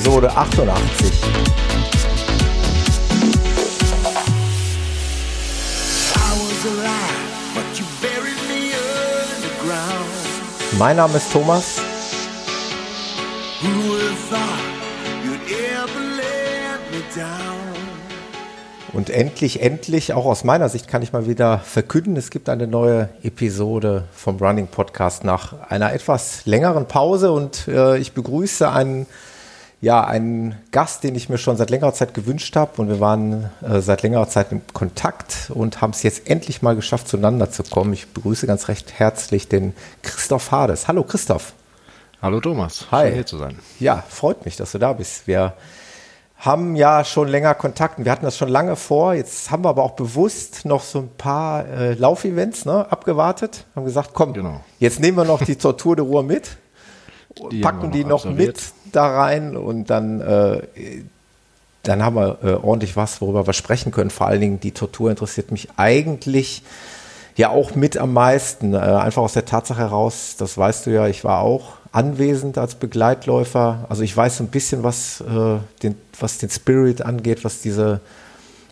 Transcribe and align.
Episode 0.00 0.34
88. 0.34 1.12
Mein 10.78 10.96
Name 10.96 11.18
ist 11.18 11.30
Thomas. 11.30 11.82
Und 18.94 19.10
endlich, 19.10 19.60
endlich, 19.60 20.14
auch 20.14 20.24
aus 20.24 20.44
meiner 20.44 20.70
Sicht 20.70 20.88
kann 20.88 21.02
ich 21.02 21.12
mal 21.12 21.26
wieder 21.26 21.58
verkünden, 21.58 22.16
es 22.16 22.30
gibt 22.30 22.48
eine 22.48 22.66
neue 22.66 23.10
Episode 23.22 24.04
vom 24.12 24.38
Running 24.38 24.68
Podcast 24.68 25.24
nach 25.24 25.68
einer 25.68 25.92
etwas 25.92 26.46
längeren 26.46 26.86
Pause 26.86 27.32
und 27.32 27.68
äh, 27.68 27.98
ich 27.98 28.12
begrüße 28.14 28.70
einen, 28.70 29.06
ja, 29.80 30.04
einen 30.04 30.56
Gast, 30.72 31.04
den 31.04 31.14
ich 31.14 31.28
mir 31.28 31.38
schon 31.38 31.56
seit 31.56 31.70
längerer 31.70 31.94
Zeit 31.94 32.12
gewünscht 32.12 32.54
habe 32.54 32.82
und 32.82 32.88
wir 32.88 33.00
waren 33.00 33.50
äh, 33.62 33.80
seit 33.80 34.02
längerer 34.02 34.28
Zeit 34.28 34.52
im 34.52 34.60
Kontakt 34.72 35.50
und 35.54 35.80
haben 35.80 35.90
es 35.90 36.02
jetzt 36.02 36.28
endlich 36.28 36.60
mal 36.60 36.76
geschafft, 36.76 37.08
zueinander 37.08 37.50
zu 37.50 37.62
kommen. 37.62 37.92
Ich 37.94 38.08
begrüße 38.08 38.46
ganz 38.46 38.68
recht 38.68 38.92
herzlich 38.98 39.48
den 39.48 39.74
Christoph 40.02 40.50
Hades. 40.50 40.86
Hallo 40.86 41.02
Christoph. 41.02 41.54
Hallo 42.20 42.40
Thomas. 42.40 42.86
Hi. 42.90 43.06
Schön 43.06 43.14
hier 43.14 43.26
zu 43.26 43.38
sein. 43.38 43.58
Ja, 43.78 44.04
freut 44.06 44.44
mich, 44.44 44.56
dass 44.56 44.72
du 44.72 44.78
da 44.78 44.92
bist. 44.92 45.26
Wir 45.26 45.54
haben 46.36 46.76
ja 46.76 47.02
schon 47.04 47.28
länger 47.28 47.54
Kontakt 47.54 47.98
und 47.98 48.04
wir 48.04 48.12
hatten 48.12 48.26
das 48.26 48.36
schon 48.36 48.50
lange 48.50 48.76
vor. 48.76 49.14
Jetzt 49.14 49.50
haben 49.50 49.64
wir 49.64 49.70
aber 49.70 49.82
auch 49.82 49.92
bewusst 49.92 50.66
noch 50.66 50.82
so 50.82 50.98
ein 50.98 51.10
paar 51.16 51.66
äh, 51.66 51.94
Laufevents 51.94 52.66
ne, 52.66 52.86
abgewartet. 52.90 53.64
Haben 53.74 53.86
gesagt, 53.86 54.10
komm, 54.12 54.34
genau. 54.34 54.60
jetzt 54.78 55.00
nehmen 55.00 55.16
wir 55.16 55.24
noch 55.24 55.42
die 55.42 55.56
Tortur 55.56 55.96
de 55.96 56.04
Ruhr 56.04 56.22
mit, 56.22 56.58
die 57.50 57.60
packen 57.60 57.90
die 57.90 58.04
noch 58.04 58.24
absolviert. 58.24 58.56
mit 58.56 58.72
da 58.92 59.06
rein 59.06 59.56
und 59.56 59.90
dann, 59.90 60.20
äh, 60.20 60.62
dann 61.82 62.02
haben 62.02 62.16
wir 62.16 62.38
äh, 62.42 62.52
ordentlich 62.54 62.96
was, 62.96 63.20
worüber 63.20 63.46
wir 63.46 63.52
sprechen 63.52 63.92
können. 63.92 64.10
Vor 64.10 64.26
allen 64.26 64.40
Dingen 64.40 64.60
die 64.60 64.72
Tortur 64.72 65.10
interessiert 65.10 65.50
mich 65.50 65.68
eigentlich 65.76 66.62
ja 67.36 67.50
auch 67.50 67.74
mit 67.74 67.96
am 67.96 68.12
meisten. 68.12 68.74
Äh, 68.74 68.78
einfach 68.78 69.22
aus 69.22 69.32
der 69.32 69.44
Tatsache 69.44 69.80
heraus, 69.80 70.36
das 70.38 70.56
weißt 70.56 70.86
du 70.86 70.90
ja, 70.90 71.06
ich 71.06 71.24
war 71.24 71.40
auch 71.40 71.74
anwesend 71.92 72.58
als 72.58 72.74
Begleitläufer. 72.74 73.86
Also 73.88 74.02
ich 74.02 74.16
weiß 74.16 74.36
so 74.36 74.44
ein 74.44 74.48
bisschen, 74.48 74.82
was, 74.82 75.20
äh, 75.20 75.58
den, 75.82 75.96
was 76.18 76.38
den 76.38 76.50
Spirit 76.50 77.02
angeht, 77.02 77.44
was 77.44 77.60
diese 77.60 78.00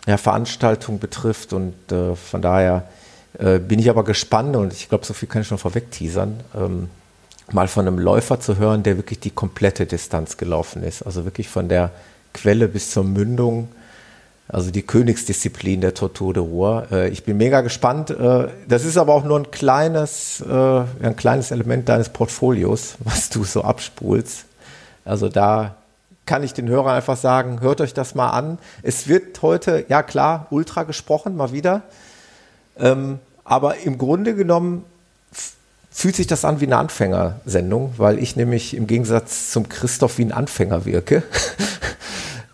ja, 0.06 0.16
Veranstaltung 0.16 0.98
betrifft. 0.98 1.52
Und 1.52 1.74
äh, 1.90 2.14
von 2.14 2.42
daher 2.42 2.84
äh, 3.38 3.58
bin 3.58 3.78
ich 3.78 3.90
aber 3.90 4.04
gespannt 4.04 4.54
und 4.56 4.72
ich 4.72 4.88
glaube, 4.88 5.04
so 5.04 5.14
viel 5.14 5.28
kann 5.28 5.42
ich 5.42 5.48
schon 5.48 5.58
vorweg 5.58 5.90
teasern. 5.90 6.40
Ähm, 6.56 6.90
mal 7.52 7.68
von 7.68 7.86
einem 7.86 7.98
Läufer 7.98 8.40
zu 8.40 8.58
hören, 8.58 8.82
der 8.82 8.96
wirklich 8.96 9.20
die 9.20 9.30
komplette 9.30 9.86
Distanz 9.86 10.36
gelaufen 10.36 10.82
ist. 10.82 11.02
Also 11.02 11.24
wirklich 11.24 11.48
von 11.48 11.68
der 11.68 11.90
Quelle 12.34 12.68
bis 12.68 12.90
zur 12.90 13.04
Mündung 13.04 13.68
also 14.50 14.70
die 14.70 14.82
Königsdisziplin 14.82 15.82
der 15.82 15.92
Tortur 15.92 16.32
de 16.32 16.42
Ruhr. 16.42 16.86
Äh, 16.90 17.08
ich 17.10 17.24
bin 17.24 17.36
mega 17.36 17.60
gespannt. 17.60 18.10
Äh, 18.10 18.48
das 18.66 18.84
ist 18.84 18.96
aber 18.96 19.14
auch 19.14 19.24
nur 19.24 19.38
ein 19.38 19.50
kleines, 19.50 20.40
äh, 20.40 20.52
ein 21.02 21.16
kleines 21.16 21.50
Element 21.50 21.88
deines 21.88 22.08
Portfolios, 22.08 22.94
was 23.04 23.28
du 23.28 23.44
so 23.44 23.62
abspulst. 23.62 24.46
Also 25.04 25.28
da 25.28 25.74
kann 26.24 26.42
ich 26.42 26.54
den 26.54 26.68
Hörern 26.68 26.94
einfach 26.94 27.16
sagen, 27.16 27.60
hört 27.60 27.80
euch 27.80 27.94
das 27.94 28.14
mal 28.14 28.30
an. 28.30 28.58
Es 28.82 29.06
wird 29.06 29.40
heute, 29.42 29.84
ja 29.88 30.02
klar, 30.02 30.46
ultra 30.50 30.82
gesprochen, 30.82 31.36
mal 31.36 31.52
wieder. 31.52 31.82
Ähm, 32.78 33.18
aber 33.44 33.78
im 33.78 33.98
Grunde 33.98 34.34
genommen 34.34 34.84
fühlt 35.98 36.14
sich 36.14 36.28
das 36.28 36.44
an 36.44 36.60
wie 36.60 36.66
eine 36.66 36.76
Anfängersendung, 36.76 37.94
weil 37.96 38.20
ich 38.20 38.36
nämlich 38.36 38.76
im 38.76 38.86
Gegensatz 38.86 39.50
zum 39.50 39.68
Christoph 39.68 40.18
wie 40.18 40.26
ein 40.26 40.30
Anfänger 40.30 40.84
wirke. 40.84 41.24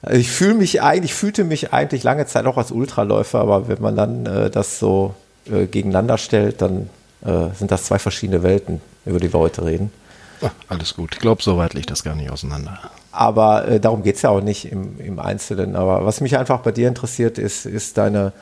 Also 0.00 0.18
ich 0.18 0.30
fühle 0.30 0.54
mich 0.54 0.80
eigentlich, 0.80 1.12
fühlte 1.12 1.44
mich 1.44 1.70
eigentlich 1.70 2.04
lange 2.04 2.24
Zeit 2.24 2.46
auch 2.46 2.56
als 2.56 2.70
Ultraläufer, 2.70 3.40
aber 3.40 3.68
wenn 3.68 3.82
man 3.82 3.96
dann 3.96 4.24
äh, 4.24 4.48
das 4.48 4.78
so 4.78 5.14
äh, 5.44 5.66
gegeneinander 5.66 6.16
stellt, 6.16 6.62
dann 6.62 6.88
äh, 7.22 7.48
sind 7.54 7.70
das 7.70 7.84
zwei 7.84 7.98
verschiedene 7.98 8.42
Welten, 8.42 8.80
über 9.04 9.20
die 9.20 9.30
wir 9.30 9.40
heute 9.40 9.66
reden. 9.66 9.92
Ach, 10.40 10.52
alles 10.70 10.94
gut. 10.94 11.10
Ich 11.12 11.20
glaube, 11.20 11.42
so 11.42 11.58
weit 11.58 11.74
liegt 11.74 11.90
das 11.90 12.02
gar 12.02 12.14
nicht 12.14 12.30
auseinander. 12.30 12.78
Aber 13.12 13.68
äh, 13.68 13.78
darum 13.78 14.02
geht 14.02 14.16
es 14.16 14.22
ja 14.22 14.30
auch 14.30 14.40
nicht 14.40 14.72
im, 14.72 14.98
im 14.98 15.18
Einzelnen. 15.18 15.76
Aber 15.76 16.06
was 16.06 16.22
mich 16.22 16.38
einfach 16.38 16.60
bei 16.60 16.72
dir 16.72 16.88
interessiert, 16.88 17.36
ist, 17.36 17.66
ist 17.66 17.98
deine, 17.98 18.32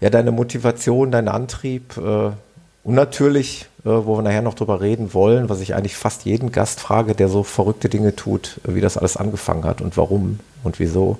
ja, 0.00 0.10
deine 0.10 0.32
Motivation, 0.32 1.12
dein 1.12 1.28
Antrieb. 1.28 1.96
Äh, 1.96 2.30
und 2.82 2.94
natürlich, 2.94 3.69
wo 3.82 4.18
wir 4.18 4.22
nachher 4.22 4.42
noch 4.42 4.54
drüber 4.54 4.80
reden 4.80 5.14
wollen, 5.14 5.48
was 5.48 5.60
ich 5.60 5.74
eigentlich 5.74 5.96
fast 5.96 6.24
jeden 6.24 6.52
Gast 6.52 6.80
frage, 6.80 7.14
der 7.14 7.28
so 7.28 7.42
verrückte 7.42 7.88
Dinge 7.88 8.14
tut, 8.14 8.60
wie 8.64 8.80
das 8.80 8.96
alles 8.96 9.16
angefangen 9.16 9.64
hat 9.64 9.80
und 9.80 9.96
warum 9.96 10.40
und 10.62 10.78
wieso. 10.78 11.18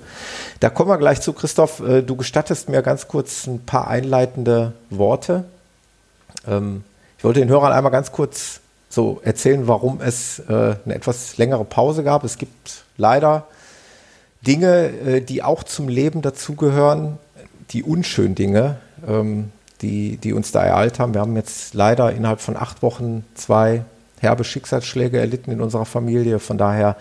Da 0.59 0.69
kommen 0.69 0.89
wir 0.89 0.97
gleich 0.97 1.21
zu, 1.21 1.33
Christoph. 1.33 1.79
Äh, 1.79 2.03
du 2.03 2.15
gestattest 2.15 2.69
mir 2.69 2.81
ganz 2.81 3.07
kurz 3.07 3.47
ein 3.47 3.65
paar 3.65 3.87
einleitende 3.87 4.73
Worte. 4.89 5.45
Ähm, 6.47 6.83
ich 7.17 7.23
wollte 7.23 7.39
den 7.39 7.49
Hörern 7.49 7.71
einmal 7.71 7.91
ganz 7.91 8.11
kurz 8.11 8.61
so 8.89 9.21
erzählen, 9.23 9.67
warum 9.67 10.01
es 10.01 10.39
äh, 10.39 10.75
eine 10.85 10.95
etwas 10.95 11.37
längere 11.37 11.65
Pause 11.65 12.03
gab. 12.03 12.23
Es 12.23 12.37
gibt 12.37 12.83
leider 12.97 13.47
Dinge, 14.45 14.87
äh, 14.87 15.21
die 15.21 15.43
auch 15.43 15.63
zum 15.63 15.87
Leben 15.87 16.21
dazugehören, 16.21 17.17
die 17.71 17.83
unschönen 17.83 18.35
Dinge, 18.35 18.77
ähm, 19.07 19.51
die, 19.81 20.17
die 20.17 20.33
uns 20.33 20.51
da 20.51 20.63
ereilt 20.63 20.99
haben. 20.99 21.13
Wir 21.13 21.21
haben 21.21 21.35
jetzt 21.35 21.73
leider 21.73 22.11
innerhalb 22.11 22.41
von 22.41 22.55
acht 22.55 22.81
Wochen 22.81 23.25
zwei 23.35 23.83
herbe 24.19 24.43
Schicksalsschläge 24.43 25.19
erlitten 25.19 25.51
in 25.51 25.61
unserer 25.61 25.85
Familie. 25.85 26.39
Von 26.39 26.57
daher 26.57 26.95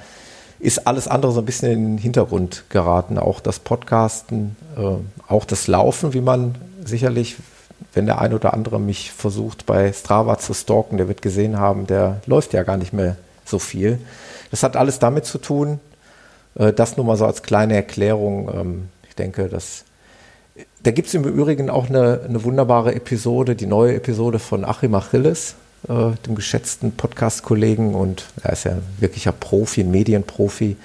ist 0.59 0.87
alles 0.87 1.09
andere 1.09 1.33
so 1.33 1.41
ein 1.41 1.47
bisschen 1.47 1.73
in 1.73 1.85
den 1.85 1.99
Hintergrund 1.99 2.65
geraten. 2.69 3.19
Auch 3.19 3.41
das 3.41 3.59
Podcasten, 3.59 4.57
äh, 4.77 5.31
auch 5.31 5.45
das 5.45 5.67
Laufen, 5.67 6.13
wie 6.15 6.21
man 6.21 6.55
sicherlich, 6.85 7.37
wenn 7.95 8.07
der 8.07 8.21
ein 8.21 8.35
oder 8.35 8.55
andere 8.55 8.81
mich 8.81 9.13
versucht 9.13 9.67
bei 9.67 9.93
Strava 9.93 10.39
zu 10.39 10.55
stalken, 10.55 10.97
der 10.97 11.09
wird 11.09 11.23
gesehen 11.23 11.59
haben, 11.59 11.87
der 11.87 12.21
läuft 12.27 12.53
ja 12.53 12.63
gar 12.63 12.77
nicht 12.77 12.93
mehr 12.93 13.17
so 13.45 13.59
viel. 13.59 13.99
Das 14.51 14.63
hat 14.63 14.77
alles 14.77 14.99
damit 14.99 15.25
zu 15.25 15.39
tun. 15.39 15.81
Äh, 16.55 16.73
das 16.73 16.97
nur 16.97 17.07
mal 17.07 17.17
so 17.17 17.27
als 17.27 17.43
kleine 17.43 17.75
Erklärung. 17.75 18.51
Ähm, 18.53 18.89
ich 19.09 19.15
denke, 19.15 19.49
dass 19.49 19.85
da 20.83 20.91
gibt 20.91 21.09
es 21.09 21.15
im 21.15 21.25
Übrigen 21.25 21.71
auch 21.71 21.89
eine, 21.89 22.21
eine, 22.27 22.43
wunderbare 22.45 22.95
Episode, 22.95 23.55
die 23.55 23.67
neue 23.67 23.95
Episode 23.95 24.39
von 24.39 24.65
Achim 24.65 24.95
Achilles, 24.95 25.55
äh, 25.89 26.13
dem 26.27 26.35
geschätzten 26.35 26.93
Podcast-Kollegen 26.93 27.95
und 27.95 28.25
er 28.43 28.53
ist 28.53 28.65
ja 28.65 28.73
wirklicher 28.99 29.33
Profi, 29.33 29.83
ein 29.83 29.91
Medienprofi. 29.91 30.77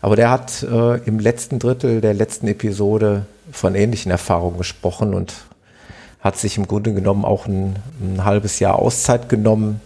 Aber 0.00 0.16
der 0.16 0.30
hat 0.30 0.62
äh, 0.62 0.98
im 1.06 1.18
letzten 1.18 1.58
Drittel 1.58 2.00
der 2.00 2.14
letzten 2.14 2.46
Episode 2.46 3.26
von 3.50 3.74
ähnlichen 3.74 4.12
Erfahrungen 4.12 4.58
gesprochen 4.58 5.14
und 5.14 5.34
hat 6.20 6.36
sich 6.36 6.56
im 6.56 6.68
Grunde 6.68 6.92
genommen 6.92 7.24
auch 7.24 7.46
ein, 7.46 7.76
ein 8.00 8.24
halbes 8.24 8.60
Jahr 8.60 8.78
Auszeit 8.78 9.28
genommen. 9.28 9.80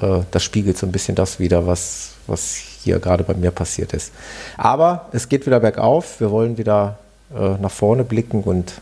Äh, 0.00 0.20
das 0.30 0.42
spiegelt 0.42 0.76
so 0.76 0.86
ein 0.86 0.92
bisschen 0.92 1.14
das 1.14 1.38
wieder, 1.38 1.66
was, 1.66 2.14
was 2.26 2.56
hier 2.82 2.98
gerade 2.98 3.24
bei 3.24 3.34
mir 3.34 3.50
passiert 3.50 3.92
ist. 3.92 4.12
Aber 4.56 5.08
es 5.12 5.28
geht 5.28 5.46
wieder 5.46 5.60
bergauf. 5.60 6.20
Wir 6.20 6.30
wollen 6.30 6.58
wieder 6.58 6.98
nach 7.30 7.70
vorne 7.70 8.04
blicken 8.04 8.42
und 8.42 8.80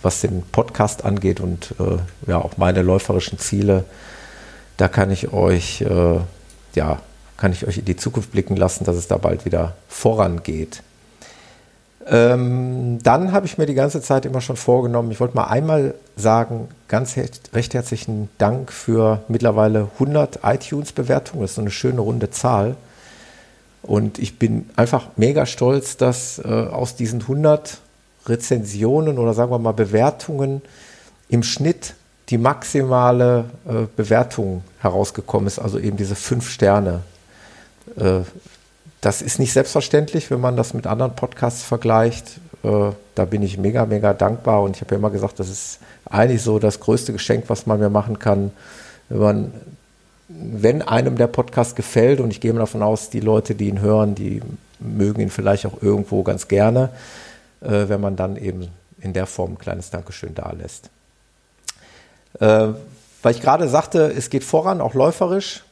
was 0.00 0.22
den 0.22 0.42
Podcast 0.42 1.04
angeht 1.04 1.40
und 1.40 1.74
äh, 1.78 2.30
ja 2.30 2.38
auch 2.38 2.56
meine 2.56 2.82
läuferischen 2.82 3.38
Ziele 3.38 3.84
da 4.76 4.88
kann 4.88 5.10
ich 5.10 5.32
euch, 5.32 5.80
äh, 5.82 6.18
ja, 6.74 6.98
kann 7.36 7.52
ich 7.52 7.66
euch 7.66 7.78
in 7.78 7.84
die 7.84 7.96
Zukunft 7.96 8.32
blicken 8.32 8.56
lassen, 8.56 8.84
dass 8.84 8.96
es 8.96 9.08
da 9.08 9.16
bald 9.16 9.44
wieder 9.44 9.74
vorangeht. 9.88 10.82
Ähm, 12.06 12.98
dann 13.02 13.32
habe 13.32 13.46
ich 13.46 13.56
mir 13.56 13.66
die 13.66 13.74
ganze 13.74 14.02
Zeit 14.02 14.26
immer 14.26 14.42
schon 14.42 14.56
vorgenommen, 14.56 15.10
ich 15.10 15.20
wollte 15.20 15.36
mal 15.36 15.44
einmal 15.44 15.94
sagen, 16.16 16.68
ganz 16.86 17.16
recht 17.16 17.74
herzlichen 17.74 18.28
Dank 18.36 18.70
für 18.72 19.22
mittlerweile 19.28 19.88
100 19.94 20.40
iTunes-Bewertungen. 20.42 21.42
Das 21.42 21.52
ist 21.52 21.56
so 21.56 21.62
eine 21.62 21.70
schöne 21.70 22.00
runde 22.00 22.30
Zahl. 22.30 22.76
Und 23.84 24.18
ich 24.18 24.38
bin 24.38 24.70
einfach 24.76 25.08
mega 25.16 25.44
stolz, 25.44 25.98
dass 25.98 26.38
äh, 26.38 26.48
aus 26.48 26.96
diesen 26.96 27.20
100 27.20 27.78
Rezensionen 28.26 29.18
oder 29.18 29.34
sagen 29.34 29.50
wir 29.50 29.58
mal 29.58 29.72
Bewertungen 29.72 30.62
im 31.28 31.42
Schnitt 31.42 31.94
die 32.30 32.38
maximale 32.38 33.44
äh, 33.68 33.86
Bewertung 33.94 34.64
herausgekommen 34.80 35.46
ist, 35.46 35.58
also 35.58 35.78
eben 35.78 35.98
diese 35.98 36.14
fünf 36.14 36.48
Sterne. 36.48 37.02
Äh, 37.96 38.20
das 39.02 39.20
ist 39.20 39.38
nicht 39.38 39.52
selbstverständlich, 39.52 40.30
wenn 40.30 40.40
man 40.40 40.56
das 40.56 40.72
mit 40.72 40.86
anderen 40.86 41.14
Podcasts 41.14 41.62
vergleicht. 41.62 42.40
Äh, 42.62 42.92
da 43.14 43.24
bin 43.26 43.42
ich 43.42 43.58
mega, 43.58 43.84
mega 43.84 44.14
dankbar 44.14 44.62
und 44.62 44.76
ich 44.76 44.80
habe 44.80 44.94
ja 44.94 44.98
immer 44.98 45.10
gesagt, 45.10 45.38
das 45.38 45.50
ist 45.50 45.78
eigentlich 46.06 46.40
so 46.40 46.58
das 46.58 46.80
größte 46.80 47.12
Geschenk, 47.12 47.44
was 47.48 47.66
man 47.66 47.78
mir 47.78 47.90
machen 47.90 48.18
kann, 48.18 48.50
wenn 49.10 49.18
man 49.18 49.52
wenn 50.28 50.82
einem 50.82 51.16
der 51.16 51.26
Podcast 51.26 51.76
gefällt, 51.76 52.20
und 52.20 52.30
ich 52.30 52.40
gehe 52.40 52.52
mal 52.52 52.60
davon 52.60 52.82
aus, 52.82 53.10
die 53.10 53.20
Leute, 53.20 53.54
die 53.54 53.68
ihn 53.68 53.80
hören, 53.80 54.14
die 54.14 54.40
mögen 54.80 55.20
ihn 55.20 55.30
vielleicht 55.30 55.66
auch 55.66 55.82
irgendwo 55.82 56.22
ganz 56.22 56.48
gerne, 56.48 56.90
äh, 57.60 57.88
wenn 57.88 58.00
man 58.00 58.16
dann 58.16 58.36
eben 58.36 58.68
in 59.00 59.12
der 59.12 59.26
Form 59.26 59.52
ein 59.52 59.58
kleines 59.58 59.90
Dankeschön 59.90 60.34
da 60.34 60.50
lässt. 60.52 60.90
Äh, 62.40 62.68
weil 63.22 63.34
ich 63.34 63.40
gerade 63.40 63.68
sagte, 63.68 64.12
es 64.16 64.30
geht 64.30 64.44
voran, 64.44 64.80
auch 64.80 64.94
läuferisch. 64.94 65.64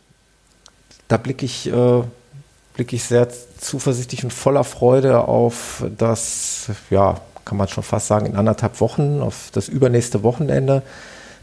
Da 1.08 1.16
blicke 1.16 1.44
ich, 1.44 1.68
äh, 1.68 2.02
blicke 2.74 2.96
ich 2.96 3.04
sehr 3.04 3.28
zuversichtlich 3.58 4.24
und 4.24 4.32
voller 4.32 4.64
Freude 4.64 5.28
auf 5.28 5.84
das, 5.98 6.70
ja, 6.90 7.20
kann 7.44 7.58
man 7.58 7.68
schon 7.68 7.82
fast 7.82 8.06
sagen, 8.06 8.26
in 8.26 8.36
anderthalb 8.36 8.80
Wochen, 8.80 9.20
auf 9.20 9.50
das 9.52 9.68
übernächste 9.68 10.22
Wochenende. 10.22 10.82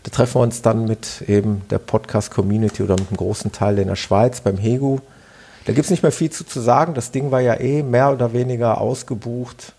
Da 0.10 0.16
treffen 0.16 0.36
wir 0.36 0.42
uns 0.42 0.64
dann 0.64 0.86
mit 0.86 1.24
eben 1.28 1.62
der 1.70 1.78
Podcast-Community 1.78 2.82
oder 2.82 2.96
mit 2.96 3.10
einem 3.10 3.18
großen 3.18 3.52
Teil 3.52 3.78
in 3.78 3.90
der 3.90 3.96
Schweiz 3.96 4.42
beim 4.42 4.58
Hegu. 4.58 4.98
Da 5.66 5.74
gibt 5.74 5.86
es 5.86 5.92
nicht 5.92 6.02
mehr 6.02 6.12
viel 6.12 6.32
zu, 6.32 6.44
zu 6.44 6.62
sagen. 6.62 6.96
Das 6.96 7.12
Ding 7.12 7.30
war 7.30 7.42
ja 7.42 7.60
eh 7.60 7.84
mehr 7.84 8.12
oder 8.12 8.34
weniger 8.34 8.82
ausgebucht. 8.82 9.74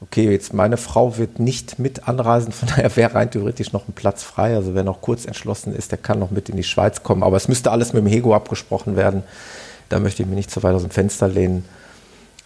Okay, 0.00 0.30
jetzt 0.30 0.54
meine 0.54 0.76
Frau 0.76 1.18
wird 1.18 1.40
nicht 1.40 1.80
mit 1.80 2.06
anreisen, 2.06 2.52
von 2.52 2.68
daher 2.68 2.94
wäre 2.94 3.14
rein 3.16 3.32
theoretisch 3.32 3.72
noch 3.72 3.88
ein 3.88 3.94
Platz 3.94 4.22
frei. 4.22 4.54
Also 4.54 4.76
wer 4.76 4.84
noch 4.84 5.00
kurz 5.00 5.24
entschlossen 5.24 5.74
ist, 5.74 5.90
der 5.90 5.98
kann 5.98 6.20
noch 6.20 6.30
mit 6.30 6.48
in 6.48 6.56
die 6.56 6.62
Schweiz 6.62 7.02
kommen. 7.02 7.24
Aber 7.24 7.36
es 7.36 7.48
müsste 7.48 7.72
alles 7.72 7.92
mit 7.92 8.04
dem 8.04 8.08
Hego 8.08 8.32
abgesprochen 8.32 8.94
werden. 8.94 9.24
Da 9.88 9.98
möchte 9.98 10.22
ich 10.22 10.28
mich 10.28 10.36
nicht 10.36 10.52
so 10.52 10.62
weit 10.62 10.76
aus 10.76 10.82
dem 10.82 10.90
Fenster 10.90 11.26
lehnen. 11.26 11.64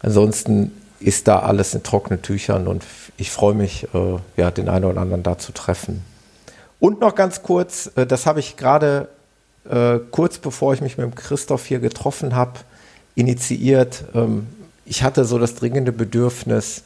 Ansonsten 0.00 0.72
ist 0.98 1.28
da 1.28 1.40
alles 1.40 1.74
in 1.74 1.82
trockenen 1.82 2.22
Tüchern 2.22 2.68
und 2.68 2.84
ich 3.18 3.30
freue 3.30 3.54
mich, 3.54 3.86
äh, 3.92 4.16
ja, 4.38 4.50
den 4.50 4.70
einen 4.70 4.86
oder 4.86 5.02
anderen 5.02 5.22
da 5.22 5.36
zu 5.36 5.52
treffen. 5.52 6.02
Und 6.80 7.00
noch 7.00 7.14
ganz 7.14 7.42
kurz, 7.42 7.90
äh, 7.96 8.06
das 8.06 8.26
habe 8.26 8.40
ich 8.40 8.56
gerade 8.56 9.08
äh, 9.68 9.98
kurz 10.10 10.38
bevor 10.38 10.74
ich 10.74 10.80
mich 10.80 10.96
mit 10.96 11.06
dem 11.06 11.14
Christoph 11.14 11.66
hier 11.66 11.78
getroffen 11.78 12.34
habe, 12.34 12.60
initiiert. 13.14 14.04
Ähm, 14.14 14.46
ich 14.84 15.02
hatte 15.02 15.24
so 15.24 15.38
das 15.38 15.54
dringende 15.54 15.92
Bedürfnis, 15.92 16.82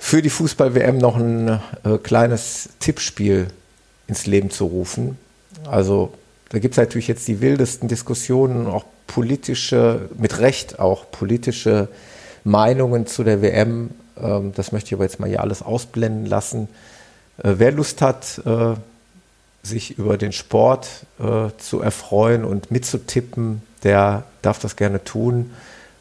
für 0.00 0.22
die 0.22 0.30
Fußball-WM 0.30 0.98
noch 0.98 1.16
ein 1.16 1.60
äh, 1.84 1.98
kleines 2.00 2.68
Tippspiel 2.78 3.48
ins 4.06 4.26
Leben 4.26 4.50
zu 4.50 4.66
rufen. 4.66 5.18
Also 5.68 6.12
da 6.50 6.60
gibt 6.60 6.74
es 6.74 6.78
natürlich 6.78 7.08
jetzt 7.08 7.26
die 7.26 7.40
wildesten 7.40 7.88
Diskussionen, 7.88 8.68
auch 8.68 8.84
politische, 9.06 10.08
mit 10.16 10.38
Recht 10.38 10.78
auch 10.78 11.10
politische 11.10 11.88
Meinungen 12.44 13.06
zu 13.06 13.24
der 13.24 13.42
WM. 13.42 13.90
Ähm, 14.16 14.52
das 14.54 14.70
möchte 14.70 14.88
ich 14.88 14.94
aber 14.94 15.04
jetzt 15.04 15.18
mal 15.18 15.28
hier 15.28 15.40
alles 15.40 15.62
ausblenden 15.62 16.26
lassen. 16.26 16.68
Äh, 17.38 17.54
wer 17.58 17.72
Lust 17.72 18.00
hat, 18.02 18.42
äh, 18.44 18.74
sich 19.62 19.96
über 19.98 20.18
den 20.18 20.32
Sport 20.32 21.06
äh, 21.18 21.48
zu 21.58 21.80
erfreuen 21.80 22.44
und 22.44 22.70
mitzutippen, 22.70 23.62
der 23.82 24.24
darf 24.42 24.58
das 24.58 24.76
gerne 24.76 25.02
tun. 25.04 25.52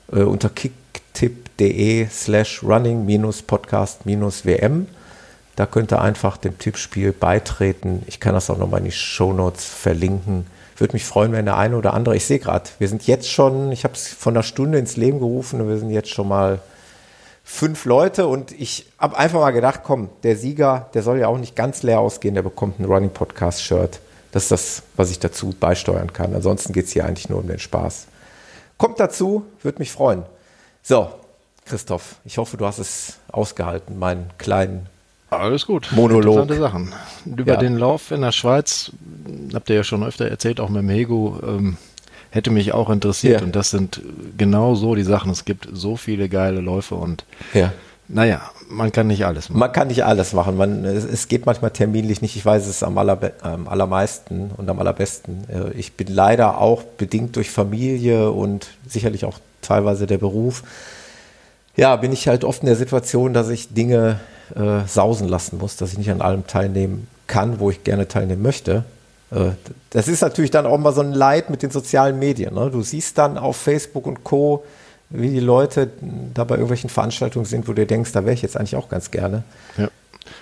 Unter 0.09 0.49
kicktipp.de 0.49 2.07
slash 2.09 2.63
running-podcast-wm. 2.63 4.87
Da 5.57 5.65
könnt 5.65 5.91
ihr 5.91 6.01
einfach 6.01 6.37
dem 6.37 6.57
Tippspiel 6.57 7.11
beitreten. 7.11 8.03
Ich 8.07 8.21
kann 8.21 8.33
das 8.33 8.49
auch 8.49 8.57
nochmal 8.57 8.79
in 8.79 8.85
die 8.85 8.93
Show 8.93 9.33
Notes 9.33 9.65
verlinken. 9.65 10.45
Würde 10.77 10.93
mich 10.93 11.03
freuen, 11.03 11.33
wenn 11.33 11.43
der 11.43 11.57
eine 11.57 11.75
oder 11.75 11.93
andere, 11.93 12.15
ich 12.15 12.25
sehe 12.25 12.39
gerade, 12.39 12.69
wir 12.79 12.87
sind 12.87 13.05
jetzt 13.05 13.29
schon, 13.29 13.73
ich 13.73 13.83
habe 13.83 13.95
es 13.95 14.07
von 14.07 14.33
einer 14.33 14.43
Stunde 14.43 14.79
ins 14.79 14.95
Leben 14.95 15.19
gerufen 15.19 15.59
und 15.59 15.67
wir 15.67 15.77
sind 15.77 15.89
jetzt 15.89 16.09
schon 16.09 16.29
mal 16.29 16.61
fünf 17.49 17.85
Leute 17.85 18.27
und 18.27 18.51
ich 18.51 18.85
habe 18.99 19.17
einfach 19.17 19.39
mal 19.39 19.51
gedacht, 19.51 19.79
komm, 19.81 20.09
der 20.23 20.35
Sieger, 20.35 20.89
der 20.93 21.01
soll 21.01 21.17
ja 21.17 21.29
auch 21.29 21.37
nicht 21.37 21.55
ganz 21.55 21.81
leer 21.81 22.01
ausgehen, 22.01 22.35
der 22.35 22.41
bekommt 22.41 22.77
ein 22.77 22.85
Running 22.85 23.09
Podcast 23.09 23.63
Shirt. 23.63 24.01
Das 24.33 24.43
ist 24.43 24.51
das, 24.51 24.83
was 24.97 25.09
ich 25.09 25.19
dazu 25.19 25.55
beisteuern 25.57 26.11
kann. 26.11 26.35
Ansonsten 26.35 26.73
geht 26.73 26.85
es 26.85 26.91
hier 26.91 27.05
eigentlich 27.05 27.29
nur 27.29 27.39
um 27.39 27.47
den 27.47 27.57
Spaß. 27.57 28.07
Kommt 28.77 28.99
dazu, 28.99 29.45
würde 29.63 29.79
mich 29.79 29.93
freuen. 29.93 30.23
So, 30.83 31.09
Christoph, 31.65 32.17
ich 32.25 32.37
hoffe, 32.37 32.57
du 32.57 32.65
hast 32.65 32.79
es 32.79 33.17
ausgehalten, 33.31 33.97
meinen 33.97 34.29
kleinen 34.37 34.87
alles 35.29 35.65
gut. 35.65 35.89
Monolog. 35.91 36.41
Interessante 36.41 36.59
Sachen. 36.59 36.93
Über 37.25 37.53
ja. 37.53 37.59
den 37.59 37.77
Lauf 37.77 38.11
in 38.11 38.21
der 38.21 38.31
Schweiz, 38.33 38.91
habt 39.53 39.69
ihr 39.69 39.77
ja 39.77 39.83
schon 39.83 40.03
öfter 40.03 40.27
erzählt, 40.27 40.59
auch 40.59 40.69
mit 40.69 40.81
dem 40.81 40.89
Hego, 40.89 41.39
ähm, 41.43 41.77
hätte 42.31 42.51
mich 42.51 42.73
auch 42.73 42.89
interessiert. 42.89 43.41
Ja. 43.41 43.45
Und 43.45 43.55
das 43.55 43.69
sind 43.69 44.01
genau 44.37 44.75
so 44.75 44.95
die 44.95 45.03
Sachen. 45.03 45.31
Es 45.31 45.45
gibt 45.45 45.67
so 45.71 45.95
viele 45.95 46.29
geile 46.29 46.61
Läufe 46.61 46.95
und 46.95 47.25
ja. 47.53 47.73
naja, 48.07 48.41
man 48.69 48.91
kann 48.91 49.07
nicht 49.07 49.25
alles 49.25 49.49
machen. 49.49 49.59
Man 49.59 49.71
kann 49.71 49.87
nicht 49.87 50.03
alles 50.03 50.33
machen. 50.33 50.57
Man, 50.57 50.85
es, 50.85 51.05
es 51.05 51.27
geht 51.27 51.45
manchmal 51.45 51.71
terminlich 51.71 52.21
nicht. 52.21 52.35
Ich 52.35 52.45
weiß 52.45 52.67
es 52.67 52.83
am, 52.83 52.97
aller, 52.97 53.19
am 53.41 53.67
allermeisten 53.67 54.51
und 54.55 54.69
am 54.69 54.79
allerbesten. 54.79 55.45
Äh, 55.49 55.71
ich 55.77 55.93
bin 55.93 56.07
leider 56.07 56.59
auch 56.59 56.83
bedingt 56.83 57.35
durch 57.35 57.49
Familie 57.49 58.31
und 58.31 58.67
sicherlich 58.87 59.25
auch 59.25 59.39
teilweise 59.61 60.07
der 60.07 60.17
Beruf. 60.17 60.63
Ja, 61.75 61.95
bin 61.95 62.11
ich 62.11 62.27
halt 62.27 62.43
oft 62.43 62.61
in 62.63 62.67
der 62.67 62.75
Situation, 62.75 63.33
dass 63.33 63.49
ich 63.49 63.73
Dinge 63.73 64.19
äh, 64.55 64.87
sausen 64.87 65.27
lassen 65.27 65.57
muss, 65.59 65.77
dass 65.77 65.91
ich 65.91 65.97
nicht 65.97 66.11
an 66.11 66.21
allem 66.21 66.47
teilnehmen 66.47 67.07
kann, 67.27 67.59
wo 67.59 67.69
ich 67.69 67.83
gerne 67.83 68.07
teilnehmen 68.07 68.41
möchte. 68.41 68.83
Äh, 69.31 69.51
das 69.89 70.07
ist 70.07 70.21
natürlich 70.21 70.51
dann 70.51 70.65
auch 70.65 70.77
mal 70.77 70.93
so 70.93 71.01
ein 71.01 71.13
Leid 71.13 71.49
mit 71.49 71.63
den 71.63 71.71
sozialen 71.71 72.19
Medien. 72.19 72.53
Ne? 72.53 72.69
Du 72.71 72.81
siehst 72.81 73.17
dann 73.17 73.37
auf 73.37 73.57
Facebook 73.57 74.07
und 74.07 74.23
Co., 74.23 74.63
wie 75.09 75.29
die 75.29 75.39
Leute 75.39 75.89
da 76.33 76.43
bei 76.43 76.55
irgendwelchen 76.55 76.89
Veranstaltungen 76.89 77.45
sind, 77.45 77.67
wo 77.67 77.73
du 77.73 77.85
denkst, 77.85 78.11
da 78.11 78.25
wäre 78.25 78.33
ich 78.33 78.41
jetzt 78.41 78.57
eigentlich 78.57 78.75
auch 78.75 78.89
ganz 78.89 79.09
gerne. 79.09 79.43
Ja. 79.77 79.87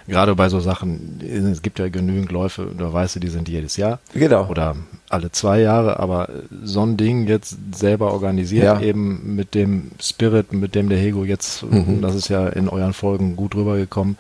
Gerade 0.07 0.35
bei 0.35 0.49
so 0.49 0.59
Sachen, 0.59 1.19
es 1.21 1.61
gibt 1.61 1.77
ja 1.77 1.89
genügend 1.89 2.31
Läufe, 2.31 2.71
da 2.77 2.91
weißt 2.91 3.15
du, 3.15 3.19
die 3.19 3.27
sind 3.27 3.47
jedes 3.47 3.77
Jahr. 3.77 3.99
Genau. 4.13 4.47
Oder 4.47 4.75
alle 5.09 5.31
zwei 5.31 5.61
Jahre, 5.61 5.99
aber 5.99 6.29
so 6.63 6.81
ein 6.81 6.97
Ding 6.97 7.27
jetzt 7.27 7.57
selber 7.75 8.11
organisiert, 8.11 8.63
ja. 8.63 8.81
eben 8.81 9.35
mit 9.35 9.53
dem 9.53 9.91
Spirit, 9.99 10.53
mit 10.53 10.73
dem 10.75 10.89
der 10.89 10.97
Hego 10.97 11.23
jetzt, 11.23 11.63
mhm. 11.63 12.01
das 12.01 12.15
ist 12.15 12.29
ja 12.29 12.47
in 12.47 12.69
euren 12.69 12.93
Folgen 12.93 13.35
gut 13.35 13.55
rübergekommen, 13.55 14.17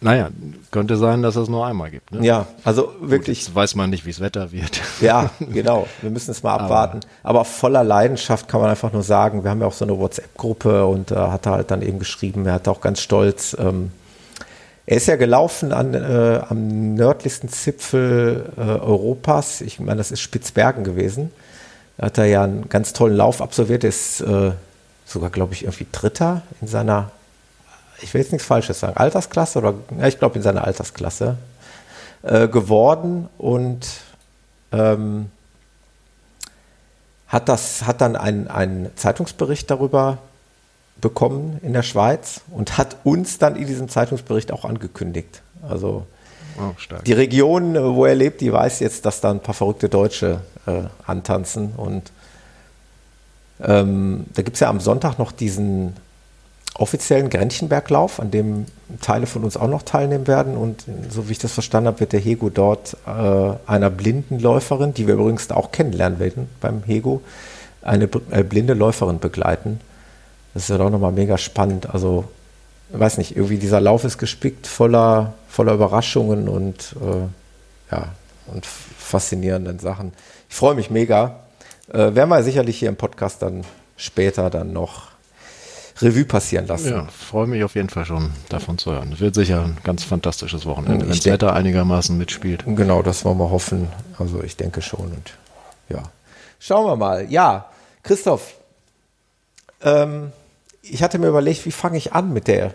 naja, 0.00 0.28
könnte 0.70 0.96
sein, 0.96 1.22
dass 1.22 1.36
es 1.36 1.48
nur 1.48 1.66
einmal 1.66 1.90
gibt. 1.90 2.12
Ne? 2.12 2.24
Ja, 2.24 2.46
also 2.64 2.92
wirklich. 3.00 3.38
Gut, 3.40 3.46
jetzt 3.46 3.54
weiß 3.54 3.74
man 3.76 3.90
nicht, 3.90 4.04
wie 4.04 4.10
das 4.10 4.20
Wetter 4.20 4.52
wird. 4.52 4.80
Ja, 5.00 5.30
genau. 5.40 5.86
Wir 6.00 6.10
müssen 6.10 6.30
es 6.30 6.42
mal 6.42 6.54
abwarten. 6.54 7.00
Aber, 7.22 7.40
Aber 7.40 7.44
voller 7.44 7.84
Leidenschaft 7.84 8.48
kann 8.48 8.60
man 8.60 8.70
einfach 8.70 8.92
nur 8.92 9.02
sagen, 9.02 9.42
wir 9.42 9.50
haben 9.50 9.60
ja 9.60 9.66
auch 9.66 9.72
so 9.72 9.84
eine 9.84 9.98
WhatsApp-Gruppe 9.98 10.86
und 10.86 11.10
da 11.10 11.28
äh, 11.28 11.30
hat 11.30 11.46
er 11.46 11.52
halt 11.52 11.70
dann 11.70 11.82
eben 11.82 11.98
geschrieben, 11.98 12.46
er 12.46 12.54
hat 12.54 12.68
auch 12.68 12.80
ganz 12.80 13.00
stolz, 13.00 13.56
ähm, 13.58 13.90
er 14.86 14.98
ist 14.98 15.06
ja 15.06 15.16
gelaufen 15.16 15.72
an, 15.72 15.94
äh, 15.94 16.40
am 16.48 16.94
nördlichsten 16.94 17.48
Zipfel 17.48 18.52
äh, 18.56 18.60
Europas. 18.60 19.60
Ich 19.60 19.80
meine, 19.80 19.96
das 19.96 20.12
ist 20.12 20.20
Spitzbergen 20.20 20.84
gewesen. 20.84 21.32
Da 21.98 22.06
hat 22.06 22.18
er 22.18 22.26
ja 22.26 22.44
einen 22.44 22.68
ganz 22.68 22.92
tollen 22.92 23.16
Lauf 23.16 23.42
absolviert. 23.42 23.82
Er 23.82 23.88
ist 23.88 24.20
äh, 24.20 24.52
sogar, 25.04 25.30
glaube 25.30 25.54
ich, 25.54 25.64
irgendwie 25.64 25.86
Dritter 25.90 26.42
in 26.60 26.68
seiner 26.68 27.10
ich 28.02 28.12
will 28.12 28.20
jetzt 28.20 28.32
nichts 28.32 28.46
Falsches 28.46 28.80
sagen, 28.80 28.96
Altersklasse 28.96 29.58
oder 29.58 29.74
ja, 29.98 30.06
ich 30.06 30.18
glaube 30.18 30.36
in 30.36 30.42
seiner 30.42 30.64
Altersklasse 30.64 31.36
äh, 32.22 32.48
geworden 32.48 33.28
und 33.38 33.86
ähm, 34.72 35.30
hat 37.28 37.48
das 37.48 37.86
hat 37.86 38.00
dann 38.00 38.16
einen 38.16 38.90
Zeitungsbericht 38.96 39.70
darüber 39.70 40.18
bekommen 41.00 41.58
in 41.62 41.72
der 41.72 41.82
Schweiz 41.82 42.40
und 42.50 42.78
hat 42.78 42.96
uns 43.04 43.38
dann 43.38 43.56
in 43.56 43.66
diesem 43.66 43.88
Zeitungsbericht 43.88 44.52
auch 44.52 44.64
angekündigt. 44.64 45.42
Also 45.68 46.06
oh, 46.58 46.72
die 47.04 47.12
Region, 47.12 47.74
wo 47.74 48.06
er 48.06 48.14
lebt, 48.14 48.40
die 48.40 48.52
weiß 48.52 48.80
jetzt, 48.80 49.04
dass 49.04 49.20
da 49.20 49.30
ein 49.30 49.40
paar 49.40 49.54
verrückte 49.54 49.88
Deutsche 49.88 50.40
äh, 50.66 50.84
antanzen 51.06 51.72
und 51.76 52.12
ähm, 53.60 54.26
da 54.34 54.42
gibt 54.42 54.56
es 54.56 54.60
ja 54.60 54.68
am 54.68 54.80
Sonntag 54.80 55.18
noch 55.18 55.32
diesen 55.32 55.96
offiziellen 56.78 57.30
Grennchenberglauf, 57.30 58.20
an 58.20 58.30
dem 58.30 58.66
Teile 59.00 59.26
von 59.26 59.44
uns 59.44 59.56
auch 59.56 59.68
noch 59.68 59.82
teilnehmen 59.82 60.26
werden. 60.26 60.56
Und 60.56 60.84
so 61.10 61.28
wie 61.28 61.32
ich 61.32 61.38
das 61.38 61.52
verstanden 61.52 61.88
habe, 61.88 62.00
wird 62.00 62.12
der 62.12 62.20
Hego 62.20 62.50
dort 62.50 62.96
äh, 63.06 63.52
einer 63.66 63.90
blinden 63.90 64.38
Läuferin, 64.38 64.94
die 64.94 65.06
wir 65.06 65.14
übrigens 65.14 65.50
auch 65.50 65.72
kennenlernen 65.72 66.18
werden 66.18 66.48
beim 66.60 66.82
Hego, 66.84 67.22
eine 67.82 68.08
äh, 68.30 68.42
blinde 68.42 68.74
Läuferin 68.74 69.18
begleiten. 69.18 69.80
Das 70.54 70.64
ist 70.64 70.68
ja 70.68 70.78
doch 70.78 70.90
nochmal 70.90 71.12
mega 71.12 71.38
spannend. 71.38 71.92
Also, 71.92 72.24
weiß 72.90 73.18
nicht, 73.18 73.36
irgendwie 73.36 73.58
dieser 73.58 73.80
Lauf 73.80 74.04
ist 74.04 74.18
gespickt 74.18 74.66
voller, 74.66 75.34
voller 75.48 75.74
Überraschungen 75.74 76.48
und, 76.48 76.96
äh, 77.00 77.94
ja, 77.94 78.08
und 78.46 78.64
faszinierenden 78.64 79.78
Sachen. 79.78 80.12
Ich 80.48 80.54
freue 80.54 80.74
mich 80.74 80.90
mega. 80.90 81.40
Äh, 81.88 82.14
werden 82.14 82.28
wir 82.28 82.42
sicherlich 82.42 82.78
hier 82.78 82.88
im 82.88 82.96
Podcast 82.96 83.42
dann 83.42 83.64
später 83.96 84.50
dann 84.50 84.72
noch 84.72 85.15
Revue 86.00 86.24
passieren 86.24 86.66
lassen. 86.66 86.90
Ja, 86.90 87.06
freue 87.06 87.46
mich 87.46 87.64
auf 87.64 87.74
jeden 87.74 87.88
Fall 87.88 88.04
schon 88.04 88.30
davon 88.48 88.76
zu 88.76 88.92
hören. 88.92 89.12
Es 89.12 89.20
wird 89.20 89.34
sicher 89.34 89.64
ein 89.64 89.78
ganz 89.82 90.04
fantastisches 90.04 90.66
Wochenende, 90.66 91.02
wenn 91.02 91.08
das 91.08 91.24
Wetter 91.24 91.54
einigermaßen 91.54 92.16
mitspielt. 92.16 92.64
Genau, 92.66 93.02
das 93.02 93.24
wollen 93.24 93.38
wir 93.38 93.50
hoffen. 93.50 93.88
Also 94.18 94.42
ich 94.42 94.56
denke 94.56 94.82
schon. 94.82 95.06
Und 95.06 95.32
ja, 95.88 96.02
schauen 96.58 96.86
wir 96.86 96.96
mal. 96.96 97.30
Ja, 97.30 97.70
Christoph, 98.02 98.54
ähm, 99.82 100.32
ich 100.82 101.02
hatte 101.02 101.18
mir 101.18 101.28
überlegt, 101.28 101.64
wie 101.64 101.72
fange 101.72 101.96
ich 101.96 102.12
an 102.12 102.32
mit 102.32 102.46
der 102.46 102.74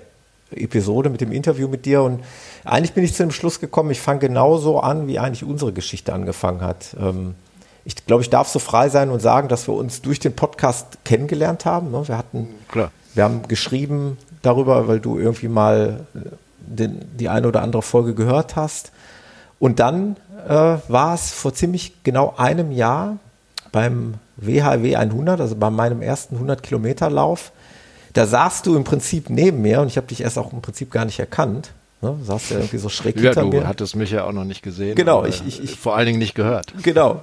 Episode, 0.51 1.09
mit 1.09 1.21
dem 1.21 1.31
Interview 1.31 1.67
mit 1.67 1.85
dir. 1.85 2.01
Und 2.01 2.23
eigentlich 2.65 2.93
bin 2.93 3.03
ich 3.03 3.13
zu 3.13 3.23
dem 3.23 3.31
Schluss 3.31 3.59
gekommen, 3.59 3.91
ich 3.91 4.01
fange 4.01 4.19
genauso 4.19 4.79
an, 4.79 5.07
wie 5.07 5.19
eigentlich 5.19 5.43
unsere 5.43 5.73
Geschichte 5.73 6.13
angefangen 6.13 6.61
hat. 6.61 6.95
Ähm, 6.99 7.35
ich 7.85 8.05
glaube, 8.05 8.21
ich 8.21 8.29
darf 8.29 8.47
so 8.47 8.59
frei 8.59 8.89
sein 8.89 9.09
und 9.09 9.21
sagen, 9.21 9.47
dass 9.47 9.67
wir 9.67 9.73
uns 9.73 10.01
durch 10.01 10.19
den 10.19 10.35
Podcast 10.35 10.99
kennengelernt 11.03 11.65
haben. 11.65 11.91
Ne? 11.91 12.07
Wir 12.07 12.17
hatten, 12.17 12.49
Klar. 12.67 12.91
Wir 13.13 13.23
haben 13.23 13.47
geschrieben 13.47 14.17
darüber, 14.41 14.87
weil 14.87 14.99
du 14.99 15.19
irgendwie 15.19 15.47
mal 15.47 16.05
äh, 16.15 16.19
den, 16.59 16.99
die 17.17 17.29
eine 17.29 17.47
oder 17.47 17.61
andere 17.61 17.81
Folge 17.81 18.13
gehört 18.13 18.55
hast. 18.55 18.91
Und 19.59 19.79
dann 19.79 20.15
äh, 20.47 20.77
war 20.87 21.13
es 21.13 21.31
vor 21.31 21.53
ziemlich 21.53 22.03
genau 22.03 22.33
einem 22.37 22.71
Jahr 22.71 23.17
beim 23.71 24.15
WHW 24.37 24.95
100, 24.95 25.39
also 25.39 25.55
bei 25.55 25.69
meinem 25.69 26.01
ersten 26.01 26.35
100 26.35 26.63
Kilometer 26.63 27.09
Lauf. 27.09 27.51
Da 28.13 28.25
saßt 28.25 28.65
du 28.65 28.75
im 28.75 28.83
Prinzip 28.83 29.29
neben 29.29 29.61
mir 29.61 29.81
und 29.81 29.87
ich 29.87 29.97
habe 29.97 30.07
dich 30.07 30.21
erst 30.21 30.37
auch 30.37 30.51
im 30.51 30.61
Prinzip 30.61 30.91
gar 30.91 31.05
nicht 31.05 31.19
erkannt. 31.19 31.71
Ne? 32.01 32.15
Du 32.19 32.25
saßt 32.25 32.51
ja 32.51 32.57
irgendwie 32.57 32.77
so 32.77 32.89
schräg 32.89 33.15
ja, 33.17 33.25
hinter 33.25 33.41
du 33.43 33.47
mir. 33.47 33.67
hattest 33.67 33.95
mich 33.95 34.11
ja 34.11 34.25
auch 34.25 34.31
noch 34.31 34.43
nicht 34.43 34.63
gesehen. 34.63 34.95
Genau, 34.95 35.23
ich, 35.25 35.45
ich, 35.45 35.63
ich 35.63 35.79
vor 35.79 35.95
allen 35.95 36.07
Dingen 36.07 36.19
nicht 36.19 36.33
gehört. 36.33 36.73
Genau. 36.81 37.21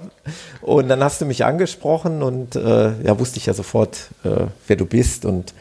Und 0.62 0.88
dann 0.88 1.02
hast 1.02 1.20
du 1.20 1.26
mich 1.26 1.44
angesprochen 1.44 2.22
und 2.22 2.54
äh, 2.54 3.02
ja, 3.02 3.18
wusste 3.18 3.38
ich 3.38 3.46
ja 3.46 3.54
sofort, 3.54 4.08
äh, 4.24 4.46
wer 4.66 4.76
du 4.76 4.86
bist 4.86 5.24
und 5.24 5.52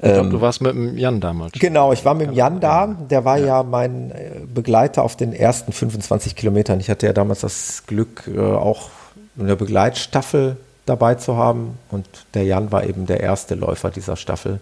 ich 0.00 0.12
glaub, 0.12 0.30
du 0.30 0.36
ähm, 0.36 0.40
warst 0.40 0.60
mit 0.60 0.72
dem 0.72 0.96
Jan 0.96 1.20
damals. 1.20 1.52
Genau, 1.52 1.92
ich 1.92 2.04
war 2.04 2.14
mit 2.14 2.28
dem 2.28 2.34
Jan 2.34 2.60
da. 2.60 2.86
Der 2.86 3.24
war 3.24 3.36
ja, 3.38 3.46
ja 3.46 3.62
mein 3.64 4.12
äh, 4.12 4.30
Begleiter 4.52 5.02
auf 5.02 5.16
den 5.16 5.32
ersten 5.32 5.72
25 5.72 6.36
Kilometern. 6.36 6.78
Ich 6.78 6.88
hatte 6.88 7.06
ja 7.06 7.12
damals 7.12 7.40
das 7.40 7.84
Glück, 7.86 8.30
äh, 8.32 8.38
auch 8.38 8.90
eine 9.38 9.56
Begleitstaffel 9.56 10.56
dabei 10.86 11.16
zu 11.16 11.36
haben. 11.36 11.78
Und 11.90 12.06
der 12.34 12.44
Jan 12.44 12.70
war 12.70 12.84
eben 12.84 13.06
der 13.06 13.20
erste 13.20 13.56
Läufer 13.56 13.90
dieser 13.90 14.14
Staffel. 14.14 14.60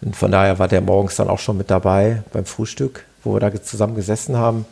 Und 0.00 0.14
von 0.14 0.30
daher 0.30 0.60
war 0.60 0.68
der 0.68 0.80
morgens 0.80 1.16
dann 1.16 1.28
auch 1.28 1.40
schon 1.40 1.56
mit 1.56 1.70
dabei 1.70 2.22
beim 2.32 2.44
Frühstück, 2.44 3.04
wo 3.24 3.34
wir 3.34 3.40
da 3.40 3.52
zusammen 3.62 3.96
gesessen 3.96 4.36
haben. 4.36 4.64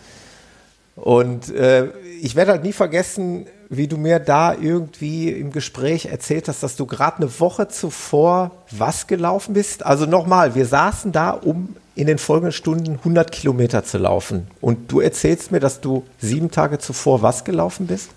Und 0.95 1.52
äh, 1.52 1.88
ich 2.23 2.37
werde 2.37 2.52
halt 2.52 2.62
nie 2.62 2.73
vergessen, 2.73 3.47
wie 3.68 3.88
du 3.88 3.97
mir 3.97 4.18
da 4.18 4.54
irgendwie 4.54 5.30
im 5.30 5.52
Gespräch 5.52 6.06
erzählt 6.06 6.49
hast, 6.49 6.62
dass 6.62 6.76
du 6.76 6.87
gerade 6.87 7.18
eine 7.18 7.40
Woche 7.40 7.68
zuvor 7.68 8.50
was 8.71 9.06
gelaufen 9.06 9.54
bist. 9.54 9.85
Also 9.85 10.06
nochmal, 10.06 10.54
wir 10.54 10.66
saßen 10.66 11.12
da, 11.12 11.30
um 11.30 11.76
in 11.94 12.06
den 12.06 12.18
folgenden 12.18 12.52
Stunden 12.52 12.99
100 12.99 13.30
Kilometer 13.30 13.85
zu 13.85 13.99
laufen. 13.99 14.49
Und 14.61 14.90
du 14.90 15.00
erzählst 15.00 15.52
mir, 15.52 15.61
dass 15.61 15.80
du 15.80 16.04
sieben 16.18 16.50
Tage 16.50 16.78
zuvor 16.78 17.23
was 17.23 17.44
gelaufen 17.44 17.87
bist? 17.87 18.11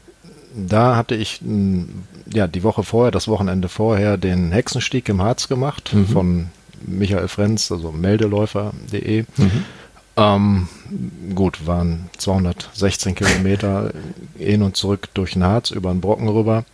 Da 0.56 0.96
hatte 0.96 1.16
ich 1.16 1.42
ja 2.34 2.48
die 2.48 2.64
Woche 2.64 2.84
vorher, 2.84 3.12
das 3.12 3.28
Wochenende 3.28 3.70
vorher, 3.70 4.18
den 4.18 4.52
Hexenstieg 4.52 5.08
im 5.10 5.22
Harz 5.22 5.48
gemacht 5.48 5.92
mhm. 5.94 6.08
von 6.08 6.48
Michael 6.86 7.28
Frenz, 7.28 7.72
also 7.72 7.92
meldeläufer.de. 7.92 9.26
Mhm. 9.38 9.66
Ähm, 10.18 10.68
gut, 11.36 11.68
waren 11.68 12.10
216 12.18 13.14
Kilometer 13.14 13.92
hin 14.38 14.64
und 14.64 14.76
zurück 14.76 15.10
durch 15.14 15.34
den 15.34 15.44
Harz, 15.44 15.70
über 15.72 15.92
den 15.92 16.02
Brocken 16.02 16.28
rüber. 16.28 16.66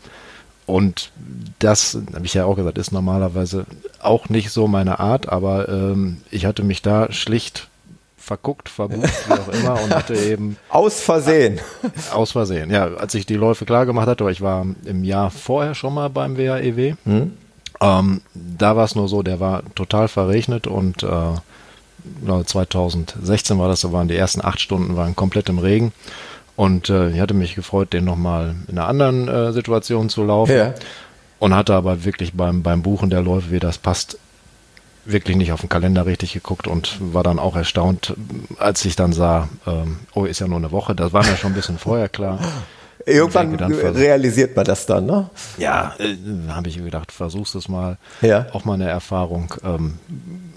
Und 0.65 1.11
das, 1.59 1.97
habe 2.13 2.25
ich 2.25 2.33
ja 2.33 2.45
auch 2.45 2.55
gesagt, 2.55 2.77
ist 2.77 2.93
normalerweise 2.93 3.65
auch 4.01 4.29
nicht 4.29 4.49
so 4.51 4.67
meine 4.67 4.99
Art, 4.99 5.27
aber 5.27 5.67
ähm, 5.67 6.21
ich 6.31 6.45
hatte 6.45 6.63
mich 6.63 6.81
da 6.81 7.11
schlicht 7.11 7.67
verguckt, 8.17 8.69
verbucht, 8.69 9.27
wie 9.27 9.33
auch 9.33 9.49
immer, 9.49 9.81
und 9.83 9.93
hatte 9.93 10.15
eben. 10.15 10.55
Aus 10.69 11.01
Versehen. 11.01 11.59
Aus 12.13 12.31
Versehen, 12.31 12.71
ja. 12.71 12.85
Als 12.95 13.13
ich 13.15 13.25
die 13.25 13.35
Läufe 13.35 13.65
klar 13.65 13.85
gemacht 13.85 14.07
hatte, 14.07 14.29
ich 14.31 14.39
war 14.39 14.65
im 14.85 15.03
Jahr 15.03 15.29
vorher 15.29 15.75
schon 15.75 15.93
mal 15.93 16.09
beim 16.09 16.37
WAEW. 16.37 16.95
Hm? 17.03 17.33
Ähm, 17.81 18.21
da 18.33 18.77
war 18.77 18.85
es 18.85 18.95
nur 18.95 19.09
so, 19.09 19.21
der 19.23 19.41
war 19.41 19.63
total 19.75 20.07
verregnet 20.07 20.67
und 20.67 21.03
äh, 21.03 21.33
2016 22.45 23.57
war 23.59 23.67
das, 23.67 23.81
da 23.81 23.91
waren 23.91 24.07
die 24.07 24.15
ersten 24.15 24.43
acht 24.43 24.59
Stunden 24.59 24.95
waren 24.95 25.15
komplett 25.15 25.49
im 25.49 25.59
Regen. 25.59 25.93
Und 26.55 26.89
äh, 26.89 27.09
ich 27.09 27.19
hatte 27.19 27.33
mich 27.33 27.55
gefreut, 27.55 27.93
den 27.93 28.05
nochmal 28.05 28.55
in 28.67 28.77
einer 28.77 28.87
anderen 28.87 29.27
äh, 29.27 29.51
Situation 29.53 30.09
zu 30.09 30.23
laufen. 30.23 30.55
Ja. 30.55 30.73
Und 31.39 31.55
hatte 31.55 31.73
aber 31.73 32.05
wirklich 32.05 32.33
beim, 32.33 32.63
beim 32.63 32.83
Buchen 32.83 33.09
der 33.09 33.21
Läufe, 33.21 33.51
wie 33.51 33.59
das 33.59 33.77
passt, 33.77 34.17
wirklich 35.05 35.35
nicht 35.35 35.51
auf 35.51 35.61
den 35.61 35.69
Kalender 35.69 36.05
richtig 36.05 36.33
geguckt 36.33 36.67
und 36.67 36.97
war 36.99 37.23
dann 37.23 37.39
auch 37.39 37.55
erstaunt, 37.55 38.13
als 38.57 38.85
ich 38.85 38.95
dann 38.95 39.11
sah, 39.11 39.49
ähm, 39.67 39.99
oh, 40.13 40.25
ist 40.25 40.39
ja 40.39 40.47
nur 40.47 40.57
eine 40.57 40.71
Woche. 40.71 40.95
Das 40.95 41.11
war 41.11 41.25
mir 41.25 41.35
schon 41.35 41.51
ein 41.51 41.55
bisschen 41.55 41.77
vorher 41.77 42.09
klar. 42.09 42.39
Irgendwann 43.05 43.55
realisiert 43.55 44.55
man 44.55 44.65
das 44.65 44.85
dann, 44.85 45.05
ne? 45.05 45.29
Ja, 45.57 45.93
äh, 45.99 46.15
habe 46.49 46.69
ich 46.69 46.77
gedacht, 46.77 47.11
versuchst 47.11 47.55
es 47.55 47.67
mal. 47.67 47.97
Ja. 48.21 48.47
Auch 48.53 48.65
mal 48.65 48.75
eine 48.75 48.87
Erfahrung. 48.87 49.53
Ähm, 49.63 49.99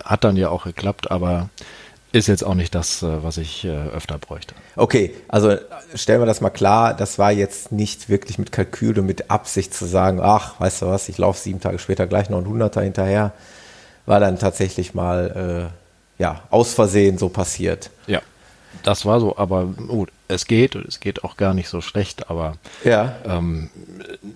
hat 0.05 0.25
dann 0.25 0.37
ja 0.37 0.50
auch 0.50 0.65
geklappt, 0.65 1.11
aber 1.11 1.49
ist 2.12 2.29
jetzt 2.29 2.45
auch 2.45 2.55
nicht 2.55 2.75
das, 2.75 3.03
äh, 3.03 3.23
was 3.23 3.37
ich 3.38 3.65
äh, 3.65 3.71
öfter 3.71 4.19
bräuchte. 4.19 4.55
Okay, 4.76 5.15
also 5.29 5.57
stellen 5.95 6.21
wir 6.21 6.26
das 6.26 6.41
mal 6.41 6.50
klar, 6.50 6.95
das 6.95 7.19
war 7.19 7.33
jetzt 7.33 7.73
nicht 7.73 8.09
wirklich 8.09 8.38
mit 8.38 8.53
Kalkül 8.53 8.99
und 8.99 9.07
mit 9.07 9.31
Absicht 9.31 9.75
zu 9.75 9.85
sagen, 9.85 10.21
ach, 10.23 10.61
weißt 10.61 10.83
du 10.83 10.87
was, 10.87 11.09
ich 11.09 11.19
laufe 11.19 11.41
sieben 11.41 11.61
Tage 11.61 11.79
später 11.79 12.07
gleich 12.07 12.31
noch 12.31 12.38
ein 12.38 12.47
Hunderter 12.47 12.83
hinterher. 12.83 13.33
War 14.07 14.21
dann 14.21 14.38
tatsächlich 14.38 14.95
mal, 14.95 15.71
äh, 16.19 16.23
ja, 16.23 16.43
aus 16.50 16.75
Versehen 16.75 17.19
so 17.19 17.29
passiert. 17.29 17.91
Ja 18.07 18.23
das 18.83 19.05
war 19.05 19.21
so, 19.21 19.37
aber 19.37 19.65
gut, 19.65 20.11
es 20.28 20.47
geht 20.47 20.76
und 20.76 20.87
es 20.87 21.00
geht 21.00 21.25
auch 21.25 21.37
gar 21.37 21.54
nicht 21.54 21.68
so 21.68 21.80
schlecht, 21.80 22.30
aber 22.30 22.54
ja. 22.85 23.16
Ähm, 23.25 23.71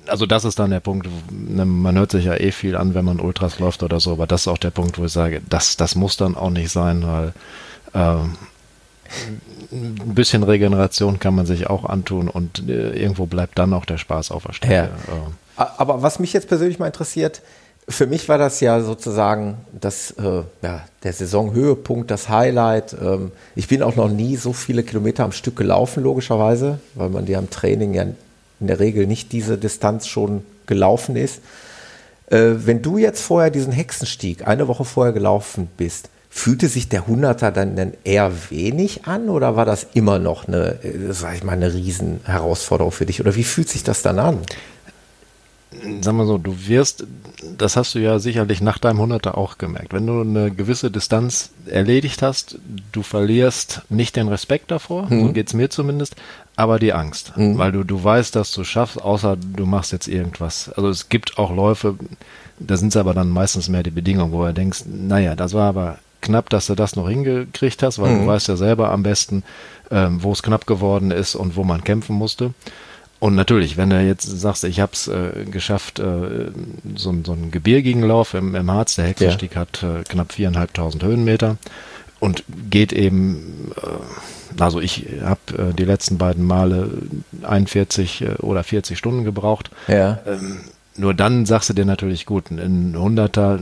also 0.06 0.26
das 0.26 0.44
ist 0.44 0.58
dann 0.58 0.70
der 0.70 0.80
Punkt, 0.80 1.08
ne, 1.30 1.64
man 1.64 1.98
hört 1.98 2.10
sich 2.10 2.24
ja 2.24 2.34
eh 2.34 2.52
viel 2.52 2.76
an, 2.76 2.94
wenn 2.94 3.04
man 3.04 3.20
Ultras 3.20 3.58
läuft 3.58 3.82
oder 3.82 4.00
so, 4.00 4.12
aber 4.12 4.26
das 4.26 4.42
ist 4.42 4.48
auch 4.48 4.58
der 4.58 4.70
Punkt, 4.70 4.98
wo 4.98 5.04
ich 5.04 5.12
sage, 5.12 5.40
das, 5.48 5.76
das 5.76 5.94
muss 5.94 6.16
dann 6.16 6.36
auch 6.36 6.50
nicht 6.50 6.70
sein, 6.70 7.02
weil 7.06 7.32
ähm, 7.94 8.36
ein 9.72 10.14
bisschen 10.14 10.42
Regeneration 10.42 11.18
kann 11.18 11.34
man 11.34 11.46
sich 11.46 11.68
auch 11.68 11.84
antun 11.84 12.28
und 12.28 12.68
äh, 12.68 12.90
irgendwo 12.90 13.26
bleibt 13.26 13.58
dann 13.58 13.72
auch 13.72 13.84
der 13.84 13.98
Spaß 13.98 14.30
auf 14.30 14.44
der 14.44 14.52
Strecke. 14.52 14.74
Ja. 14.74 14.84
Äh. 14.84 15.68
Aber 15.76 16.02
was 16.02 16.18
mich 16.18 16.32
jetzt 16.32 16.48
persönlich 16.48 16.78
mal 16.78 16.86
interessiert, 16.86 17.42
für 17.90 18.06
mich 18.06 18.28
war 18.28 18.38
das 18.38 18.60
ja 18.60 18.80
sozusagen 18.80 19.58
das, 19.72 20.12
äh, 20.12 20.42
ja, 20.62 20.84
der 21.02 21.12
Saisonhöhepunkt, 21.12 22.10
das 22.10 22.28
Highlight. 22.28 22.94
Ähm, 23.00 23.32
ich 23.54 23.68
bin 23.68 23.82
auch 23.82 23.96
noch 23.96 24.08
nie 24.08 24.36
so 24.36 24.52
viele 24.52 24.82
Kilometer 24.82 25.24
am 25.24 25.32
Stück 25.32 25.56
gelaufen, 25.56 26.02
logischerweise, 26.02 26.80
weil 26.94 27.10
man 27.10 27.26
ja 27.26 27.38
im 27.38 27.50
Training 27.50 27.94
ja 27.94 28.02
in 28.02 28.66
der 28.66 28.80
Regel 28.80 29.06
nicht 29.06 29.32
diese 29.32 29.58
Distanz 29.58 30.06
schon 30.06 30.44
gelaufen 30.66 31.16
ist. 31.16 31.40
Äh, 32.26 32.52
wenn 32.64 32.82
du 32.82 32.98
jetzt 32.98 33.22
vorher 33.22 33.50
diesen 33.50 33.72
Hexenstieg 33.72 34.46
eine 34.46 34.68
Woche 34.68 34.84
vorher 34.84 35.12
gelaufen 35.12 35.68
bist, 35.76 36.08
fühlte 36.32 36.68
sich 36.68 36.88
der 36.88 37.08
Hunderter 37.08 37.50
dann, 37.50 37.74
dann 37.74 37.92
eher 38.04 38.30
wenig 38.50 39.04
an 39.06 39.28
oder 39.28 39.56
war 39.56 39.64
das 39.64 39.88
immer 39.94 40.20
noch 40.20 40.46
eine, 40.46 40.82
äh, 40.84 41.12
sag 41.12 41.34
ich 41.34 41.42
mal, 41.42 41.52
eine 41.52 41.74
Riesenherausforderung 41.74 42.92
für 42.92 43.06
dich? 43.06 43.20
Oder 43.20 43.34
wie 43.34 43.44
fühlt 43.44 43.68
sich 43.68 43.82
das 43.82 44.02
dann 44.02 44.18
an? 44.20 44.38
Sag 46.00 46.14
mal 46.14 46.26
so, 46.26 46.38
du 46.38 46.66
wirst, 46.66 47.06
das 47.56 47.76
hast 47.76 47.94
du 47.94 48.00
ja 48.00 48.18
sicherlich 48.18 48.60
nach 48.60 48.78
deinem 48.78 48.98
Hunderter 48.98 49.38
auch 49.38 49.56
gemerkt. 49.56 49.92
Wenn 49.92 50.06
du 50.06 50.20
eine 50.20 50.50
gewisse 50.50 50.90
Distanz 50.90 51.50
erledigt 51.66 52.22
hast, 52.22 52.58
du 52.92 53.02
verlierst 53.02 53.82
nicht 53.88 54.16
den 54.16 54.28
Respekt 54.28 54.70
davor, 54.70 55.06
mhm. 55.08 55.28
so 55.28 55.32
geht's 55.32 55.54
mir 55.54 55.70
zumindest, 55.70 56.16
aber 56.56 56.78
die 56.78 56.92
Angst. 56.92 57.36
Mhm. 57.36 57.58
Weil 57.58 57.72
du, 57.72 57.84
du 57.84 58.02
weißt, 58.02 58.34
dass 58.34 58.52
du 58.52 58.64
schaffst, 58.64 59.00
außer 59.00 59.36
du 59.36 59.64
machst 59.64 59.92
jetzt 59.92 60.08
irgendwas. 60.08 60.70
Also 60.70 60.88
es 60.88 61.08
gibt 61.08 61.38
auch 61.38 61.54
Läufe, 61.54 61.96
da 62.58 62.76
sind 62.76 62.88
es 62.88 62.96
aber 62.96 63.14
dann 63.14 63.30
meistens 63.30 63.68
mehr 63.68 63.82
die 63.82 63.90
Bedingungen, 63.90 64.32
wo 64.32 64.44
du 64.44 64.52
denkst, 64.52 64.84
naja, 64.86 65.36
das 65.36 65.54
war 65.54 65.68
aber 65.68 65.98
knapp, 66.20 66.50
dass 66.50 66.66
du 66.66 66.74
das 66.74 66.96
noch 66.96 67.08
hingekriegt 67.08 67.82
hast, 67.82 67.98
weil 68.00 68.12
mhm. 68.12 68.20
du 68.22 68.26
weißt 68.26 68.48
ja 68.48 68.56
selber 68.56 68.90
am 68.90 69.02
besten, 69.02 69.44
ähm, 69.90 70.22
wo 70.22 70.32
es 70.32 70.42
knapp 70.42 70.66
geworden 70.66 71.10
ist 71.10 71.34
und 71.34 71.56
wo 71.56 71.64
man 71.64 71.84
kämpfen 71.84 72.16
musste. 72.16 72.52
Und 73.20 73.34
natürlich, 73.34 73.76
wenn 73.76 73.90
du 73.90 74.00
jetzt 74.00 74.24
sagst, 74.24 74.64
ich 74.64 74.80
habe 74.80 74.92
es 74.94 75.06
äh, 75.06 75.44
geschafft, 75.44 75.98
äh, 75.98 76.50
so, 76.96 77.14
so 77.24 77.32
einen 77.32 77.50
gebirgigen 77.50 78.02
Lauf 78.02 78.32
im, 78.32 78.54
im 78.54 78.70
Harz, 78.70 78.94
der 78.96 79.04
Hexenstieg 79.04 79.54
ja. 79.54 79.60
hat 79.60 79.82
äh, 79.82 80.02
knapp 80.08 80.32
viereinhalbtausend 80.32 81.04
Höhenmeter 81.04 81.58
und 82.18 82.44
geht 82.70 82.94
eben, 82.94 83.72
äh, 83.76 84.62
also 84.62 84.80
ich 84.80 85.06
habe 85.22 85.70
äh, 85.70 85.74
die 85.74 85.84
letzten 85.84 86.16
beiden 86.16 86.46
Male 86.46 86.90
41 87.42 88.22
äh, 88.22 88.26
oder 88.36 88.64
40 88.64 88.96
Stunden 88.96 89.24
gebraucht. 89.24 89.70
Ja. 89.86 90.20
Ähm, 90.26 90.60
nur 90.96 91.12
dann 91.12 91.44
sagst 91.44 91.68
du 91.68 91.74
dir 91.74 91.84
natürlich 91.84 92.24
gut, 92.24 92.50
ein 92.50 92.94
Hunderter 92.96 93.58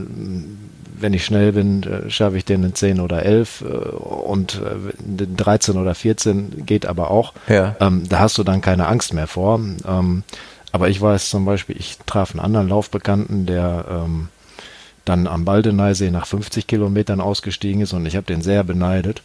wenn 1.01 1.13
ich 1.13 1.25
schnell 1.25 1.53
bin, 1.53 1.83
äh, 1.83 2.09
schaffe 2.09 2.37
ich 2.37 2.45
den 2.45 2.63
in 2.63 2.75
10 2.75 2.99
oder 2.99 3.23
11 3.23 3.61
äh, 3.61 3.65
und 3.65 4.61
äh, 4.61 5.27
13 5.35 5.77
oder 5.77 5.95
14 5.95 6.65
geht 6.65 6.85
aber 6.85 7.11
auch. 7.11 7.33
Ja. 7.47 7.75
Ähm, 7.79 8.07
da 8.09 8.19
hast 8.19 8.37
du 8.37 8.43
dann 8.43 8.61
keine 8.61 8.87
Angst 8.87 9.13
mehr 9.13 9.27
vor. 9.27 9.59
Ähm, 9.87 10.23
aber 10.71 10.89
ich 10.89 11.01
weiß 11.01 11.29
zum 11.29 11.45
Beispiel, 11.45 11.75
ich 11.77 11.97
traf 12.05 12.31
einen 12.31 12.39
anderen 12.39 12.69
Laufbekannten, 12.69 13.45
der 13.45 13.85
ähm, 13.89 14.29
dann 15.09 15.27
am 15.27 15.43
Baldeneysee 15.43 16.11
nach 16.11 16.27
50 16.27 16.67
Kilometern 16.67 17.19
ausgestiegen 17.19 17.81
ist 17.81 17.93
und 17.93 18.05
ich 18.05 18.15
habe 18.15 18.25
den 18.27 18.41
sehr 18.41 18.63
beneidet. 18.63 19.23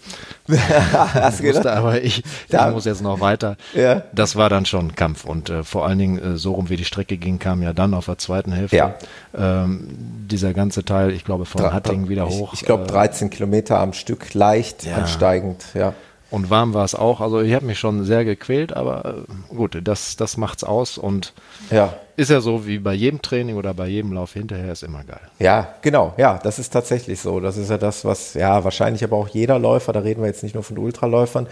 Hast 0.49 1.41
du 1.41 1.45
gedacht? 1.45 1.67
aber 1.67 2.03
ich, 2.03 2.25
ich 2.49 2.61
muss 2.71 2.87
jetzt 2.87 3.03
noch 3.03 3.21
weiter. 3.21 3.57
Ja. 3.75 4.03
Das 4.13 4.35
war 4.35 4.49
dann 4.49 4.65
schon 4.65 4.89
ein 4.89 4.95
Kampf 4.95 5.25
und 5.25 5.51
äh, 5.51 5.63
vor 5.63 5.87
allen 5.87 5.99
Dingen 5.99 6.19
äh, 6.19 6.37
so 6.37 6.55
rum 6.55 6.71
wie 6.71 6.77
die 6.77 6.87
Strecke 6.87 7.19
ging, 7.19 7.39
kam 7.39 7.63
ja 7.63 7.73
dann 7.75 7.93
auf 7.93 8.07
der 8.07 8.19
zweiten 8.19 8.53
Hälfte 8.53 8.77
ja. 8.77 8.95
ähm, 9.37 9.89
dieser 10.27 10.55
ganze 10.55 10.85
Teil, 10.85 11.11
ich 11.11 11.25
glaube 11.25 11.45
von 11.45 11.73
Hattingen 11.73 12.09
wieder 12.09 12.29
hoch. 12.29 12.55
Ich, 12.55 12.63
ich 12.63 12.67
glaube 12.67 12.87
13 12.87 13.29
äh, 13.29 13.31
Kilometer 13.31 13.79
am 13.79 13.93
Stück 13.93 14.33
leicht 14.33 14.87
ja. 14.87 14.97
ansteigend, 14.97 15.67
ja. 15.75 15.93
Und 16.35 16.51
warm 16.51 16.75
war 16.75 16.85
es 16.85 16.97
auch. 16.97 17.21
Also 17.21 17.43
ich 17.43 17.55
habe 17.55 17.65
mich 17.65 17.79
schon 17.79 18.05
sehr 18.05 18.25
gequält, 18.25 18.77
aber 18.77 19.25
äh, 19.51 19.55
gut, 19.55 19.81
das, 19.85 20.17
das 20.17 20.37
macht's 20.37 20.65
aus 20.65 20.99
und 20.99 21.33
ja. 21.71 21.95
ist 22.17 22.29
ja 22.29 22.41
so 22.41 22.67
wie 22.67 22.81
bei 22.81 22.93
jedem 22.93 23.23
Training 23.23 23.57
oder 23.57 23.73
bei 23.73 23.87
jedem 23.87 24.13
Lauf 24.13 24.33
hinterher 24.33 24.73
ist 24.73 24.83
immer 24.83 25.05
geil. 25.05 25.21
Ja, 25.39 25.77
genau, 25.81 26.13
ja, 26.17 26.41
das 26.43 26.59
ist 26.59 26.71
tatsächlich 26.71 27.21
so. 27.21 27.39
Das 27.39 27.57
ist 27.57 27.71
ja 27.71 27.79
das, 27.79 28.05
was, 28.05 28.35
ja, 28.35 28.65
wahrscheinlich 28.65 29.05
aber 29.05 29.17
auch 29.17 29.29
jeder 29.29 29.61
Läufer, 29.61 29.93
da 29.93 30.01
reden 30.01 30.23
wir 30.23 30.27
jetzt 30.27 30.43
nicht 30.43 30.57
nur 30.57 30.65
von 30.65 30.77
Ultraläufern, 30.77 31.47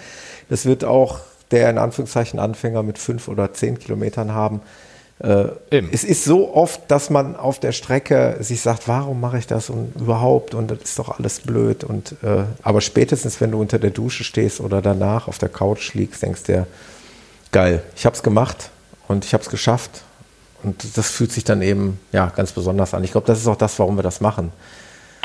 das 0.48 0.66
wird 0.66 0.84
auch 0.84 1.20
der 1.52 1.70
in 1.70 1.78
Anführungszeichen 1.78 2.40
Anfänger 2.40 2.82
mit 2.82 2.98
fünf 2.98 3.28
oder 3.28 3.52
zehn 3.52 3.78
Kilometern 3.78 4.34
haben, 4.34 4.62
äh, 5.22 5.82
es 5.92 6.02
ist 6.02 6.24
so 6.24 6.52
oft, 6.52 6.90
dass 6.90 7.08
man 7.08 7.36
auf 7.36 7.60
der 7.60 7.70
Strecke 7.70 8.36
sich 8.40 8.60
sagt, 8.60 8.88
warum 8.88 9.20
mache 9.20 9.38
ich 9.38 9.46
das 9.46 9.70
und 9.70 9.94
überhaupt 9.94 10.54
und 10.54 10.70
das 10.70 10.80
ist 10.82 10.98
doch 10.98 11.16
alles 11.16 11.40
blöd. 11.40 11.84
Und, 11.84 12.16
äh, 12.22 12.44
aber 12.62 12.80
spätestens, 12.80 13.40
wenn 13.40 13.52
du 13.52 13.60
unter 13.60 13.78
der 13.78 13.90
Dusche 13.90 14.24
stehst 14.24 14.60
oder 14.60 14.82
danach 14.82 15.28
auf 15.28 15.38
der 15.38 15.48
Couch 15.48 15.94
liegst, 15.94 16.22
denkst 16.22 16.42
du 16.44 16.52
dir, 16.52 16.66
geil, 17.52 17.84
ich 17.94 18.04
habe 18.04 18.16
es 18.16 18.22
gemacht 18.24 18.70
und 19.06 19.24
ich 19.24 19.32
habe 19.32 19.44
es 19.44 19.50
geschafft. 19.50 20.02
Und 20.64 20.96
das 20.96 21.10
fühlt 21.10 21.32
sich 21.32 21.44
dann 21.44 21.62
eben 21.62 22.00
ja, 22.12 22.26
ganz 22.26 22.52
besonders 22.52 22.94
an. 22.94 23.04
Ich 23.04 23.12
glaube, 23.12 23.26
das 23.26 23.38
ist 23.38 23.46
auch 23.46 23.56
das, 23.56 23.78
warum 23.78 23.96
wir 23.96 24.02
das 24.02 24.20
machen. 24.20 24.52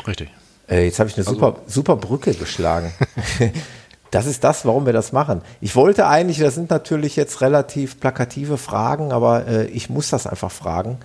Richtig. 0.06 0.30
Äh, 0.68 0.84
jetzt 0.84 1.00
habe 1.00 1.08
ich 1.08 1.16
eine 1.16 1.26
also, 1.26 1.38
super, 1.38 1.60
super 1.66 1.96
Brücke 1.96 2.34
geschlagen. 2.34 2.92
Das 4.10 4.26
ist 4.26 4.42
das, 4.44 4.64
warum 4.64 4.86
wir 4.86 4.92
das 4.92 5.12
machen. 5.12 5.42
Ich 5.60 5.76
wollte 5.76 6.06
eigentlich, 6.06 6.38
das 6.38 6.54
sind 6.54 6.70
natürlich 6.70 7.16
jetzt 7.16 7.40
relativ 7.40 8.00
plakative 8.00 8.56
Fragen, 8.56 9.12
aber 9.12 9.46
äh, 9.46 9.66
ich 9.66 9.90
muss 9.90 10.08
das 10.08 10.26
einfach 10.26 10.50
fragen. 10.50 10.98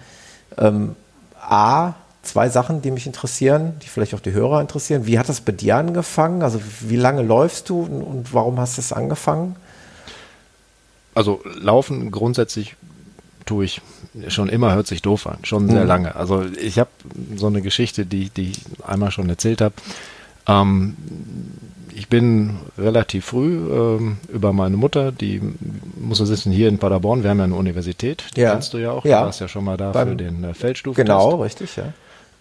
Ähm, 0.57 0.95
A, 1.41 1.93
zwei 2.21 2.49
Sachen, 2.49 2.81
die 2.81 2.91
mich 2.91 3.05
interessieren, 3.05 3.73
die 3.83 3.87
vielleicht 3.87 4.15
auch 4.15 4.21
die 4.21 4.31
Hörer 4.31 4.61
interessieren. 4.61 5.05
Wie 5.05 5.19
hat 5.19 5.27
das 5.27 5.41
bei 5.41 5.51
dir 5.51 5.75
angefangen? 5.75 6.41
Also 6.41 6.61
wie 6.79 6.95
lange 6.95 7.21
läufst 7.21 7.69
du 7.69 7.81
und, 7.81 8.01
und 8.01 8.33
warum 8.33 8.59
hast 8.59 8.77
du 8.77 8.81
es 8.81 8.93
angefangen? 8.93 9.57
Also 11.13 11.41
laufen 11.59 12.09
grundsätzlich 12.09 12.75
tue 13.45 13.65
ich 13.65 13.81
schon 14.29 14.47
immer, 14.47 14.73
hört 14.73 14.87
sich 14.87 15.01
doof 15.01 15.27
an, 15.27 15.39
schon 15.43 15.67
sehr 15.69 15.81
mhm. 15.81 15.87
lange. 15.87 16.15
Also 16.15 16.43
ich 16.43 16.79
habe 16.79 16.89
so 17.35 17.47
eine 17.47 17.61
Geschichte, 17.61 18.05
die, 18.05 18.29
die 18.29 18.51
ich 18.51 18.61
einmal 18.85 19.11
schon 19.11 19.29
erzählt 19.29 19.59
habe. 19.59 19.75
Ähm, 20.47 20.95
ich 21.95 22.07
bin 22.07 22.57
relativ 22.77 23.25
früh 23.25 23.57
ähm, 23.71 24.17
über 24.29 24.53
meine 24.53 24.77
Mutter, 24.77 25.11
die 25.11 25.41
muss 25.99 26.19
man 26.19 26.27
sitzen 26.27 26.51
hier 26.51 26.67
in 26.67 26.77
Paderborn, 26.77 27.23
wir 27.23 27.29
haben 27.29 27.39
ja 27.39 27.43
eine 27.45 27.55
Universität, 27.55 28.23
die 28.35 28.41
ja. 28.41 28.51
kennst 28.51 28.73
du 28.73 28.77
ja 28.77 28.91
auch, 28.91 29.05
ja. 29.05 29.19
du 29.19 29.25
warst 29.25 29.41
ja 29.41 29.47
schon 29.47 29.63
mal 29.63 29.77
da 29.77 29.91
Beim, 29.91 30.09
für 30.09 30.15
den 30.15 30.43
äh, 30.43 30.53
Feldstufen. 30.53 31.03
Genau, 31.03 31.41
richtig, 31.41 31.75
ja. 31.75 31.93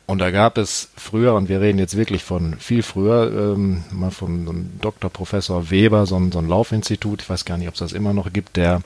Und 0.06 0.18
da 0.18 0.30
gab 0.30 0.58
es 0.58 0.90
früher, 0.96 1.34
und 1.34 1.48
wir 1.48 1.60
reden 1.60 1.78
jetzt 1.78 1.96
wirklich 1.96 2.24
von 2.24 2.56
viel 2.58 2.82
früher, 2.82 3.54
ähm, 3.54 3.84
mal 3.90 4.10
von 4.10 4.44
so 4.44 4.50
einem 4.50 4.70
Dr. 4.80 5.10
Professor 5.10 5.70
Weber, 5.70 6.06
so 6.06 6.16
ein, 6.16 6.32
so 6.32 6.38
ein 6.38 6.48
Laufinstitut, 6.48 7.22
ich 7.22 7.30
weiß 7.30 7.44
gar 7.44 7.56
nicht, 7.56 7.68
ob 7.68 7.74
es 7.74 7.80
das 7.80 7.92
immer 7.92 8.12
noch 8.12 8.32
gibt, 8.32 8.56
der 8.56 8.82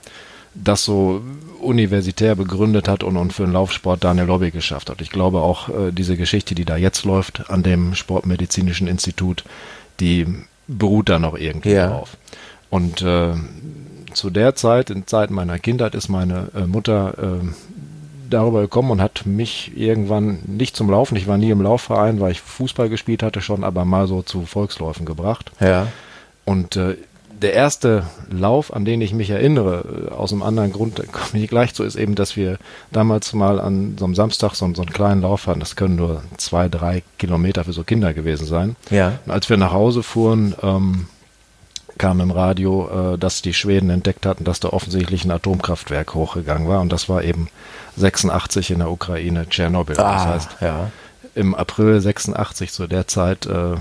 das 0.54 0.85
so 0.85 1.23
universitär 1.61 2.35
begründet 2.35 2.88
hat 2.88 3.02
und, 3.02 3.16
und 3.16 3.32
für 3.32 3.44
den 3.44 3.52
Laufsport 3.52 4.04
da 4.04 4.11
eine 4.11 4.25
Lobby 4.25 4.50
geschafft 4.50 4.90
hat. 4.90 5.00
Ich 5.00 5.11
glaube 5.11 5.40
auch, 5.40 5.68
äh, 5.68 5.92
diese 5.92 6.16
Geschichte, 6.16 6.54
die 6.54 6.64
da 6.64 6.76
jetzt 6.76 7.04
läuft 7.04 7.50
an 7.50 7.62
dem 7.62 7.94
Sportmedizinischen 7.94 8.87
Institut, 8.87 9.44
die 10.00 10.26
beruht 10.68 11.08
da 11.08 11.18
noch 11.18 11.37
irgendwie 11.37 11.73
ja. 11.73 11.88
drauf. 11.88 12.16
Und 12.70 13.02
äh, 13.02 13.35
zu 14.12 14.30
der 14.30 14.54
Zeit, 14.54 14.90
in 14.90 15.06
Zeit 15.06 15.30
meiner 15.30 15.58
Kindheit, 15.58 15.94
ist 15.94 16.08
meine 16.08 16.49
äh, 16.54 16.67
Mutter 16.67 17.40
äh, 17.43 17.47
darüber 18.28 18.62
gekommen 18.62 18.90
und 18.90 19.00
hat 19.00 19.26
mich 19.26 19.76
irgendwann 19.76 20.40
nicht 20.47 20.76
zum 20.76 20.90
Laufen, 20.90 21.17
ich 21.17 21.26
war 21.26 21.38
nie 21.38 21.50
im 21.50 21.62
Laufverein, 21.62 22.21
weil 22.21 22.32
ich 22.32 22.40
Fußball 22.40 22.88
gespielt 22.88 23.23
hatte 23.23 23.40
schon, 23.40 23.62
aber 23.62 23.84
mal 23.84 24.08
so 24.08 24.23
zu 24.23 24.47
Volksläufen 24.47 25.06
gebracht. 25.06 25.52
Ja. 25.60 25.86
Und 26.45 26.76
äh, 26.76 26.97
der 27.42 27.52
erste 27.52 28.04
Lauf, 28.30 28.72
an 28.72 28.84
den 28.84 29.00
ich 29.00 29.12
mich 29.12 29.30
erinnere, 29.30 30.08
äh, 30.10 30.14
aus 30.14 30.32
einem 30.32 30.42
anderen 30.42 30.72
Grund, 30.72 30.96
komme 31.12 31.42
ich 31.42 31.49
gleich 31.49 31.75
zu, 31.75 31.84
ist 31.84 31.96
eben, 31.96 32.14
dass 32.14 32.36
wir 32.36 32.58
damals 32.92 33.32
mal 33.32 33.60
an 33.60 33.96
so 33.99 34.04
einem 34.04 34.14
Samstag 34.14 34.54
so, 34.54 34.72
so 34.75 34.82
einen 34.82 34.92
kleinen 34.92 35.22
Lauf 35.22 35.46
hatten. 35.46 35.60
Das 35.60 35.76
können 35.76 35.96
nur 35.96 36.22
zwei, 36.36 36.68
drei 36.68 37.02
Kilometer 37.18 37.64
für 37.64 37.72
so 37.72 37.84
Kinder 37.84 38.14
gewesen 38.14 38.46
sein. 38.46 38.76
Ja. 38.90 39.18
Und 39.25 39.32
als 39.32 39.50
wir 39.50 39.56
nach 39.56 39.72
Hause 39.72 40.02
fuhren, 40.02 40.54
ähm, 40.62 41.06
kam 41.99 42.20
im 42.20 42.30
Radio, 42.30 43.14
äh, 43.14 43.18
dass 43.18 43.42
die 43.42 43.54
Schweden 43.54 43.90
entdeckt 43.90 44.26
hatten, 44.26 44.44
dass 44.44 44.60
da 44.60 44.68
offensichtlich 44.68 45.25
ein 45.25 45.30
Atomkraftwerk 45.30 46.14
hochgegangen 46.14 46.68
war. 46.68 46.80
Und 46.80 46.92
das 46.92 47.08
war 47.08 47.22
eben 47.22 47.49
86 47.96 48.70
in 48.70 48.78
der 48.78 48.90
Ukraine, 48.90 49.49
Tschernobyl. 49.49 49.99
Ah, 49.99 50.12
das 50.12 50.26
heißt, 50.26 50.56
ja. 50.60 50.90
im 51.34 51.54
April 51.54 52.00
86 52.00 52.72
zu 52.72 52.86
der 52.86 53.06
Zeit 53.06 53.46
äh, 53.46 53.76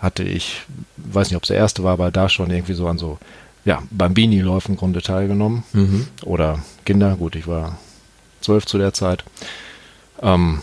hatte 0.00 0.22
ich, 0.22 0.62
weiß 0.96 1.28
nicht, 1.28 1.36
ob 1.36 1.42
es 1.42 1.48
der 1.48 1.56
erste 1.56 1.82
war, 1.84 1.92
aber 1.92 2.10
da 2.10 2.28
schon 2.28 2.50
irgendwie 2.50 2.74
so 2.74 2.86
an 2.86 2.98
so, 2.98 3.18
ja, 3.64 3.82
Bambini-Läufen 3.90 4.74
im 4.74 4.78
Grunde 4.78 5.02
teilgenommen. 5.02 5.64
Mhm. 5.72 6.06
Oder 6.22 6.60
Kinder, 6.84 7.16
gut, 7.16 7.36
ich 7.36 7.46
war 7.46 7.78
zwölf 8.40 8.66
zu 8.66 8.78
der 8.78 8.92
Zeit. 8.92 9.24
Ähm, 10.22 10.60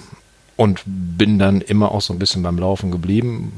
und 0.57 0.81
bin 0.85 1.37
dann 1.37 1.61
immer 1.61 1.91
auch 1.91 2.01
so 2.01 2.13
ein 2.13 2.19
bisschen 2.19 2.43
beim 2.43 2.57
Laufen 2.57 2.91
geblieben. 2.91 3.51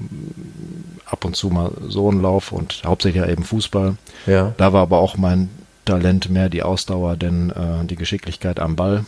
Ab 1.05 1.25
und 1.25 1.35
zu 1.35 1.49
mal 1.49 1.71
so 1.87 2.11
ein 2.11 2.21
Lauf 2.21 2.51
und 2.51 2.81
hauptsächlich 2.83 3.21
ja 3.23 3.29
eben 3.29 3.43
Fußball. 3.43 3.97
Ja. 4.25 4.53
Da 4.57 4.73
war 4.73 4.81
aber 4.81 4.97
auch 4.97 5.15
mein 5.15 5.49
Talent 5.85 6.29
mehr 6.29 6.49
die 6.49 6.63
Ausdauer, 6.63 7.15
denn 7.15 7.51
äh, 7.51 7.85
die 7.85 7.95
Geschicklichkeit 7.95 8.59
am 8.59 8.75
Ball, 8.75 9.05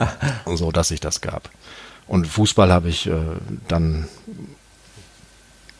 so 0.46 0.72
dass 0.72 0.90
ich 0.90 1.00
das 1.00 1.20
gab. 1.20 1.48
Und 2.06 2.26
Fußball 2.26 2.72
habe 2.72 2.88
ich 2.88 3.06
äh, 3.06 3.12
dann 3.68 4.08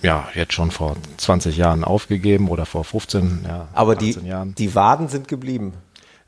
ja 0.03 0.29
jetzt 0.35 0.53
schon 0.53 0.71
vor 0.71 0.97
20 1.17 1.57
Jahren 1.57 1.85
aufgegeben 1.85 2.49
oder 2.49 2.67
vor 2.67 2.85
15, 2.85 3.45
ja, 3.47 3.69
aber 3.73 3.97
die, 3.97 4.13
Jahren. 4.13 4.55
die 4.55 4.75
Waden 4.75 5.09
sind 5.09 5.29
geblieben. 5.29 5.75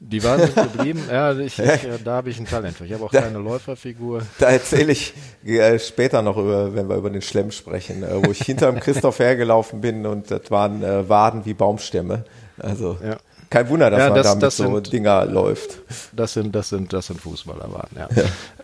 Die 0.03 0.25
waren 0.25 0.41
nicht 0.41 0.55
geblieben. 0.55 1.03
Ja, 1.11 1.33
ich, 1.39 1.59
ich, 1.59 1.81
da 2.03 2.17
habe 2.17 2.31
ich 2.31 2.41
ein 2.41 2.47
Talent 2.47 2.75
für. 2.79 2.87
Ich 2.87 2.93
habe 2.95 3.05
auch 3.05 3.11
da, 3.11 3.21
keine 3.21 3.39
Läuferfigur. 3.39 4.23
Da 4.39 4.49
erzähle 4.49 4.93
ich 4.93 5.13
äh, 5.45 5.79
später 5.79 6.23
noch 6.23 6.39
über, 6.39 6.75
wenn 6.75 6.89
wir 6.89 6.97
über 6.97 7.11
den 7.11 7.21
Schlemm 7.21 7.51
sprechen, 7.51 8.03
äh, 8.03 8.27
wo 8.27 8.31
ich 8.31 8.41
hinterm 8.43 8.81
Christoph 8.81 9.19
hergelaufen 9.19 9.83
bin 9.83 10.07
und 10.07 10.31
das 10.31 10.51
waren 10.51 10.83
äh, 10.83 11.07
Waden 11.07 11.45
wie 11.45 11.53
Baumstämme. 11.53 12.25
Also 12.59 12.97
ja. 13.05 13.19
kein 13.51 13.69
Wunder, 13.69 13.91
dass 13.91 13.99
ja, 14.01 14.09
das, 14.09 14.27
man 14.27 14.41
damit 14.41 14.53
so 14.53 14.75
sind, 14.75 14.93
Dinger 14.93 15.27
läuft. 15.27 15.79
Das 16.15 16.33
sind, 16.33 16.55
das 16.55 16.71
sind, 16.71 16.95
das 16.95 17.07
sind 17.07 17.21
Fußballerwaden, 17.21 17.99
ja. 17.99 18.09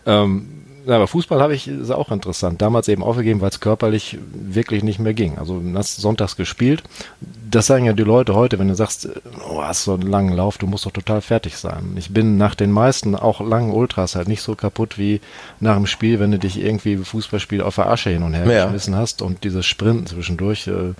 Ähm, 0.07 0.47
ja, 0.47 0.66
aber 0.95 1.07
Fußball 1.07 1.41
habe 1.41 1.53
ich, 1.53 1.67
ist 1.67 1.91
auch 1.91 2.11
interessant. 2.11 2.61
Damals 2.61 2.87
eben 2.87 3.03
aufgegeben, 3.03 3.41
weil 3.41 3.49
es 3.49 3.59
körperlich 3.59 4.17
wirklich 4.33 4.83
nicht 4.83 4.99
mehr 4.99 5.13
ging. 5.13 5.37
Also 5.37 5.61
hast 5.75 5.97
sonntags 5.97 6.35
gespielt. 6.35 6.83
Das 7.49 7.67
sagen 7.67 7.85
ja 7.85 7.93
die 7.93 8.03
Leute 8.03 8.35
heute, 8.35 8.57
wenn 8.57 8.69
du 8.69 8.75
sagst, 8.75 9.09
oh, 9.49 9.61
hast 9.61 9.83
so 9.83 9.93
einen 9.93 10.03
langen 10.03 10.33
Lauf, 10.33 10.57
du 10.57 10.67
musst 10.67 10.85
doch 10.85 10.91
total 10.91 11.21
fertig 11.21 11.57
sein. 11.57 11.95
Ich 11.97 12.11
bin 12.11 12.37
nach 12.37 12.55
den 12.55 12.71
meisten, 12.71 13.15
auch 13.15 13.41
langen 13.41 13.71
Ultras 13.71 14.15
halt 14.15 14.27
nicht 14.27 14.41
so 14.41 14.55
kaputt 14.55 14.97
wie 14.97 15.19
nach 15.59 15.75
dem 15.75 15.87
Spiel, 15.87 16.19
wenn 16.19 16.31
du 16.31 16.39
dich 16.39 16.57
irgendwie 16.57 16.97
Fußballspiel 16.97 17.61
auf 17.61 17.75
der 17.75 17.89
Asche 17.89 18.09
hin 18.09 18.23
und 18.23 18.33
her 18.33 18.45
ja. 18.45 18.65
geschmissen 18.65 18.95
hast 18.95 19.21
und 19.21 19.43
dieses 19.43 19.65
Sprinten 19.65 20.07
zwischendurch, 20.07 20.67
äh, 20.67 20.93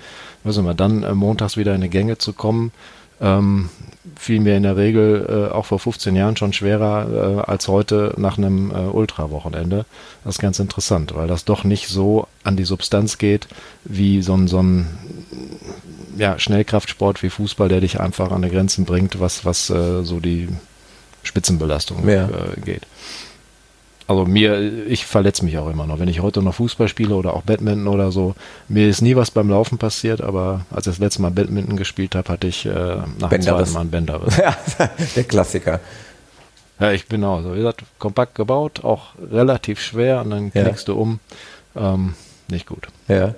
was 0.43 0.57
immer, 0.57 0.73
dann 0.73 1.03
äh, 1.03 1.13
montags 1.13 1.57
wieder 1.57 1.73
in 1.75 1.81
die 1.81 1.89
Gänge 1.89 2.17
zu 2.17 2.33
kommen, 2.33 2.71
ähm, 3.21 3.69
fiel 4.15 4.39
mir 4.39 4.55
in 4.57 4.63
der 4.63 4.77
Regel 4.77 5.49
äh, 5.49 5.53
auch 5.53 5.65
vor 5.65 5.79
15 5.79 6.15
Jahren 6.15 6.37
schon 6.37 6.53
schwerer 6.53 7.43
äh, 7.45 7.49
als 7.49 7.67
heute 7.67 8.13
nach 8.17 8.37
einem 8.37 8.71
äh, 8.71 8.75
Ultra-Wochenende. 8.75 9.85
Das 10.23 10.35
ist 10.35 10.41
ganz 10.41 10.59
interessant, 10.59 11.15
weil 11.15 11.27
das 11.27 11.45
doch 11.45 11.63
nicht 11.63 11.87
so 11.87 12.27
an 12.43 12.57
die 12.57 12.63
Substanz 12.63 13.17
geht 13.17 13.47
wie 13.83 14.21
so 14.21 14.33
ein, 14.33 14.47
so 14.47 14.61
ein 14.61 14.87
ja, 16.17 16.39
Schnellkraftsport 16.39 17.21
wie 17.23 17.29
Fußball, 17.29 17.69
der 17.69 17.81
dich 17.81 17.99
einfach 17.99 18.31
an 18.31 18.41
die 18.41 18.49
Grenzen 18.49 18.85
bringt, 18.85 19.19
was, 19.19 19.45
was 19.45 19.69
äh, 19.69 20.03
so 20.03 20.19
die 20.19 20.49
Spitzenbelastung 21.23 22.07
ja. 22.07 22.25
äh, 22.25 22.59
geht. 22.63 22.83
Also 24.07 24.25
mir, 24.25 24.87
ich 24.87 25.05
verletze 25.05 25.43
mich 25.43 25.57
auch 25.57 25.69
immer 25.69 25.85
noch. 25.85 25.99
Wenn 25.99 26.07
ich 26.07 26.21
heute 26.21 26.41
noch 26.41 26.55
Fußball 26.55 26.87
spiele 26.87 27.13
oder 27.13 27.33
auch 27.33 27.41
Badminton 27.41 27.87
oder 27.87 28.11
so, 28.11 28.35
mir 28.69 28.87
ist 28.87 29.01
nie 29.01 29.17
was 29.17 29.31
beim 29.31 29.49
Laufen 29.49 29.77
passiert, 29.77 30.21
aber 30.21 30.65
als 30.71 30.87
ich 30.87 30.93
das 30.93 30.99
letzte 30.99 31.21
Mal 31.21 31.31
Badminton 31.31 31.75
gespielt 31.75 32.15
habe, 32.15 32.31
hatte 32.31 32.47
ich 32.47 32.65
äh, 32.65 32.69
nach 33.19 33.29
dem 33.29 33.41
zweiten 33.41 33.73
Mal 33.73 33.81
einen 33.81 33.91
Bänderriss. 33.91 34.37
Ja, 34.37 34.55
der 35.15 35.23
Klassiker. 35.25 35.81
Ja, 36.79 36.91
ich 36.91 37.07
bin 37.07 37.23
auch 37.23 37.41
so. 37.41 37.53
Wie 37.53 37.57
gesagt, 37.57 37.83
kompakt 37.99 38.35
gebaut, 38.35 38.83
auch 38.85 39.15
relativ 39.31 39.81
schwer 39.81 40.21
und 40.21 40.29
dann 40.29 40.51
knickst 40.51 40.87
ja. 40.87 40.93
du 40.93 40.99
um. 40.99 41.19
Ähm, 41.75 42.13
nicht 42.49 42.65
gut. 42.65 42.87
Ja. 43.09 43.33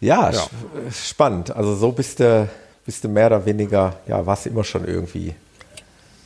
Ja, 0.00 0.30
ja. 0.30 0.42
spannend. 0.92 1.50
Also 1.50 1.74
so 1.76 1.92
bist 1.92 2.20
du, 2.20 2.46
bist 2.84 3.04
du 3.04 3.08
mehr 3.08 3.28
oder 3.28 3.46
weniger, 3.46 3.96
ja, 4.06 4.26
warst 4.26 4.46
immer 4.46 4.64
schon 4.64 4.86
irgendwie 4.86 5.34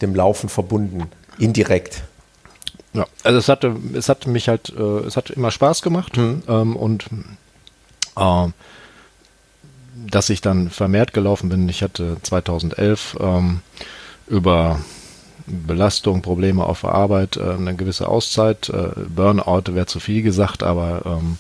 dem 0.03 0.17
Laufen 0.17 0.49
verbunden. 0.49 1.09
Indirekt. 1.39 2.03
Ja, 2.95 3.07
also 3.23 3.39
es 3.39 3.49
hatte, 3.49 3.77
es 3.95 4.09
hat 4.09 4.27
mich 4.27 4.49
halt, 4.49 4.73
äh, 4.77 5.07
es 5.07 5.17
hat 5.17 5.31
immer 5.31 5.51
Spaß 5.51 5.83
gemacht 5.83 6.17
mhm. 6.17 6.43
ähm, 6.49 6.77
und 6.77 7.07
äh, 8.17 8.49
dass 10.07 10.31
ich 10.31 10.41
dann 10.41 10.71
vermehrt 10.71 11.13
gelaufen 11.13 11.49
bin. 11.49 11.69
Ich 11.69 11.83
hatte 11.83 12.17
2011 12.23 13.17
ähm, 13.21 13.61
über 14.27 14.81
Belastung, 15.47 16.23
Probleme 16.23 16.65
auf 16.65 16.83
der 16.83 16.93
Arbeit, 16.93 17.37
äh, 17.37 17.53
eine 17.53 17.75
gewisse 17.75 18.09
Auszeit. 18.09 18.69
Äh, 18.69 18.89
Burnout 19.09 19.75
wäre 19.75 19.87
zu 19.87 20.01
viel 20.01 20.23
gesagt, 20.23 20.63
aber 20.63 21.03
ähm, 21.05 21.39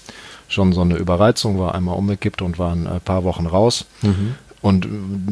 schon 0.48 0.72
so 0.72 0.80
eine 0.80 0.96
Überreizung, 0.96 1.58
war 1.58 1.74
einmal 1.74 1.96
umgekippt 1.96 2.42
und 2.42 2.58
waren 2.58 2.86
ein 2.86 3.00
paar 3.00 3.24
Wochen 3.24 3.46
raus. 3.46 3.84
Mhm. 4.02 4.34
Und 4.68 4.84
äh, 4.84 4.88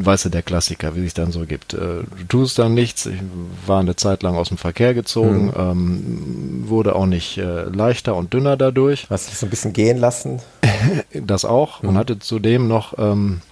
weißt 0.06 0.24
du, 0.24 0.28
der 0.30 0.42
Klassiker, 0.42 0.96
wie 0.96 1.02
sich 1.02 1.12
dann 1.12 1.30
so 1.30 1.44
gibt. 1.44 1.74
Äh, 1.74 1.78
du 1.78 2.24
tust 2.26 2.58
dann 2.58 2.72
nichts. 2.72 3.04
Ich 3.04 3.20
war 3.66 3.80
eine 3.80 3.94
Zeit 3.94 4.22
lang 4.22 4.34
aus 4.34 4.48
dem 4.48 4.56
Verkehr 4.56 4.94
gezogen, 4.94 5.48
mhm. 5.48 5.52
ähm, 5.58 6.64
wurde 6.68 6.96
auch 6.96 7.04
nicht 7.04 7.36
äh, 7.36 7.64
leichter 7.64 8.16
und 8.16 8.32
dünner 8.32 8.56
dadurch. 8.56 9.08
Hast 9.10 9.28
dich 9.28 9.36
so 9.36 9.44
ein 9.44 9.50
bisschen 9.50 9.74
gehen 9.74 9.98
lassen? 9.98 10.40
das 11.12 11.44
auch. 11.44 11.82
Mhm. 11.82 11.88
Und 11.90 11.98
hatte 11.98 12.18
zudem 12.18 12.66
noch 12.66 12.94
ähm, 12.96 13.42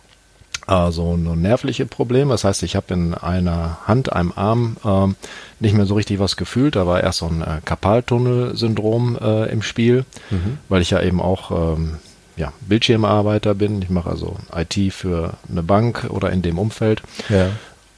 also 0.67 1.19
nur 1.19 1.37
nervliche 1.37 1.85
Probleme. 1.85 2.33
Das 2.33 2.45
heißt, 2.45 2.63
ich 2.63 2.77
habe 2.77 2.95
in 2.95 3.13
einer 3.13 3.77
Hand, 3.87 4.11
einem 4.11 4.33
Arm 4.35 4.79
ähm, 4.87 5.17
nicht 5.61 5.75
mehr 5.75 5.85
so 5.85 5.97
richtig 5.97 6.19
was 6.19 6.37
gefühlt. 6.37 6.77
Da 6.77 6.87
war 6.87 7.03
erst 7.03 7.19
so 7.19 7.27
ein 7.27 7.43
äh, 7.43 7.61
Karpaltunnel-Syndrom 7.63 9.19
äh, 9.21 9.53
im 9.53 9.61
Spiel, 9.61 10.07
mhm. 10.31 10.57
weil 10.71 10.81
ich 10.81 10.89
ja 10.89 11.03
eben 11.03 11.21
auch 11.21 11.77
ähm, 11.77 11.97
ja, 12.37 12.53
Bildschirmarbeiter 12.61 13.55
bin. 13.55 13.83
Ich 13.83 13.91
mache 13.91 14.11
also 14.11 14.37
IT 14.55 14.93
für 14.93 15.35
eine 15.51 15.63
Bank 15.63 16.07
oder 16.09 16.31
in 16.31 16.43
dem 16.43 16.59
Umfeld. 16.59 17.03
Ja. 17.29 17.51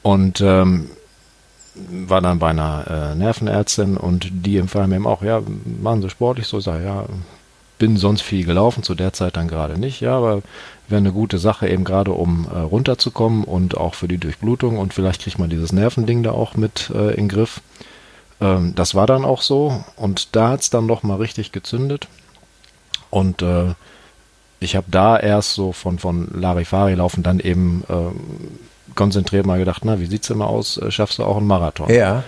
Und 0.02 0.40
ähm, 0.40 0.90
war 1.74 2.20
dann 2.20 2.38
bei 2.38 2.50
einer 2.50 3.12
äh, 3.12 3.14
Nervenärztin 3.14 3.96
und 3.96 4.28
die 4.30 4.56
empfahl 4.58 4.86
mir 4.86 4.96
eben 4.96 5.06
auch, 5.06 5.22
ja, 5.22 5.42
machen 5.82 6.02
Sie 6.02 6.10
sportlich 6.10 6.46
so, 6.46 6.58
ich 6.58 6.64
sage, 6.64 6.84
ja, 6.84 7.04
bin 7.78 7.96
sonst 7.96 8.22
viel 8.22 8.44
gelaufen, 8.46 8.82
zu 8.82 8.94
der 8.94 9.12
Zeit 9.12 9.36
dann 9.36 9.48
gerade 9.48 9.78
nicht, 9.78 10.00
ja, 10.00 10.16
aber 10.16 10.42
wäre 10.88 10.98
eine 10.98 11.12
gute 11.12 11.38
Sache, 11.38 11.68
eben 11.68 11.84
gerade 11.84 12.12
um 12.12 12.46
äh, 12.50 12.58
runterzukommen 12.58 13.44
und 13.44 13.76
auch 13.76 13.94
für 13.94 14.08
die 14.08 14.18
Durchblutung 14.18 14.78
und 14.78 14.94
vielleicht 14.94 15.22
kriegt 15.22 15.38
man 15.38 15.50
dieses 15.50 15.72
Nervending 15.72 16.22
da 16.22 16.30
auch 16.30 16.54
mit 16.54 16.90
äh, 16.94 17.10
in 17.10 17.16
den 17.24 17.28
Griff. 17.28 17.60
Ähm, 18.40 18.74
das 18.74 18.94
war 18.94 19.06
dann 19.06 19.24
auch 19.24 19.42
so 19.42 19.84
und 19.96 20.34
da 20.34 20.50
hat 20.50 20.62
es 20.62 20.70
dann 20.70 20.86
noch 20.86 21.02
mal 21.02 21.16
richtig 21.16 21.52
gezündet 21.52 22.08
und 23.10 23.42
äh, 23.42 23.74
ich 24.66 24.74
habe 24.74 24.88
da 24.90 25.16
erst 25.16 25.54
so 25.54 25.72
von, 25.72 26.00
von 26.00 26.28
Larifari 26.34 26.94
laufen 26.94 27.22
dann 27.22 27.38
eben 27.38 27.84
äh, 27.88 28.94
konzentriert 28.96 29.46
mal 29.46 29.58
gedacht, 29.60 29.84
na, 29.84 30.00
wie 30.00 30.06
sieht's 30.06 30.28
immer 30.28 30.48
aus? 30.48 30.76
Äh, 30.76 30.90
schaffst 30.90 31.20
du 31.20 31.24
auch 31.24 31.36
einen 31.36 31.46
Marathon? 31.46 31.88
Ja. 31.88 32.24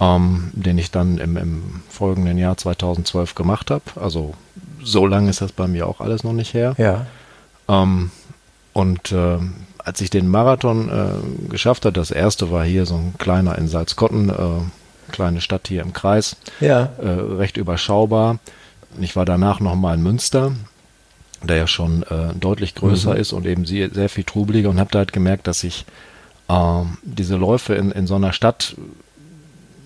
Ähm, 0.00 0.50
den 0.54 0.76
ich 0.76 0.90
dann 0.90 1.18
im, 1.18 1.36
im 1.36 1.82
folgenden 1.88 2.36
Jahr 2.36 2.56
2012 2.56 3.36
gemacht 3.36 3.70
habe. 3.70 3.84
Also 3.94 4.34
so 4.82 5.06
lange 5.06 5.30
ist 5.30 5.40
das 5.40 5.52
bei 5.52 5.68
mir 5.68 5.86
auch 5.86 6.00
alles 6.00 6.24
noch 6.24 6.32
nicht 6.32 6.52
her. 6.52 6.74
Ja. 6.78 7.06
Ähm, 7.68 8.10
und 8.72 9.12
äh, 9.12 9.38
als 9.78 10.00
ich 10.00 10.10
den 10.10 10.26
Marathon 10.26 10.88
äh, 10.88 11.48
geschafft 11.48 11.84
habe, 11.84 11.92
das 11.92 12.10
erste 12.10 12.50
war 12.50 12.64
hier 12.64 12.86
so 12.86 12.96
ein 12.96 13.14
kleiner 13.18 13.56
in 13.56 13.68
Salzkotten, 13.68 14.30
äh, 14.30 15.12
kleine 15.12 15.40
Stadt 15.40 15.68
hier 15.68 15.82
im 15.82 15.92
Kreis, 15.92 16.36
ja. 16.60 16.88
Äh, 17.00 17.08
recht 17.08 17.56
überschaubar. 17.56 18.38
Ich 19.00 19.14
war 19.14 19.24
danach 19.24 19.60
nochmal 19.60 19.94
in 19.94 20.02
Münster 20.02 20.52
der 21.42 21.56
ja 21.56 21.66
schon 21.66 22.02
äh, 22.04 22.34
deutlich 22.38 22.74
größer 22.74 23.14
mhm. 23.14 23.20
ist 23.20 23.32
und 23.32 23.46
eben 23.46 23.64
sehr, 23.64 23.90
sehr 23.90 24.08
viel 24.08 24.24
trubeliger 24.24 24.70
und 24.70 24.80
habe 24.80 24.90
da 24.90 24.98
halt 24.98 25.12
gemerkt, 25.12 25.46
dass 25.46 25.64
ich 25.64 25.84
äh, 26.48 26.82
diese 27.02 27.36
Läufe 27.36 27.74
in, 27.74 27.90
in 27.90 28.06
so 28.06 28.14
einer 28.14 28.32
Stadt 28.32 28.76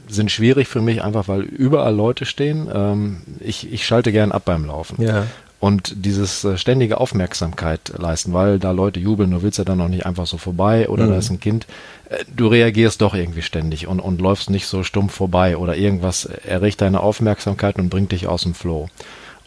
sind 0.08 0.30
schwierig 0.30 0.68
für 0.68 0.80
mich, 0.80 1.02
einfach 1.02 1.28
weil 1.28 1.42
überall 1.42 1.94
Leute 1.94 2.24
stehen. 2.24 2.68
Ähm, 2.72 3.22
ich, 3.40 3.72
ich 3.72 3.86
schalte 3.86 4.12
gern 4.12 4.32
ab 4.32 4.42
beim 4.44 4.64
Laufen. 4.66 5.02
Ja. 5.02 5.26
Und 5.62 6.04
dieses 6.04 6.42
äh, 6.42 6.58
ständige 6.58 6.98
Aufmerksamkeit 6.98 7.92
leisten, 7.96 8.32
weil 8.32 8.58
da 8.58 8.72
Leute 8.72 8.98
jubeln, 8.98 9.30
du 9.30 9.42
willst 9.42 9.58
ja 9.58 9.64
dann 9.64 9.78
noch 9.78 9.88
nicht 9.88 10.04
einfach 10.04 10.26
so 10.26 10.36
vorbei 10.36 10.88
oder 10.88 11.06
mhm. 11.06 11.10
da 11.10 11.16
ist 11.18 11.30
ein 11.30 11.40
Kind. 11.40 11.66
Äh, 12.08 12.24
du 12.34 12.48
reagierst 12.48 13.00
doch 13.00 13.14
irgendwie 13.14 13.42
ständig 13.42 13.86
und, 13.86 14.00
und 14.00 14.20
läufst 14.20 14.50
nicht 14.50 14.66
so 14.66 14.82
stumpf 14.82 15.14
vorbei 15.14 15.56
oder 15.56 15.76
irgendwas 15.76 16.24
erregt 16.24 16.80
deine 16.80 17.00
Aufmerksamkeit 17.00 17.78
und 17.78 17.90
bringt 17.90 18.12
dich 18.12 18.26
aus 18.26 18.42
dem 18.42 18.54
Flow. 18.54 18.88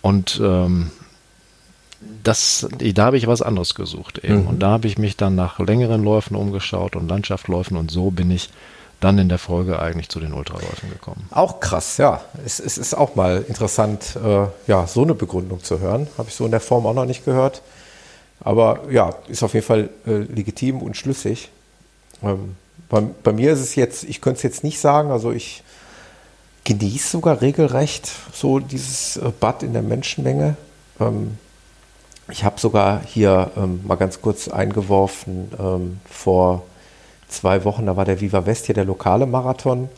Und 0.01 0.39
ähm, 0.41 0.91
das, 2.23 2.67
da 2.79 3.05
habe 3.05 3.17
ich 3.17 3.27
was 3.27 3.41
anderes 3.41 3.75
gesucht 3.75 4.19
eben. 4.19 4.41
Mhm. 4.41 4.47
Und 4.47 4.59
da 4.59 4.69
habe 4.69 4.87
ich 4.87 4.97
mich 4.97 5.17
dann 5.17 5.35
nach 5.35 5.59
längeren 5.59 6.03
Läufen 6.03 6.35
umgeschaut 6.35 6.95
und 6.95 7.07
Landschaftsläufen 7.07 7.77
und 7.77 7.91
so 7.91 8.11
bin 8.11 8.31
ich 8.31 8.49
dann 8.99 9.17
in 9.17 9.29
der 9.29 9.37
Folge 9.37 9.79
eigentlich 9.79 10.09
zu 10.09 10.19
den 10.19 10.33
Ultraläufen 10.33 10.89
gekommen. 10.89 11.27
Auch 11.31 11.59
krass, 11.59 11.97
ja. 11.97 12.21
Es, 12.45 12.59
es 12.59 12.77
ist 12.77 12.95
auch 12.95 13.15
mal 13.15 13.43
interessant, 13.47 14.17
äh, 14.23 14.47
ja, 14.67 14.87
so 14.87 15.03
eine 15.03 15.13
Begründung 15.13 15.63
zu 15.63 15.79
hören. 15.79 16.07
Habe 16.17 16.29
ich 16.29 16.35
so 16.35 16.45
in 16.45 16.51
der 16.51 16.59
Form 16.59 16.85
auch 16.85 16.93
noch 16.93 17.05
nicht 17.05 17.25
gehört. 17.25 17.61
Aber 18.39 18.81
ja, 18.89 19.13
ist 19.27 19.43
auf 19.43 19.53
jeden 19.53 19.65
Fall 19.65 19.89
äh, 20.07 20.17
legitim 20.17 20.81
und 20.81 20.97
schlüssig. 20.97 21.49
Ähm, 22.23 22.55
bei, 22.89 23.01
bei, 23.23 23.31
mir 23.31 23.51
ist 23.53 23.59
es 23.59 23.75
jetzt, 23.75 24.03
ich 24.03 24.21
könnte 24.21 24.37
es 24.37 24.43
jetzt 24.43 24.63
nicht 24.63 24.79
sagen, 24.79 25.11
also 25.11 25.31
ich 25.31 25.63
genieße 26.63 27.09
sogar 27.09 27.41
regelrecht 27.41 28.09
so 28.33 28.59
dieses 28.59 29.17
äh, 29.17 29.31
Bad 29.39 29.63
in 29.63 29.73
der 29.73 29.81
Menschenmenge. 29.81 30.55
Ähm, 30.99 31.37
ich 32.29 32.43
habe 32.43 32.59
sogar 32.59 33.01
hier 33.05 33.51
ähm, 33.55 33.81
mal 33.85 33.95
ganz 33.95 34.21
kurz 34.21 34.47
eingeworfen, 34.47 35.51
ähm, 35.59 35.99
vor 36.09 36.63
zwei 37.27 37.63
Wochen, 37.63 37.85
da 37.85 37.95
war 37.95 38.05
der 38.05 38.21
Viva 38.21 38.45
West 38.45 38.65
hier 38.65 38.75
der 38.75 38.85
lokale 38.85 39.25
Marathon. 39.25 39.89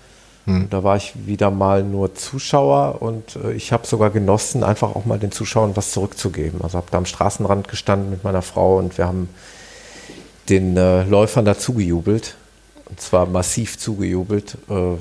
Hm. 0.45 0.69
Da 0.69 0.83
war 0.83 0.95
ich 0.95 1.13
wieder 1.27 1.51
mal 1.51 1.83
nur 1.83 2.15
Zuschauer 2.15 3.01
und 3.01 3.35
äh, 3.35 3.51
ich 3.53 3.71
habe 3.71 3.85
sogar 3.85 4.09
genossen, 4.09 4.63
einfach 4.63 4.95
auch 4.95 5.05
mal 5.05 5.19
den 5.19 5.31
Zuschauern 5.31 5.75
was 5.75 5.91
zurückzugeben. 5.91 6.61
Also 6.61 6.77
habe 6.77 6.87
da 6.89 6.97
am 6.97 7.05
Straßenrand 7.05 7.67
gestanden 7.67 8.09
mit 8.09 8.23
meiner 8.23 8.41
Frau 8.41 8.77
und 8.77 8.97
wir 8.97 9.07
haben 9.07 9.29
den 10.49 10.77
äh, 10.77 11.03
Läufern 11.03 11.45
dazu 11.45 11.73
gejubelt. 11.73 12.35
Und 12.89 13.01
zwar 13.01 13.25
massiv 13.25 13.77
zugejubelt. 13.77 14.57
Äh, 14.69 14.95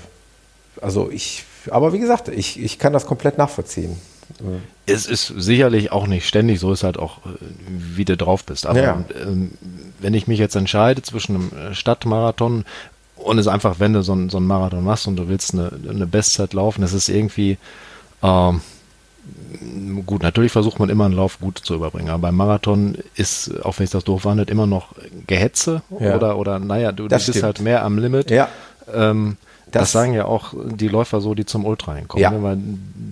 also 0.81 1.11
ich, 1.11 1.45
aber 1.71 1.93
wie 1.93 2.01
gesagt, 2.01 2.29
ich, 2.29 2.61
ich 2.61 2.79
kann 2.79 2.93
das 2.93 3.07
komplett 3.07 3.39
nachvollziehen. 3.39 3.97
Es 4.87 5.07
ist 5.07 5.27
sicherlich 5.37 5.93
auch 5.93 6.07
nicht 6.07 6.27
ständig, 6.27 6.61
so 6.61 6.73
ist 6.73 6.85
halt 6.85 6.99
auch, 6.99 7.19
äh, 7.19 7.31
wie 7.69 8.05
du 8.05 8.17
drauf 8.17 8.45
bist. 8.45 8.67
Aber 8.67 8.83
ja. 8.83 9.05
ähm, 9.21 9.53
wenn 10.01 10.15
ich 10.15 10.27
mich 10.27 10.39
jetzt 10.39 10.57
entscheide 10.57 11.03
zwischen 11.03 11.35
einem 11.35 11.53
äh, 11.53 11.75
Stadtmarathon 11.75 12.65
und 13.17 13.39
es 13.39 13.49
einfach, 13.49 13.81
wenn 13.81 13.93
du 13.93 14.03
so, 14.03 14.15
ein, 14.15 14.29
so 14.29 14.37
einen 14.37 14.47
Marathon 14.47 14.85
machst 14.85 15.07
und 15.07 15.17
du 15.17 15.29
willst 15.29 15.55
eine, 15.55 15.73
eine 15.89 16.07
Bestzeit 16.07 16.53
laufen, 16.53 16.83
das 16.83 16.93
ist 16.93 17.09
irgendwie 17.09 17.59
ähm, 18.23 18.61
gut, 20.05 20.23
natürlich 20.23 20.53
versucht 20.53 20.79
man 20.79 20.89
immer 20.89 21.07
einen 21.07 21.15
Lauf 21.15 21.41
gut 21.41 21.59
zu 21.59 21.75
überbringen, 21.75 22.11
aber 22.11 22.23
beim 22.23 22.37
Marathon 22.37 22.99
ist, 23.15 23.65
auch 23.65 23.79
wenn 23.79 23.85
ich 23.85 23.91
das 23.91 24.05
doof 24.05 24.25
wandelt, 24.25 24.51
immer 24.51 24.67
noch 24.67 24.95
Gehetze 25.27 25.83
ja. 25.99 26.15
oder, 26.15 26.39
oder 26.39 26.59
naja, 26.59 26.93
du, 26.93 27.05
du 27.05 27.09
bist 27.09 27.29
stimmt. 27.29 27.43
halt 27.43 27.61
mehr 27.61 27.85
am 27.85 27.99
Limit. 27.99 28.31
Ja. 28.31 28.49
Ähm, 28.93 29.37
das, 29.79 29.93
das, 29.93 29.93
sagen 29.93 30.15
ja 30.15 30.25
auch 30.25 30.55
die 30.55 30.89
Läufer 30.89 31.21
so, 31.21 31.35
die 31.35 31.45
zum 31.45 31.65
Ultra 31.65 31.95
hinkommen. 31.95 32.23
Ja. 32.23 32.31
Ne? 32.31 32.43
Weil 32.43 32.59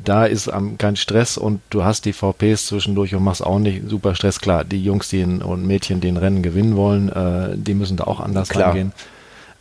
da 0.04 0.26
ist 0.26 0.50
kein 0.78 0.96
Stress 0.96 1.38
und 1.38 1.60
du 1.70 1.84
hast 1.84 2.04
die 2.04 2.12
VPs 2.12 2.66
zwischendurch 2.66 3.14
und 3.14 3.22
machst 3.22 3.44
auch 3.44 3.58
nicht 3.58 3.88
super 3.88 4.14
Stress. 4.14 4.40
Klar, 4.40 4.64
die 4.64 4.82
Jungs 4.82 5.08
die 5.08 5.20
in, 5.20 5.42
und 5.42 5.66
Mädchen, 5.66 6.00
die 6.00 6.08
ein 6.08 6.16
Rennen 6.16 6.42
gewinnen 6.42 6.76
wollen, 6.76 7.08
äh, 7.08 7.56
die 7.56 7.74
müssen 7.74 7.96
da 7.96 8.04
auch 8.04 8.20
anders 8.20 8.48
Klar. 8.48 8.68
rangehen. 8.68 8.92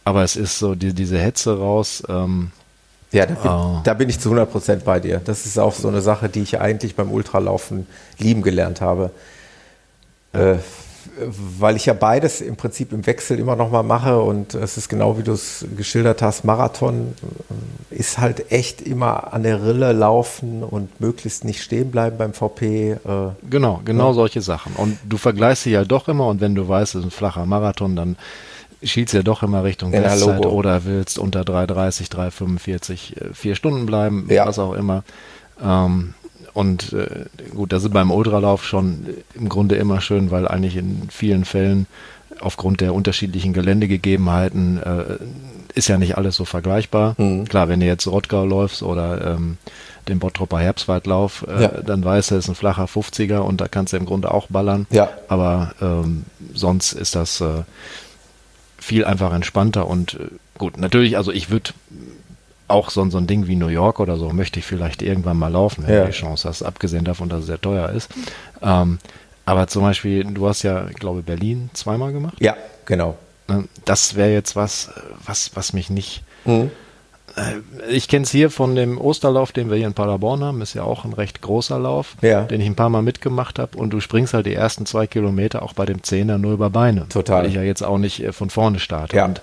Aber 0.06 0.24
es 0.24 0.36
ist 0.36 0.60
so 0.60 0.76
die, 0.76 0.94
diese 0.94 1.18
Hetze 1.18 1.58
raus. 1.58 2.04
Ähm, 2.10 2.52
ja, 3.12 3.26
da 3.26 3.36
bin, 3.36 3.52
oh. 3.52 3.82
da 3.84 3.94
bin, 3.94 4.10
ich 4.10 4.20
zu 4.20 4.30
100 4.30 4.52
Prozent 4.52 4.86
bei 4.86 5.00
dir. 5.00 5.22
Das 5.24 5.46
ist 5.46 5.60
auch 5.60 5.74
so 5.74 5.88
eine 5.88 6.02
Sache, 6.02 6.30
die 6.30 6.42
ich 6.42 6.60
eigentlich 6.60 6.96
beim 6.96 7.12
Ultralaufen 7.12 7.88
lieben 8.18 8.42
gelernt 8.42 8.82
habe. 8.82 9.12
Äh, 10.34 10.56
weil 11.60 11.76
ich 11.76 11.86
ja 11.86 11.94
beides 11.94 12.42
im 12.42 12.56
Prinzip 12.56 12.94
im 12.94 13.06
Wechsel 13.06 13.40
immer 13.40 13.56
noch 13.56 13.72
mal 13.72 13.84
mache 13.84 14.22
und 14.22 14.54
es 14.54 14.78
ist 14.78 14.90
genau 14.90 15.18
wie 15.18 15.24
du 15.24 15.34
es 15.34 15.66
geschildert 15.76 16.22
hast, 16.22 16.44
Marathon 16.44 17.14
äh, 17.92 17.96
ist 17.96 18.18
halt 18.18 18.52
echt 18.52 18.82
immer 18.82 19.34
an 19.34 19.44
der 19.44 19.66
Rille 19.66 19.94
laufen 19.94 20.64
und 20.64 21.00
möglichst 21.00 21.46
nicht 21.46 21.62
stehen 21.62 21.92
bleiben 21.92 22.18
beim 22.18 22.34
VP. 22.34 22.92
Äh, 22.92 22.98
genau, 23.50 23.82
genau 23.86 24.10
ja. 24.10 24.14
solche 24.14 24.42
Sachen. 24.42 24.74
Und 24.74 24.98
du 25.08 25.18
vergleichst 25.18 25.64
sie 25.64 25.72
ja 25.72 25.86
doch 25.86 26.08
immer 26.08 26.28
und 26.28 26.42
wenn 26.42 26.56
du 26.56 26.68
weißt, 26.68 26.96
es 26.96 27.00
ist 27.00 27.08
ein 27.08 27.12
flacher 27.12 27.46
Marathon, 27.46 27.96
dann 27.96 28.18
schielst 28.82 29.14
ja 29.14 29.24
doch 29.24 29.44
immer 29.44 29.64
Richtung 29.64 29.92
Bestzeit 29.92 30.46
oder 30.46 30.86
willst 30.86 31.18
unter 31.18 31.42
3,30, 31.42 32.12
3,45, 32.12 33.34
vier 33.34 33.56
Stunden 33.56 33.86
bleiben, 33.86 34.28
ja. 34.30 34.46
was 34.46 34.60
auch 34.60 34.74
immer. 34.74 35.04
Ähm, 35.62 36.14
und 36.54 36.94
äh, 36.94 37.26
gut, 37.54 37.74
das 37.74 37.84
ist 37.84 37.94
beim 37.94 38.12
Ultralauf 38.12 38.66
schon 38.66 39.08
im 39.34 39.50
Grunde 39.50 39.76
immer 39.76 40.02
schön, 40.02 40.32
weil 40.32 40.48
eigentlich 40.48 40.78
in 40.78 41.08
vielen 41.10 41.46
Fällen 41.46 41.88
aufgrund 42.40 42.82
der 42.82 42.94
unterschiedlichen 42.94 43.54
Geländegegebenheiten 43.54 44.82
äh, 44.82 45.18
ist 45.74 45.88
ja 45.88 45.98
nicht 45.98 46.18
alles 46.18 46.36
so 46.36 46.46
vergleichbar. 46.46 47.16
Mhm. 47.18 47.46
Klar, 47.46 47.70
wenn 47.70 47.80
du 47.80 47.86
jetzt 47.86 48.08
Rottgau 48.08 48.46
läufst 48.46 48.84
oder 48.84 49.36
ähm, 49.36 49.58
den 50.08 50.20
Bottropper 50.20 50.60
Herbstwaldlauf, 50.60 51.46
äh, 51.48 51.64
ja. 51.64 51.68
dann 51.70 52.04
weißt 52.04 52.32
du, 52.32 52.36
es 52.36 52.46
ist 52.46 52.50
ein 52.50 52.56
flacher 52.56 52.86
50er 52.86 53.38
und 53.38 53.62
da 53.62 53.68
kannst 53.68 53.94
du 53.94 53.98
im 53.98 54.06
Grunde 54.06 54.32
auch 54.32 54.48
ballern. 54.48 54.86
Ja. 54.92 55.10
Aber 55.28 55.74
ähm, 55.82 56.26
sonst 56.54 56.94
ist 56.94 57.16
das 57.16 57.42
äh, 57.42 57.64
viel 58.78 59.06
einfach 59.06 59.34
entspannter 59.34 59.88
und 59.88 60.16
äh, 60.16 60.28
gut, 60.58 60.78
natürlich, 60.78 61.18
also 61.18 61.32
ich 61.32 61.50
würde 61.50 61.72
auch 62.68 62.90
so, 62.90 63.08
so 63.10 63.18
ein 63.18 63.28
Ding 63.28 63.48
wie 63.48 63.56
New 63.56 63.68
York 63.68 64.00
oder 64.00 64.18
so 64.18 64.30
möchte 64.30 64.60
ich 64.60 64.66
vielleicht 64.66 65.02
irgendwann 65.02 65.38
mal 65.38 65.52
laufen, 65.52 65.86
wenn 65.86 65.94
ja. 65.94 66.02
du 66.02 66.08
die 66.08 66.18
Chance 66.18 66.48
hast, 66.48 66.64
abgesehen 66.64 67.06
davon, 67.06 67.30
dass 67.30 67.42
es 67.42 67.46
sehr 67.48 67.62
teuer 67.62 67.90
ist. 67.90 68.10
Ähm, 68.62 69.00
aber 69.46 69.68
zum 69.68 69.84
Beispiel, 69.84 70.24
du 70.24 70.48
hast 70.48 70.64
ja, 70.64 70.88
ich 70.88 70.96
glaube, 70.96 71.22
Berlin 71.22 71.70
zweimal 71.74 72.14
gemacht. 72.14 72.36
Ja, 72.40 72.56
genau. 72.86 73.18
Ähm, 73.50 73.68
das 73.86 74.16
wäre 74.16 74.32
jetzt 74.32 74.56
was, 74.56 74.92
was, 75.26 75.52
was 75.56 75.74
mich 75.74 75.90
nicht, 75.90 76.24
mhm. 76.46 76.72
Äh, 77.36 77.90
ich 77.90 78.08
kenne 78.08 78.24
es 78.24 78.32
hier 78.32 78.50
von 78.50 78.76
dem 78.76 79.00
Osterlauf, 79.00 79.52
den 79.52 79.70
wir 79.70 79.78
hier 79.78 79.88
in 79.88 79.94
Paderborn 79.94 80.44
haben. 80.44 80.62
Ist 80.62 80.74
ja 80.74 80.84
auch 80.84 81.06
ein 81.06 81.14
recht 81.14 81.42
großer 81.42 81.80
Lauf, 81.80 82.16
ja. 82.22 82.44
den 82.44 82.62
ich 82.62 82.68
ein 82.68 82.76
paar 82.76 82.90
Mal 82.90 83.02
mitgemacht 83.02 83.60
habe. 83.60 83.78
Und 83.78 83.92
du 83.92 84.00
springst 84.00 84.34
halt 84.34 84.46
die 84.46 84.54
ersten 84.54 84.86
zwei 84.86 85.08
Kilometer 85.08 85.64
auch 85.64 85.74
bei 85.74 85.86
dem 85.86 86.04
Zehner 86.04 86.38
nur 86.38 86.54
über 86.54 86.70
Beine. 86.70 87.08
Total. 87.10 87.42
Weil 87.44 87.50
ich 87.50 87.56
ja 87.56 87.64
jetzt 87.64 87.84
auch 87.84 87.98
nicht 87.98 88.24
äh, 88.24 88.34
von 88.34 88.50
vorne 88.50 88.80
starte. 88.80 89.16
Ja. 89.16 89.26
Und 89.26 89.42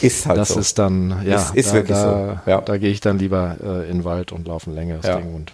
ist 0.00 0.26
halt 0.26 0.38
das 0.38 0.48
so. 0.48 0.60
ist 0.60 0.78
dann, 0.78 1.22
ja, 1.24 1.36
ist, 1.36 1.54
ist 1.54 1.70
da, 1.70 1.74
wirklich 1.74 1.96
da, 1.96 2.40
so. 2.44 2.50
Ja. 2.50 2.60
Da 2.60 2.76
gehe 2.78 2.90
ich 2.90 3.00
dann 3.00 3.18
lieber 3.18 3.56
äh, 3.62 3.90
in 3.90 3.98
den 3.98 4.04
Wald 4.04 4.32
und 4.32 4.46
laufe 4.48 4.70
ein 4.70 4.74
längeres 4.74 5.06
Ja. 5.06 5.16
Ding. 5.16 5.34
Und 5.34 5.52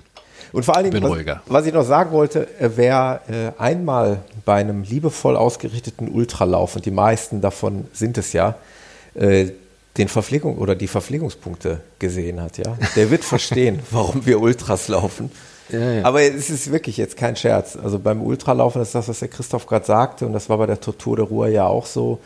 Und 0.52 0.64
vor 0.64 0.76
allen 0.76 0.90
Dingen, 0.90 1.02
was, 1.02 1.37
was 1.46 1.66
ich 1.66 1.72
noch 1.74 1.85
sagen 1.85 2.12
wollte, 2.12 2.48
äh, 2.59 2.70
wer 2.76 3.20
äh, 3.29 3.61
einmal 3.61 4.18
bei 4.44 4.55
einem 4.55 4.83
liebevoll 4.83 5.37
ausgerichteten 5.37 6.09
Ultralauf, 6.09 6.76
und 6.76 6.87
die 6.87 6.90
meisten 6.90 7.40
davon 7.40 7.87
sind 7.92 8.16
es 8.18 8.33
ja, 8.33 8.55
äh, 9.14 9.46
den 9.98 10.09
Verpflegung 10.09 10.59
oder 10.59 10.74
die 10.74 10.88
Verpflegungspunkte 10.88 11.81
gesehen 11.98 12.40
hat, 12.40 12.59
ja, 12.59 12.76
der 12.96 13.11
wird 13.11 13.24
verstehen, 13.35 13.81
warum 13.90 14.26
wir 14.26 14.40
Ultras 14.40 14.88
laufen. 14.88 15.31
Ja, 15.70 15.79
ja. 15.92 16.05
Aber 16.05 16.22
es 16.22 16.48
ist 16.48 16.70
wirklich 16.70 16.96
jetzt 16.96 17.16
kein 17.16 17.35
Scherz. 17.35 17.76
Also 17.76 17.98
beim 17.98 18.22
Ultralaufen 18.22 18.81
ist 18.83 18.94
das, 18.94 19.09
was 19.09 19.18
der 19.18 19.29
Christoph 19.29 19.66
gerade 19.66 19.85
sagte, 19.85 20.24
und 20.26 20.33
das 20.33 20.48
war 20.48 20.59
bei 20.59 20.66
der 20.66 20.81
Tortur 20.81 21.16
der 21.16 21.24
Ruhr 21.24 21.48
ja 21.48 21.66
auch 21.66 21.87
so. 21.87 22.20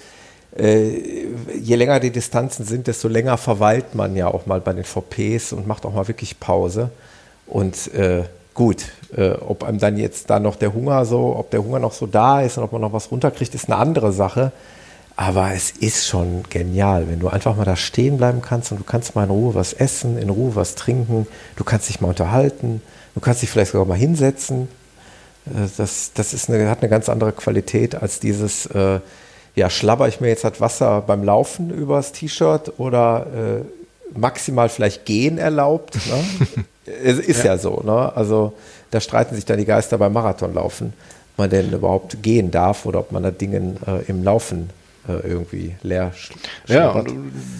Äh, 0.56 1.26
je 1.54 1.76
länger 1.76 2.00
die 2.00 2.10
Distanzen 2.10 2.64
sind, 2.64 2.86
desto 2.86 3.08
länger 3.08 3.36
verweilt 3.36 3.94
man 3.94 4.16
ja 4.16 4.28
auch 4.28 4.46
mal 4.46 4.60
bei 4.60 4.72
den 4.72 4.84
VPs 4.84 5.52
und 5.52 5.66
macht 5.66 5.86
auch 5.86 5.94
mal 5.94 6.08
wirklich 6.08 6.40
Pause. 6.40 6.90
Und 7.46 7.92
äh, 7.94 8.24
gut, 8.54 8.86
äh, 9.16 9.30
ob 9.30 9.64
einem 9.64 9.78
dann 9.78 9.96
jetzt 9.96 10.30
da 10.30 10.40
noch 10.40 10.56
der 10.56 10.74
Hunger 10.74 11.04
so, 11.04 11.36
ob 11.36 11.50
der 11.50 11.62
Hunger 11.62 11.78
noch 11.78 11.92
so 11.92 12.06
da 12.06 12.40
ist 12.42 12.58
und 12.58 12.64
ob 12.64 12.72
man 12.72 12.80
noch 12.80 12.92
was 12.92 13.10
runterkriegt, 13.10 13.54
ist 13.54 13.68
eine 13.68 13.76
andere 13.78 14.12
Sache. 14.12 14.52
Aber 15.16 15.52
es 15.52 15.70
ist 15.72 16.06
schon 16.06 16.44
genial, 16.48 17.08
wenn 17.08 17.20
du 17.20 17.28
einfach 17.28 17.54
mal 17.54 17.64
da 17.64 17.76
stehen 17.76 18.16
bleiben 18.16 18.40
kannst 18.40 18.72
und 18.72 18.78
du 18.78 18.84
kannst 18.84 19.14
mal 19.14 19.24
in 19.24 19.30
Ruhe 19.30 19.54
was 19.54 19.72
essen, 19.74 20.16
in 20.18 20.30
Ruhe 20.30 20.56
was 20.56 20.76
trinken, 20.76 21.26
du 21.56 21.64
kannst 21.64 21.88
dich 21.90 22.00
mal 22.00 22.08
unterhalten, 22.08 22.80
du 23.14 23.20
kannst 23.20 23.42
dich 23.42 23.50
vielleicht 23.50 23.72
sogar 23.72 23.86
mal 23.86 23.98
hinsetzen. 23.98 24.68
Äh, 25.46 25.68
Das, 25.76 26.12
das 26.14 26.32
ist 26.34 26.48
eine, 26.48 26.68
hat 26.70 26.80
eine 26.80 26.88
ganz 26.88 27.08
andere 27.08 27.32
Qualität 27.32 27.94
als 27.94 28.20
dieses, 28.20 28.66
äh, 28.66 29.00
ja, 29.60 29.68
schlabber 29.68 30.08
ich 30.08 30.22
mir 30.22 30.28
jetzt 30.28 30.42
das 30.42 30.58
Wasser 30.58 31.02
beim 31.06 31.22
Laufen 31.22 31.68
übers 31.68 32.12
T-Shirt 32.12 32.72
oder 32.78 33.26
äh, 33.26 34.18
maximal 34.18 34.70
vielleicht 34.70 35.04
gehen 35.04 35.36
erlaubt. 35.36 35.98
Ne? 36.06 36.64
es 37.04 37.18
ist 37.18 37.44
ja. 37.44 37.58
so, 37.58 37.82
ne? 37.84 38.10
Also 38.16 38.54
da 38.90 39.02
streiten 39.02 39.34
sich 39.34 39.44
dann 39.44 39.58
die 39.58 39.66
Geister 39.66 39.98
beim 39.98 40.14
Marathonlaufen, 40.14 40.94
ob 41.34 41.38
man 41.38 41.50
denn 41.50 41.70
überhaupt 41.72 42.22
gehen 42.22 42.50
darf 42.50 42.86
oder 42.86 43.00
ob 43.00 43.12
man 43.12 43.22
da 43.22 43.30
Dingen 43.30 43.76
äh, 43.86 44.02
im 44.08 44.24
Laufen 44.24 44.70
irgendwie 45.08 45.74
leer 45.82 46.12
Ja, 46.66 46.90
und 46.90 47.08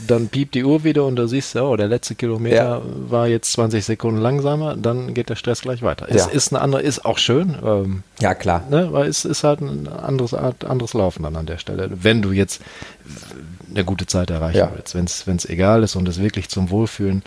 dann 0.07 0.29
piept 0.29 0.55
die 0.55 0.65
Uhr 0.65 0.85
wieder 0.85 1.05
und 1.07 1.17
da 1.17 1.27
siehst 1.27 1.55
du, 1.55 1.61
oh, 1.63 1.77
der 1.77 1.89
letzte 1.89 2.15
Kilometer 2.15 2.55
Ja. 2.79 2.83
war 2.85 3.27
jetzt 3.29 3.53
20 3.53 3.85
Sekunden 3.85 4.21
langsamer, 4.21 4.77
dann 4.77 5.15
geht 5.15 5.31
der 5.31 5.37
Stress 5.37 5.63
gleich 5.63 5.83
weiter. 5.83 6.07
Es 6.09 6.27
Ja. 6.27 6.31
ist 6.31 6.53
eine 6.53 6.61
andere, 6.63 6.83
ist 6.83 7.05
auch 7.05 7.19
schön, 7.19 7.57
ähm, 7.65 8.03
ja 8.21 8.35
klar. 8.35 8.65
ne, 8.71 8.89
weil 8.93 9.09
es 9.09 9.25
ist 9.25 9.43
halt 9.45 9.61
ein 9.61 9.89
anderes 9.89 10.35
Art, 10.35 10.65
anderes 10.65 10.95
Laufen 10.95 11.23
dann 11.23 11.37
an 11.37 11.47
der 11.47 11.59
Stelle. 11.59 11.91
Wenn 12.03 12.23
du 12.23 12.33
jetzt 12.33 12.61
eine 13.75 13.85
gute 13.85 14.07
Zeit 14.07 14.31
erreichen 14.31 14.59
Ja. 14.59 14.73
willst, 14.75 14.97
wenn 15.27 15.37
es 15.37 15.45
egal 15.49 15.83
ist 15.83 15.97
und 15.97 16.09
es 16.09 16.21
wirklich 16.21 16.49
zum 16.49 16.71
Wohlfühlen. 16.71 17.23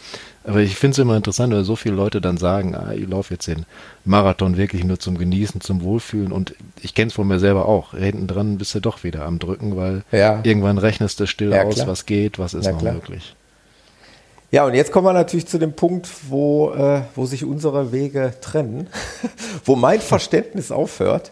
Aber 0.46 0.60
ich 0.60 0.76
finde 0.76 0.94
es 0.94 1.00
immer 1.00 1.16
interessant, 1.16 1.54
weil 1.54 1.64
so 1.64 1.76
viele 1.76 1.96
Leute 1.96 2.20
dann 2.22 2.38
sagen, 2.38 2.76
ah, 2.76 2.92
ich 2.94 3.08
laufe 3.08 3.34
jetzt 3.34 3.48
den 3.48 3.66
Marathon 4.06 4.58
wirklich 4.58 4.84
nur 4.84 5.00
zum 5.00 5.18
Genießen, 5.18 5.62
zum 5.62 5.82
Wohlfühlen. 5.84 6.32
Und 6.32 6.54
ich 6.82 6.94
kenne 6.94 7.08
es 7.08 7.14
von 7.14 7.28
mir 7.28 7.40
selber 7.40 7.66
auch. 7.68 7.94
Hinten 7.94 8.28
dran 8.28 8.58
bist 8.58 8.76
du 8.76 8.80
doch 8.80 9.04
wieder 9.04 9.26
am 9.26 9.40
Drücken, 9.40 9.76
weil 9.78 10.04
Ja. 10.12 10.40
irgendwann 10.44 10.78
rechnest 10.78 11.20
du 11.20 11.28
still 11.28 11.52
Ja, 11.52 11.64
aus, 11.64 11.76
klar. 11.76 11.88
was 11.88 12.06
geht, 12.06 12.40
was 12.40 12.54
ist 12.54 12.70
noch 12.70 12.80
klar. 12.80 12.94
möglich. 12.94 13.36
Ja, 14.52 14.66
und 14.66 14.76
jetzt 14.76 14.92
kommen 14.92 15.08
wir 15.08 15.14
natürlich 15.14 15.48
zu 15.48 15.58
dem 15.58 15.74
Punkt, 15.74 16.08
wo, 16.30 16.72
äh, 16.74 17.02
wo 17.16 17.26
sich 17.26 17.44
unsere 17.44 17.92
Wege 17.92 18.34
trennen, 18.40 18.88
wo 19.66 19.76
mein 19.76 20.00
Verständnis 20.00 20.72
aufhört. 20.72 21.32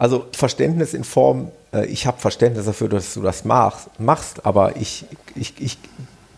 Also 0.00 0.26
Verständnis 0.32 0.94
in 0.94 1.04
Form, 1.04 1.50
äh, 1.72 1.86
ich 1.86 2.06
habe 2.06 2.18
Verständnis 2.20 2.66
dafür, 2.66 2.88
dass 2.88 3.14
du 3.14 3.22
das 3.22 3.44
machst, 3.44 3.88
machst 3.98 4.46
aber 4.46 4.76
ich, 4.76 5.04
ich, 5.34 5.54
ich, 5.60 5.78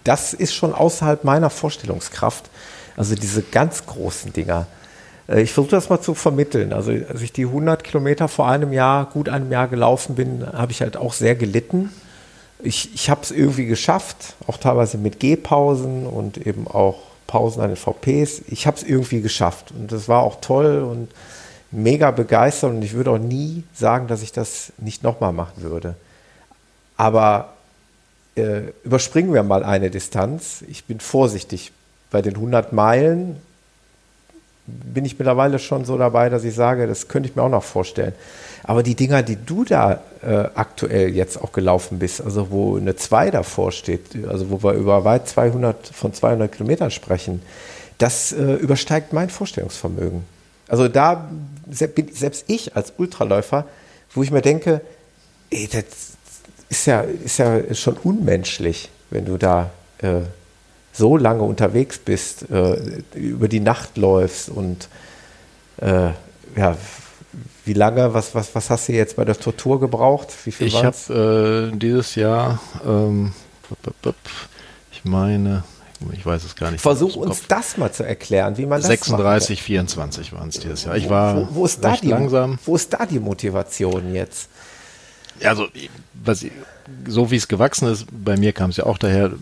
das 0.04 0.34
ist 0.34 0.54
schon 0.54 0.74
außerhalb 0.74 1.24
meiner 1.24 1.48
Vorstellungskraft. 1.48 2.50
Also 2.96 3.14
diese 3.14 3.42
ganz 3.42 3.86
großen 3.86 4.32
Dinger. 4.32 4.66
Äh, 5.28 5.42
Ich 5.42 5.52
versuche 5.52 5.70
das 5.76 5.88
mal 5.88 6.00
zu 6.00 6.14
vermitteln. 6.14 6.72
Also 6.72 6.90
als 6.90 7.22
ich 7.22 7.32
die 7.32 7.46
100 7.46 7.82
Kilometer 7.84 8.28
vor 8.28 8.48
einem 8.48 8.72
Jahr, 8.72 9.06
gut 9.06 9.28
einem 9.28 9.50
Jahr 9.50 9.68
gelaufen 9.68 10.16
bin, 10.16 10.46
habe 10.52 10.72
ich 10.72 10.82
halt 10.82 10.98
auch 10.98 11.14
sehr 11.14 11.34
gelitten 11.34 11.90
ich, 12.62 12.94
ich 12.94 13.10
habe 13.10 13.22
es 13.22 13.30
irgendwie 13.30 13.66
geschafft, 13.66 14.34
auch 14.46 14.56
teilweise 14.56 14.98
mit 14.98 15.20
Gehpausen 15.20 16.06
und 16.06 16.38
eben 16.38 16.66
auch 16.66 16.98
Pausen 17.26 17.62
an 17.62 17.68
den 17.68 17.76
VPs. 17.76 18.42
Ich 18.48 18.66
habe 18.66 18.76
es 18.76 18.82
irgendwie 18.82 19.20
geschafft 19.20 19.72
und 19.72 19.90
das 19.92 20.08
war 20.08 20.22
auch 20.22 20.40
toll 20.40 20.82
und 20.82 21.08
mega 21.72 22.10
begeistert 22.10 22.70
und 22.70 22.82
ich 22.82 22.92
würde 22.92 23.10
auch 23.10 23.18
nie 23.18 23.64
sagen, 23.74 24.06
dass 24.06 24.22
ich 24.22 24.32
das 24.32 24.72
nicht 24.78 25.02
nochmal 25.02 25.32
machen 25.32 25.62
würde. 25.62 25.94
Aber 26.96 27.54
äh, 28.36 28.72
überspringen 28.84 29.32
wir 29.32 29.42
mal 29.42 29.64
eine 29.64 29.90
Distanz. 29.90 30.62
Ich 30.68 30.84
bin 30.84 31.00
vorsichtig. 31.00 31.72
Bei 32.10 32.22
den 32.22 32.34
100 32.34 32.72
Meilen 32.72 33.40
bin 34.66 35.04
ich 35.04 35.18
mittlerweile 35.18 35.58
schon 35.58 35.84
so 35.84 35.98
dabei, 35.98 36.28
dass 36.28 36.44
ich 36.44 36.54
sage, 36.54 36.86
das 36.86 37.08
könnte 37.08 37.28
ich 37.28 37.34
mir 37.34 37.42
auch 37.42 37.48
noch 37.48 37.64
vorstellen. 37.64 38.12
Aber 38.62 38.82
die 38.82 38.94
Dinger, 38.94 39.22
die 39.22 39.36
du 39.36 39.64
da 39.64 40.00
äh, 40.22 40.48
aktuell 40.54 41.08
jetzt 41.08 41.42
auch 41.42 41.52
gelaufen 41.52 41.98
bist, 41.98 42.20
also 42.20 42.50
wo 42.50 42.76
eine 42.76 42.94
2 42.94 43.30
davor 43.32 43.72
steht, 43.72 44.24
also 44.28 44.50
wo 44.50 44.62
wir 44.62 44.74
über 44.74 45.04
weit 45.04 45.26
200 45.26 45.88
von 45.88 46.14
200 46.14 46.52
Kilometern 46.52 46.90
sprechen, 46.90 47.42
das 47.98 48.32
äh, 48.32 48.54
übersteigt 48.54 49.12
mein 49.12 49.30
Vorstellungsvermögen. 49.30 50.24
Also 50.68 50.88
da 50.88 51.28
selbst 51.70 52.44
ich 52.48 52.76
als 52.76 52.92
Ultraläufer, 52.96 53.66
wo 54.14 54.22
ich 54.22 54.30
mir 54.30 54.42
denke, 54.42 54.80
ey, 55.50 55.68
das 55.70 55.84
ist 56.68 56.86
ja, 56.86 57.00
ist 57.00 57.38
ja 57.38 57.74
schon 57.74 57.96
unmenschlich, 57.98 58.90
wenn 59.10 59.24
du 59.24 59.36
da 59.36 59.70
äh, 59.98 60.20
so 60.92 61.16
lange 61.16 61.42
unterwegs 61.42 61.98
bist, 61.98 62.50
äh, 62.50 63.02
über 63.14 63.48
die 63.48 63.60
Nacht 63.60 63.96
läufst 63.96 64.48
und 64.48 64.88
äh, 65.78 66.10
ja, 66.56 66.76
wie 67.64 67.72
lange, 67.72 68.12
was, 68.12 68.34
was, 68.34 68.54
was 68.54 68.70
hast 68.70 68.88
du 68.88 68.92
jetzt 68.92 69.16
bei 69.16 69.24
der 69.24 69.38
Tortur 69.38 69.80
gebraucht? 69.80 70.28
Wie 70.44 70.52
viel 70.52 70.66
Ich 70.66 70.84
habe 70.84 71.70
äh, 71.72 71.76
dieses 71.76 72.14
Jahr, 72.14 72.60
ähm, 72.86 73.32
ich 74.90 75.04
meine, 75.04 75.64
ich 76.12 76.24
weiß 76.24 76.44
es 76.44 76.56
gar 76.56 76.70
nicht. 76.70 76.80
Versuch 76.80 77.16
uns 77.16 77.46
das 77.48 77.76
mal 77.76 77.92
zu 77.92 78.04
erklären, 78.04 78.56
wie 78.58 78.66
man 78.66 78.80
das 78.80 78.88
36, 78.88 79.62
24 79.62 80.32
waren 80.32 80.48
es 80.48 80.58
dieses 80.58 80.84
Jahr. 80.84 80.96
Ich 80.96 81.08
war 81.08 81.36
wo, 81.36 81.48
wo, 81.56 81.64
ist 81.64 81.82
da 81.84 81.96
die, 81.96 82.08
langsam. 82.08 82.58
Wo 82.64 82.76
ist 82.76 82.92
da 82.92 83.06
die 83.06 83.18
Motivation 83.18 84.14
jetzt? 84.14 84.48
Also, 85.44 85.68
was, 86.24 86.44
so 87.06 87.30
wie 87.30 87.36
es 87.36 87.48
gewachsen 87.48 87.88
ist, 87.88 88.06
bei 88.10 88.36
mir 88.36 88.52
kam 88.52 88.70
es 88.70 88.76
ja 88.76 88.86
auch 88.86 88.98
daher, 88.98 89.30
du 89.30 89.38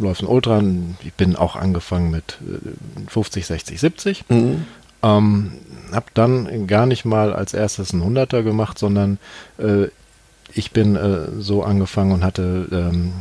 läufst 0.00 0.22
ein 0.22 0.28
Ultra, 0.28 0.62
ich 1.02 1.12
bin 1.14 1.36
auch 1.36 1.56
angefangen 1.56 2.10
mit 2.10 2.38
äh, 2.42 3.08
50, 3.10 3.46
60, 3.46 3.80
70. 3.80 4.24
Mhm. 4.28 4.66
Ähm, 5.02 5.52
hab 5.92 6.12
dann 6.14 6.66
gar 6.66 6.86
nicht 6.86 7.04
mal 7.04 7.32
als 7.32 7.54
erstes 7.54 7.92
einen 7.92 8.04
Hunderter 8.04 8.42
gemacht, 8.42 8.78
sondern 8.78 9.18
äh, 9.58 9.88
ich 10.54 10.72
bin 10.72 10.96
äh, 10.96 11.26
so 11.38 11.62
angefangen 11.62 12.12
und 12.12 12.24
hatte, 12.24 12.66
ähm, 12.72 13.12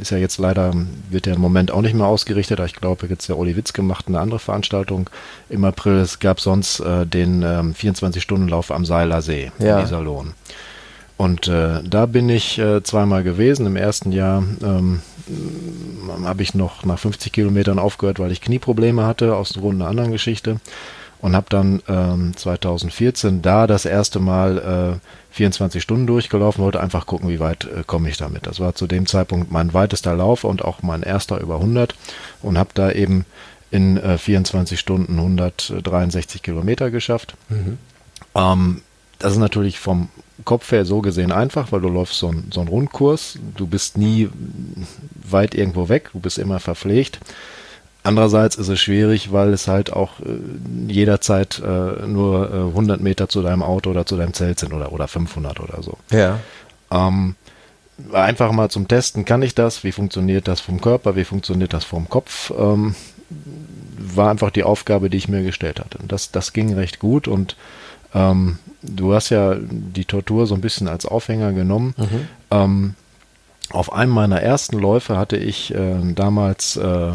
ist 0.00 0.10
ja 0.10 0.18
jetzt 0.18 0.38
leider, 0.38 0.72
wird 1.10 1.26
ja 1.26 1.34
im 1.34 1.40
Moment 1.40 1.70
auch 1.70 1.82
nicht 1.82 1.94
mehr 1.94 2.06
ausgerichtet, 2.06 2.58
aber 2.60 2.66
ich 2.66 2.74
glaube, 2.74 3.06
jetzt 3.06 3.28
der 3.28 3.38
Oli 3.38 3.56
Witz 3.56 3.72
gemacht, 3.72 4.06
eine 4.08 4.20
andere 4.20 4.38
Veranstaltung 4.38 5.08
im 5.48 5.64
April. 5.64 5.98
Es 5.98 6.18
gab 6.18 6.40
sonst 6.40 6.80
äh, 6.80 7.06
den 7.06 7.42
ähm, 7.42 7.74
24-Stunden-Lauf 7.74 8.70
am 8.70 8.84
Seiler 8.84 9.22
See 9.22 9.50
Ja. 9.58 9.78
in 9.78 9.84
Iserlohn. 9.84 10.32
Und 11.16 11.46
äh, 11.46 11.82
da 11.84 12.06
bin 12.06 12.28
ich 12.28 12.58
äh, 12.58 12.82
zweimal 12.82 13.22
gewesen. 13.22 13.66
Im 13.66 13.76
ersten 13.76 14.10
Jahr 14.10 14.42
ähm, 14.62 15.02
habe 16.24 16.42
ich 16.42 16.54
noch 16.54 16.84
nach 16.84 16.98
50 16.98 17.32
Kilometern 17.32 17.78
aufgehört, 17.78 18.18
weil 18.18 18.32
ich 18.32 18.40
Knieprobleme 18.40 19.06
hatte, 19.06 19.36
aus 19.36 19.52
Grund 19.54 19.80
einer 19.80 19.88
anderen 19.90 20.10
Geschichte. 20.10 20.56
Und 21.20 21.36
habe 21.36 21.46
dann 21.48 21.80
ähm, 21.86 22.36
2014 22.36 23.42
da 23.42 23.68
das 23.68 23.84
erste 23.84 24.18
Mal 24.18 24.98
äh, 24.98 24.98
24 25.32 25.82
Stunden 25.82 26.06
durchgelaufen, 26.06 26.62
wollte 26.62 26.80
einfach 26.80 27.06
gucken, 27.06 27.28
wie 27.28 27.40
weit 27.40 27.64
äh, 27.64 27.84
komme 27.86 28.08
ich 28.08 28.16
damit. 28.16 28.46
Das 28.46 28.60
war 28.60 28.74
zu 28.74 28.86
dem 28.86 29.06
Zeitpunkt 29.06 29.50
mein 29.50 29.72
weitester 29.74 30.14
Lauf 30.14 30.44
und 30.44 30.64
auch 30.64 30.82
mein 30.82 31.02
erster 31.02 31.40
über 31.40 31.56
100 31.56 31.94
und 32.42 32.58
habe 32.58 32.70
da 32.74 32.92
eben 32.92 33.24
in 33.70 33.96
äh, 33.96 34.18
24 34.18 34.78
Stunden 34.78 35.18
163 35.18 36.42
Kilometer 36.42 36.90
geschafft. 36.90 37.34
Ähm, 38.34 38.82
das 39.18 39.32
ist 39.32 39.38
natürlich 39.38 39.78
vom 39.78 40.08
Kopf 40.44 40.70
her 40.72 40.84
so 40.84 41.00
gesehen 41.00 41.32
einfach, 41.32 41.72
weil 41.72 41.80
du 41.80 41.88
läufst 41.88 42.18
so, 42.18 42.28
ein, 42.28 42.48
so 42.52 42.60
einen 42.60 42.68
Rundkurs. 42.68 43.38
Du 43.56 43.66
bist 43.66 43.96
nie 43.96 44.28
weit 45.14 45.54
irgendwo 45.54 45.88
weg, 45.88 46.10
du 46.12 46.20
bist 46.20 46.38
immer 46.38 46.60
verpflegt. 46.60 47.20
Andererseits 48.04 48.56
ist 48.56 48.68
es 48.68 48.80
schwierig, 48.80 49.32
weil 49.32 49.52
es 49.52 49.68
halt 49.68 49.92
auch 49.92 50.18
äh, 50.20 50.92
jederzeit 50.92 51.62
äh, 51.64 52.06
nur 52.06 52.50
äh, 52.50 52.56
100 52.68 53.00
Meter 53.00 53.28
zu 53.28 53.42
deinem 53.42 53.62
Auto 53.62 53.90
oder 53.90 54.06
zu 54.06 54.16
deinem 54.16 54.32
Zelt 54.32 54.58
sind 54.58 54.72
oder, 54.72 54.92
oder 54.92 55.06
500 55.06 55.60
oder 55.60 55.82
so. 55.82 55.98
Ja. 56.10 56.40
Ähm, 56.90 57.36
einfach 58.12 58.50
mal 58.52 58.70
zum 58.70 58.88
Testen, 58.88 59.24
kann 59.24 59.42
ich 59.42 59.54
das? 59.54 59.84
Wie 59.84 59.92
funktioniert 59.92 60.48
das 60.48 60.60
vom 60.60 60.80
Körper? 60.80 61.14
Wie 61.14 61.24
funktioniert 61.24 61.72
das 61.72 61.84
vom 61.84 62.08
Kopf? 62.08 62.52
Ähm, 62.58 62.96
war 63.98 64.30
einfach 64.30 64.50
die 64.50 64.64
Aufgabe, 64.64 65.08
die 65.08 65.16
ich 65.16 65.28
mir 65.28 65.42
gestellt 65.42 65.78
hatte. 65.78 65.98
Und 65.98 66.10
das, 66.10 66.32
das 66.32 66.52
ging 66.52 66.74
recht 66.74 66.98
gut 66.98 67.28
und 67.28 67.56
ähm, 68.14 68.58
du 68.82 69.14
hast 69.14 69.30
ja 69.30 69.56
die 69.60 70.04
Tortur 70.04 70.46
so 70.46 70.54
ein 70.54 70.60
bisschen 70.60 70.88
als 70.88 71.06
Aufhänger 71.06 71.52
genommen. 71.52 71.94
Mhm. 71.96 72.28
Ähm, 72.50 72.94
auf 73.70 73.92
einem 73.92 74.12
meiner 74.12 74.42
ersten 74.42 74.78
Läufe 74.78 75.16
hatte 75.16 75.36
ich 75.36 75.74
äh, 75.74 75.94
damals 76.14 76.76
äh, 76.76 77.12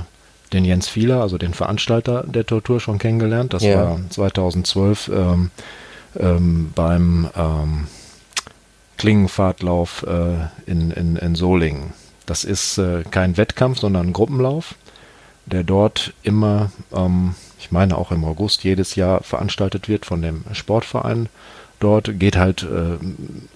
den 0.54 0.66
Jens 0.66 0.88
Fieler, 0.88 1.22
also 1.22 1.38
den 1.38 1.54
Veranstalter 1.54 2.24
der 2.24 2.46
Tortur, 2.46 2.80
schon 2.80 3.00
kennengelernt. 3.00 3.54
Das 3.54 3.64
ja. 3.64 3.76
war 3.76 4.00
2012 4.10 5.12
ähm, 5.14 5.52
ähm, 6.20 6.72
beim 6.74 7.30
ähm, 7.36 7.88
Klingenfahrtlauf 8.98 10.06
äh, 10.08 10.70
in, 10.70 10.92
in, 10.92 11.16
in 11.16 11.36
Solingen. 11.36 11.94
Das 12.26 12.44
ist 12.44 12.78
äh, 12.78 13.04
kein 13.10 13.38
Wettkampf, 13.38 13.80
sondern 13.80 14.08
ein 14.08 14.14
Gruppenlauf, 14.14 14.76
der 15.46 15.64
dort 15.64 16.14
immer, 16.24 16.72
ähm, 16.94 17.36
ich 17.60 17.72
meine 17.72 17.98
auch 17.98 18.12
im 18.12 18.26
August 18.26 18.64
jedes 18.64 18.96
Jahr 18.96 19.24
veranstaltet 19.24 19.88
wird 19.88 20.06
von 20.06 20.22
dem 20.22 20.44
Sportverein. 20.52 21.30
Dort 21.80 22.20
geht 22.20 22.38
halt 22.38 22.64
äh, 22.64 22.98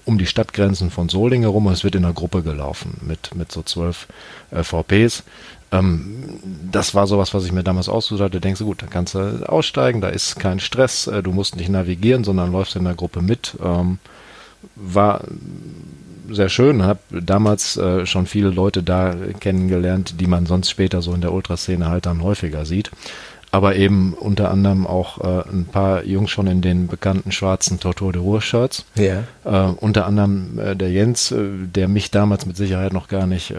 um 0.05 0.17
die 0.19 0.27
Stadtgrenzen 0.27 0.91
von 0.91 1.09
Solingen 1.09 1.43
herum 1.43 1.65
und 1.65 1.73
es 1.73 1.83
wird 1.83 1.95
in 1.95 2.05
einer 2.05 2.13
Gruppe 2.13 2.43
gelaufen 2.43 3.01
mit, 3.01 3.33
mit 3.35 3.51
so 3.51 3.63
zwölf 3.63 4.07
äh, 4.51 4.63
VPs. 4.63 5.23
Ähm, 5.71 6.21
das 6.71 6.95
war 6.95 7.07
sowas, 7.07 7.33
was 7.33 7.45
ich 7.45 7.51
mir 7.51 7.63
damals 7.63 7.89
ausgesucht 7.89 8.23
hatte. 8.23 8.41
Denkst 8.41 8.59
du, 8.59 8.65
gut, 8.65 8.81
da 8.81 8.87
kannst 8.87 9.15
du 9.15 9.49
aussteigen, 9.49 10.01
da 10.01 10.09
ist 10.09 10.39
kein 10.39 10.59
Stress, 10.59 11.07
äh, 11.07 11.23
du 11.23 11.31
musst 11.31 11.55
nicht 11.55 11.69
navigieren, 11.69 12.23
sondern 12.23 12.51
läufst 12.51 12.75
in 12.75 12.83
der 12.83 12.95
Gruppe 12.95 13.21
mit. 13.21 13.57
Ähm, 13.63 13.99
war 14.75 15.21
sehr 16.29 16.49
schön, 16.49 16.83
habe 16.83 16.99
damals 17.09 17.77
äh, 17.77 18.05
schon 18.05 18.25
viele 18.25 18.49
Leute 18.49 18.83
da 18.83 19.13
kennengelernt, 19.39 20.15
die 20.19 20.27
man 20.27 20.45
sonst 20.45 20.69
später 20.69 21.01
so 21.01 21.13
in 21.13 21.21
der 21.21 21.33
Ultraszene 21.33 21.89
halt 21.89 22.05
dann 22.05 22.23
häufiger 22.23 22.65
sieht. 22.65 22.91
Aber 23.53 23.75
eben 23.75 24.13
unter 24.13 24.49
anderem 24.49 24.87
auch 24.87 25.19
äh, 25.19 25.49
ein 25.49 25.65
paar 25.65 26.05
Jungs 26.05 26.31
schon 26.31 26.47
in 26.47 26.61
den 26.61 26.87
bekannten 26.87 27.33
schwarzen 27.33 27.81
Tortur 27.81 28.13
de 28.13 28.21
Ruhr-Shirts. 28.21 28.85
Ja. 28.95 29.23
Äh, 29.43 29.73
unter 29.73 30.05
anderem 30.05 30.57
äh, 30.57 30.75
der 30.75 30.89
Jens, 30.89 31.31
äh, 31.31 31.49
der 31.65 31.89
mich 31.89 32.11
damals 32.11 32.45
mit 32.45 32.55
Sicherheit 32.55 32.93
noch 32.93 33.09
gar 33.09 33.27
nicht 33.27 33.53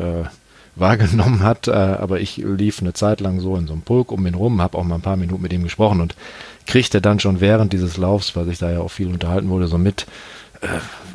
wahrgenommen 0.75 1.43
hat, 1.43 1.69
äh, 1.69 1.73
aber 1.73 2.21
ich 2.21 2.39
lief 2.39 2.81
eine 2.81 2.93
Zeit 2.93 3.21
lang 3.21 3.41
so 3.41 3.57
in 3.57 3.67
so 3.67 3.73
einem 3.73 3.83
Pulk 3.83 4.11
um 4.11 4.27
ihn 4.27 4.35
rum, 4.35 4.61
habe 4.61 4.79
auch 4.79 4.85
mal 4.85 4.97
ein 4.97 5.03
paar 5.03 5.17
Minuten 5.17 5.43
mit 5.43 5.53
ihm 5.53 5.65
gesprochen 5.65 6.01
und 6.01 6.15
kriegte 6.67 7.01
dann 7.01 7.21
schon 7.21 7.41
während 7.41 7.73
dieses 7.73 7.97
Laufs, 7.97 8.35
weil 8.37 8.47
sich 8.47 8.59
da 8.59 8.71
ja 8.71 8.81
auch 8.81 8.91
viel 8.91 9.09
unterhalten 9.09 9.49
wurde, 9.49 9.67
so 9.67 9.79
mit 9.79 10.07
äh, 10.61 10.67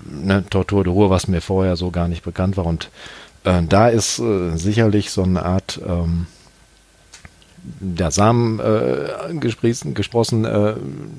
ne, 0.10 0.44
Tortur 0.50 0.84
de 0.84 0.94
Ruhr, 0.94 1.10
was 1.10 1.28
mir 1.28 1.42
vorher 1.42 1.76
so 1.76 1.92
gar 1.92 2.08
nicht 2.08 2.24
bekannt 2.24 2.58
war 2.58 2.66
und 2.66 2.90
äh, 3.44 3.64
da 3.68 3.88
ist 3.88 4.20
äh, 4.20 4.56
sicherlich 4.58 5.12
so 5.12 5.24
eine 5.24 5.44
Art 5.44 5.80
ähm, 5.88 6.28
der 7.80 8.12
Samen 8.12 8.60
äh, 8.60 9.34
gesprossen, 9.40 9.94
gesprossen 9.94 10.46
äh, 10.46 10.76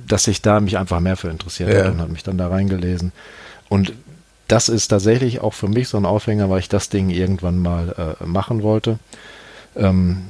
dass 0.06 0.24
sich 0.24 0.42
da 0.42 0.60
mich 0.60 0.78
einfach 0.78 1.00
mehr 1.00 1.16
für 1.16 1.28
interessiert 1.28 1.72
ja. 1.72 1.84
hat 1.84 1.92
und 1.92 2.00
hat 2.00 2.10
mich 2.10 2.22
dann 2.22 2.38
da 2.38 2.48
reingelesen. 2.48 3.12
Und 3.68 3.92
das 4.48 4.68
ist 4.68 4.88
tatsächlich 4.88 5.40
auch 5.40 5.52
für 5.52 5.68
mich 5.68 5.88
so 5.88 5.96
ein 5.98 6.06
Aufhänger, 6.06 6.50
weil 6.50 6.60
ich 6.60 6.68
das 6.68 6.88
Ding 6.88 7.10
irgendwann 7.10 7.58
mal 7.58 8.16
äh, 8.20 8.24
machen 8.24 8.62
wollte. 8.62 8.98
Ähm, 9.76 10.24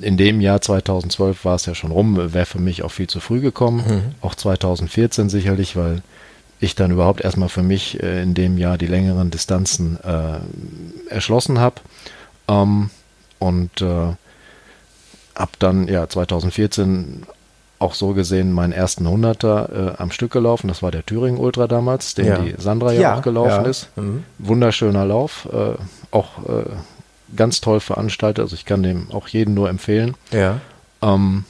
in 0.00 0.16
dem 0.16 0.40
Jahr 0.40 0.60
2012 0.60 1.44
war 1.44 1.54
es 1.54 1.66
ja 1.66 1.74
schon 1.74 1.90
rum, 1.90 2.16
wäre 2.34 2.46
für 2.46 2.58
mich 2.58 2.82
auch 2.82 2.90
viel 2.90 3.06
zu 3.06 3.20
früh 3.20 3.40
gekommen. 3.40 3.84
Mhm. 3.86 4.02
Auch 4.20 4.34
2014 4.34 5.30
sicherlich, 5.30 5.76
weil 5.76 6.02
ich 6.60 6.74
dann 6.74 6.90
überhaupt 6.90 7.22
erstmal 7.22 7.48
für 7.48 7.62
mich 7.62 8.02
äh, 8.02 8.22
in 8.22 8.34
dem 8.34 8.58
Jahr 8.58 8.76
die 8.78 8.86
längeren 8.86 9.30
Distanzen 9.30 9.98
äh, 10.04 11.12
erschlossen 11.12 11.58
habe. 11.58 11.76
Ähm, 12.48 12.90
und 13.38 13.80
äh, 13.80 14.14
habe 15.34 15.52
dann 15.58 15.88
ja 15.88 16.08
2014 16.08 17.24
auch 17.84 17.94
so 17.94 18.14
gesehen 18.14 18.50
meinen 18.50 18.72
ersten 18.72 19.06
Hunderter 19.06 19.94
äh, 19.98 20.02
am 20.02 20.10
Stück 20.10 20.32
gelaufen. 20.32 20.68
Das 20.68 20.82
war 20.82 20.90
der 20.90 21.04
Thüringen 21.04 21.38
Ultra 21.38 21.66
damals, 21.68 22.14
den 22.14 22.26
ja. 22.26 22.38
die 22.38 22.54
Sandra 22.58 22.92
ja, 22.92 23.00
ja 23.00 23.18
auch 23.18 23.22
gelaufen 23.22 23.64
ja. 23.64 23.70
ist. 23.70 23.90
Mhm. 23.96 24.24
Wunderschöner 24.38 25.04
Lauf, 25.04 25.46
äh, 25.52 25.74
auch 26.10 26.38
äh, 26.48 26.64
ganz 27.36 27.60
toll 27.60 27.80
veranstaltet. 27.80 28.42
Also 28.42 28.54
ich 28.54 28.64
kann 28.64 28.82
dem 28.82 29.10
auch 29.12 29.28
jeden 29.28 29.52
nur 29.52 29.68
empfehlen. 29.68 30.14
Ja. 30.32 30.60
Ähm, 31.02 31.44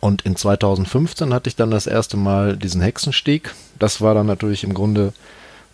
und 0.00 0.22
in 0.22 0.34
2015 0.34 1.32
hatte 1.32 1.48
ich 1.48 1.54
dann 1.54 1.70
das 1.70 1.86
erste 1.86 2.16
Mal 2.16 2.56
diesen 2.56 2.80
Hexenstieg. 2.80 3.54
Das 3.78 4.00
war 4.00 4.14
dann 4.14 4.26
natürlich 4.26 4.64
im 4.64 4.74
Grunde 4.74 5.12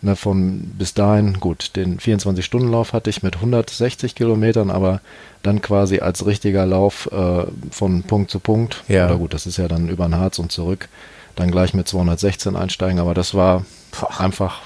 Ne, 0.03 0.15
von 0.15 0.61
bis 0.79 0.95
dahin, 0.95 1.39
gut, 1.39 1.75
den 1.75 1.99
24-Stunden-Lauf 1.99 2.91
hatte 2.91 3.11
ich 3.11 3.21
mit 3.21 3.35
160 3.35 4.15
Kilometern, 4.15 4.71
aber 4.71 4.99
dann 5.43 5.61
quasi 5.61 5.99
als 5.99 6.25
richtiger 6.25 6.65
Lauf 6.65 7.07
äh, 7.11 7.43
von 7.69 8.01
Punkt 8.01 8.31
zu 8.31 8.39
Punkt. 8.39 8.83
Ja. 8.87 9.05
Oder 9.05 9.17
gut, 9.17 9.35
das 9.35 9.45
ist 9.45 9.57
ja 9.57 9.67
dann 9.67 9.89
über 9.89 10.05
den 10.05 10.15
Harz 10.15 10.39
und 10.39 10.51
zurück, 10.51 10.89
dann 11.35 11.51
gleich 11.51 11.75
mit 11.75 11.87
216 11.87 12.55
einsteigen, 12.55 12.99
aber 12.99 13.13
das 13.13 13.35
war 13.35 13.63
Poch. 13.91 14.19
einfach, 14.19 14.61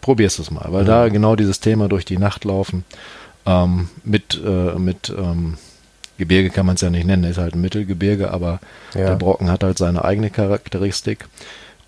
probierst 0.00 0.38
es 0.38 0.50
mal, 0.50 0.66
weil 0.68 0.84
mhm. 0.84 0.88
da 0.88 1.08
genau 1.10 1.36
dieses 1.36 1.60
Thema 1.60 1.88
durch 1.88 2.06
die 2.06 2.18
Nacht 2.18 2.44
laufen, 2.44 2.86
ähm, 3.44 3.90
mit, 4.04 4.40
äh, 4.42 4.78
mit 4.78 5.10
ähm, 5.10 5.58
Gebirge 6.16 6.48
kann 6.48 6.64
man 6.64 6.76
es 6.76 6.80
ja 6.80 6.88
nicht 6.88 7.06
nennen, 7.06 7.24
ist 7.24 7.36
halt 7.36 7.54
ein 7.54 7.60
Mittelgebirge, 7.60 8.30
aber 8.30 8.60
ja. 8.94 9.08
der 9.08 9.16
Brocken 9.16 9.50
hat 9.50 9.62
halt 9.62 9.76
seine 9.76 10.02
eigene 10.02 10.30
Charakteristik. 10.30 11.26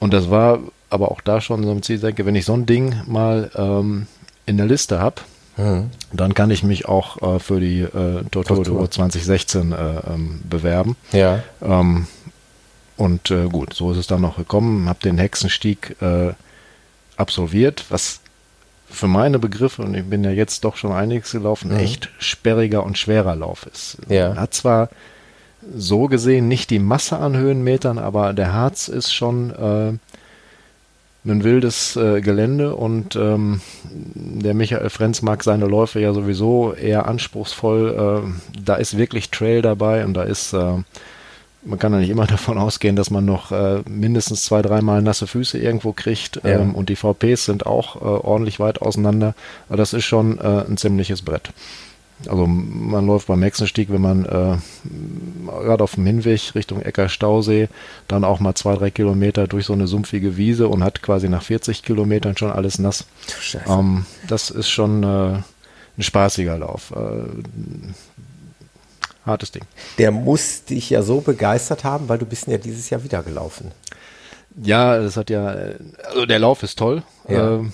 Und 0.00 0.12
das 0.12 0.30
war 0.30 0.60
aber 0.90 1.10
auch 1.10 1.20
da 1.20 1.40
schon 1.40 1.62
so 1.64 1.70
ein 1.70 1.82
Ziel 1.82 1.98
denke, 1.98 2.26
wenn 2.26 2.34
ich 2.34 2.44
so 2.44 2.54
ein 2.54 2.66
Ding 2.66 2.94
mal 3.06 3.50
ähm, 3.54 4.06
in 4.46 4.56
der 4.56 4.66
Liste 4.66 4.98
habe, 5.00 5.22
mhm. 5.56 5.90
dann 6.12 6.34
kann 6.34 6.50
ich 6.50 6.62
mich 6.62 6.86
auch 6.86 7.36
äh, 7.36 7.38
für 7.38 7.60
die 7.60 7.80
äh, 7.80 8.24
Torturo 8.30 8.86
2016 8.86 9.72
äh, 9.72 9.76
ähm, 9.76 10.40
bewerben. 10.48 10.96
Ja. 11.12 11.42
Ähm, 11.62 12.06
und 12.96 13.30
äh, 13.30 13.46
gut, 13.46 13.74
so 13.74 13.92
ist 13.92 13.98
es 13.98 14.06
dann 14.06 14.22
noch 14.22 14.36
gekommen, 14.36 14.88
habe 14.88 14.98
den 15.00 15.18
Hexenstieg 15.18 15.96
äh, 16.00 16.32
absolviert, 17.16 17.84
was 17.90 18.20
für 18.90 19.06
meine 19.06 19.38
Begriffe, 19.38 19.82
und 19.82 19.94
ich 19.94 20.04
bin 20.04 20.24
ja 20.24 20.30
jetzt 20.30 20.64
doch 20.64 20.76
schon 20.76 20.92
einiges 20.92 21.32
gelaufen, 21.32 21.72
mhm. 21.72 21.78
echt 21.78 22.08
sperriger 22.18 22.82
und 22.82 22.96
schwerer 22.96 23.36
Lauf 23.36 23.66
ist. 23.66 23.98
Ja. 24.08 24.34
Hat 24.34 24.54
zwar 24.54 24.88
so 25.76 26.06
gesehen 26.06 26.48
nicht 26.48 26.70
die 26.70 26.78
Masse 26.78 27.18
an 27.18 27.36
Höhenmetern, 27.36 27.98
aber 27.98 28.32
der 28.32 28.52
Harz 28.52 28.88
ist 28.88 29.12
schon 29.12 29.50
äh, 29.50 29.92
ein 31.24 31.44
wildes 31.44 31.96
äh, 31.96 32.20
Gelände 32.20 32.74
und 32.74 33.16
ähm, 33.16 33.60
der 34.14 34.54
Michael 34.54 34.88
Frenz 34.88 35.22
mag 35.22 35.42
seine 35.42 35.66
Läufe 35.66 36.00
ja 36.00 36.12
sowieso 36.12 36.72
eher 36.72 37.06
anspruchsvoll. 37.06 38.24
Äh, 38.24 38.60
da 38.62 38.76
ist 38.76 38.96
wirklich 38.96 39.30
Trail 39.30 39.60
dabei 39.60 40.04
und 40.04 40.14
da 40.14 40.22
ist, 40.22 40.52
äh, 40.52 40.74
man 41.64 41.78
kann 41.78 41.92
ja 41.92 41.98
nicht 41.98 42.10
immer 42.10 42.26
davon 42.28 42.56
ausgehen, 42.56 42.96
dass 42.96 43.10
man 43.10 43.24
noch 43.24 43.50
äh, 43.50 43.82
mindestens 43.88 44.44
zwei, 44.44 44.62
dreimal 44.62 45.02
nasse 45.02 45.26
Füße 45.26 45.58
irgendwo 45.58 45.92
kriegt 45.92 46.40
ja. 46.44 46.60
ähm, 46.60 46.74
und 46.74 46.88
die 46.88 46.96
VPs 46.96 47.46
sind 47.46 47.66
auch 47.66 47.96
äh, 47.96 47.98
ordentlich 47.98 48.60
weit 48.60 48.80
auseinander. 48.80 49.34
Aber 49.68 49.76
das 49.76 49.92
ist 49.92 50.04
schon 50.04 50.38
äh, 50.38 50.64
ein 50.68 50.76
ziemliches 50.76 51.22
Brett. 51.22 51.50
Also 52.26 52.46
man 52.46 53.06
läuft 53.06 53.28
beim 53.28 53.42
Hexenstieg, 53.42 53.90
wenn 53.90 54.00
man 54.00 54.24
äh, 54.24 54.56
gerade 55.46 55.84
auf 55.84 55.94
dem 55.94 56.04
Hinweg 56.06 56.54
Richtung 56.54 56.82
Ecker 56.82 57.08
Stausee 57.08 57.68
dann 58.08 58.24
auch 58.24 58.40
mal 58.40 58.54
zwei, 58.54 58.74
drei 58.74 58.90
Kilometer 58.90 59.46
durch 59.46 59.66
so 59.66 59.72
eine 59.72 59.86
sumpfige 59.86 60.36
Wiese 60.36 60.68
und 60.68 60.82
hat 60.82 61.00
quasi 61.02 61.28
nach 61.28 61.42
40 61.42 61.82
Kilometern 61.82 62.36
schon 62.36 62.50
alles 62.50 62.78
nass. 62.78 63.04
Ähm, 63.68 64.04
das 64.26 64.50
ist 64.50 64.68
schon 64.68 65.04
äh, 65.04 65.06
ein 65.36 66.02
spaßiger 66.02 66.58
Lauf. 66.58 66.92
Äh, 66.96 67.92
hartes 69.24 69.52
Ding. 69.52 69.62
Der 69.98 70.10
muss 70.10 70.64
dich 70.64 70.90
ja 70.90 71.02
so 71.02 71.20
begeistert 71.20 71.84
haben, 71.84 72.08
weil 72.08 72.18
du 72.18 72.26
bist 72.26 72.48
ja 72.48 72.58
dieses 72.58 72.90
Jahr 72.90 73.04
wieder 73.04 73.22
gelaufen. 73.22 73.70
Ja, 74.62 74.98
das 74.98 75.16
hat 75.16 75.30
ja, 75.30 75.54
also 76.08 76.26
der 76.26 76.38
Lauf 76.38 76.62
ist 76.62 76.78
toll. 76.78 77.02
Ja. 77.28 77.56
Äh, 77.56 77.64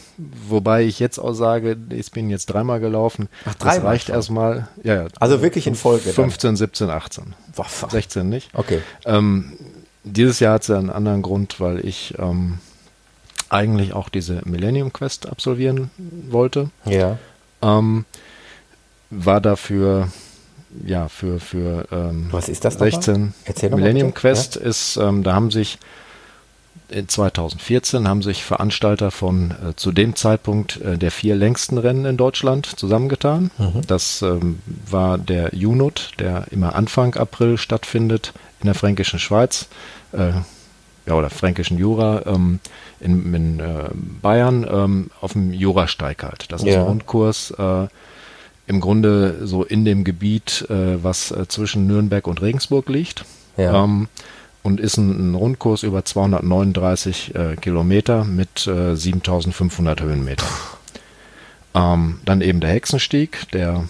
wobei 0.48 0.82
ich 0.82 0.98
jetzt 0.98 1.18
auch 1.18 1.32
sage, 1.32 1.76
ich 1.90 2.10
bin 2.10 2.28
jetzt 2.28 2.46
dreimal 2.46 2.80
gelaufen. 2.80 3.28
Ach, 3.44 3.54
dreimal 3.54 3.76
das 3.76 3.84
reicht 3.84 4.08
erstmal. 4.10 4.68
Ja, 4.82 5.02
ja, 5.02 5.06
also 5.18 5.40
wirklich 5.40 5.66
in 5.66 5.74
Folge. 5.74 6.10
15, 6.10 6.48
dann. 6.48 6.56
17, 6.56 6.90
18. 6.90 7.34
Boah, 7.56 7.66
16 7.88 8.28
nicht. 8.28 8.50
Okay. 8.52 8.80
Ähm, 9.04 9.54
dieses 10.02 10.40
Jahr 10.40 10.54
hat 10.54 10.62
es 10.62 10.68
ja 10.68 10.78
einen 10.78 10.90
anderen 10.90 11.22
Grund, 11.22 11.60
weil 11.60 11.84
ich 11.84 12.14
ähm, 12.18 12.58
eigentlich 13.48 13.92
auch 13.94 14.08
diese 14.08 14.42
Millennium 14.44 14.92
Quest 14.92 15.28
absolvieren 15.28 15.90
wollte. 16.28 16.70
Ja. 16.84 17.18
Ähm, 17.62 18.04
war 19.10 19.40
dafür 19.40 20.08
ja 20.84 21.08
für 21.08 21.38
für 21.38 21.86
ähm, 21.92 22.28
was 22.32 22.48
ist 22.48 22.64
das 22.64 22.74
16 22.74 23.32
Millennium 23.70 24.12
Quest 24.12 24.56
ja? 24.56 24.62
ist 24.62 24.96
ähm, 24.96 25.22
da 25.22 25.32
haben 25.32 25.52
sich 25.52 25.78
in 26.94 27.08
2014 27.08 28.08
haben 28.08 28.22
sich 28.22 28.44
Veranstalter 28.44 29.10
von 29.10 29.50
äh, 29.50 29.74
zu 29.74 29.92
dem 29.92 30.14
Zeitpunkt 30.14 30.80
äh, 30.80 30.96
der 30.96 31.10
vier 31.10 31.34
längsten 31.34 31.76
Rennen 31.76 32.04
in 32.04 32.16
Deutschland 32.16 32.66
zusammengetan. 32.66 33.50
Mhm. 33.58 33.82
Das 33.86 34.22
ähm, 34.22 34.60
war 34.88 35.18
der 35.18 35.54
Junut, 35.54 36.12
der 36.18 36.46
immer 36.50 36.74
Anfang 36.74 37.14
April 37.16 37.58
stattfindet 37.58 38.32
in 38.60 38.66
der 38.66 38.74
Fränkischen 38.74 39.18
Schweiz. 39.18 39.68
Äh, 40.12 40.32
ja, 41.06 41.14
oder 41.14 41.28
fränkischen 41.28 41.76
Jura 41.76 42.22
ähm, 42.26 42.60
in, 43.00 43.34
in 43.34 43.60
äh, 43.60 43.90
Bayern 44.22 44.66
ähm, 44.70 45.10
auf 45.20 45.32
dem 45.34 45.52
Jurasteig 45.52 46.22
halt. 46.22 46.50
Das 46.50 46.62
ist 46.62 46.68
ja. 46.68 46.80
ein 46.80 46.86
Rundkurs. 46.86 47.50
Äh, 47.58 47.88
im 48.66 48.80
Grunde 48.80 49.46
so 49.46 49.62
in 49.62 49.84
dem 49.84 50.04
Gebiet, 50.04 50.64
äh, 50.70 51.02
was 51.02 51.30
äh, 51.30 51.46
zwischen 51.48 51.86
Nürnberg 51.86 52.26
und 52.26 52.40
Regensburg 52.40 52.88
liegt. 52.88 53.26
Ja. 53.58 53.84
Ähm, 53.84 54.08
und 54.64 54.80
ist 54.80 54.96
ein, 54.96 55.30
ein, 55.30 55.34
Rundkurs 55.36 55.84
über 55.84 56.04
239 56.04 57.34
äh, 57.34 57.56
Kilometer 57.56 58.24
mit 58.24 58.66
äh, 58.66 58.96
7500 58.96 60.00
Höhenmeter. 60.00 60.46
Ähm, 61.74 62.18
dann 62.24 62.40
eben 62.40 62.60
der 62.60 62.70
Hexenstieg, 62.70 63.50
der 63.52 63.84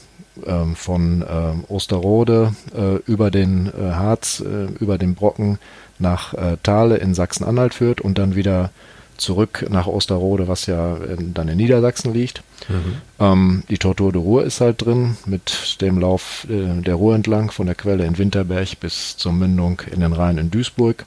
ähm, 0.44 0.74
von 0.74 1.24
ähm, 1.28 1.64
Osterode 1.68 2.54
äh, 2.76 2.96
über 3.06 3.30
den 3.30 3.68
äh, 3.68 3.92
Harz, 3.92 4.40
äh, 4.40 4.66
über 4.80 4.98
den 4.98 5.14
Brocken 5.14 5.58
nach 5.98 6.34
äh, 6.34 6.56
Thale 6.62 6.96
in 6.96 7.14
Sachsen-Anhalt 7.14 7.72
führt 7.72 8.00
und 8.00 8.18
dann 8.18 8.34
wieder 8.34 8.70
zurück 9.16 9.66
nach 9.68 9.86
Osterode, 9.86 10.48
was 10.48 10.66
ja 10.66 10.96
in, 10.96 11.34
dann 11.34 11.48
in 11.48 11.56
Niedersachsen 11.56 12.12
liegt. 12.12 12.42
Mhm. 12.68 12.96
Ähm, 13.18 13.62
die 13.68 13.78
Tortur 13.78 14.12
de 14.12 14.20
Ruhr 14.20 14.44
ist 14.44 14.60
halt 14.60 14.84
drin, 14.84 15.16
mit 15.26 15.80
dem 15.80 15.98
Lauf 15.98 16.46
äh, 16.50 16.80
der 16.80 16.94
Ruhr 16.94 17.14
entlang 17.14 17.50
von 17.50 17.66
der 17.66 17.74
Quelle 17.74 18.04
in 18.04 18.18
Winterberg 18.18 18.80
bis 18.80 19.16
zur 19.16 19.32
Mündung 19.32 19.82
in 19.90 20.00
den 20.00 20.12
Rhein 20.12 20.38
in 20.38 20.50
Duisburg. 20.50 21.04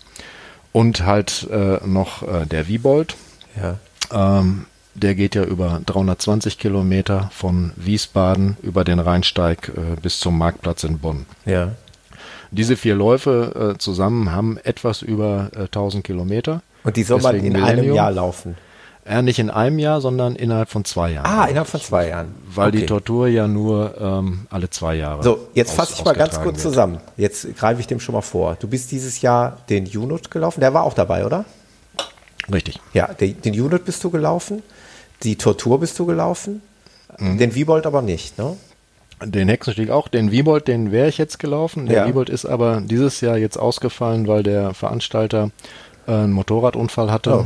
Und 0.71 1.05
halt 1.05 1.47
äh, 1.51 1.79
noch 1.85 2.21
äh, 2.23 2.45
der 2.45 2.67
Wiebold. 2.67 3.15
Ja. 3.59 3.79
Ähm, 4.11 4.65
der 4.97 5.15
geht 5.15 5.35
ja 5.35 5.43
über 5.43 5.81
320 5.85 6.57
Kilometer 6.57 7.29
von 7.31 7.71
Wiesbaden 7.75 8.57
über 8.63 8.83
den 8.83 8.99
Rheinsteig 8.99 9.71
äh, 9.75 9.99
bis 10.01 10.19
zum 10.19 10.37
Marktplatz 10.37 10.83
in 10.83 10.99
Bonn. 10.99 11.25
Ja. 11.45 11.73
Diese 12.51 12.77
vier 12.77 12.95
Läufe 12.95 13.73
äh, 13.75 13.77
zusammen 13.77 14.31
haben 14.31 14.57
etwas 14.63 15.01
über 15.01 15.51
1000 15.55 16.03
äh, 16.03 16.07
Kilometer. 16.07 16.61
Und 16.87 16.95
die 16.95 17.03
soll 17.03 17.19
Deswegen 17.19 17.37
man 17.37 17.45
in 17.45 17.51
Millennium. 17.51 17.85
einem 17.85 17.95
Jahr 17.95 18.11
laufen? 18.11 18.55
Ja, 19.05 19.21
nicht 19.21 19.39
in 19.39 19.49
einem 19.49 19.77
Jahr, 19.77 19.99
sondern 19.99 20.37
innerhalb 20.37 20.69
von 20.69 20.85
zwei 20.85 21.11
Jahren. 21.11 21.25
Ah, 21.25 21.45
innerhalb 21.45 21.67
von 21.67 21.81
zwei 21.81 22.07
Jahren. 22.07 22.33
Weil 22.47 22.69
okay. 22.69 22.77
die 22.77 22.85
Tortur 22.85 23.27
ja 23.27 23.45
nur 23.45 23.93
ähm, 23.99 24.47
alle 24.49 24.69
zwei 24.69 24.95
Jahre. 24.95 25.21
So, 25.21 25.49
jetzt 25.53 25.73
fasse 25.73 25.95
ich 25.97 26.05
mal 26.05 26.13
ganz 26.13 26.35
kurz 26.35 26.55
wird. 26.55 26.59
zusammen. 26.59 26.99
Jetzt 27.17 27.57
greife 27.57 27.81
ich 27.81 27.87
dem 27.87 27.99
schon 27.99 28.15
mal 28.15 28.21
vor. 28.21 28.55
Du 28.57 28.69
bist 28.69 28.89
dieses 28.91 29.19
Jahr 29.19 29.57
den 29.69 29.85
Unit 29.85 30.31
gelaufen. 30.31 30.61
Der 30.61 30.73
war 30.73 30.83
auch 30.83 30.93
dabei, 30.93 31.25
oder? 31.25 31.43
Richtig. 32.51 32.79
Ja, 32.93 33.07
den, 33.07 33.41
den 33.41 33.59
Unit 33.59 33.83
bist 33.83 34.01
du 34.05 34.09
gelaufen. 34.09 34.63
Die 35.23 35.35
Tortur 35.35 35.81
bist 35.81 35.99
du 35.99 36.05
gelaufen. 36.05 36.61
Mhm. 37.19 37.37
Den 37.37 37.53
Wiebold 37.53 37.85
aber 37.85 38.01
nicht, 38.01 38.37
ne? 38.37 38.55
Den 39.25 39.49
Hexenstieg 39.49 39.89
auch. 39.89 40.07
Den 40.07 40.31
Wiebold, 40.31 40.69
den 40.69 40.91
wäre 40.91 41.09
ich 41.09 41.17
jetzt 41.17 41.39
gelaufen. 41.39 41.87
Der 41.87 41.97
ja. 41.97 42.07
Wiebold 42.07 42.29
ist 42.29 42.45
aber 42.45 42.81
dieses 42.81 43.19
Jahr 43.19 43.35
jetzt 43.37 43.57
ausgefallen, 43.57 44.27
weil 44.27 44.43
der 44.43 44.73
Veranstalter 44.73 45.49
einen 46.11 46.33
Motorradunfall 46.33 47.11
hatte. 47.11 47.39
Oh. 47.39 47.45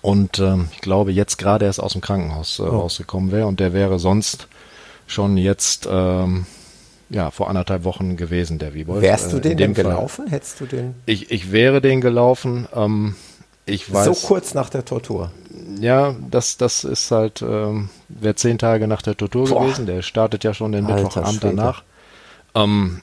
Und 0.00 0.38
ähm, 0.38 0.68
ich 0.72 0.80
glaube, 0.80 1.12
jetzt 1.12 1.38
gerade 1.38 1.66
erst 1.66 1.80
aus 1.80 1.92
dem 1.92 2.00
Krankenhaus 2.00 2.58
äh, 2.58 2.62
oh. 2.62 2.80
rausgekommen 2.80 3.30
wäre. 3.30 3.46
Und 3.46 3.60
der 3.60 3.72
wäre 3.72 3.98
sonst 3.98 4.48
schon 5.06 5.36
jetzt 5.36 5.88
ähm, 5.90 6.46
ja, 7.10 7.30
vor 7.30 7.48
anderthalb 7.48 7.84
Wochen 7.84 8.16
gewesen, 8.16 8.58
der 8.58 8.74
Wiebold. 8.74 9.02
Wärst 9.02 9.32
du 9.32 9.36
äh, 9.36 9.40
den 9.40 9.56
denn 9.58 9.74
gelaufen? 9.74 10.28
Hättest 10.28 10.60
du 10.60 10.66
den? 10.66 10.94
Ich, 11.06 11.30
ich 11.30 11.52
wäre 11.52 11.80
den 11.80 12.00
gelaufen. 12.00 12.66
Ähm, 12.74 13.14
ich 13.66 13.92
weiß, 13.92 14.06
so 14.06 14.26
kurz 14.26 14.54
nach 14.54 14.70
der 14.70 14.84
Tortur 14.84 15.30
ja, 15.80 16.14
das, 16.30 16.56
das 16.56 16.84
ist 16.84 17.10
halt, 17.10 17.42
ähm, 17.42 17.88
wäre 18.08 18.34
zehn 18.34 18.58
Tage 18.58 18.86
nach 18.86 19.02
der 19.02 19.16
Tortur 19.16 19.48
Boah. 19.48 19.62
gewesen. 19.62 19.86
Der 19.86 20.02
startet 20.02 20.44
ja 20.44 20.54
schon 20.54 20.72
den 20.72 20.86
Mittwochabend 20.86 21.42
danach. 21.42 21.82
Ähm, 22.54 23.02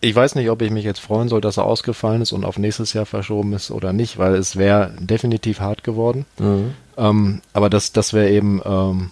ich 0.00 0.14
weiß 0.14 0.34
nicht, 0.34 0.50
ob 0.50 0.62
ich 0.62 0.70
mich 0.70 0.84
jetzt 0.84 1.00
freuen 1.00 1.28
soll, 1.28 1.40
dass 1.40 1.56
er 1.56 1.64
ausgefallen 1.64 2.22
ist 2.22 2.32
und 2.32 2.44
auf 2.44 2.58
nächstes 2.58 2.92
Jahr 2.92 3.06
verschoben 3.06 3.52
ist 3.54 3.70
oder 3.70 3.92
nicht, 3.92 4.18
weil 4.18 4.34
es 4.34 4.56
wäre 4.56 4.92
definitiv 5.00 5.60
hart 5.60 5.84
geworden. 5.84 6.26
Mhm. 6.38 6.74
Ähm, 6.96 7.40
aber 7.52 7.70
das, 7.70 7.92
das 7.92 8.12
wäre 8.12 8.30
eben 8.30 8.60
ähm, 8.64 9.10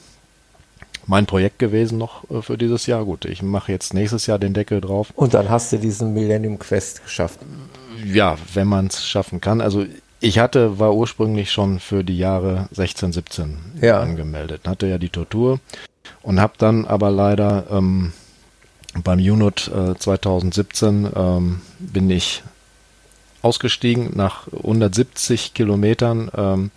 mein 1.06 1.26
Projekt 1.26 1.58
gewesen 1.58 1.98
noch 1.98 2.28
äh, 2.30 2.42
für 2.42 2.58
dieses 2.58 2.86
Jahr. 2.86 3.04
Gut, 3.04 3.24
ich 3.24 3.42
mache 3.42 3.72
jetzt 3.72 3.94
nächstes 3.94 4.26
Jahr 4.26 4.38
den 4.38 4.54
Deckel 4.54 4.80
drauf. 4.80 5.12
Und 5.16 5.34
dann 5.34 5.48
hast 5.48 5.72
du 5.72 5.78
diesen 5.78 6.12
Millennium 6.12 6.58
Quest 6.58 7.02
geschafft. 7.02 7.40
Ja, 8.04 8.36
wenn 8.52 8.68
man 8.68 8.88
es 8.88 9.06
schaffen 9.06 9.40
kann. 9.40 9.60
Also 9.60 9.86
ich 10.20 10.38
hatte, 10.38 10.78
war 10.78 10.94
ursprünglich 10.94 11.50
schon 11.50 11.80
für 11.80 12.04
die 12.04 12.18
Jahre 12.18 12.68
16, 12.72 13.12
17 13.12 13.56
ja. 13.80 14.00
angemeldet. 14.00 14.62
Hatte 14.66 14.86
ja 14.86 14.98
die 14.98 15.10
Tortur 15.10 15.60
und 16.22 16.40
habe 16.40 16.54
dann 16.58 16.86
aber 16.86 17.10
leider 17.10 17.66
ähm, 17.70 18.12
beim 19.02 19.18
UNOT 19.18 19.68
äh, 19.68 19.98
2017 19.98 21.08
ähm, 21.14 21.60
bin 21.78 22.10
ich 22.10 22.42
ausgestiegen. 23.42 24.10
Nach 24.14 24.46
170 24.52 25.54
Kilometern 25.54 26.30
ähm, 26.36 26.70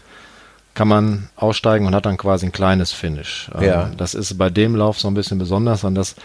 kann 0.73 0.87
man 0.87 1.29
aussteigen 1.35 1.87
und 1.87 1.95
hat 1.95 2.05
dann 2.05 2.17
quasi 2.17 2.45
ein 2.45 2.51
kleines 2.51 2.91
Finish. 2.91 3.49
Ähm, 3.55 3.63
ja. 3.63 3.91
Das 3.97 4.13
ist 4.13 4.37
bei 4.37 4.49
dem 4.49 4.75
Lauf 4.75 4.99
so 4.99 5.07
ein 5.07 5.13
bisschen 5.13 5.37
besonders, 5.37 5.85
an 5.85 5.95
das 5.95 6.15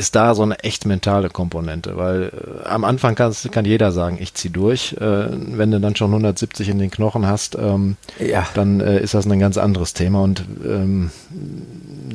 ist 0.00 0.14
da 0.16 0.34
so 0.34 0.42
eine 0.42 0.58
echt 0.60 0.86
mentale 0.86 1.28
Komponente, 1.28 1.96
weil 1.96 2.32
äh, 2.64 2.68
am 2.68 2.84
Anfang 2.84 3.14
kann, 3.14 3.64
jeder 3.64 3.92
sagen, 3.92 4.16
ich 4.18 4.34
ziehe 4.34 4.50
durch. 4.50 4.94
Äh, 4.94 5.26
wenn 5.30 5.70
du 5.70 5.78
dann 5.78 5.94
schon 5.94 6.10
170 6.10 6.70
in 6.70 6.78
den 6.78 6.90
Knochen 6.90 7.26
hast, 7.26 7.54
ähm, 7.56 7.96
ja. 8.18 8.46
dann 8.54 8.80
äh, 8.80 9.00
ist 9.00 9.14
das 9.14 9.26
ein 9.26 9.38
ganz 9.38 9.58
anderes 9.58 9.92
Thema. 9.92 10.22
Und 10.22 10.44
ähm, 10.64 11.10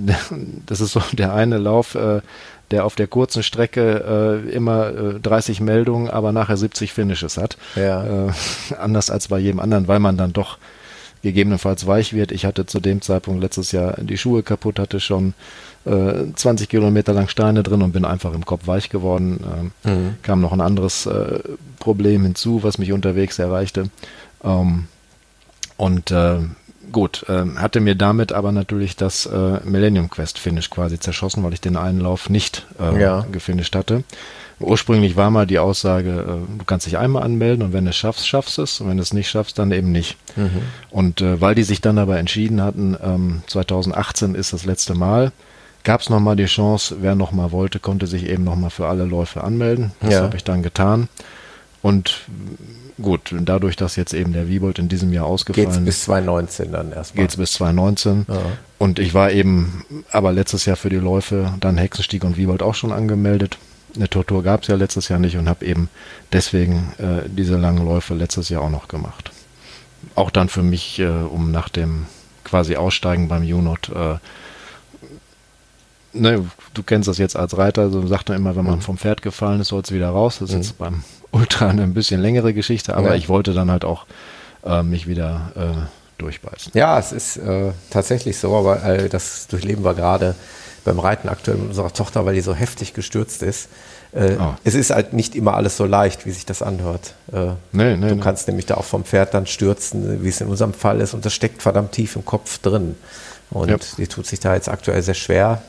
das 0.65 0.81
ist 0.81 0.91
so 0.91 1.01
der 1.13 1.33
eine 1.33 1.57
Lauf, 1.57 1.95
äh, 1.95 2.21
der 2.71 2.85
auf 2.85 2.95
der 2.95 3.07
kurzen 3.07 3.43
Strecke 3.43 4.43
äh, 4.45 4.49
immer 4.51 4.91
30 4.91 5.59
äh, 5.59 5.63
Meldungen, 5.63 6.09
aber 6.09 6.31
nachher 6.31 6.57
70 6.57 6.93
Finishes 6.93 7.37
hat. 7.37 7.57
Ja. 7.75 8.33
anders 8.79 9.09
als 9.09 9.27
bei 9.27 9.39
jedem 9.39 9.59
anderen, 9.59 9.87
weil 9.87 9.99
man 9.99 10.17
dann 10.17 10.33
doch 10.33 10.57
gegebenenfalls 11.25 11.87
weich 11.87 12.13
wird. 12.13 12.31
Ich 12.31 12.45
hatte 12.45 12.67
zu 12.67 12.79
dem 12.79 13.01
Zeitpunkt 13.01 13.41
letztes 13.41 13.71
Jahr 13.71 13.97
die 13.99 14.17
Schuhe 14.17 14.43
kaputt, 14.43 14.77
hatte 14.77 14.99
schon 14.99 15.33
äh, 15.85 16.31
20 16.35 16.69
Kilometer 16.69 17.13
lang 17.13 17.27
Steine 17.27 17.63
drin 17.63 17.81
und 17.81 17.93
bin 17.93 18.05
einfach 18.05 18.33
im 18.33 18.45
Kopf 18.45 18.67
weich 18.67 18.89
geworden. 18.89 19.71
Ähm, 19.83 19.91
mhm. 19.91 20.15
Kam 20.21 20.39
noch 20.39 20.53
ein 20.53 20.61
anderes 20.61 21.07
äh, 21.07 21.39
Problem 21.79 22.23
hinzu, 22.23 22.61
was 22.61 22.77
mich 22.77 22.91
unterwegs 22.91 23.39
erreichte. 23.39 23.89
Ähm, 24.43 24.85
und 25.77 26.11
äh, 26.11 26.37
gut, 26.91 27.25
äh, 27.27 27.45
hatte 27.57 27.79
mir 27.79 27.95
damit 27.95 28.31
aber 28.31 28.51
natürlich 28.51 28.95
das 28.95 29.25
äh, 29.25 29.59
Millennium 29.63 30.09
Quest 30.09 30.39
Finish 30.39 30.69
quasi 30.69 30.99
zerschossen, 30.99 31.43
weil 31.43 31.53
ich 31.53 31.61
den 31.61 31.77
einen 31.77 31.99
Lauf 31.99 32.29
nicht 32.29 32.65
äh, 32.79 33.01
ja. 33.01 33.25
gefinisht 33.31 33.75
hatte. 33.75 34.03
Ursprünglich 34.59 35.17
war 35.17 35.31
mal 35.31 35.45
die 35.45 35.59
Aussage, 35.59 36.11
äh, 36.11 36.57
du 36.57 36.65
kannst 36.65 36.85
dich 36.85 36.97
einmal 36.97 37.23
anmelden 37.23 37.65
und 37.65 37.73
wenn 37.73 37.83
du 37.83 37.89
es 37.89 37.97
schaffst, 37.97 38.27
schaffst 38.27 38.57
es 38.59 38.79
und 38.79 38.89
wenn 38.89 38.97
du 38.97 39.03
es 39.03 39.13
nicht 39.13 39.29
schaffst, 39.29 39.59
dann 39.59 39.71
eben 39.71 39.91
nicht. 39.91 40.17
Mhm. 40.37 40.61
Und 40.91 41.21
äh, 41.21 41.41
weil 41.41 41.55
die 41.55 41.63
sich 41.63 41.81
dann 41.81 41.97
aber 41.97 42.17
entschieden 42.17 42.61
hatten, 42.61 42.95
ähm, 43.03 43.41
2018 43.47 44.35
ist 44.35 44.53
das 44.53 44.65
letzte 44.65 44.95
Mal, 44.95 45.33
gab 45.83 46.01
es 46.01 46.09
nochmal 46.09 46.37
die 46.37 46.45
Chance, 46.45 46.97
wer 47.01 47.15
nochmal 47.15 47.51
wollte, 47.51 47.79
konnte 47.79 48.07
sich 48.07 48.29
eben 48.29 48.43
nochmal 48.43 48.69
für 48.69 48.87
alle 48.87 49.05
Läufe 49.05 49.43
anmelden. 49.43 49.91
Das 49.99 50.13
ja. 50.13 50.21
habe 50.21 50.37
ich 50.37 50.43
dann 50.43 50.63
getan. 50.63 51.09
Und 51.81 52.21
gut, 53.01 53.33
dadurch, 53.39 53.75
dass 53.75 53.95
jetzt 53.95 54.13
eben 54.13 54.33
der 54.33 54.47
Wiebold 54.47 54.79
in 54.79 54.89
diesem 54.89 55.11
Jahr 55.13 55.25
ausgefallen 55.25 55.69
ist. 55.69 55.75
Geht 55.77 55.85
bis 55.85 56.03
2019 56.03 56.71
dann 56.71 56.91
erstmal. 56.91 57.23
Geht 57.23 57.31
es 57.31 57.37
bis 57.37 57.51
2019. 57.53 58.25
Ja. 58.27 58.35
Und 58.77 58.99
ich 58.99 59.13
war 59.13 59.31
eben 59.31 59.85
aber 60.11 60.33
letztes 60.33 60.65
Jahr 60.65 60.75
für 60.75 60.89
die 60.89 60.97
Läufe 60.97 61.53
dann 61.59 61.77
Hexenstieg 61.77 62.23
und 62.23 62.37
Wiebold 62.37 62.63
auch 62.63 62.75
schon 62.75 62.91
angemeldet. 62.91 63.57
Eine 63.95 64.09
Tortur 64.09 64.43
gab 64.43 64.63
es 64.63 64.67
ja 64.67 64.75
letztes 64.75 65.07
Jahr 65.07 65.19
nicht 65.19 65.37
und 65.37 65.47
habe 65.47 65.65
eben 65.65 65.89
deswegen 66.33 66.93
äh, 66.97 67.29
diese 67.29 67.55
langen 67.57 67.85
Läufe 67.85 68.13
letztes 68.13 68.49
Jahr 68.49 68.61
auch 68.61 68.69
noch 68.69 68.87
gemacht. 68.87 69.31
Auch 70.15 70.31
dann 70.31 70.49
für 70.49 70.63
mich, 70.63 70.99
äh, 70.99 71.07
um 71.07 71.51
nach 71.51 71.69
dem 71.69 72.05
quasi 72.43 72.75
Aussteigen 72.75 73.27
beim 73.27 73.43
UNOT 73.43 73.89
äh, 73.89 74.17
ne, 76.15 76.45
du 76.73 76.83
kennst 76.83 77.07
das 77.07 77.17
jetzt 77.17 77.35
als 77.35 77.57
Reiter, 77.57 77.89
so 77.89 78.05
sagt 78.07 78.29
man 78.29 78.37
immer, 78.37 78.55
wenn 78.55 78.65
man 78.65 78.77
mhm. 78.77 78.81
vom 78.81 78.97
Pferd 78.97 79.21
gefallen 79.21 79.61
ist, 79.61 79.69
soll 79.69 79.81
es 79.81 79.91
wieder 79.91 80.09
raus. 80.09 80.39
Das 80.39 80.49
ist 80.49 80.55
mhm. 80.55 80.61
jetzt 80.61 80.77
beim 80.77 81.03
Ultra 81.35 81.67
eine 81.67 81.83
ein 81.83 81.93
bisschen 81.93 82.21
längere 82.21 82.53
Geschichte, 82.53 82.95
aber 82.95 83.09
ja. 83.09 83.15
ich 83.15 83.27
wollte 83.29 83.53
dann 83.53 83.69
halt 83.69 83.83
auch 83.83 84.05
äh, 84.65 84.83
mich 84.83 85.05
wieder 85.07 85.51
äh, 85.55 86.21
durchbeißen. 86.21 86.71
Ja, 86.75 86.97
es 86.97 87.11
ist 87.11 87.37
äh, 87.37 87.71
tatsächlich 87.89 88.37
so, 88.37 88.55
aber 88.55 88.83
äh, 88.83 89.09
das 89.09 89.47
durchleben 89.47 89.83
wir 89.83 89.93
gerade 89.93 90.35
beim 90.85 90.99
Reiten 90.99 91.27
aktuell 91.27 91.57
mit 91.57 91.69
unserer 91.69 91.91
Tochter, 91.91 92.25
weil 92.25 92.35
die 92.35 92.41
so 92.41 92.53
heftig 92.53 92.93
gestürzt 92.93 93.41
ist. 93.41 93.69
Oh. 94.13 94.53
Es 94.63 94.75
ist 94.75 94.91
halt 94.91 95.11
nicht 95.11 95.35
immer 95.35 95.55
alles 95.55 95.75
so 95.75 95.85
leicht, 95.85 96.25
wie 96.25 96.31
sich 96.31 96.45
das 96.45 96.61
anhört. 96.61 97.15
Äh, 97.33 97.47
nee, 97.73 97.97
nee, 97.97 98.07
du 98.07 98.15
nee. 98.15 98.21
kannst 98.21 98.47
nämlich 98.47 98.65
da 98.65 98.75
auch 98.75 98.85
vom 98.85 99.03
Pferd 99.03 99.33
dann 99.33 99.45
stürzen, 99.45 100.23
wie 100.23 100.29
es 100.29 100.39
in 100.39 100.47
unserem 100.47 100.73
Fall 100.73 101.01
ist, 101.01 101.13
und 101.13 101.25
das 101.25 101.33
steckt 101.33 101.61
verdammt 101.61 101.91
tief 101.91 102.15
im 102.15 102.23
Kopf 102.23 102.59
drin. 102.59 102.95
Und 103.49 103.69
ja. 103.69 103.77
die 103.97 104.07
tut 104.07 104.25
sich 104.25 104.39
da 104.39 104.53
jetzt 104.53 104.69
aktuell 104.69 105.01
sehr 105.01 105.15
schwer 105.15 105.63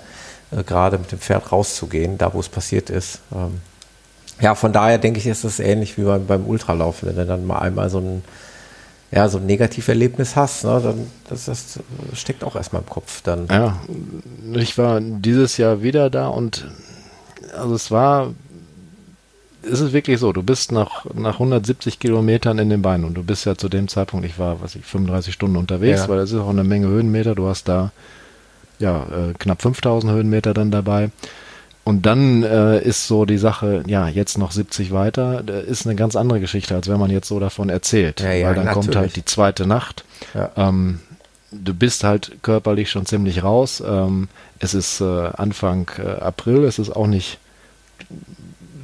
äh, 0.53 0.63
gerade 0.63 0.99
mit 0.99 1.11
dem 1.11 1.19
Pferd 1.19 1.51
rauszugehen, 1.51 2.19
da 2.19 2.35
wo 2.35 2.39
es 2.39 2.49
passiert 2.49 2.89
ist. 2.89 3.19
Ähm, 3.35 3.61
ja, 4.41 4.55
von 4.55 4.73
daher 4.73 4.99
denke 4.99 5.19
ich, 5.19 5.27
ist 5.27 5.45
das 5.45 5.61
ähnlich 5.61 5.97
wie 5.99 6.03
beim, 6.03 6.27
beim 6.27 6.47
Ultralaufen. 6.47 7.09
Wenn 7.09 7.17
du 7.17 7.27
dann 7.27 7.47
mal 7.47 7.59
einmal 7.59 7.91
so 7.91 7.99
ein, 7.99 8.25
ja, 9.11 9.29
so 9.29 9.39
ein 9.39 9.47
Negativerlebnis 9.47 10.37
hast, 10.37 10.65
ne, 10.65 10.81
dann 10.83 11.11
das, 11.29 11.47
das 11.47 11.79
steckt 12.15 12.45
auch 12.45 12.57
erstmal 12.57 12.83
im 12.83 12.89
Kopf. 12.89 13.23
Dann. 13.23 13.47
Ja, 13.51 13.81
ich 14.55 14.77
war 14.79 15.01
dieses 15.01 15.57
Jahr 15.57 15.83
wieder 15.83 16.11
da 16.11 16.29
und 16.29 16.67
also 17.57 17.75
es 17.75 17.91
war 17.91 18.35
es 19.71 19.81
ist 19.81 19.93
wirklich 19.93 20.21
so, 20.21 20.33
du 20.33 20.43
bist 20.43 20.73
nach, 20.73 21.07
nach 21.15 21.35
170 21.35 21.99
Kilometern 21.99 22.59
in 22.59 22.71
den 22.71 22.83
Beinen 22.83 23.05
und 23.05 23.15
du 23.15 23.23
bist 23.23 23.45
ja 23.47 23.57
zu 23.57 23.69
dem 23.69 23.89
Zeitpunkt, 23.89 24.27
ich 24.27 24.39
war, 24.39 24.61
was 24.61 24.77
ich, 24.77 24.85
35 24.85 25.35
Stunden 25.35 25.57
unterwegs, 25.57 26.01
ja. 26.01 26.09
weil 26.09 26.19
das 26.19 26.31
ist 26.31 26.39
auch 26.39 26.51
eine 26.51 26.65
Menge 26.65 26.87
Höhenmeter. 26.87 27.35
Du 27.35 27.49
hast 27.49 27.69
da 27.69 27.91
ja 28.79 29.03
äh, 29.05 29.33
knapp 29.39 29.63
5000 29.63 30.13
Höhenmeter 30.13 30.55
dann 30.55 30.71
dabei. 30.71 31.11
Und 31.87 32.05
dann 32.05 32.43
äh, 32.43 32.83
ist 32.83 33.07
so 33.07 33.27
die 33.27 33.39
Sache, 33.39 33.85
ja, 33.87 34.09
jetzt 34.09 34.39
noch 34.39 34.51
70 34.51 34.91
weiter, 34.91 35.45
ist 35.69 35.87
eine 35.87 35.95
ganz 35.95 36.17
andere 36.17 36.41
Geschichte, 36.41 36.75
als 36.75 36.89
wenn 36.89 36.99
man 36.99 37.13
jetzt 37.13 37.29
so 37.29 37.39
davon 37.39 37.69
erzählt. 37.69 38.19
Ja, 38.19 38.33
ja, 38.33 38.49
weil 38.49 38.57
dann 38.57 38.65
natürlich. 38.65 38.87
kommt 38.87 38.97
halt 38.97 39.15
die 39.15 39.25
zweite 39.25 39.69
Nacht. 39.69 40.05
Ja. 40.35 40.51
Ähm, 40.57 40.99
du 41.53 41.75
bist 41.75 42.03
halt 42.03 42.39
körperlich 42.43 42.91
schon 42.91 43.07
ziemlich 43.07 43.45
raus. 43.45 43.81
Ähm, 43.87 44.27
es 44.59 44.75
ist 44.75 45.01
äh, 45.01 45.05
Anfang 45.05 45.89
äh, 45.99 46.21
April, 46.21 46.65
es 46.65 46.81
ist 46.81 46.91
auch 46.91 47.07
nicht 47.07 47.39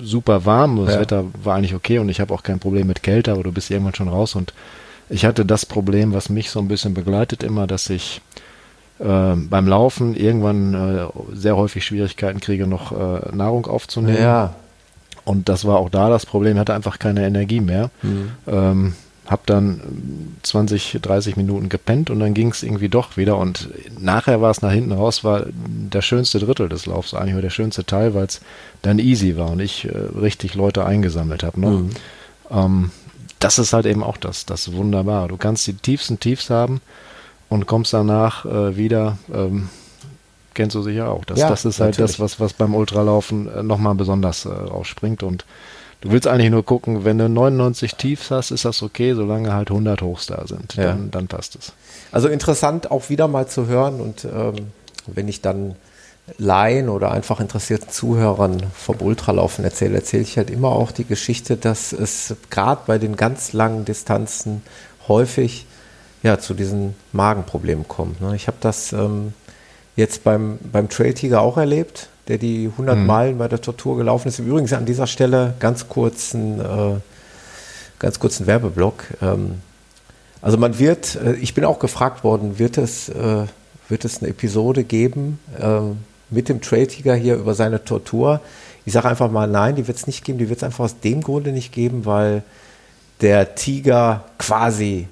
super 0.01 0.45
warm. 0.45 0.87
Das. 0.87 0.97
Wetter 0.97 1.25
war 1.43 1.57
eigentlich 1.57 1.75
okay 1.75 1.99
und 1.99 2.09
ich 2.09 2.21
habe 2.21 2.33
auch 2.33 2.45
kein 2.45 2.61
Problem 2.61 2.87
mit 2.87 3.03
Kälte, 3.03 3.33
aber 3.33 3.43
du 3.43 3.51
bist 3.51 3.69
irgendwann 3.73 3.97
schon 3.97 4.11
raus. 4.11 4.37
Und 4.37 4.55
ich 5.09 5.25
hatte 5.25 5.45
das 5.45 5.67
Problem, 5.67 6.13
was 6.13 6.29
mich 6.29 6.51
so 6.51 6.61
ein 6.61 6.69
bisschen 6.69 6.95
begleitet, 6.95 7.43
immer, 7.43 7.67
dass 7.67 7.91
ich 7.91 8.21
beim 9.05 9.67
Laufen 9.67 10.15
irgendwann 10.15 10.75
äh, 10.75 11.07
sehr 11.33 11.57
häufig 11.57 11.85
Schwierigkeiten 11.85 12.41
kriege, 12.41 12.67
noch 12.67 12.93
äh, 12.93 13.35
Nahrung 13.35 13.67
aufzunehmen. 13.67 14.23
Ja. 14.23 14.55
Und 15.25 15.49
das 15.49 15.65
war 15.65 15.79
auch 15.79 15.91
da 15.91 16.09
das 16.09 16.27
Problem, 16.27 16.55
ich 16.55 16.61
hatte 16.61 16.75
einfach 16.75 16.99
keine 16.99 17.27
Energie 17.27 17.61
mehr. 17.61 17.91
Mhm. 18.03 18.31
Ähm, 18.47 18.95
hab 19.27 19.47
dann 19.47 19.81
20, 20.43 20.99
30 21.01 21.37
Minuten 21.37 21.69
gepennt 21.69 22.11
und 22.11 22.19
dann 22.19 22.35
ging 22.35 22.51
es 22.51 22.63
irgendwie 22.63 22.89
doch 22.89 23.17
wieder. 23.17 23.39
Und 23.39 23.69
nachher 23.99 24.41
war 24.41 24.51
es 24.51 24.63
nach 24.63 24.73
hinten 24.73 24.93
raus, 24.93 25.23
war 25.23 25.47
der 25.47 26.03
schönste 26.03 26.41
Drittel 26.41 26.69
des 26.69 26.87
Laufs 26.87 27.15
eigentlich, 27.15 27.35
oder 27.35 27.43
der 27.43 27.51
schönste 27.51 27.85
Teil, 27.85 28.15
weil 28.15 28.27
es 28.27 28.41
dann 28.83 28.99
easy 28.99 29.37
war 29.37 29.51
und 29.51 29.61
ich 29.61 29.85
äh, 29.85 29.97
richtig 30.21 30.55
Leute 30.55 30.85
eingesammelt 30.85 31.45
habe. 31.45 31.61
Ne? 31.61 31.71
Mhm. 31.71 31.91
Ähm, 32.51 32.91
das 33.39 33.59
ist 33.59 33.73
halt 33.73 33.87
eben 33.87 34.03
auch 34.03 34.17
das, 34.17 34.45
das 34.45 34.73
Wunderbare. 34.73 35.29
Du 35.29 35.37
kannst 35.37 35.67
die 35.67 35.75
tiefsten 35.75 36.21
Tiefs 36.21 36.51
haben 36.51 36.81
und 37.53 37.67
kommst 37.67 37.93
danach 37.93 38.47
äh, 38.47 38.77
wieder. 38.77 39.19
Ähm, 39.33 39.69
kennst 40.55 40.75
du 40.75 40.83
sicher 40.83 41.11
auch. 41.11 41.25
Das, 41.27 41.39
ja, 41.39 41.51
das 41.51 41.67
ist 41.67 41.81
halt 41.81 41.93
natürlich. 41.93 42.13
das, 42.13 42.21
was, 42.21 42.41
was 42.41 42.55
beim 42.55 42.75
Ultralaufen 42.75 43.47
äh, 43.47 43.63
nochmal 43.63 43.95
besonders 43.95 44.47
äh, 44.47 44.49
rausspringt. 44.49 45.23
Und 45.23 45.45
du 46.01 46.11
willst 46.11 46.27
eigentlich 46.27 46.51
nur 46.51 46.65
gucken, 46.65 47.05
wenn 47.05 47.19
du 47.19 47.29
99 47.29 47.95
Tiefs 47.97 48.31
hast, 48.31 48.53
ist 48.53 48.65
das 48.65 48.83
okay, 48.83 49.13
solange 49.13 49.53
halt 49.53 49.71
100 49.71 50.01
Hochs 50.01 50.27
da 50.27 50.47
sind. 50.47 50.75
Ja. 50.77 50.85
Dann, 50.85 51.11
dann 51.11 51.27
passt 51.29 51.57
es. 51.57 51.73
Also 52.11 52.29
interessant 52.29 52.91
auch 52.91 53.11
wieder 53.11 53.29
mal 53.29 53.47
zu 53.47 53.67
hören 53.67 54.01
und 54.01 54.25
ähm, 54.25 54.55
wenn 55.07 55.29
ich 55.29 55.43
dann 55.43 55.75
Laien 56.39 56.89
oder 56.89 57.11
einfach 57.11 57.41
interessierten 57.41 57.91
Zuhörern 57.91 58.63
vom 58.75 58.97
Ultralaufen 59.01 59.65
erzähle, 59.65 59.97
erzähle 59.97 60.23
ich 60.23 60.39
halt 60.39 60.51
immer 60.51 60.69
auch 60.69 60.93
die 60.93 61.05
Geschichte, 61.05 61.57
dass 61.57 61.93
es 61.93 62.35
gerade 62.49 62.83
bei 62.87 62.99
den 62.99 63.17
ganz 63.17 63.53
langen 63.53 63.85
Distanzen 63.85 64.63
häufig 65.09 65.67
ja, 66.23 66.39
zu 66.39 66.55
diesen 66.55 66.95
Magenproblemen 67.13 67.87
kommt. 67.89 68.21
Ne? 68.21 68.35
Ich 68.37 68.47
habe 68.47 68.57
das 68.61 68.93
ähm, 68.93 69.33
jetzt 69.97 70.25
beim, 70.25 70.59
beim 70.71 70.89
Trail 70.89 71.15
Tiger 71.15 71.41
auch 71.41 71.57
erlebt, 71.57 72.09
der 72.29 72.39
die 72.39 72.69
100 72.73 72.97
mhm. 72.97 73.07
Meilen 73.07 73.39
bei 73.39 73.49
der 73.49 73.61
Tortur 73.61 73.97
gelaufen 73.97 74.29
ist. 74.29 74.39
Übrigens 74.39 74.73
an 74.73 74.87
dieser 74.87 75.07
Stelle 75.07 75.55
ganz 75.59 75.89
kurzen, 75.89 76.61
äh, 76.61 76.95
ganz 77.99 78.21
kurzen 78.21 78.47
Werbeblock. 78.47 79.05
Ähm, 79.21 79.61
also 80.41 80.59
man 80.59 80.79
wird, 80.79 81.17
äh, 81.17 81.35
ich 81.35 81.55
bin 81.55 81.65
auch 81.65 81.79
gefragt 81.79 82.25
worden, 82.25 82.59
wird 82.59 82.79
es, 82.79 83.09
äh, 83.09 83.47
wird 83.89 84.05
es 84.05 84.21
eine 84.21 84.31
Episode 84.31 84.85
geben 84.85 85.41
äh, 85.61 85.81
mit 86.31 86.49
dem 86.49 86.61
Trail 86.61 86.87
Tiger 86.87 87.15
hier 87.15 87.35
über 87.35 87.55
seine 87.55 87.85
Tortur? 87.85 88.41
Ich 88.85 88.93
sage 88.93 89.09
einfach 89.09 89.31
mal 89.31 89.47
nein, 89.47 89.77
die 89.77 89.87
wird 89.87 89.99
es 89.99 90.07
nicht 90.07 90.25
geben. 90.25 90.39
Die 90.39 90.49
wird 90.49 90.59
es 90.59 90.65
einfach 90.65 90.85
aus 90.85 91.01
dem 91.01 91.21
Grunde 91.21 91.53
nicht 91.53 91.73
geben, 91.73 92.05
weil 92.05 92.43
der 93.21 93.55
Tiger 93.55 94.25
quasi 94.39 95.07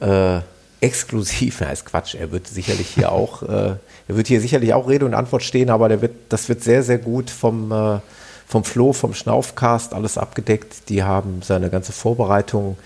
äh, 0.00 0.40
exklusiv, 0.82 1.58
na 1.60 1.70
ist 1.70 1.86
Quatsch, 1.86 2.14
er 2.14 2.32
wird 2.32 2.48
sicherlich 2.48 2.88
hier 2.88 3.12
auch, 3.12 3.42
äh, 3.42 3.76
er 4.08 4.16
wird 4.16 4.26
hier 4.26 4.40
sicherlich 4.40 4.74
auch 4.74 4.88
Rede 4.88 5.06
und 5.06 5.14
Antwort 5.14 5.44
stehen, 5.44 5.70
aber 5.70 5.88
der 5.88 6.02
wird, 6.02 6.12
das 6.28 6.48
wird 6.48 6.62
sehr, 6.62 6.82
sehr 6.82 6.98
gut 6.98 7.30
vom, 7.30 7.70
äh, 7.70 8.00
vom 8.48 8.64
Flo, 8.64 8.92
vom 8.92 9.14
Schnaufcast 9.14 9.94
alles 9.94 10.18
abgedeckt. 10.18 10.88
Die 10.88 11.04
haben 11.04 11.40
seine 11.42 11.70
ganze 11.70 11.92
Vorbereitung 11.92 12.76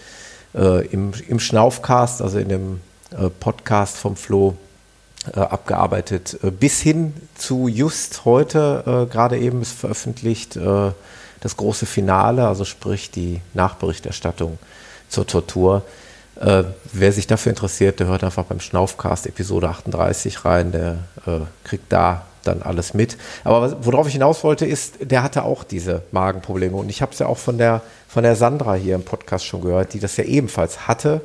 äh, 0.55 0.87
im, 0.87 1.13
im 1.27 1.41
Schnaufcast, 1.41 2.21
also 2.21 2.39
in 2.39 2.51
dem 2.51 2.81
äh, 3.13 3.31
Podcast 3.31 3.97
vom 3.97 4.15
Flo, 4.15 4.57
äh, 5.35 5.41
abgearbeitet. 5.41 6.39
Äh, 6.43 6.51
bis 6.51 6.83
hin 6.83 7.15
zu 7.35 7.67
just 7.67 8.27
heute, 8.27 9.09
gerade 9.11 9.39
eben 9.39 9.63
ist 9.63 9.73
veröffentlicht, 9.73 10.57
das 11.41 11.57
große 11.57 11.87
Finale, 11.87 12.47
also 12.47 12.65
sprich 12.65 13.11
die 13.11 13.41
Nachberichterstattung 13.55 14.59
zur 15.09 15.27
Tortur. 15.27 15.83
Äh, 16.41 16.65
wer 16.93 17.13
sich 17.13 17.27
dafür 17.27 17.51
interessiert, 17.51 18.01
der 18.01 18.09
hört 18.09 18.23
einfach 18.23 18.45
beim 18.45 18.61
Schnaufcast 18.61 19.27
Episode 19.27 19.69
38 19.69 20.45
rein, 20.45 20.73
der 20.73 20.99
äh, 21.27 21.41
kriegt 21.65 21.91
da 21.93 22.27
dann 22.45 22.63
alles 22.63 22.95
mit. 22.95 23.17
Aber 23.45 23.85
worauf 23.85 24.07
ich 24.07 24.13
hinaus 24.13 24.45
wollte, 24.45 24.67
ist, 24.67 24.97
der 25.01 25.23
hatte 25.23 25.45
auch 25.45 25.65
diese 25.65 26.03
Magenprobleme. 26.13 26.77
Und 26.77 26.89
ich 26.91 27.03
habe 27.03 27.13
es 27.13 27.19
ja 27.19 27.27
auch 27.27 27.39
von 27.39 27.59
der, 27.59 27.83
von 28.09 28.23
der 28.23 28.37
Sandra 28.37 28.75
hier 28.75 28.95
im 28.95 29.03
Podcast 29.03 29.47
schon 29.47 29.63
gehört, 29.63 29.95
die 29.95 30.01
das 30.01 30.17
ja 30.17 30.25
ebenfalls 30.25 30.87
hatte, 30.87 31.23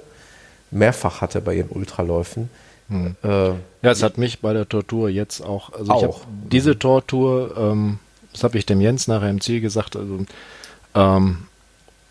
mehrfach 0.71 1.21
hatte 1.21 1.41
bei 1.41 1.55
ihren 1.55 1.69
Ultraläufen. 1.69 2.49
Hm. 2.89 3.15
Äh, 3.23 3.49
ja, 3.49 3.91
es 3.91 4.03
hat 4.03 4.17
mich 4.17 4.39
bei 4.39 4.53
der 4.53 4.67
Tortur 4.67 5.09
jetzt 5.09 5.41
auch, 5.41 5.73
also 5.73 5.91
auch. 5.91 6.21
diese 6.51 6.77
Tortur, 6.77 7.55
ähm, 7.57 7.99
das 8.31 8.43
habe 8.43 8.57
ich 8.57 8.65
dem 8.65 8.81
Jens 8.81 9.07
nachher 9.07 9.29
im 9.29 9.41
Ziel 9.41 9.61
gesagt, 9.61 9.95
also 9.95 10.25
ähm, 10.95 11.47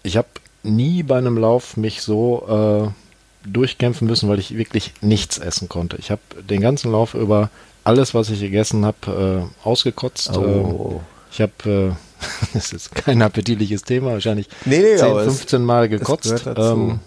ich 0.03 0.17
habe 0.17 0.29
nie 0.63 1.03
bei 1.03 1.19
einem 1.19 1.37
Lauf 1.37 1.77
mich 1.77 2.03
so 2.03 2.93
äh, 2.93 3.49
durchkämpfen 3.49 4.07
müssen, 4.07 4.29
weil 4.29 4.39
ich 4.39 4.57
wirklich 4.57 4.93
nichts 5.01 5.39
essen 5.39 5.69
konnte. 5.69 5.97
Ich 5.99 6.11
habe 6.11 6.21
den 6.49 6.61
ganzen 6.61 6.93
Lauf 6.93 7.15
über 7.15 7.51
alles, 7.85 8.15
was 8.15 8.31
ich 8.31 8.41
gegessen 8.41 8.85
habe, 8.85 9.49
äh, 9.65 9.67
ausgekotzt. 9.67 10.37
Oh. 10.37 11.01
Äh, 11.01 11.33
ich 11.33 11.41
habe, 11.41 11.97
äh, 11.97 12.25
das 12.55 12.73
ist 12.73 12.95
kein 12.95 13.23
appetitliches 13.23 13.83
Thema, 13.83 14.13
wahrscheinlich 14.13 14.49
nee, 14.65 14.81
nee, 14.81 14.97
10, 14.97 15.15
15 15.15 15.65
Mal 15.65 15.89
gekotzt. 15.89 16.45
Ähm, 16.57 17.01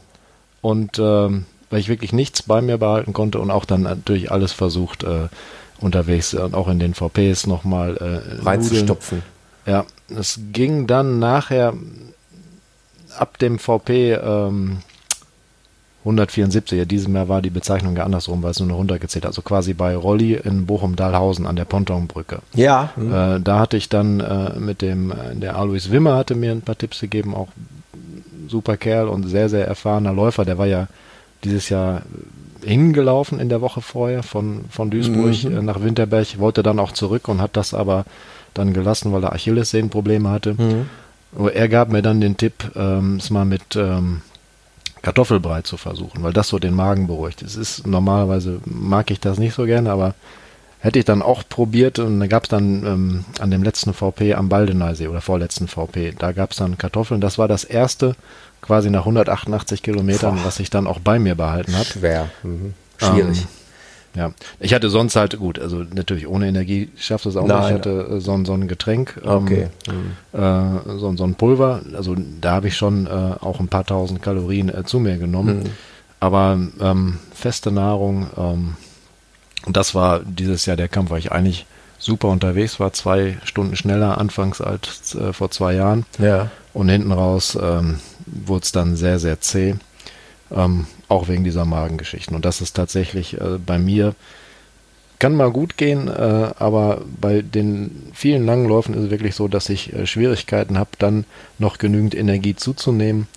und 0.61 0.97
ähm, 0.97 1.45
weil 1.69 1.79
ich 1.79 1.89
wirklich 1.89 2.13
nichts 2.13 2.43
bei 2.43 2.61
mir 2.61 2.77
behalten 2.77 3.13
konnte 3.13 3.39
und 3.39 3.51
auch 3.51 3.65
dann 3.65 3.81
natürlich 3.81 4.31
alles 4.31 4.51
versucht, 4.51 5.03
äh, 5.03 5.27
unterwegs 5.79 6.33
und 6.33 6.55
auch 6.55 6.67
in 6.67 6.79
den 6.79 6.93
VPs 6.93 7.47
nochmal 7.47 7.97
äh, 7.97 8.43
reinzustopfen. 8.43 9.23
Ja, 9.65 9.85
es 10.09 10.39
ging 10.51 10.87
dann 10.87 11.19
nachher 11.19 11.73
ab 13.17 13.37
dem 13.37 13.59
VP 13.59 14.13
ähm, 14.13 14.79
174, 16.03 16.79
ja, 16.79 16.85
diesem 16.85 17.15
Jahr 17.15 17.29
war 17.29 17.41
die 17.41 17.49
Bezeichnung 17.49 17.95
ja 17.95 18.03
andersrum, 18.03 18.43
weil 18.43 18.51
es 18.51 18.59
nur 18.59 18.67
noch 18.67 18.77
runtergezählt 18.77 19.25
Also 19.25 19.41
quasi 19.41 19.73
bei 19.73 19.95
Rolli 19.95 20.33
in 20.33 20.65
Bochum-Dahlhausen 20.65 21.45
an 21.45 21.55
der 21.55 21.63
Pontonbrücke. 21.63 22.39
Ja. 22.53 22.91
Mhm. 22.97 23.13
Äh, 23.13 23.39
da 23.39 23.59
hatte 23.59 23.77
ich 23.77 23.87
dann 23.87 24.19
äh, 24.19 24.59
mit 24.59 24.81
dem, 24.81 25.11
äh, 25.11 25.35
der 25.35 25.55
Alois 25.55 25.89
Wimmer 25.89 26.15
hatte 26.15 26.35
mir 26.35 26.51
ein 26.51 26.61
paar 26.61 26.77
Tipps 26.77 26.99
gegeben, 26.99 27.33
auch 27.33 27.47
super 28.49 28.75
Kerl 28.75 29.07
und 29.07 29.29
sehr, 29.29 29.47
sehr 29.47 29.65
erfahrener 29.65 30.11
Läufer. 30.11 30.43
Der 30.43 30.57
war 30.57 30.67
ja 30.67 30.87
dieses 31.45 31.69
Jahr 31.69 32.01
hingelaufen 32.61 33.39
in 33.39 33.47
der 33.47 33.61
Woche 33.61 33.81
vorher 33.81 34.23
von, 34.23 34.65
von 34.69 34.89
Duisburg 34.89 35.43
mhm. 35.45 35.57
Äh, 35.57 35.61
nach 35.61 35.81
Winterberg, 35.81 36.37
wollte 36.37 36.63
dann 36.63 36.79
auch 36.79 36.91
zurück 36.91 37.29
und 37.29 37.41
hat 37.41 37.55
das 37.55 37.73
aber 37.73 38.03
dann 38.53 38.73
gelassen, 38.73 39.13
weil 39.13 39.23
er 39.23 39.33
Achillessehnenprobleme 39.33 40.29
hatte. 40.29 40.53
Mhm. 40.53 40.89
Er 41.53 41.69
gab 41.69 41.89
mir 41.89 42.01
dann 42.01 42.21
den 42.21 42.37
Tipp, 42.37 42.71
ähm, 42.75 43.17
es 43.17 43.29
mal 43.29 43.45
mit 43.45 43.75
ähm, 43.75 44.21
Kartoffelbrei 45.01 45.63
zu 45.63 45.77
versuchen, 45.77 46.23
weil 46.23 46.33
das 46.33 46.47
so 46.47 46.59
den 46.59 46.73
Magen 46.73 47.07
beruhigt. 47.07 47.41
Es 47.41 47.55
ist 47.55 47.85
normalerweise 47.85 48.59
mag 48.65 49.11
ich 49.11 49.19
das 49.19 49.37
nicht 49.37 49.53
so 49.53 49.65
gerne, 49.65 49.91
aber 49.91 50.15
hätte 50.79 50.99
ich 50.99 51.05
dann 51.05 51.21
auch 51.21 51.43
probiert 51.47 51.99
und 51.99 52.19
da 52.19 52.27
gab 52.27 52.43
es 52.43 52.49
dann 52.49 52.85
ähm, 52.85 53.25
an 53.39 53.51
dem 53.51 53.63
letzten 53.63 53.93
VP 53.93 54.33
am 54.33 54.49
Baldeneysee 54.49 55.07
oder 55.07 55.21
vorletzten 55.21 55.67
VP, 55.67 56.13
da 56.17 56.31
gab 56.33 56.51
es 56.51 56.57
dann 56.57 56.77
Kartoffeln. 56.77 57.21
Das 57.21 57.37
war 57.37 57.47
das 57.47 57.63
erste 57.63 58.15
quasi 58.61 58.89
nach 58.89 59.01
188 59.01 59.81
Kilometern, 59.81 60.35
Boah. 60.35 60.45
was 60.45 60.59
ich 60.59 60.69
dann 60.69 60.87
auch 60.87 60.99
bei 60.99 61.19
mir 61.19 61.35
behalten 61.35 61.73
habe. 61.75 61.85
Schwer, 61.85 62.29
mhm. 62.43 62.73
schwierig. 62.97 63.41
Ähm, 63.41 63.47
ja, 64.15 64.31
ich 64.59 64.73
hatte 64.73 64.89
sonst 64.89 65.15
halt, 65.15 65.37
gut, 65.37 65.59
also 65.59 65.77
natürlich 65.77 66.27
ohne 66.27 66.47
Energie 66.47 66.89
schafft 66.97 67.25
es 67.25 67.35
auch 67.35 67.47
Nein. 67.47 67.59
nicht. 67.59 67.69
Ich 67.69 67.75
hatte 67.77 68.15
äh, 68.15 68.19
so, 68.19 68.45
so 68.45 68.53
ein 68.53 68.67
Getränk, 68.67 69.19
ähm, 69.23 69.31
okay. 69.31 69.67
mhm. 69.87 70.39
äh, 70.39 70.99
so, 70.99 71.15
so 71.15 71.23
ein 71.23 71.35
Pulver. 71.35 71.81
Also 71.95 72.15
da 72.39 72.51
habe 72.51 72.67
ich 72.67 72.77
schon 72.77 73.07
äh, 73.07 73.09
auch 73.09 73.59
ein 73.59 73.67
paar 73.67 73.85
tausend 73.85 74.21
Kalorien 74.21 74.69
äh, 74.69 74.83
zu 74.83 74.99
mir 74.99 75.17
genommen. 75.17 75.63
Mhm. 75.63 75.69
Aber 76.19 76.57
ähm, 76.79 77.19
feste 77.33 77.71
Nahrung, 77.71 78.27
ähm, 78.37 78.75
und 79.65 79.77
das 79.77 79.95
war 79.95 80.19
dieses 80.19 80.65
Jahr 80.65 80.77
der 80.77 80.87
Kampf, 80.87 81.09
weil 81.09 81.19
ich 81.19 81.31
eigentlich 81.31 81.65
super 81.97 82.27
unterwegs 82.27 82.79
war, 82.79 82.93
zwei 82.93 83.37
Stunden 83.43 83.75
schneller 83.75 84.17
anfangs 84.17 84.61
als 84.61 85.15
äh, 85.15 85.33
vor 85.33 85.51
zwei 85.51 85.73
Jahren. 85.73 86.05
Ja. 86.19 86.51
Und 86.73 86.89
hinten 86.89 87.11
raus 87.11 87.57
ähm, 87.61 87.99
wurde 88.25 88.63
es 88.63 88.71
dann 88.71 88.95
sehr, 88.95 89.19
sehr 89.19 89.41
zäh. 89.41 89.75
Auch 91.13 91.27
wegen 91.27 91.43
dieser 91.43 91.65
Magengeschichten. 91.65 92.35
Und 92.35 92.43
das 92.43 92.59
ist 92.59 92.73
tatsächlich 92.73 93.39
äh, 93.39 93.59
bei 93.63 93.77
mir 93.77 94.15
kann 95.19 95.35
mal 95.35 95.51
gut 95.51 95.77
gehen, 95.77 96.09
äh, 96.09 96.49
aber 96.59 97.01
bei 97.21 97.41
den 97.41 98.11
vielen 98.13 98.45
langen 98.45 98.67
Läufen 98.67 98.93
ist 98.93 99.03
es 99.05 99.09
wirklich 99.09 99.35
so, 99.35 99.47
dass 99.47 99.69
ich 99.69 99.93
äh, 99.93 100.05
Schwierigkeiten 100.05 100.77
habe, 100.77 100.89
dann 100.99 101.23
noch 101.59 101.77
genügend 101.77 102.13
Energie 102.13 102.57
zuzunehmen. 102.57 103.27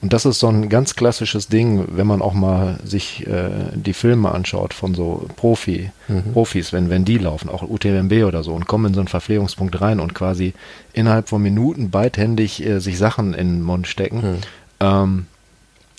Und 0.00 0.12
das 0.14 0.24
ist 0.24 0.38
so 0.38 0.48
ein 0.48 0.70
ganz 0.70 0.96
klassisches 0.96 1.48
Ding, 1.48 1.84
wenn 1.88 2.06
man 2.06 2.22
auch 2.22 2.32
mal 2.32 2.78
sich 2.84 3.26
äh, 3.26 3.50
die 3.74 3.92
Filme 3.92 4.32
anschaut 4.32 4.72
von 4.72 4.94
so 4.94 5.26
Profi, 5.36 5.90
mhm. 6.08 6.32
Profis, 6.32 6.72
wenn, 6.72 6.88
wenn 6.88 7.04
die 7.04 7.18
laufen, 7.18 7.50
auch 7.50 7.62
UTMB 7.62 8.24
oder 8.24 8.42
so, 8.42 8.54
und 8.54 8.66
kommen 8.66 8.86
in 8.86 8.94
so 8.94 9.00
einen 9.00 9.08
Verpflegungspunkt 9.08 9.80
rein 9.82 10.00
und 10.00 10.14
quasi 10.14 10.54
innerhalb 10.94 11.28
von 11.28 11.42
Minuten 11.42 11.90
beidhändig 11.90 12.64
äh, 12.64 12.80
sich 12.80 12.96
Sachen 12.96 13.34
in 13.34 13.48
den 13.48 13.62
Mund 13.62 13.86
stecken 13.86 14.16
mhm. 14.16 14.38
ähm, 14.80 15.26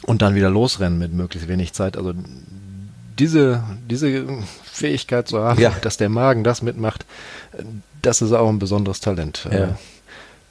und 0.05 0.21
dann 0.21 0.35
wieder 0.35 0.49
losrennen 0.49 0.97
mit 0.97 1.13
möglichst 1.13 1.47
wenig 1.47 1.73
Zeit. 1.73 1.97
Also 1.97 2.13
diese, 3.17 3.63
diese 3.89 4.25
Fähigkeit 4.63 5.27
zu 5.27 5.39
haben, 5.39 5.59
ja. 5.59 5.73
dass 5.81 5.97
der 5.97 6.09
Magen 6.09 6.43
das 6.43 6.61
mitmacht, 6.61 7.05
das 8.01 8.21
ist 8.21 8.31
auch 8.33 8.49
ein 8.49 8.59
besonderes 8.59 8.99
Talent. 8.99 9.47
Ja. 9.51 9.57
Äh, 9.57 9.67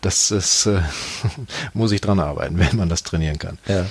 das 0.00 0.30
ist, 0.30 0.66
äh, 0.66 0.80
muss 1.74 1.92
ich 1.92 2.00
dran 2.00 2.20
arbeiten, 2.20 2.58
wenn 2.58 2.76
man 2.76 2.88
das 2.88 3.02
trainieren 3.02 3.38
kann. 3.38 3.58
Ja. 3.66 3.86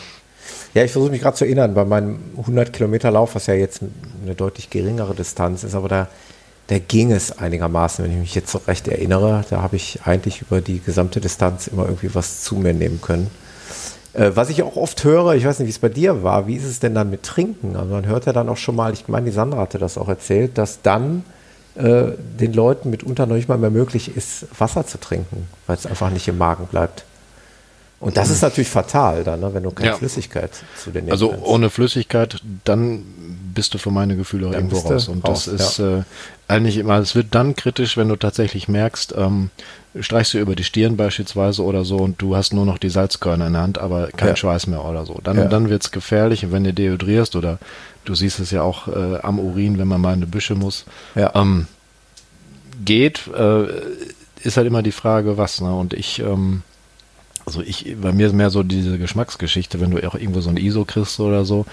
Ja, 0.74 0.84
ich 0.84 0.92
versuche 0.92 1.12
mich 1.12 1.22
gerade 1.22 1.38
zu 1.38 1.46
erinnern, 1.46 1.74
bei 1.76 1.86
meinem 1.86 2.20
100 2.38 2.74
Kilometer 2.74 3.12
Lauf, 3.12 3.36
was 3.36 3.46
ja 3.46 3.54
jetzt 3.54 3.82
eine 4.24 4.34
deutlich 4.34 4.72
geringere 4.72 5.14
Distanz 5.14 5.64
ist, 5.64 5.76
aber 5.76 5.88
da, 5.88 6.08
da 6.68 6.80
ging 6.80 7.12
es 7.12 7.38
einigermaßen, 7.38 8.04
wenn 8.04 8.12
ich 8.12 8.18
mich 8.18 8.36
jetzt 8.36 8.52
so 8.52 8.58
recht 8.68 8.88
erinnere. 8.88 9.46
Da 9.52 9.62
habe 9.62 9.76
ich 9.76 10.00
eigentlich 10.04 10.42
über 10.42 10.62
die 10.62 10.80
gesamte 10.80 11.22
Distanz 11.22 11.68
immer 11.68 11.86
irgendwie 11.86 12.14
was 12.16 12.42
zu 12.42 12.56
mir 12.56 12.74
nehmen 12.74 13.02
können. 13.02 13.30
Äh, 14.14 14.32
was 14.36 14.50
ich 14.50 14.64
auch 14.64 14.76
oft 14.76 15.04
höre, 15.04 15.34
ich 15.34 15.46
weiß 15.46 15.60
nicht, 15.60 15.68
wie 15.68 15.72
es 15.72 15.80
bei 15.80 15.90
dir 15.90 16.24
war, 16.24 16.48
wie 16.48 16.56
ist 16.56 16.66
es 16.66 16.80
denn 16.80 16.96
dann 16.96 17.10
mit 17.10 17.24
Trinken? 17.24 17.76
Also 17.76 17.94
man 17.94 18.06
hört 18.06 18.26
ja 18.26 18.34
dann 18.34 18.50
auch 18.50 18.58
schon 18.58 18.76
mal, 18.76 18.94
ich 18.94 19.08
meine, 19.08 19.26
die 19.26 19.32
Sandra 19.32 19.60
hatte 19.60 19.80
das 19.80 19.98
auch 19.98 20.08
erzählt, 20.08 20.58
dass 20.58 20.82
dann 20.82 21.24
äh, 21.76 22.12
den 22.40 22.54
Leuten 22.54 22.92
mitunter 22.92 23.26
noch 23.26 23.36
nicht 23.36 23.50
mal 23.50 23.58
mehr 23.58 23.72
möglich 23.72 24.16
ist, 24.16 24.46
Wasser 24.58 24.86
zu 24.86 25.00
trinken, 25.00 25.48
weil 25.66 25.76
es 25.76 25.88
einfach 25.88 26.12
nicht 26.12 26.28
im 26.28 26.38
Magen 26.38 26.68
bleibt. 26.68 27.06
Und 28.00 28.18
das 28.18 28.30
ist 28.30 28.42
natürlich 28.42 28.70
fatal 28.70 29.24
dann, 29.24 29.40
ne, 29.40 29.54
wenn 29.54 29.64
du 29.64 29.72
keine 29.72 29.92
ja. 29.92 29.96
Flüssigkeit 29.96 30.52
zu 30.78 30.92
dir 30.92 31.02
Also 31.10 31.30
kannst. 31.30 31.46
ohne 31.46 31.70
Flüssigkeit, 31.70 32.42
dann 32.66 33.06
bist 33.54 33.74
du 33.74 33.78
für 33.78 33.92
meine 33.92 34.18
Gefühle 34.18 34.50
auch 34.50 34.52
irgendwo 34.52 34.80
raus. 34.80 35.08
Und 35.08 35.26
raus, 35.26 35.46
das 35.46 35.54
ist 35.54 35.78
ja. 35.78 36.00
äh, 36.00 36.04
eigentlich 36.50 36.78
immer, 36.78 36.98
es 36.98 37.16
wird 37.16 37.28
dann 37.32 37.56
kritisch, 37.56 37.96
wenn 37.96 38.10
du 38.10 38.18
tatsächlich 38.18 38.68
merkst, 38.68 39.16
ähm, 39.18 39.52
streichst 40.00 40.34
du 40.34 40.40
über 40.40 40.56
die 40.56 40.64
Stirn 40.64 40.98
beispielsweise 40.98 41.64
oder 41.64 41.86
so 41.86 41.98
und 41.98 42.22
du 42.22 42.36
hast 42.36 42.54
nur 42.54 42.66
noch 42.66 42.78
die 42.78 42.90
Salzkörner 42.90 43.48
in 43.48 43.54
der 43.54 43.62
Hand, 43.62 43.78
aber 43.78 44.08
kein 44.08 44.30
ja. 44.30 44.36
Schweiß 44.36 44.68
mehr 44.68 44.84
oder 44.84 45.06
so. 45.06 45.20
Dann, 45.24 45.38
ja. 45.38 45.46
dann 45.46 45.70
wird 45.70 45.84
es 45.84 45.92
gefährlich, 45.92 46.52
wenn 46.52 46.64
du 46.64 46.74
dehydrierst 46.74 47.36
oder 47.36 47.60
du 48.06 48.16
siehst 48.16 48.40
es 48.40 48.52
ja 48.52 48.64
auch 48.64 48.88
äh, 48.88 49.20
am 49.22 49.40
Urin, 49.40 49.78
wenn 49.78 49.88
man 49.88 50.02
mal 50.02 50.14
in 50.14 50.22
die 50.22 50.26
Büsche 50.26 50.56
muss. 50.56 50.86
Ja. 51.16 51.32
Ähm, 51.36 51.68
geht, 52.84 53.28
äh, 53.28 53.66
ist 54.42 54.58
halt 54.58 54.68
immer 54.68 54.82
die 54.82 54.92
Frage, 54.92 55.38
was. 55.38 55.62
Ne? 55.62 55.74
Und 55.74 55.94
ich 55.94 56.20
ähm, 56.20 56.64
also 57.46 57.62
ich, 57.62 57.96
bei 58.02 58.12
mir 58.12 58.28
ist 58.28 58.34
mehr 58.34 58.50
so 58.50 58.64
diese 58.64 58.98
Geschmacksgeschichte, 58.98 59.82
wenn 59.82 59.92
du 59.92 60.08
auch 60.08 60.16
irgendwo 60.16 60.42
so 60.42 60.50
ein 60.50 60.58
ISO 60.58 60.86
kriegst 60.86 61.20
oder 61.20 61.46
so, 61.46 61.66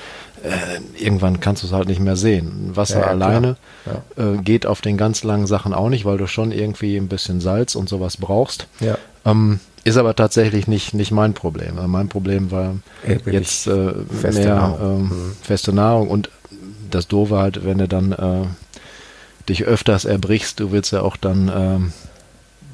äh, 0.43 1.03
irgendwann 1.03 1.41
kannst 1.41 1.63
du 1.63 1.67
es 1.67 1.73
halt 1.73 1.89
nicht 1.89 2.01
mehr 2.01 2.17
sehen. 2.17 2.73
Wasser 2.75 3.01
ja, 3.01 3.07
alleine 3.07 3.57
ja. 3.87 4.33
Äh, 4.33 4.39
geht 4.39 4.67
auf 4.67 4.81
den 4.81 4.97
ganz 4.97 5.23
langen 5.23 5.47
Sachen 5.47 5.73
auch 5.73 5.89
nicht, 5.89 6.05
weil 6.05 6.19
du 6.19 6.27
schon 6.27 6.53
irgendwie 6.53 6.97
ein 6.97 7.09
bisschen 7.09 7.41
Salz 7.41 7.75
und 7.75 7.89
sowas 7.89 8.17
brauchst. 8.17 8.67
Ähm, 9.25 9.61
ist 9.85 9.97
aber 9.97 10.15
tatsächlich 10.15 10.67
nicht, 10.67 10.93
nicht 10.95 11.11
mein 11.11 11.35
Problem. 11.35 11.77
Also 11.77 11.89
mein 11.89 12.09
Problem 12.09 12.51
war 12.51 12.75
jetzt 13.27 13.67
äh, 13.67 13.93
feste 14.11 14.43
mehr 14.43 14.55
Nahrung. 14.55 14.81
Ähm, 14.81 15.03
mhm. 15.03 15.37
feste 15.43 15.73
Nahrung 15.73 16.09
und 16.09 16.31
das 16.91 17.07
Doofe 17.07 17.39
halt, 17.39 17.65
wenn 17.65 17.79
du 17.79 17.89
dann 17.89 18.13
äh, 18.13 19.47
dich 19.49 19.65
öfters 19.65 20.05
erbrichst, 20.05 20.61
du 20.61 20.73
willst 20.73 20.93
ja 20.93 21.03
auch 21.03 21.17
dann 21.17 21.51
ähm, 21.55 21.93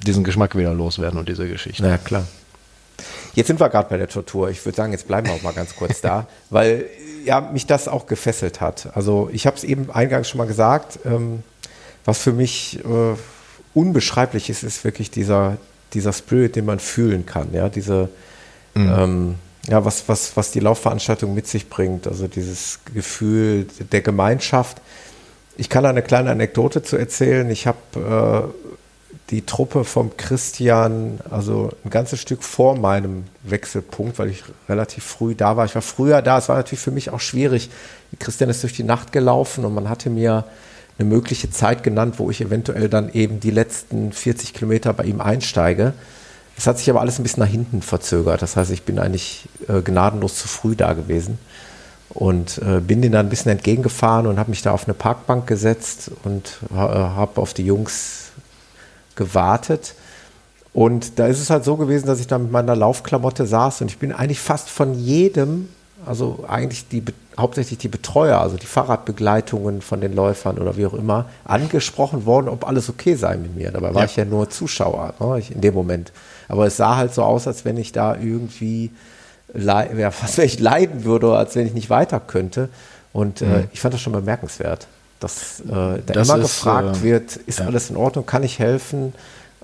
diesen 0.07 0.25
Geschmack 0.25 0.57
wieder 0.57 0.75
loswerden 0.75 1.19
und 1.19 1.29
diese 1.29 1.49
Geschichte. 1.49 1.87
Ja, 1.87 1.99
klar. 1.99 2.27
Jetzt 3.37 3.49
sind 3.49 3.61
wir 3.61 3.69
gerade 3.69 3.89
bei 3.91 3.99
der 3.99 4.09
Tortur. 4.09 4.49
Ich 4.49 4.65
würde 4.65 4.77
sagen, 4.77 4.93
jetzt 4.93 5.07
bleiben 5.07 5.27
wir 5.29 5.35
auch 5.35 5.43
mal 5.43 5.53
ganz 5.53 5.77
kurz 5.77 6.01
da, 6.01 6.27
weil 6.51 6.87
ja 7.25 7.41
mich 7.41 7.67
das 7.67 7.87
auch 7.87 8.07
gefesselt 8.07 8.63
hat. 8.63 8.89
Also 8.95 9.29
ich 9.31 9.47
habe 9.47 9.57
es 9.57 9.63
eben 9.63 9.91
eingangs 9.91 10.29
schon 10.29 10.39
mal 10.39 10.47
gesagt, 10.47 10.99
ähm, 11.05 11.43
was 12.07 12.19
für 12.19 12.33
mich 12.33 12.81
äh, 12.85 13.15
unbeschreiblich 13.75 14.49
ist, 14.49 14.63
ist 14.63 14.85
wirklich 14.85 15.11
dieser, 15.11 15.59
dieser 15.93 16.15
Spirit, 16.15 16.57
den 16.57 16.65
man 16.65 16.79
fühlen 16.79 17.27
kann. 17.27 17.53
Ja, 17.53 17.69
diese 17.69 18.09
mhm. 18.75 18.95
ähm, 18.99 19.35
ja, 19.69 19.85
was, 19.85 20.09
was, 20.09 20.35
was 20.37 20.51
die 20.51 20.61
Laufveranstaltung 20.61 21.35
mit 21.35 21.47
sich 21.47 21.69
bringt, 21.69 22.07
also 22.07 22.29
dieses 22.29 22.81
Gefühl 22.95 23.67
der 23.93 24.01
Gemeinschaft. 24.01 24.81
Ich 25.59 25.69
kann 25.69 25.85
eine 25.85 26.03
kleine 26.03 26.31
Anekdote 26.31 26.83
zu 26.83 26.97
erzählen. 26.97 27.51
Ich 27.51 27.67
habe 27.67 28.53
äh, 28.55 28.66
die 29.31 29.45
Truppe 29.45 29.85
vom 29.85 30.17
Christian, 30.17 31.19
also 31.31 31.71
ein 31.85 31.91
ganzes 31.91 32.21
Stück 32.21 32.45
vor 32.45 32.79
meinem 32.79 33.25
Wechselpunkt, 33.43 34.19
weil 34.19 34.29
ich 34.29 34.45
relativ 34.69 35.05
früh 35.05 35.35
da 35.35 35.57
war. 35.57 35.65
Ich 35.65 35.75
war 35.75 35.83
früher 35.83 36.23
da, 36.23 36.39
es 36.39 36.49
war 36.49 36.57
natürlich 36.57 36.81
für 36.81 36.93
mich 36.93 37.11
auch 37.11 37.21
schwierig. 37.21 37.71
Christian 38.21 38.51
ist 38.51 38.63
durch 38.63 38.73
die 38.73 38.85
Nacht 38.85 39.13
gelaufen 39.13 39.65
und 39.65 39.75
man 39.75 39.89
hatte 39.89 40.11
mir 40.11 40.45
eine 40.99 41.09
mögliche 41.09 41.51
Zeit 41.51 41.83
genannt, 41.83 42.19
wo 42.19 42.31
ich 42.31 42.41
eventuell 42.41 42.89
dann 42.89 43.13
eben 43.13 43.41
die 43.41 43.51
letzten 43.51 44.13
40 44.13 44.55
Kilometer 44.55 44.93
bei 44.93 45.05
ihm 45.05 45.21
einsteige. 45.21 45.93
Es 46.57 46.67
hat 46.67 46.79
sich 46.79 46.89
aber 46.89 47.01
alles 47.01 47.19
ein 47.19 47.23
bisschen 47.23 47.43
nach 47.43 47.51
hinten 47.51 47.83
verzögert. 47.83 48.41
Das 48.41 48.57
heißt, 48.57 48.71
ich 48.71 48.85
bin 48.85 48.99
eigentlich 48.99 49.49
äh, 49.69 49.83
gnadenlos 49.83 50.37
zu 50.37 50.49
früh 50.49 50.75
da 50.75 50.95
gewesen 50.95 51.39
und 52.11 52.59
äh, 52.59 52.81
bin 52.81 53.03
denen 53.03 53.13
dann 53.13 53.27
ein 53.27 53.31
bisschen 53.31 53.53
entgegengefahren 53.53 54.27
und 54.27 54.39
habe 54.39 54.51
mich 54.51 54.63
da 54.63 54.71
auf 54.71 54.85
eine 54.85 54.95
Parkbank 54.95 55.47
gesetzt 55.47 56.13
und 56.25 56.61
äh, 56.71 56.77
habe 56.77 57.41
auf 57.41 57.53
die 57.53 57.67
Jungs 57.67 58.26
gewartet. 59.17 59.95
Und 60.73 61.19
da 61.19 61.27
ist 61.27 61.41
es 61.41 61.49
halt 61.49 61.65
so 61.65 61.77
gewesen, 61.77 62.07
dass 62.07 62.21
ich 62.21 62.27
da 62.27 62.39
mit 62.39 62.53
meiner 62.53 62.77
Laufklamotte 62.77 63.47
saß 63.47 63.81
und 63.81 63.91
ich 63.91 63.99
bin 63.99 64.13
eigentlich 64.13 64.41
fast 64.41 64.69
von 64.69 64.93
jedem, 64.93 65.71
also 66.05 66.45
eigentlich 66.47 66.87
die, 66.89 67.03
hauptsächlich 67.39 67.79
die 67.79 67.89
Betreuer, 67.89 68.41
also 68.41 68.59
die 68.59 68.67
Fahrradbegleitungen 68.67 69.81
von 69.81 70.03
den 70.03 70.15
Läufern 70.15 70.59
oder 70.59 70.77
wie 70.77 70.85
auch 70.85 70.93
immer, 70.93 71.31
angesprochen 71.45 72.27
worden, 72.27 72.51
ob 72.51 72.69
alles 72.69 72.91
okay 72.91 73.15
sei 73.15 73.39
mit 73.39 73.57
mir. 73.57 73.71
Dabei 73.71 73.95
war 73.95 74.03
ja. 74.03 74.07
ich 74.07 74.17
ja 74.17 74.27
nur 74.27 74.51
Zuschauer 74.51 75.15
ne, 75.19 75.43
in 75.49 75.63
dem 75.63 75.73
Moment. 75.73 76.13
Aber 76.47 76.67
es 76.67 76.77
sah 76.77 76.97
halt 76.97 77.15
so 77.15 77.23
aus, 77.23 77.47
als 77.47 77.65
wenn 77.65 77.79
ich 77.79 77.93
da 77.93 78.15
irgendwie, 78.15 78.91
ja, 79.55 80.11
fast 80.11 80.37
wenn 80.37 80.45
ich 80.45 80.61
leiden 80.61 81.05
würde, 81.05 81.35
als 81.35 81.57
wenn 81.57 81.67
ich 81.67 81.73
nicht 81.73 81.89
weiter 81.89 82.21
könnte. 82.21 82.69
Und 83.15 83.41
äh, 83.41 83.47
mhm. 83.47 83.69
ich 83.73 83.81
fand 83.81 83.95
das 83.95 84.03
schon 84.03 84.13
bemerkenswert 84.13 84.89
dass 85.21 85.61
äh, 85.61 85.65
da 85.67 85.99
das 86.07 86.29
immer 86.29 86.39
ist, 86.39 86.43
gefragt 86.43 86.99
äh, 86.99 87.03
wird, 87.03 87.37
ist 87.37 87.61
ja. 87.61 87.67
alles 87.67 87.91
in 87.91 87.97
Ordnung, 87.97 88.27
kann 88.27 88.43
ich 88.43 88.59
helfen? 88.59 89.13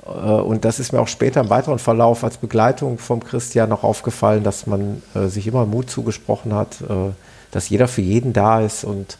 Äh, 0.05 0.09
und 0.09 0.65
das 0.65 0.81
ist 0.81 0.93
mir 0.93 1.01
auch 1.01 1.09
später 1.09 1.41
im 1.41 1.51
weiteren 1.51 1.79
Verlauf 1.79 2.25
als 2.25 2.37
Begleitung 2.39 2.99
vom 2.99 3.23
Christian 3.23 3.69
noch 3.69 3.85
aufgefallen, 3.85 4.45
dass 4.45 4.67
man 4.67 5.03
äh, 5.15 5.27
sich 5.27 5.47
immer 5.47 5.67
Mut 5.67 5.91
zugesprochen 5.91 6.55
hat, 6.55 6.81
äh, 6.83 7.13
dass 7.51 7.69
jeder 7.69 7.89
für 7.89 8.03
jeden 8.03 8.33
da 8.33 8.61
ist 8.61 8.85
und 8.85 9.19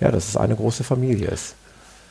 ja, 0.00 0.10
dass 0.10 0.28
es 0.28 0.36
eine 0.36 0.56
große 0.56 0.84
Familie 0.84 1.28
ist. 1.28 1.54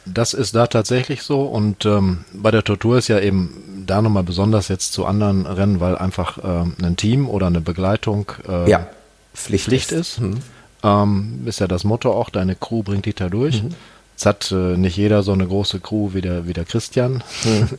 Das 0.06 0.36
ist 0.36 0.54
da 0.54 0.68
tatsächlich 0.68 1.24
so 1.24 1.44
und 1.44 1.86
ähm, 1.86 2.26
bei 2.32 2.52
der 2.52 2.64
Tortur 2.64 3.00
ist 3.00 3.08
ja 3.08 3.20
eben 3.20 3.84
da 3.88 4.04
nochmal 4.04 4.24
besonders 4.24 4.68
jetzt 4.68 4.94
zu 4.94 5.06
anderen 5.06 5.48
Rennen, 5.48 5.80
weil 5.80 5.98
einfach 5.98 6.38
ähm, 6.44 6.76
ein 6.82 6.96
Team 6.96 7.28
oder 7.28 7.48
eine 7.48 7.62
Begleitung 7.62 8.32
äh, 8.48 8.70
ja, 8.70 8.88
Pflicht, 9.34 9.66
Pflicht 9.66 9.92
ist. 9.92 10.20
ist. 10.20 10.22
Mhm. 10.22 10.38
Ähm, 10.86 11.42
ist 11.46 11.60
ja 11.60 11.68
das 11.68 11.84
Motto 11.84 12.12
auch, 12.12 12.30
deine 12.30 12.56
Crew 12.56 12.84
bringt 12.84 13.08
dich 13.08 13.16
da 13.16 13.30
durch. 13.30 13.64
Mhm. 13.64 13.76
Es 14.18 14.26
hat 14.26 14.50
äh, 14.52 14.78
nicht 14.78 14.96
jeder 14.96 15.24
so 15.24 15.34
eine 15.34 15.46
große 15.46 15.82
Crew 15.82 16.14
wie 16.14 16.22
der, 16.22 16.48
wie 16.48 16.54
der 16.54 16.64
Christian. 16.64 17.22
Mhm. 17.44 17.70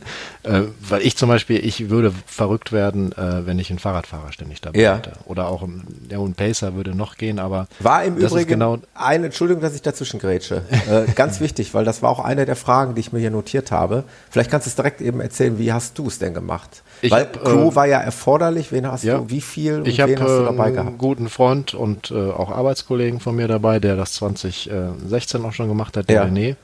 äh, 0.43 0.61
weil 0.87 1.01
ich 1.01 1.17
zum 1.17 1.29
Beispiel, 1.29 1.65
ich 1.65 1.89
würde 1.89 2.13
verrückt 2.27 2.71
werden, 2.71 3.11
äh, 3.13 3.47
wenn 3.47 3.57
ich 3.57 3.71
einen 3.71 3.79
Fahrradfahrer 3.79 4.31
ständig 4.31 4.61
dabei 4.61 4.79
ja. 4.79 4.97
hätte. 4.97 5.13
Oder 5.25 5.47
auch 5.47 5.67
ja, 6.09 6.19
ein 6.19 6.33
Pacer 6.35 6.75
würde 6.75 6.93
noch 6.93 7.17
gehen, 7.17 7.39
aber. 7.39 7.67
War 7.79 8.03
im 8.03 8.17
Übrigen 8.17 8.49
genau 8.49 8.77
eine, 8.93 9.27
Entschuldigung, 9.27 9.63
dass 9.63 9.73
ich 9.73 9.81
dazwischen 9.81 10.19
grätsche. 10.19 10.63
Äh, 10.87 11.11
ganz 11.15 11.41
wichtig, 11.41 11.73
weil 11.73 11.83
das 11.83 12.01
war 12.01 12.09
auch 12.09 12.19
eine 12.19 12.45
der 12.45 12.55
Fragen, 12.55 12.95
die 12.95 13.01
ich 13.01 13.11
mir 13.11 13.19
hier 13.19 13.31
notiert 13.31 13.71
habe. 13.71 14.05
Vielleicht 14.29 14.49
kannst 14.49 14.67
du 14.67 14.69
es 14.69 14.75
direkt 14.75 15.01
eben 15.01 15.19
erzählen, 15.19 15.57
wie 15.59 15.73
hast 15.73 15.97
du 15.97 16.07
es 16.07 16.19
denn 16.19 16.33
gemacht? 16.33 16.81
Ich 17.01 17.11
Weil 17.11 17.23
hab, 17.23 17.43
Crew 17.43 17.69
äh, 17.69 17.75
war 17.75 17.85
ja 17.85 17.99
erforderlich. 17.99 18.71
Wen 18.71 18.87
hast 18.91 19.03
ja, 19.03 19.17
du, 19.17 19.29
wie 19.29 19.41
viel 19.41 19.75
und 19.75 19.87
ich 19.87 19.99
wen 19.99 20.19
hast 20.19 20.29
du 20.29 20.45
dabei 20.45 20.71
gehabt? 20.71 20.87
einen 20.87 20.97
guten 20.97 21.29
Freund 21.29 21.73
und 21.73 22.11
äh, 22.11 22.15
auch 22.31 22.51
Arbeitskollegen 22.51 23.19
von 23.19 23.35
mir 23.35 23.47
dabei, 23.47 23.79
der 23.79 23.95
das 23.95 24.13
2016 24.13 25.45
auch 25.45 25.53
schon 25.53 25.67
gemacht 25.67 25.97
hat, 25.97 26.09
der 26.09 26.15
ja. 26.15 26.25
René. 26.25 26.55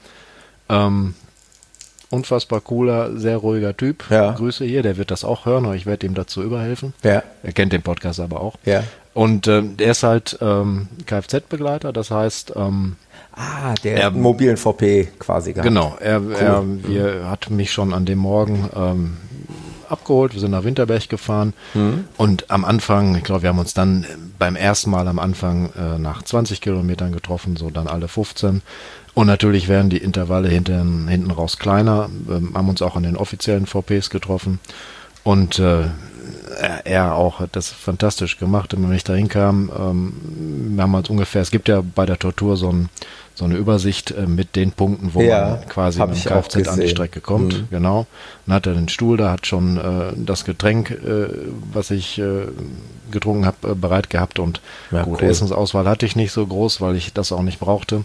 Ähm, 0.70 1.14
unfassbar 2.10 2.62
cooler, 2.62 3.18
sehr 3.18 3.38
ruhiger 3.38 3.76
Typ. 3.76 4.06
Ja. 4.10 4.32
Grüße 4.32 4.66
hier, 4.66 4.84
der 4.84 4.98
wird 4.98 5.12
das 5.12 5.24
auch 5.24 5.46
hören, 5.46 5.66
aber 5.66 5.76
ich 5.76 5.86
werde 5.86 6.06
ihm 6.06 6.14
dazu 6.14 6.42
überhelfen. 6.42 6.94
Ja. 7.04 7.24
Er 7.44 7.52
kennt 7.54 7.74
den 7.74 7.82
Podcast 7.82 8.20
aber 8.20 8.42
auch. 8.42 8.56
Ja. 8.66 8.84
Und 9.14 9.48
ähm, 9.48 9.78
der 9.78 9.92
ist 9.92 10.02
halt 10.04 10.38
ähm, 10.42 10.88
Kfz-Begleiter, 11.06 11.94
das 11.94 12.10
heißt, 12.10 12.54
ähm, 12.56 12.96
Ah, 13.36 13.74
der 13.84 13.98
er, 13.98 14.12
mobilen 14.12 14.58
VP 14.58 15.08
quasi 15.18 15.54
gehabt. 15.54 15.68
Genau, 15.68 15.98
er, 16.00 16.22
cool. 16.22 16.34
er 16.34 16.64
wir, 16.88 17.30
hat 17.30 17.50
mich 17.50 17.72
schon 17.72 17.94
an 17.94 18.06
dem 18.06 18.20
Morgen 18.20 18.70
ähm, 18.76 19.18
abgeholt, 19.94 20.34
wir 20.34 20.42
sind 20.42 20.52
nach 20.52 20.64
Winterberg 20.64 21.08
gefahren 21.08 21.54
mhm. 21.74 22.06
und 22.18 22.52
am 22.52 22.66
Anfang, 22.66 23.16
ich 23.16 23.24
glaube, 23.24 23.44
wir 23.44 23.50
haben 23.50 23.60
uns 23.60 23.74
dann 23.74 24.06
beim 24.38 24.56
ersten 24.56 24.90
Mal 24.90 25.08
am 25.08 25.20
Anfang 25.20 25.72
äh, 25.78 25.98
nach 25.98 26.24
20 26.24 26.60
Kilometern 26.62 27.12
getroffen, 27.12 27.56
so 27.56 27.70
dann 27.70 27.88
alle 27.88 28.08
15. 28.08 28.62
Und 29.16 29.28
natürlich 29.28 29.68
werden 29.68 29.90
die 29.90 30.00
Intervalle 30.00 30.50
hinten, 30.50 31.08
hinten 31.08 31.32
raus 31.32 31.60
kleiner, 31.60 32.10
ähm, 32.30 32.54
haben 32.56 32.70
uns 32.70 32.82
auch 32.82 32.96
an 32.96 33.04
den 33.04 33.16
offiziellen 33.16 33.68
VPs 33.68 34.10
getroffen 34.10 34.60
und 35.24 35.60
äh, 35.60 35.86
er 36.84 37.16
auch 37.16 37.40
hat 37.40 37.56
das 37.56 37.70
fantastisch 37.70 38.38
gemacht. 38.38 38.74
Wenn 38.76 38.94
ich 38.94 39.04
da 39.04 39.14
hinkam, 39.14 39.72
ähm, 39.78 40.76
wir 40.76 40.84
haben 40.84 40.96
halt 40.96 41.10
ungefähr, 41.10 41.42
es 41.42 41.52
gibt 41.52 41.68
ja 41.68 41.82
bei 41.82 42.06
der 42.06 42.20
Tortur 42.20 42.58
so, 42.58 42.70
ein, 42.72 42.90
so 43.36 43.46
eine 43.46 43.56
Übersicht 43.56 44.12
äh, 44.12 44.28
mit 44.28 44.56
den 44.56 44.72
Punkten, 44.72 45.14
wo 45.14 45.22
ja, 45.22 45.58
man 45.58 45.68
quasi 45.68 46.00
mit 46.00 46.26
dem 46.26 46.32
Kfz 46.32 46.68
an 46.68 46.80
die 46.80 46.88
Strecke 46.88 47.20
kommt. 47.20 47.54
Mhm. 47.54 47.68
Genau. 47.72 48.06
Dann 48.46 48.56
hat 48.56 48.68
er 48.68 48.74
den 48.74 48.90
Stuhl, 48.90 49.18
da 49.18 49.32
hat 49.32 49.48
schon 49.48 49.78
äh, 49.78 50.14
das 50.16 50.46
Getränk, 50.46 50.92
äh, 50.92 51.28
was 51.72 51.92
ich 51.92 52.20
äh, 52.20 52.48
getrunken 53.12 53.46
habe, 53.46 53.72
äh, 53.72 53.76
bereit 53.76 54.10
gehabt. 54.10 54.40
Und 54.40 54.62
ja, 54.92 55.04
gut, 55.04 55.22
cool. 55.22 55.30
Essensauswahl 55.30 55.88
hatte 55.88 56.06
ich 56.06 56.16
nicht 56.16 56.32
so 56.32 56.46
groß, 56.46 56.82
weil 56.82 56.96
ich 56.96 57.14
das 57.14 57.32
auch 57.32 57.42
nicht 57.42 57.60
brauchte. 57.60 58.04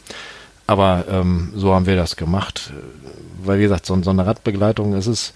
Aber 0.67 1.05
ähm, 1.11 1.53
so 1.55 1.75
haben 1.75 1.87
wir 1.87 1.97
das 1.97 2.17
gemacht. 2.17 2.73
Weil, 3.43 3.59
wie 3.59 3.63
gesagt, 3.63 3.87
so, 3.87 4.01
so 4.03 4.11
eine 4.11 4.27
Radbegleitung, 4.27 4.95
es 4.95 5.07
ist 5.07 5.35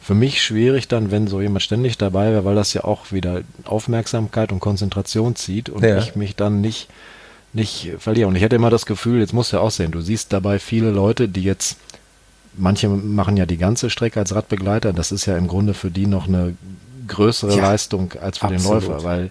für 0.00 0.14
mich 0.14 0.40
schwierig 0.40 0.86
dann, 0.86 1.10
wenn 1.10 1.26
so 1.26 1.40
jemand 1.40 1.62
ständig 1.62 1.98
dabei 1.98 2.30
wäre, 2.30 2.44
weil 2.44 2.54
das 2.54 2.72
ja 2.74 2.84
auch 2.84 3.10
wieder 3.10 3.40
Aufmerksamkeit 3.64 4.52
und 4.52 4.60
Konzentration 4.60 5.34
zieht 5.34 5.68
und 5.68 5.82
ja. 5.82 5.98
ich 5.98 6.14
mich 6.14 6.36
dann 6.36 6.60
nicht, 6.60 6.88
nicht 7.56 7.92
verliere. 7.98 8.28
Und 8.28 8.36
ich 8.36 8.42
hätte 8.42 8.56
immer 8.56 8.70
das 8.70 8.86
Gefühl, 8.86 9.18
jetzt 9.20 9.32
muss 9.32 9.50
ja 9.50 9.60
auch 9.60 9.70
sehen, 9.70 9.90
du 9.90 10.00
siehst 10.00 10.32
dabei 10.32 10.58
viele 10.58 10.90
Leute, 10.90 11.28
die 11.28 11.42
jetzt, 11.42 11.78
manche 12.56 12.88
machen 12.88 13.36
ja 13.36 13.46
die 13.46 13.56
ganze 13.56 13.90
Strecke 13.90 14.20
als 14.20 14.34
Radbegleiter, 14.34 14.92
das 14.92 15.10
ist 15.10 15.26
ja 15.26 15.36
im 15.36 15.48
Grunde 15.48 15.74
für 15.74 15.90
die 15.90 16.06
noch 16.06 16.28
eine 16.28 16.54
größere 17.08 17.56
ja, 17.56 17.62
Leistung 17.62 18.12
als 18.20 18.38
für 18.38 18.46
absolut. 18.46 18.82
den 18.82 18.90
Läufer, 18.90 19.04
weil 19.04 19.30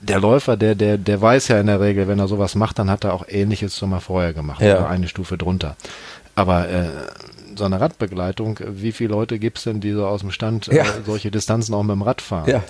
der 0.00 0.20
Läufer, 0.20 0.56
der, 0.56 0.74
der, 0.74 0.98
der 0.98 1.20
weiß 1.20 1.48
ja 1.48 1.60
in 1.60 1.66
der 1.66 1.80
Regel, 1.80 2.08
wenn 2.08 2.18
er 2.18 2.28
sowas 2.28 2.54
macht, 2.54 2.78
dann 2.78 2.90
hat 2.90 3.04
er 3.04 3.14
auch 3.14 3.24
ähnliches 3.28 3.78
schon 3.78 3.90
mal 3.90 4.00
vorher 4.00 4.32
gemacht 4.32 4.60
ja. 4.60 4.78
oder 4.78 4.88
eine 4.88 5.08
Stufe 5.08 5.38
drunter. 5.38 5.76
Aber 6.34 6.68
äh, 6.68 6.88
so 7.56 7.64
eine 7.64 7.80
Radbegleitung, 7.80 8.58
wie 8.66 8.92
viele 8.92 9.10
Leute 9.10 9.38
gibt 9.38 9.58
es 9.58 9.64
denn, 9.64 9.80
die 9.80 9.92
so 9.92 10.06
aus 10.06 10.20
dem 10.20 10.30
Stand 10.30 10.68
äh, 10.68 10.76
ja. 10.76 10.82
äh, 10.82 10.86
solche 11.06 11.30
Distanzen 11.30 11.74
auch 11.74 11.82
mit 11.82 11.94
dem 11.94 12.02
Rad 12.02 12.20
fahren? 12.20 12.50
Ja. 12.50 12.62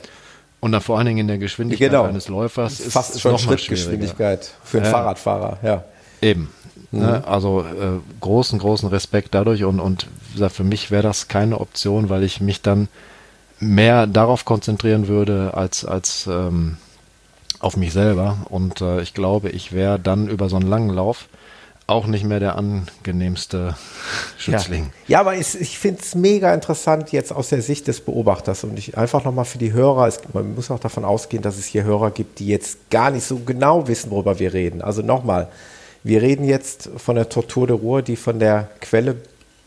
Und 0.64 0.72
dann 0.72 0.80
vor 0.80 0.96
allen 0.96 1.04
Dingen 1.04 1.18
in 1.18 1.28
der 1.28 1.36
Geschwindigkeit 1.36 1.90
genau. 1.90 2.04
eines 2.04 2.28
Läufers 2.28 2.80
ist 2.80 2.94
fast 2.94 3.20
schon 3.20 3.38
Schrittgeschwindigkeit 3.38 4.50
für 4.64 4.78
einen 4.78 4.86
ja. 4.86 4.92
Fahrradfahrer, 4.92 5.58
ja. 5.62 5.84
Eben. 6.22 6.48
Mhm. 6.90 7.00
Ne? 7.00 7.22
Also 7.26 7.60
äh, 7.60 8.00
großen, 8.22 8.58
großen 8.58 8.88
Respekt 8.88 9.34
dadurch 9.34 9.62
und, 9.64 9.78
und 9.78 10.06
für 10.48 10.64
mich 10.64 10.90
wäre 10.90 11.02
das 11.02 11.28
keine 11.28 11.60
Option, 11.60 12.08
weil 12.08 12.22
ich 12.22 12.40
mich 12.40 12.62
dann 12.62 12.88
mehr 13.60 14.06
darauf 14.06 14.46
konzentrieren 14.46 15.06
würde 15.06 15.52
als, 15.52 15.84
als 15.84 16.26
ähm, 16.28 16.78
auf 17.58 17.76
mich 17.76 17.92
selber. 17.92 18.38
Und 18.48 18.80
äh, 18.80 19.02
ich 19.02 19.12
glaube, 19.12 19.50
ich 19.50 19.72
wäre 19.72 19.98
dann 19.98 20.28
über 20.28 20.48
so 20.48 20.56
einen 20.56 20.66
langen 20.66 20.88
Lauf 20.88 21.28
auch 21.86 22.06
nicht 22.06 22.24
mehr 22.24 22.40
der 22.40 22.56
angenehmste 22.56 23.74
Schützling. 24.38 24.92
Ja, 25.06 25.12
ja 25.12 25.20
aber 25.20 25.36
ich, 25.36 25.60
ich 25.60 25.78
finde 25.78 26.00
es 26.00 26.14
mega 26.14 26.52
interessant 26.54 27.12
jetzt 27.12 27.32
aus 27.32 27.50
der 27.50 27.62
Sicht 27.62 27.88
des 27.88 28.00
Beobachters 28.00 28.64
und 28.64 28.78
ich 28.78 28.96
einfach 28.96 29.24
nochmal 29.24 29.44
für 29.44 29.58
die 29.58 29.72
Hörer, 29.72 30.06
es, 30.06 30.20
man 30.32 30.54
muss 30.54 30.70
auch 30.70 30.80
davon 30.80 31.04
ausgehen, 31.04 31.42
dass 31.42 31.58
es 31.58 31.66
hier 31.66 31.84
Hörer 31.84 32.10
gibt, 32.10 32.38
die 32.38 32.46
jetzt 32.46 32.90
gar 32.90 33.10
nicht 33.10 33.24
so 33.24 33.38
genau 33.38 33.86
wissen, 33.86 34.10
worüber 34.10 34.38
wir 34.38 34.54
reden. 34.54 34.80
Also 34.80 35.02
nochmal, 35.02 35.48
wir 36.02 36.22
reden 36.22 36.44
jetzt 36.44 36.90
von 36.96 37.16
der 37.16 37.28
Tortur 37.28 37.66
de 37.66 37.76
Ruhr, 37.76 38.02
die 38.02 38.16
von 38.16 38.38
der 38.38 38.68
Quelle 38.80 39.16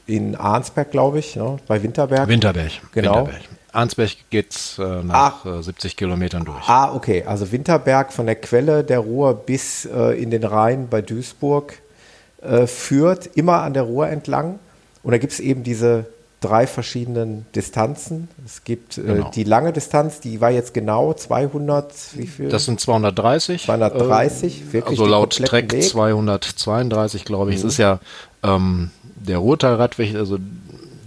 in 0.08 0.36
Arnsberg, 0.36 0.90
glaube 0.90 1.20
ich, 1.20 1.36
ne, 1.36 1.58
bei 1.68 1.84
Winterberg. 1.84 2.28
Winterberg, 2.28 2.72
genau. 2.94 3.18
Winterberg. 3.18 3.42
Arnsberg 3.74 4.12
geht 4.32 4.56
äh, 4.80 5.04
nach 5.04 5.46
ah, 5.46 5.62
70 5.62 5.92
äh, 5.92 5.96
Kilometern 5.96 6.46
durch. 6.46 6.68
Ah, 6.68 6.96
okay. 6.96 7.24
Also 7.26 7.52
Winterberg 7.52 8.12
von 8.12 8.26
der 8.26 8.36
Quelle 8.36 8.84
der 8.84 9.00
Ruhr 9.00 9.34
bis 9.36 9.86
äh, 9.86 10.20
in 10.22 10.32
den 10.32 10.44
Rhein 10.44 10.88
bei 10.90 11.02
Duisburg 11.02 11.74
äh, 12.42 12.68
führt, 12.68 13.28
immer 13.36 13.62
an 13.62 13.74
der 13.74 13.84
Ruhr 13.84 14.08
entlang. 14.08 14.60
Und 15.04 15.12
da 15.12 15.18
gibt 15.18 15.34
es 15.34 15.40
eben 15.40 15.64
diese 15.64 16.06
drei 16.40 16.68
verschiedenen 16.68 17.46
Distanzen. 17.56 18.28
Es 18.46 18.64
gibt 18.64 18.98
äh, 18.98 19.02
genau. 19.02 19.32
die 19.32 19.44
lange 19.44 19.74
Distanz, 19.74 20.20
die 20.20 20.40
war 20.40 20.52
jetzt 20.52 20.74
genau 20.74 21.14
200, 21.14 21.94
wie 22.14 22.28
viel? 22.28 22.50
Das 22.50 22.66
sind 22.66 22.80
230. 22.80 23.64
230, 23.64 24.62
äh, 24.62 24.74
wirklich. 24.74 25.00
Also 25.00 25.10
laut 25.10 25.36
Trek 25.36 25.72
Weg. 25.72 25.84
232, 25.84 27.26
glaube 27.26 27.52
ich. 27.52 27.58
Mhm. 27.58 27.68
Es 27.68 27.74
ist 27.74 27.78
ja 27.80 28.00
ähm, 28.44 28.92
der 29.16 29.40
Ruhrtal-Radweg, 29.40 30.16
also 30.16 30.38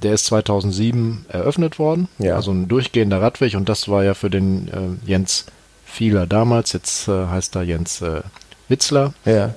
der 0.02 0.14
ist 0.14 0.26
2007 0.26 1.26
eröffnet 1.28 1.78
worden. 1.78 2.08
Ja. 2.18 2.34
Also 2.34 2.50
ein 2.50 2.66
durchgehender 2.66 3.22
Radweg 3.22 3.54
und 3.54 3.68
das 3.68 3.88
war 3.88 4.02
ja 4.02 4.14
für 4.14 4.30
den 4.30 4.68
äh, 4.68 5.08
Jens 5.08 5.46
Fieler 5.84 6.26
damals, 6.26 6.72
jetzt 6.72 7.08
äh, 7.08 7.26
heißt 7.26 7.54
er 7.56 7.62
Jens 7.62 8.00
äh, 8.00 8.22
Witzler. 8.68 9.12
Ja 9.24 9.54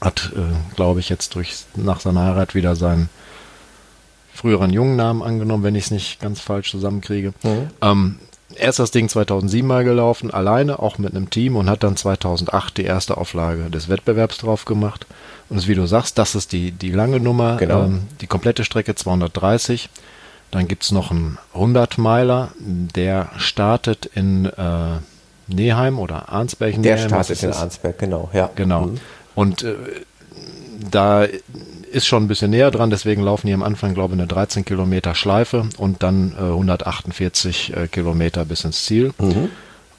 hat, 0.00 0.32
äh, 0.34 0.74
glaube 0.76 1.00
ich, 1.00 1.08
jetzt 1.08 1.34
durch 1.34 1.64
nach 1.76 2.00
seiner 2.00 2.22
Heirat 2.22 2.54
wieder 2.54 2.76
seinen 2.76 3.08
früheren 4.34 4.72
jungen 4.72 4.96
Namen 4.96 5.22
angenommen, 5.22 5.64
wenn 5.64 5.74
ich 5.74 5.84
es 5.84 5.90
nicht 5.90 6.20
ganz 6.20 6.40
falsch 6.40 6.70
zusammenkriege. 6.70 7.34
Mhm. 7.42 7.70
Ähm, 7.82 8.18
er 8.56 8.70
ist 8.70 8.78
das 8.78 8.90
Ding 8.90 9.08
2007 9.08 9.66
mal 9.66 9.84
gelaufen, 9.84 10.30
alleine, 10.30 10.80
auch 10.80 10.98
mit 10.98 11.14
einem 11.14 11.30
Team 11.30 11.56
und 11.56 11.70
hat 11.70 11.82
dann 11.82 11.96
2008 11.96 12.78
die 12.78 12.84
erste 12.84 13.16
Auflage 13.16 13.70
des 13.70 13.88
Wettbewerbs 13.88 14.38
drauf 14.38 14.64
gemacht. 14.64 15.06
Und 15.48 15.66
wie 15.68 15.74
du 15.74 15.86
sagst, 15.86 16.18
das 16.18 16.34
ist 16.34 16.52
die, 16.52 16.72
die 16.72 16.90
lange 16.90 17.20
Nummer, 17.20 17.56
genau. 17.58 17.84
ähm, 17.84 18.02
die 18.20 18.26
komplette 18.26 18.64
Strecke 18.64 18.94
230. 18.94 19.88
Dann 20.50 20.66
gibt 20.66 20.82
es 20.82 20.90
noch 20.90 21.10
einen 21.10 21.38
100-Meiler, 21.54 22.50
der 22.58 23.28
startet 23.36 24.06
in 24.06 24.46
äh, 24.46 24.98
Neheim 25.46 25.98
oder 25.98 26.28
Arnsberg. 26.28 26.82
Der 26.82 26.98
startet 26.98 27.42
in 27.42 27.52
Arnsberg, 27.52 27.98
genau, 27.98 28.30
ja. 28.32 28.50
Genau. 28.56 28.86
Mhm. 28.86 29.00
Und 29.40 29.62
äh, 29.62 29.74
da 30.90 31.24
ist 31.24 32.06
schon 32.06 32.24
ein 32.24 32.28
bisschen 32.28 32.50
näher 32.50 32.70
dran, 32.70 32.90
deswegen 32.90 33.22
laufen 33.22 33.46
die 33.46 33.54
am 33.54 33.62
Anfang, 33.62 33.94
glaube 33.94 34.12
ich, 34.12 34.20
eine 34.20 34.28
13 34.28 34.66
Kilometer 34.66 35.14
Schleife 35.14 35.66
und 35.78 36.02
dann 36.02 36.34
äh, 36.38 36.42
148 36.42 37.74
äh, 37.74 37.88
Kilometer 37.88 38.44
bis 38.44 38.64
ins 38.64 38.84
Ziel. 38.84 39.14
Mhm. 39.18 39.48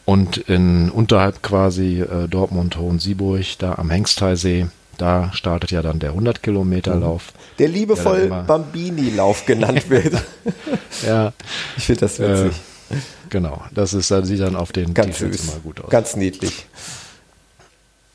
Und 0.06 0.38
in 0.38 0.92
unterhalb 0.92 1.42
quasi 1.42 2.02
äh, 2.02 2.28
Dortmund 2.28 2.78
Hohensieburg, 2.78 3.58
da 3.58 3.74
am 3.80 3.90
Hengsteisee, 3.90 4.68
da 5.00 5.34
startet 5.34 5.72
ja 5.72 5.82
dann 5.82 5.98
der 5.98 6.10
100 6.10 6.44
Kilometer 6.44 6.96
mhm. 6.96 7.02
Lauf. 7.02 7.34
Der 7.58 7.68
liebevoll 7.68 8.28
Bambini-Lauf 8.46 9.48
genannt 9.48 9.90
wird. 9.90 10.14
ja. 11.04 11.34
Ich 11.78 11.86
finde 11.86 12.02
das 12.02 12.20
witzig. 12.20 12.62
Äh, 12.92 12.96
genau, 13.32 13.64
das 13.74 13.96
ist, 13.96 14.12
das 14.12 14.28
sieht 14.28 14.42
dann 14.42 14.56
auf 14.56 14.72
den 14.72 14.94
T-Shirts 14.94 15.46
immer 15.46 15.60
gut 15.64 15.82
aus. 15.82 15.90
Ganz 15.90 16.16
niedlich. 16.16 16.68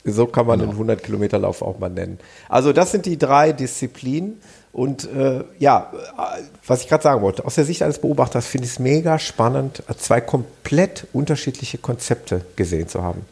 So 0.06 0.26
kann 0.26 0.46
man 0.46 0.58
genau. 0.58 0.70
den 0.70 0.76
100 0.76 1.02
Kilometer 1.02 1.38
Lauf 1.38 1.62
auch 1.62 1.78
mal 1.78 1.88
nennen. 1.88 2.18
Also 2.48 2.72
das 2.72 2.92
sind 2.92 3.06
die 3.06 3.18
drei 3.18 3.52
Disziplinen. 3.52 4.40
Und 4.72 5.10
äh, 5.10 5.42
ja, 5.58 5.90
was 6.66 6.82
ich 6.82 6.88
gerade 6.88 7.02
sagen 7.02 7.22
wollte, 7.22 7.46
aus 7.46 7.54
der 7.54 7.64
Sicht 7.64 7.82
eines 7.82 7.98
Beobachters 7.98 8.46
finde 8.46 8.66
ich 8.66 8.72
es 8.72 8.78
mega 8.78 9.18
spannend, 9.18 9.82
zwei 9.96 10.20
komplett 10.20 11.06
unterschiedliche 11.14 11.78
Konzepte 11.78 12.42
gesehen 12.56 12.86
zu 12.86 13.02
haben. 13.02 13.22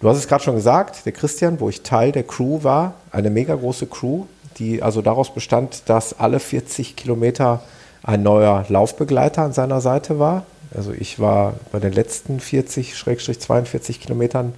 Du 0.00 0.08
hast 0.08 0.18
es 0.18 0.28
gerade 0.28 0.44
schon 0.44 0.54
gesagt, 0.54 1.04
der 1.04 1.12
Christian, 1.12 1.58
wo 1.58 1.68
ich 1.68 1.82
Teil 1.82 2.12
der 2.12 2.22
Crew 2.22 2.62
war, 2.62 2.94
eine 3.10 3.30
mega 3.30 3.54
große 3.54 3.86
Crew, 3.86 4.26
die 4.58 4.82
also 4.82 5.02
daraus 5.02 5.34
bestand, 5.34 5.82
dass 5.86 6.18
alle 6.20 6.38
40 6.38 6.94
Kilometer 6.94 7.62
ein 8.02 8.22
neuer 8.22 8.64
Laufbegleiter 8.68 9.42
an 9.42 9.52
seiner 9.52 9.80
Seite 9.80 10.18
war. 10.18 10.44
Also 10.76 10.92
ich 10.92 11.18
war 11.18 11.54
bei 11.72 11.80
den 11.80 11.92
letzten 11.92 12.38
40-42 12.38 13.98
Kilometern 13.98 14.52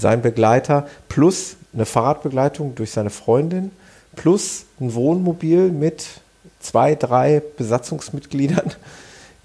sein 0.00 0.22
Begleiter 0.22 0.88
plus 1.08 1.56
eine 1.72 1.86
Fahrradbegleitung 1.86 2.74
durch 2.74 2.90
seine 2.90 3.10
Freundin 3.10 3.70
plus 4.16 4.64
ein 4.80 4.94
Wohnmobil 4.94 5.70
mit 5.70 6.06
zwei, 6.58 6.94
drei 6.94 7.42
Besatzungsmitgliedern, 7.56 8.72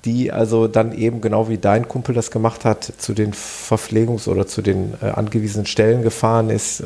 die 0.06 0.32
also 0.32 0.68
dann 0.68 0.92
eben 0.92 1.22
genau 1.22 1.50
wie 1.50 1.58
dein 1.58 1.88
Kumpel 1.88 2.16
das 2.16 2.32
gemacht 2.32 2.66
hat, 2.66 2.92
zu 2.98 3.14
den 3.14 3.34
Verpflegungs- 3.34 4.28
oder 4.28 4.48
zu 4.48 4.62
den 4.62 4.94
äh, 5.02 5.08
angewiesenen 5.08 5.66
Stellen 5.66 6.02
gefahren 6.02 6.50
ist, 6.50 6.82
äh, 6.82 6.86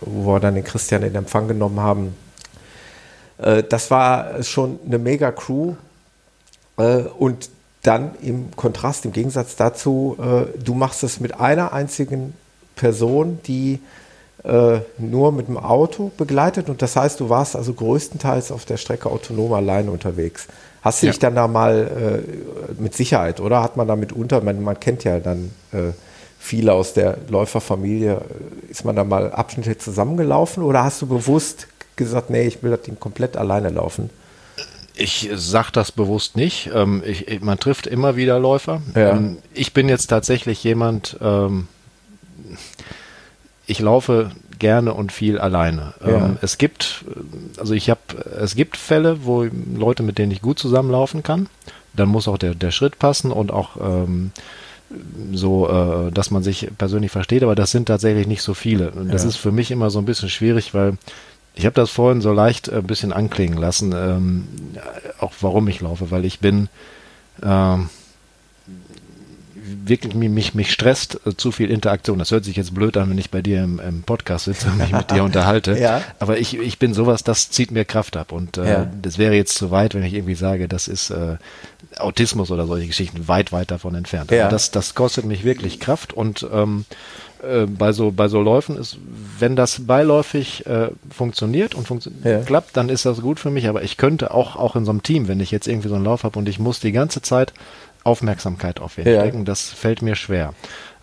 wo 0.00 0.32
wir 0.34 0.40
dann 0.40 0.54
den 0.54 0.64
Christian 0.64 1.02
in 1.02 1.14
Empfang 1.14 1.48
genommen 1.48 1.80
haben. 1.80 2.16
Äh, 3.38 3.62
das 3.62 3.90
war 3.90 4.42
schon 4.42 4.78
eine 4.86 4.98
mega 4.98 5.30
Crew. 5.32 5.74
Äh, 6.76 7.02
und 7.18 7.50
dann 7.82 8.12
im 8.20 8.50
Kontrast, 8.56 9.04
im 9.04 9.12
Gegensatz 9.12 9.54
dazu, 9.56 10.16
äh, 10.18 10.58
du 10.58 10.74
machst 10.74 11.04
es 11.04 11.20
mit 11.20 11.38
einer 11.38 11.72
einzigen 11.72 12.34
Person, 12.76 13.40
die 13.46 13.80
äh, 14.44 14.78
nur 14.98 15.32
mit 15.32 15.48
dem 15.48 15.58
Auto 15.58 16.12
begleitet 16.16 16.68
und 16.68 16.80
das 16.80 16.94
heißt, 16.94 17.18
du 17.18 17.28
warst 17.28 17.56
also 17.56 17.72
größtenteils 17.72 18.52
auf 18.52 18.64
der 18.64 18.76
Strecke 18.76 19.10
autonom 19.10 19.52
allein 19.52 19.88
unterwegs. 19.88 20.46
Hast 20.82 21.02
du 21.02 21.06
ja. 21.06 21.12
dich 21.12 21.18
dann 21.18 21.34
da 21.34 21.48
mal 21.48 22.22
äh, 22.22 22.80
mit 22.80 22.94
Sicherheit, 22.94 23.40
oder 23.40 23.62
hat 23.62 23.76
man 23.76 23.88
da 23.88 23.96
mitunter, 23.96 24.40
man, 24.40 24.62
man 24.62 24.78
kennt 24.78 25.02
ja 25.02 25.18
dann 25.18 25.50
äh, 25.72 25.90
viele 26.38 26.74
aus 26.74 26.92
der 26.92 27.18
Läuferfamilie, 27.28 28.20
ist 28.68 28.84
man 28.84 28.94
da 28.94 29.02
mal 29.02 29.32
Abschnitte 29.32 29.78
zusammengelaufen 29.78 30.62
oder 30.62 30.84
hast 30.84 31.02
du 31.02 31.06
bewusst 31.06 31.66
gesagt, 31.96 32.30
nee, 32.30 32.46
ich 32.46 32.62
will 32.62 32.70
das 32.70 32.82
Ding 32.82 33.00
komplett 33.00 33.36
alleine 33.36 33.70
laufen? 33.70 34.10
Ich 34.94 35.28
sage 35.34 35.68
das 35.72 35.92
bewusst 35.92 36.36
nicht. 36.36 36.70
Ähm, 36.72 37.02
ich, 37.04 37.40
man 37.40 37.58
trifft 37.58 37.86
immer 37.86 38.16
wieder 38.16 38.38
Läufer. 38.38 38.80
Ja. 38.94 39.10
Ähm, 39.10 39.38
ich 39.52 39.74
bin 39.74 39.88
jetzt 39.88 40.06
tatsächlich 40.06 40.62
jemand, 40.64 41.18
ähm, 41.20 41.68
ich 43.66 43.80
laufe 43.80 44.30
gerne 44.58 44.94
und 44.94 45.12
viel 45.12 45.38
alleine. 45.38 45.94
Ja. 46.00 46.26
Ähm, 46.26 46.38
es 46.40 46.58
gibt, 46.58 47.04
also 47.58 47.74
ich 47.74 47.90
habe, 47.90 48.00
es 48.40 48.54
gibt 48.54 48.76
Fälle, 48.76 49.24
wo 49.24 49.46
Leute, 49.74 50.02
mit 50.02 50.18
denen 50.18 50.32
ich 50.32 50.40
gut 50.40 50.58
zusammenlaufen 50.58 51.22
kann. 51.22 51.48
Dann 51.94 52.08
muss 52.08 52.28
auch 52.28 52.38
der, 52.38 52.54
der 52.54 52.70
Schritt 52.70 52.98
passen 52.98 53.32
und 53.32 53.50
auch 53.50 53.76
ähm, 53.80 54.30
so, 55.32 55.68
äh, 55.68 56.12
dass 56.12 56.30
man 56.30 56.42
sich 56.42 56.68
persönlich 56.78 57.10
versteht, 57.10 57.42
aber 57.42 57.54
das 57.54 57.70
sind 57.70 57.86
tatsächlich 57.86 58.26
nicht 58.26 58.42
so 58.42 58.54
viele. 58.54 58.90
Und 58.92 59.12
das 59.12 59.22
ja. 59.22 59.30
ist 59.30 59.36
für 59.36 59.52
mich 59.52 59.70
immer 59.70 59.90
so 59.90 59.98
ein 59.98 60.04
bisschen 60.04 60.28
schwierig, 60.28 60.74
weil 60.74 60.96
ich 61.54 61.64
habe 61.64 61.74
das 61.74 61.90
vorhin 61.90 62.20
so 62.20 62.32
leicht 62.32 62.70
ein 62.70 62.84
bisschen 62.84 63.12
anklingen 63.12 63.58
lassen, 63.58 63.94
ähm, 63.96 64.46
auch 65.18 65.32
warum 65.40 65.68
ich 65.68 65.80
laufe, 65.80 66.10
weil 66.10 66.24
ich 66.24 66.38
bin 66.38 66.68
ähm, 67.42 67.88
wirklich 69.84 70.14
mich, 70.14 70.54
mich 70.54 70.72
stresst 70.72 71.20
äh, 71.26 71.36
zu 71.36 71.52
viel 71.52 71.70
Interaktion. 71.70 72.18
Das 72.18 72.30
hört 72.30 72.44
sich 72.44 72.56
jetzt 72.56 72.74
blöd 72.74 72.96
an, 72.96 73.10
wenn 73.10 73.18
ich 73.18 73.30
bei 73.30 73.42
dir 73.42 73.62
im, 73.62 73.80
im 73.80 74.02
Podcast 74.02 74.46
sitze 74.46 74.68
und 74.68 74.78
mich 74.78 74.92
mit 74.92 75.10
dir 75.10 75.24
unterhalte. 75.24 75.78
Ja. 75.78 76.02
Aber 76.18 76.38
ich, 76.38 76.58
ich 76.58 76.78
bin 76.78 76.94
sowas, 76.94 77.24
das 77.24 77.50
zieht 77.50 77.70
mir 77.70 77.84
Kraft 77.84 78.16
ab. 78.16 78.32
Und 78.32 78.58
äh, 78.58 78.68
ja. 78.68 78.86
das 79.02 79.18
wäre 79.18 79.34
jetzt 79.34 79.56
zu 79.56 79.70
weit, 79.70 79.94
wenn 79.94 80.02
ich 80.02 80.14
irgendwie 80.14 80.34
sage, 80.34 80.68
das 80.68 80.88
ist 80.88 81.10
äh, 81.10 81.36
Autismus 81.96 82.50
oder 82.50 82.66
solche 82.66 82.86
Geschichten 82.86 83.28
weit, 83.28 83.52
weit 83.52 83.70
davon 83.70 83.94
entfernt. 83.94 84.30
Ja. 84.30 84.48
das, 84.48 84.70
das 84.70 84.94
kostet 84.94 85.24
mich 85.24 85.44
wirklich 85.44 85.80
Kraft 85.80 86.12
und 86.12 86.46
ähm, 86.52 86.84
äh, 87.42 87.66
bei 87.66 87.92
so 87.92 88.10
bei 88.10 88.28
so 88.28 88.40
Läufen 88.40 88.76
ist, 88.76 88.98
wenn 89.38 89.56
das 89.56 89.86
beiläufig 89.86 90.66
äh, 90.66 90.88
funktioniert 91.10 91.74
und 91.74 91.86
funktio 91.86 92.12
ja. 92.24 92.40
klappt, 92.40 92.76
dann 92.76 92.88
ist 92.88 93.04
das 93.04 93.20
gut 93.20 93.40
für 93.40 93.50
mich. 93.50 93.68
Aber 93.68 93.82
ich 93.82 93.96
könnte 93.96 94.32
auch 94.32 94.56
auch 94.56 94.76
in 94.76 94.84
so 94.84 94.90
einem 94.90 95.02
Team, 95.02 95.28
wenn 95.28 95.40
ich 95.40 95.50
jetzt 95.50 95.68
irgendwie 95.68 95.88
so 95.88 95.94
einen 95.94 96.04
Lauf 96.04 96.24
habe 96.24 96.38
und 96.38 96.48
ich 96.48 96.58
muss 96.58 96.80
die 96.80 96.92
ganze 96.92 97.22
Zeit 97.22 97.52
Aufmerksamkeit 98.06 98.80
auf 98.80 98.96
wen 98.96 99.06
ja. 99.06 99.20
stecken, 99.20 99.44
das 99.44 99.68
fällt 99.68 100.02
mir 100.02 100.14
schwer. 100.14 100.54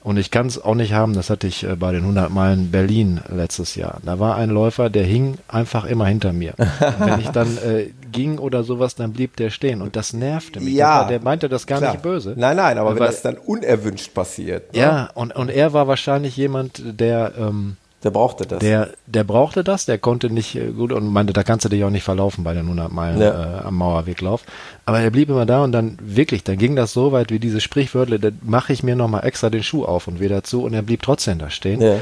Und 0.04 0.18
ich 0.18 0.32
kann 0.32 0.48
es 0.48 0.62
auch 0.62 0.76
nicht 0.76 0.92
haben, 0.92 1.14
das 1.14 1.30
hatte 1.30 1.48
ich 1.48 1.64
äh, 1.64 1.76
bei 1.78 1.94
den 1.94 2.02
100 2.02 2.30
Meilen 2.30 2.72
Berlin 2.72 3.22
letztes 3.34 3.76
Jahr. 3.76 4.00
Da 4.04 4.20
war 4.20 4.36
ein 4.36 4.50
Läufer, 4.50 4.90
der 4.90 5.06
hing 5.06 5.38
einfach 5.48 5.86
immer 5.86 6.06
hinter 6.08 6.34
mir. 6.34 6.56
wenn 7.00 7.22
ich 7.22 7.30
dann 7.30 7.58
äh, 7.58 7.90
ging 8.12 8.38
oder 8.38 8.64
sowas, 8.64 8.96
dann 8.96 9.14
blieb 9.14 9.38
der 9.38 9.50
stehen. 9.50 9.82
Und 9.82 9.96
das 9.96 10.12
nervte 10.12 10.60
mich. 10.60 10.74
Ja, 10.74 11.06
der 11.06 11.22
meinte 11.22 11.48
das 11.48 11.68
gar 11.68 11.80
klar. 11.80 11.94
nicht 11.94 12.02
böse. 12.02 12.34
Nein, 12.36 12.58
nein, 12.58 12.78
aber 12.78 12.90
weil, 12.90 13.00
wenn 13.00 13.06
das 13.06 13.22
dann 13.22 13.38
unerwünscht 13.38 14.14
passiert. 14.14 14.74
Ne? 14.74 14.80
Ja, 14.80 15.10
und, 15.14 15.34
und 15.36 15.50
er 15.50 15.72
war 15.72 15.88
wahrscheinlich 15.88 16.36
jemand, 16.36 16.82
der 17.00 17.32
ähm, 17.40 17.78
der 18.04 18.12
brauchte 18.12 18.46
das. 18.46 18.60
Der, 18.60 18.90
der 19.06 19.24
brauchte 19.24 19.64
das, 19.64 19.86
der 19.86 19.98
konnte 19.98 20.30
nicht 20.30 20.56
äh, 20.56 20.72
gut 20.72 20.92
und 20.92 21.08
meinte, 21.08 21.34
da 21.34 21.44
kannst 21.44 21.66
du 21.66 21.70
dich 21.70 21.84
auch 21.84 21.90
nicht 21.90 22.04
verlaufen 22.04 22.44
bei 22.44 22.54
den 22.54 22.64
100 22.64 22.92
Meilen 22.92 23.22
ja. 23.22 23.60
äh, 23.60 23.64
am 23.64 23.76
Mauerweglauf. 23.76 24.44
Aber 24.86 25.00
er 25.00 25.10
blieb 25.10 25.30
immer 25.30 25.46
da 25.46 25.64
und 25.64 25.72
dann 25.72 25.98
wirklich, 26.02 26.44
dann 26.44 26.58
ging 26.58 26.76
das 26.76 26.94
so 26.94 27.12
weit 27.12 27.32
wie 27.32 27.40
diese 27.40 27.62
Sprichwörter, 27.62 28.20
da 28.20 28.30
mache 28.42 28.74
ich 28.74 28.84
mir 28.84 28.96
nochmal 28.96 29.26
extra 29.26 29.50
den 29.50 29.64
Schuh 29.64 29.86
auf 29.86 30.08
und 30.08 30.20
wieder 30.20 30.44
zu 30.44 30.64
und 30.64 30.74
er 30.74 30.82
blieb 30.82 31.02
trotzdem 31.02 31.40
da 31.40 31.50
stehen. 31.50 31.82
Ja. 31.82 31.96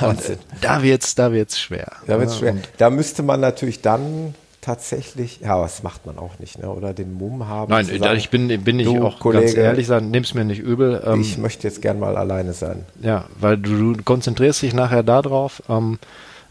und 0.06 0.24
äh, 0.28 0.36
da 0.60 0.82
wird's, 0.82 1.14
da 1.14 1.32
wird's 1.32 1.58
schwer. 1.58 1.92
Da 2.06 2.20
wird's 2.20 2.38
schwer. 2.38 2.56
da 2.76 2.90
müsste 2.90 3.22
man 3.22 3.40
natürlich 3.40 3.82
dann 3.82 4.34
tatsächlich, 4.68 5.40
ja, 5.40 5.58
was 5.58 5.82
macht 5.82 6.04
man 6.04 6.18
auch 6.18 6.38
nicht, 6.38 6.58
ne? 6.58 6.68
oder 6.68 6.92
den 6.92 7.14
Mumm 7.14 7.48
haben. 7.48 7.70
Nein, 7.70 7.86
sagen, 7.86 8.18
ich 8.18 8.28
bin, 8.28 8.48
bin 8.64 8.78
ich 8.78 8.86
auch 8.86 9.18
Kollege, 9.18 9.46
ganz 9.46 9.56
ehrlich 9.56 9.86
sagen, 9.86 10.10
nimm's 10.10 10.34
mir 10.34 10.44
nicht 10.44 10.58
übel. 10.58 11.02
Ähm, 11.06 11.22
ich 11.22 11.38
möchte 11.38 11.66
jetzt 11.66 11.80
gern 11.80 11.98
mal 11.98 12.18
alleine 12.18 12.52
sein. 12.52 12.84
Ja, 13.00 13.24
weil 13.40 13.56
du, 13.56 13.94
du 13.94 14.02
konzentrierst 14.02 14.60
dich 14.60 14.74
nachher 14.74 15.02
darauf. 15.02 15.62
Ähm, 15.70 15.98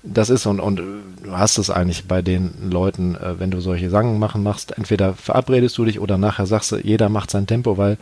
das 0.02 0.32
ist 0.32 0.48
und, 0.48 0.60
und 0.60 0.78
du 0.78 1.32
hast 1.32 1.60
es 1.60 1.70
eigentlich 1.70 2.08
bei 2.08 2.24
den 2.24 2.72
Leuten, 2.72 3.14
äh, 3.14 3.40
wenn 3.40 3.52
du 3.52 3.60
solche 3.60 3.92
Sangen 3.92 4.18
machen 4.18 4.42
machst, 4.42 4.76
entweder 4.76 5.14
verabredest 5.14 5.78
du 5.78 5.86
dich 5.86 6.00
oder 6.00 6.18
nachher 6.18 6.48
sagst 6.48 6.72
du, 6.72 6.78
jeder 6.78 7.10
macht 7.10 7.30
sein 7.30 7.46
Tempo, 7.46 7.78
weil 7.78 8.00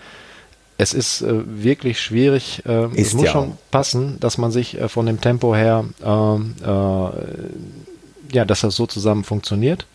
es 0.77 0.93
ist 0.93 1.23
äh, 1.23 1.41
wirklich 1.45 1.99
schwierig. 1.99 2.63
Äh, 2.65 2.85
ist 2.93 3.07
es 3.07 3.13
muss 3.15 3.25
ja 3.25 3.31
schon 3.33 3.57
passen, 3.69 4.17
dass 4.21 4.37
man 4.37 4.51
sich 4.51 4.79
äh, 4.79 4.87
von 4.87 5.07
dem 5.07 5.19
Tempo 5.19 5.53
her, 5.53 5.83
ähm, 6.01 6.55
äh, 6.61 8.33
ja, 8.33 8.45
dass 8.45 8.61
das 8.61 8.77
so 8.77 8.85
zusammen 8.87 9.25
funktioniert. 9.25 9.85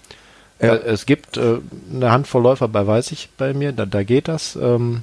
Ja. 0.61 0.75
Es 0.75 1.07
gibt 1.07 1.37
äh, 1.37 1.59
eine 1.93 2.13
Handvoll 2.13 2.43
Läufer 2.43 2.69
bei 2.69 2.87
weiß 2.87 3.13
ich 3.13 3.31
bei 3.39 3.55
mir, 3.55 3.73
da, 3.73 3.87
da 3.87 4.03
geht 4.03 4.29
das. 4.29 4.57
Ähm, 4.57 5.03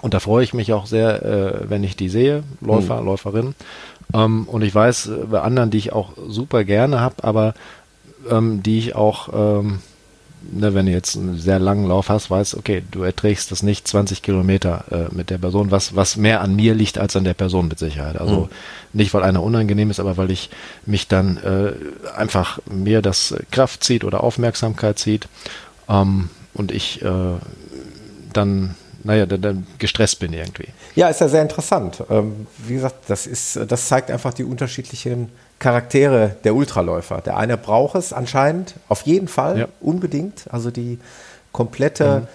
und 0.00 0.14
da 0.14 0.20
freue 0.20 0.42
ich 0.42 0.52
mich 0.52 0.72
auch 0.72 0.86
sehr, 0.86 1.22
äh, 1.22 1.70
wenn 1.70 1.84
ich 1.84 1.96
die 1.96 2.08
sehe, 2.08 2.42
Läufer, 2.60 3.00
mhm. 3.00 3.06
Läuferinnen. 3.06 3.54
Ähm, 4.12 4.44
und 4.48 4.62
ich 4.62 4.74
weiß 4.74 5.06
äh, 5.06 5.10
bei 5.30 5.40
anderen, 5.40 5.70
die 5.70 5.78
ich 5.78 5.92
auch 5.92 6.10
super 6.28 6.64
gerne 6.64 7.00
habe, 7.00 7.22
aber 7.22 7.54
ähm, 8.28 8.62
die 8.62 8.78
ich 8.78 8.96
auch 8.96 9.28
ähm, 9.32 9.78
ne, 10.50 10.74
wenn 10.74 10.86
du 10.86 10.92
jetzt 10.92 11.16
einen 11.16 11.38
sehr 11.38 11.58
langen 11.58 11.86
Lauf 11.86 12.08
hast, 12.08 12.30
weißt, 12.30 12.56
okay, 12.56 12.82
du 12.90 13.02
erträgst 13.02 13.50
das 13.50 13.62
nicht 13.62 13.86
20 13.86 14.22
Kilometer 14.22 14.84
äh, 14.90 15.14
mit 15.14 15.30
der 15.30 15.38
Person, 15.38 15.70
was, 15.70 15.94
was 15.94 16.16
mehr 16.16 16.40
an 16.40 16.56
mir 16.56 16.74
liegt 16.74 16.98
als 16.98 17.16
an 17.16 17.24
der 17.24 17.34
Person 17.34 17.68
mit 17.68 17.78
Sicherheit. 17.78 18.20
Also 18.20 18.42
mhm. 18.42 18.48
nicht, 18.92 19.14
weil 19.14 19.22
einer 19.22 19.42
unangenehm 19.42 19.90
ist, 19.90 20.00
aber 20.00 20.16
weil 20.16 20.30
ich 20.30 20.50
mich 20.86 21.08
dann 21.08 21.36
äh, 21.38 21.72
einfach 22.16 22.58
mir 22.66 23.02
das 23.02 23.34
Kraft 23.50 23.84
zieht 23.84 24.04
oder 24.04 24.22
Aufmerksamkeit 24.22 24.98
zieht 24.98 25.28
ähm, 25.88 26.30
und 26.54 26.72
ich 26.72 27.02
äh, 27.02 27.38
dann 28.32 28.74
naja, 29.04 29.26
dann, 29.26 29.42
dann 29.42 29.66
gestresst 29.78 30.20
bin 30.20 30.32
irgendwie. 30.32 30.68
Ja, 30.94 31.08
ist 31.08 31.20
ja 31.20 31.28
sehr 31.28 31.42
interessant. 31.42 32.04
Ähm, 32.08 32.46
wie 32.58 32.74
gesagt, 32.74 32.96
das 33.08 33.26
ist, 33.26 33.58
das 33.66 33.88
zeigt 33.88 34.10
einfach 34.10 34.32
die 34.32 34.44
unterschiedlichen 34.44 35.30
Charaktere 35.62 36.34
der 36.42 36.56
Ultraläufer. 36.56 37.20
Der 37.20 37.36
eine 37.36 37.56
braucht 37.56 37.94
es 37.94 38.12
anscheinend 38.12 38.74
auf 38.88 39.02
jeden 39.02 39.28
Fall 39.28 39.58
ja. 39.60 39.68
unbedingt. 39.80 40.46
Also 40.50 40.72
die 40.72 40.98
komplette 41.52 42.26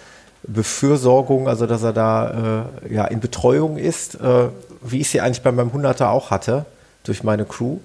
mhm. 0.46 0.54
Befürsorgung, 0.54 1.50
also 1.50 1.68
dass 1.68 1.84
er 1.84 1.92
da 1.92 2.64
äh, 2.86 2.94
ja, 2.94 3.04
in 3.04 3.20
Betreuung 3.20 3.76
ist, 3.78 4.16
äh, 4.16 4.48
wie 4.82 5.02
ich 5.02 5.10
sie 5.10 5.20
eigentlich 5.20 5.42
bei 5.42 5.52
meinem 5.52 5.74
Hunderter 5.74 6.10
auch 6.10 6.32
hatte, 6.32 6.66
durch 7.04 7.22
meine 7.26 7.44
Crew. 7.44 7.80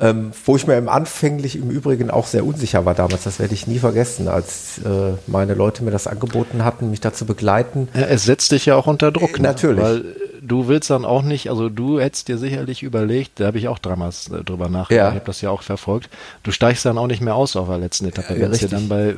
Ähm, 0.00 0.32
wo 0.44 0.56
ich 0.56 0.66
mir 0.66 0.76
im 0.76 0.88
anfänglich 0.88 1.56
im 1.56 1.70
Übrigen 1.70 2.10
auch 2.10 2.26
sehr 2.26 2.46
unsicher 2.46 2.84
war 2.84 2.94
damals, 2.94 3.24
das 3.24 3.38
werde 3.38 3.54
ich 3.54 3.66
nie 3.66 3.78
vergessen, 3.78 4.28
als 4.28 4.78
äh, 4.78 5.14
meine 5.26 5.54
Leute 5.54 5.82
mir 5.82 5.90
das 5.90 6.06
angeboten 6.06 6.64
hatten, 6.64 6.90
mich 6.90 7.00
da 7.00 7.12
zu 7.12 7.26
begleiten. 7.26 7.88
Ja, 7.94 8.02
es 8.02 8.24
setzt 8.24 8.52
dich 8.52 8.66
ja 8.66 8.76
auch 8.76 8.86
unter 8.86 9.10
Druck. 9.10 9.38
Äh, 9.38 9.42
natürlich. 9.42 9.82
Weil 9.82 10.04
du 10.48 10.68
willst 10.68 10.90
dann 10.90 11.04
auch 11.04 11.22
nicht, 11.22 11.50
also 11.50 11.68
du 11.68 12.00
hättest 12.00 12.28
dir 12.28 12.38
sicherlich 12.38 12.82
überlegt, 12.82 13.40
da 13.40 13.46
habe 13.46 13.58
ich 13.58 13.68
auch 13.68 13.78
damals 13.78 14.28
äh, 14.28 14.42
drüber 14.42 14.68
nachgedacht, 14.68 14.90
ja. 14.90 15.08
ich 15.08 15.14
habe 15.14 15.26
das 15.26 15.40
ja 15.40 15.50
auch 15.50 15.62
verfolgt, 15.62 16.08
du 16.42 16.50
steigst 16.50 16.84
dann 16.84 16.98
auch 16.98 17.06
nicht 17.06 17.20
mehr 17.20 17.34
aus 17.34 17.56
auf 17.56 17.68
der 17.68 17.78
letzten 17.78 18.06
Etappe, 18.06 18.38
wenn 18.38 18.52
es 18.52 18.60
dir 18.60 18.68
dann 18.68 18.88
bei 18.88 19.14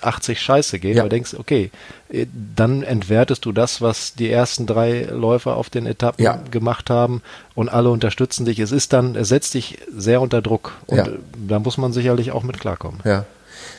80 0.00 0.36
äh, 0.36 0.40
Scheiße 0.40 0.78
geht, 0.78 0.96
ja. 0.96 1.02
weil 1.02 1.08
du 1.08 1.16
denkst, 1.16 1.34
okay, 1.34 1.70
äh, 2.10 2.26
dann 2.56 2.82
entwertest 2.82 3.44
du 3.44 3.52
das, 3.52 3.80
was 3.80 4.14
die 4.14 4.30
ersten 4.30 4.66
drei 4.66 5.02
Läufer 5.10 5.56
auf 5.56 5.70
den 5.70 5.86
Etappen 5.86 6.24
ja. 6.24 6.40
gemacht 6.50 6.90
haben 6.90 7.22
und 7.54 7.68
alle 7.68 7.90
unterstützen 7.90 8.44
dich. 8.44 8.58
Es 8.58 8.72
ist 8.72 8.92
dann, 8.92 9.16
es 9.16 9.28
setzt 9.28 9.54
dich 9.54 9.78
sehr 9.94 10.19
unter 10.20 10.42
Druck 10.42 10.72
und 10.86 10.98
ja. 10.98 11.08
da 11.48 11.58
muss 11.58 11.78
man 11.78 11.92
sicherlich 11.92 12.32
auch 12.32 12.42
mit 12.42 12.60
klarkommen. 12.60 13.00
Ja. 13.04 13.24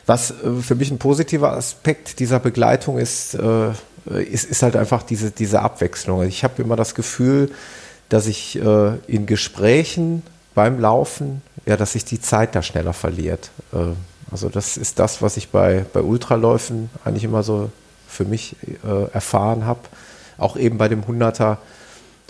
Was 0.06 0.34
für 0.60 0.74
mich 0.74 0.90
ein 0.90 0.98
positiver 0.98 1.52
Aspekt 1.52 2.18
dieser 2.18 2.40
Begleitung 2.40 2.98
ist, 2.98 3.34
äh, 3.34 3.68
äh, 4.10 4.22
ist, 4.24 4.44
ist 4.44 4.62
halt 4.62 4.76
einfach 4.76 5.02
diese, 5.02 5.30
diese 5.30 5.60
Abwechslung. 5.60 6.22
Ich 6.24 6.44
habe 6.44 6.62
immer 6.62 6.76
das 6.76 6.94
Gefühl, 6.94 7.50
dass 8.08 8.26
ich 8.26 8.56
äh, 8.56 8.96
in 9.06 9.26
Gesprächen 9.26 10.22
beim 10.54 10.80
Laufen, 10.80 11.42
ja, 11.66 11.76
dass 11.76 11.92
sich 11.92 12.04
die 12.04 12.20
Zeit 12.20 12.54
da 12.54 12.62
schneller 12.62 12.92
verliert. 12.92 13.50
Äh, 13.72 13.94
also 14.30 14.48
das 14.48 14.76
ist 14.76 14.98
das, 14.98 15.22
was 15.22 15.36
ich 15.36 15.50
bei, 15.50 15.84
bei 15.92 16.00
Ultraläufen 16.00 16.90
eigentlich 17.04 17.24
immer 17.24 17.42
so 17.42 17.70
für 18.08 18.24
mich 18.24 18.56
äh, 18.84 19.10
erfahren 19.12 19.66
habe. 19.66 19.80
Auch 20.38 20.56
eben 20.56 20.78
bei 20.78 20.88
dem 20.88 21.04
100er, 21.04 21.58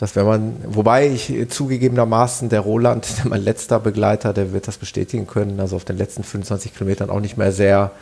dass 0.02 0.16
wenn 0.16 0.26
man, 0.26 0.56
wobei 0.66 1.06
ich 1.06 1.32
zugegebenermaßen 1.48 2.48
der 2.48 2.58
Roland, 2.58 3.06
mein 3.24 3.40
letzter 3.40 3.78
Begleiter, 3.78 4.32
der 4.32 4.52
wird 4.52 4.66
das 4.66 4.76
bestätigen 4.76 5.28
können, 5.28 5.60
also 5.60 5.76
auf 5.76 5.84
den 5.84 5.96
letzten 5.96 6.24
25 6.24 6.74
Kilometern 6.74 7.08
auch 7.08 7.20
nicht 7.20 7.36
mehr 7.36 7.52
sehr 7.52 7.92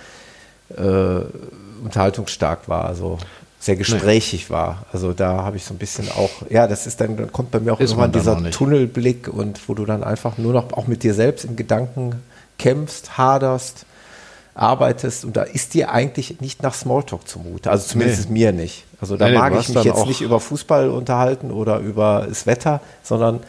äh, 0.79 1.21
unterhaltungsstark 1.85 2.71
war. 2.71 2.87
Also 2.87 3.19
sehr 3.59 3.77
gesprächig 3.77 4.47
nee. 4.49 4.55
war. 4.55 4.87
Also 4.95 5.13
da 5.13 5.45
habe 5.45 5.59
ich 5.59 5.65
so 5.67 5.75
ein 5.75 5.77
bisschen 5.77 6.11
auch, 6.11 6.31
ja, 6.49 6.67
das 6.67 6.87
ist 6.87 7.03
dann, 7.03 7.19
dann 7.19 7.33
kommt 7.33 7.51
bei 7.51 7.61
mir 7.61 7.75
auch 7.75 7.81
ist 7.81 7.91
irgendwann 7.91 8.13
dieser 8.13 8.51
Tunnelblick 8.51 9.29
und 9.29 9.69
wo 9.69 9.75
du 9.75 9.85
dann 9.85 10.03
einfach 10.03 10.39
nur 10.39 10.55
noch 10.55 10.73
auch 10.73 10.87
mit 10.87 11.03
dir 11.03 11.13
selbst 11.13 11.45
in 11.45 11.55
Gedanken 11.55 12.23
kämpfst, 12.57 13.19
haderst, 13.19 13.85
arbeitest 14.55 15.27
und 15.27 15.37
da 15.37 15.43
ist 15.43 15.75
dir 15.75 15.93
eigentlich 15.93 16.41
nicht 16.41 16.63
nach 16.63 16.73
Smalltalk 16.73 17.29
zumute. 17.29 17.71
Also 17.71 17.89
zumindest 17.89 18.31
nee. 18.31 18.39
mir 18.39 18.53
nicht. 18.53 18.85
Also 19.01 19.17
da 19.17 19.29
nee, 19.29 19.37
mag 19.37 19.55
ich 19.59 19.69
mich 19.69 19.85
jetzt 19.85 20.07
nicht 20.07 20.21
über 20.21 20.41
Fußball 20.41 20.91
unterhalten 20.91 21.51
oder 21.51 21.79
über 21.79 22.27
das 22.29 22.47
Wetter, 22.47 22.81
sondern 23.03 23.41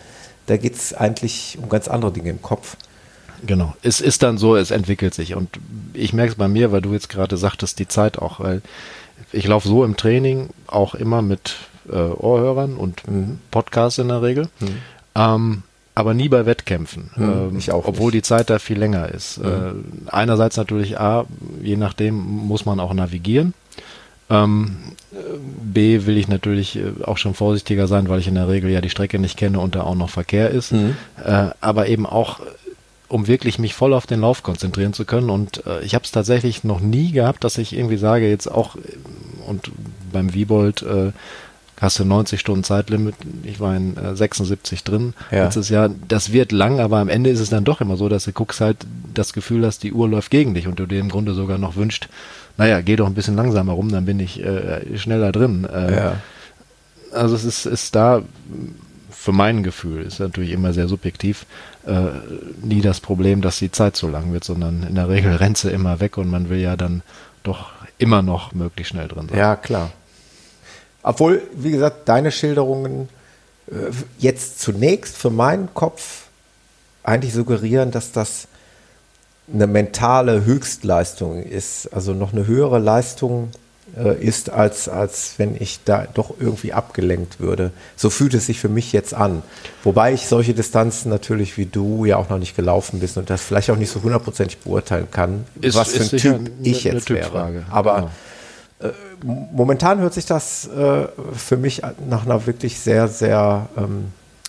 da 0.47 0.58
geht 0.58 0.76
es 0.76 0.93
eigentlich 0.93 1.58
um 1.62 1.70
ganz 1.70 1.88
andere 1.88 2.12
Dinge 2.12 2.30
im 2.30 2.41
Kopf. 2.41 2.78
Genau. 3.45 3.74
Es 3.82 4.02
ist 4.02 4.24
dann 4.24 4.38
so, 4.38 4.56
es 4.56 4.72
entwickelt 4.72 5.14
sich. 5.14 5.36
Und 5.36 5.49
ich 5.93 6.14
merke 6.14 6.32
es 6.32 6.38
bei 6.38 6.47
mir, 6.47 6.72
weil 6.72 6.82
du 6.82 6.93
jetzt 6.93 7.10
gerade 7.10 7.38
sagtest, 7.38 7.80
die 7.80 7.88
Zeit 7.88 8.20
auch, 8.20 8.39
weil 8.39 8.62
ich 9.32 9.47
laufe 9.47 9.68
so 9.68 9.84
im 9.84 9.97
Training 9.97 10.49
auch 10.68 10.95
immer 10.95 11.22
mit 11.22 11.56
äh, 11.89 11.95
Ohrhörern 11.95 12.76
und 12.76 13.08
mhm. 13.08 13.39
Podcasts 13.49 13.99
in 13.99 14.10
der 14.10 14.22
Regel. 14.22 14.49
Mhm. 14.60 14.78
Ähm, 15.16 15.64
aber 15.93 16.14
nie 16.14 16.30
bei 16.30 16.45
Wettkämpfen. 16.45 17.12
Hm, 17.16 17.52
ähm, 17.52 17.62
obwohl 17.72 18.06
nicht. 18.06 18.14
die 18.16 18.22
Zeit 18.22 18.49
da 18.49 18.60
viel 18.60 18.80
länger 18.80 19.10
ist. 19.10 19.38
Hm. 19.38 19.45
Äh, 20.08 20.10
einerseits 20.10 20.56
natürlich 20.56 20.99
A, 20.99 21.26
je 21.62 21.76
nachdem 21.76 22.16
muss 22.16 22.66
man 22.66 22.80
auch 22.80 22.93
navigieren. 22.93 23.54
Ähm, 24.32 24.77
B 25.61 26.05
will 26.05 26.17
ich 26.17 26.27
natürlich 26.27 26.77
äh, 26.77 27.03
auch 27.03 27.17
schon 27.17 27.34
vorsichtiger 27.34 27.88
sein, 27.88 28.07
weil 28.09 28.19
ich 28.19 28.27
in 28.27 28.36
der 28.36 28.47
Regel 28.47 28.69
ja 28.69 28.82
die 28.82 28.89
Strecke 28.89 29.19
nicht 29.19 29.38
kenne 29.38 29.59
und 29.59 29.75
da 29.75 29.82
auch 29.82 29.95
noch 29.95 30.09
Verkehr 30.09 30.49
ist. 30.49 30.71
Mhm. 30.71 30.95
Äh, 31.23 31.49
aber 31.59 31.88
eben 31.88 32.05
auch, 32.05 32.39
äh, 32.39 32.43
um 33.09 33.27
wirklich 33.27 33.59
mich 33.59 33.73
voll 33.73 33.93
auf 33.93 34.07
den 34.07 34.21
Lauf 34.21 34.41
konzentrieren 34.41 34.93
zu 34.93 35.05
können. 35.05 35.29
Und 35.29 35.65
äh, 35.65 35.82
ich 35.82 35.95
habe 35.95 36.05
es 36.05 36.11
tatsächlich 36.11 36.63
noch 36.63 36.79
nie 36.79 37.11
gehabt, 37.11 37.43
dass 37.43 37.57
ich 37.57 37.75
irgendwie 37.75 37.97
sage, 37.97 38.29
jetzt 38.29 38.47
auch, 38.47 38.75
äh, 38.77 38.79
und 39.47 39.71
beim 40.13 40.34
Wiebold 40.34 40.82
äh, 40.84 41.11
hast 41.82 41.97
du 41.99 42.05
90 42.05 42.39
Stunden 42.39 42.63
Zeitlimit, 42.63 43.15
ich 43.43 43.59
war 43.59 43.75
in 43.75 43.97
äh, 43.97 44.15
76 44.15 44.84
drin. 44.84 45.13
Ja. 45.32 45.45
Letztes 45.45 45.69
Jahr, 45.69 45.89
das 46.07 46.32
wird 46.32 46.51
lang, 46.51 46.79
aber 46.79 46.99
am 46.99 47.09
Ende 47.09 47.32
ist 47.32 47.39
es 47.39 47.49
dann 47.49 47.63
doch 47.63 47.82
immer 47.82 47.97
so, 47.97 48.07
dass 48.07 48.25
du 48.25 48.32
guckst 48.32 48.61
halt 48.61 48.77
das 49.13 49.34
Gefühl 49.34 49.65
hast, 49.65 49.84
die 49.84 49.91
Uhr 49.91 50.07
läuft 50.07 50.29
gegen 50.29 50.53
dich 50.53 50.67
und 50.67 50.79
du 50.79 50.86
dir 50.86 50.99
im 50.99 51.09
Grunde 51.09 51.34
sogar 51.34 51.57
noch 51.57 51.75
wünscht, 51.75 52.07
naja, 52.62 52.82
geh 52.82 52.95
doch 52.95 53.07
ein 53.07 53.16
bisschen 53.16 53.36
langsamer 53.36 53.74
rum, 53.74 53.91
dann 53.91 54.05
bin 54.05 54.20
ich 54.20 54.39
äh, 54.43 54.95
schneller 54.95 55.32
drin. 55.32 55.66
Äh, 55.66 55.95
Ja. 55.95 56.16
Also 57.12 57.36
es 57.36 57.43
ist, 57.43 57.66
ist 57.66 57.95
da 57.95 58.22
für 59.09 59.32
mein 59.32 59.64
Gefühl, 59.64 60.03
ist 60.03 60.20
natürlich 60.20 60.51
immer 60.51 60.72
sehr 60.72 60.88
subjektiv, 60.88 61.47
äh, 61.88 61.91
nie 62.62 62.82
das 62.82 62.99
Problem, 62.99 63.41
dass 63.41 63.57
die 63.57 63.72
Zeit 63.72 63.97
so 63.97 64.07
lang 64.07 64.32
wird, 64.32 64.43
sondern 64.43 64.84
in 64.84 64.93
der 64.93 65.09
Regel 65.09 65.36
rennt 65.36 65.57
sie 65.57 65.72
immer 65.72 65.99
weg 65.99 66.20
und 66.20 66.30
man 66.30 66.49
will 66.49 66.59
ja 66.59 66.76
dann 66.76 67.01
doch 67.41 67.72
immer 67.97 68.22
noch 68.22 68.53
möglichst 68.53 68.91
schnell 68.91 69.07
drin 69.07 69.28
sein. 69.28 69.39
Ja, 69.39 69.55
klar. 69.55 69.89
Obwohl, 71.01 71.41
wie 71.55 71.72
gesagt, 71.72 72.07
deine 72.07 72.32
Schilderungen 72.32 73.09
äh, 73.72 73.74
jetzt 74.20 74.59
zunächst 74.62 75.18
für 75.18 75.32
meinen 75.32 75.74
Kopf 75.74 76.28
eigentlich 77.03 77.34
suggerieren, 77.34 77.89
dass 77.89 78.12
das 78.12 78.47
eine 79.54 79.68
mentale 79.68 80.45
Höchstleistung 80.45 81.43
ist, 81.43 81.88
also 81.93 82.14
noch 82.14 82.32
eine 82.34 82.47
höhere 82.47 82.80
Leistung 82.80 83.49
äh, 83.97 84.16
ist, 84.24 84.49
als, 84.49 84.88
als 84.88 85.34
wenn 85.38 85.56
ich 85.60 85.80
da 85.84 86.08
doch 86.14 86.34
irgendwie 86.39 86.72
abgelenkt 86.74 87.39
würde. 87.39 87.72
So 87.97 88.10
fühlt 88.10 88.34
es 88.34 88.45
sich 88.45 88.60
für 88.60 88.70
mich 88.70 88.93
jetzt 88.93 89.14
an. 89.14 89.43
Wobei 89.84 90.14
ich 90.14 90.28
solche 90.28 90.54
Distanzen 90.54 91.10
natürlich 91.10 91.58
wie 91.58 91.66
du 91.66 92.06
ja 92.06 92.16
auch 92.18 92.30
noch 92.30 92.38
nicht 92.38 92.56
gelaufen 92.56 92.99
bist 93.02 93.18
und 93.18 93.30
das 93.30 93.41
vielleicht 93.41 93.70
auch 93.70 93.76
nicht 93.78 93.91
so 93.91 94.02
hundertprozentig 94.04 94.60
beurteilen 94.60 95.08
kann, 95.12 95.45
Ist- 95.60 95.76
was 95.76 95.89
für 95.91 96.04
ein 96.04 96.10
Typ 96.20 96.52
ich 96.64 96.88
eine 96.88 96.97
jetzt 96.99 97.10
wäre. 97.10 97.64
Aber 97.70 98.10
Genau. 98.80 98.93
momentan 99.52 99.99
hört 99.99 100.14
sich 100.14 100.26
das 100.26 100.68
äh, 100.68 101.08
für 101.36 101.58
mich 101.58 101.82
nach 102.10 102.26
einer 102.26 102.45
wirklich 102.47 102.80
sehr, 102.80 103.08
sehr 103.08 103.68
ähm, 103.78 104.06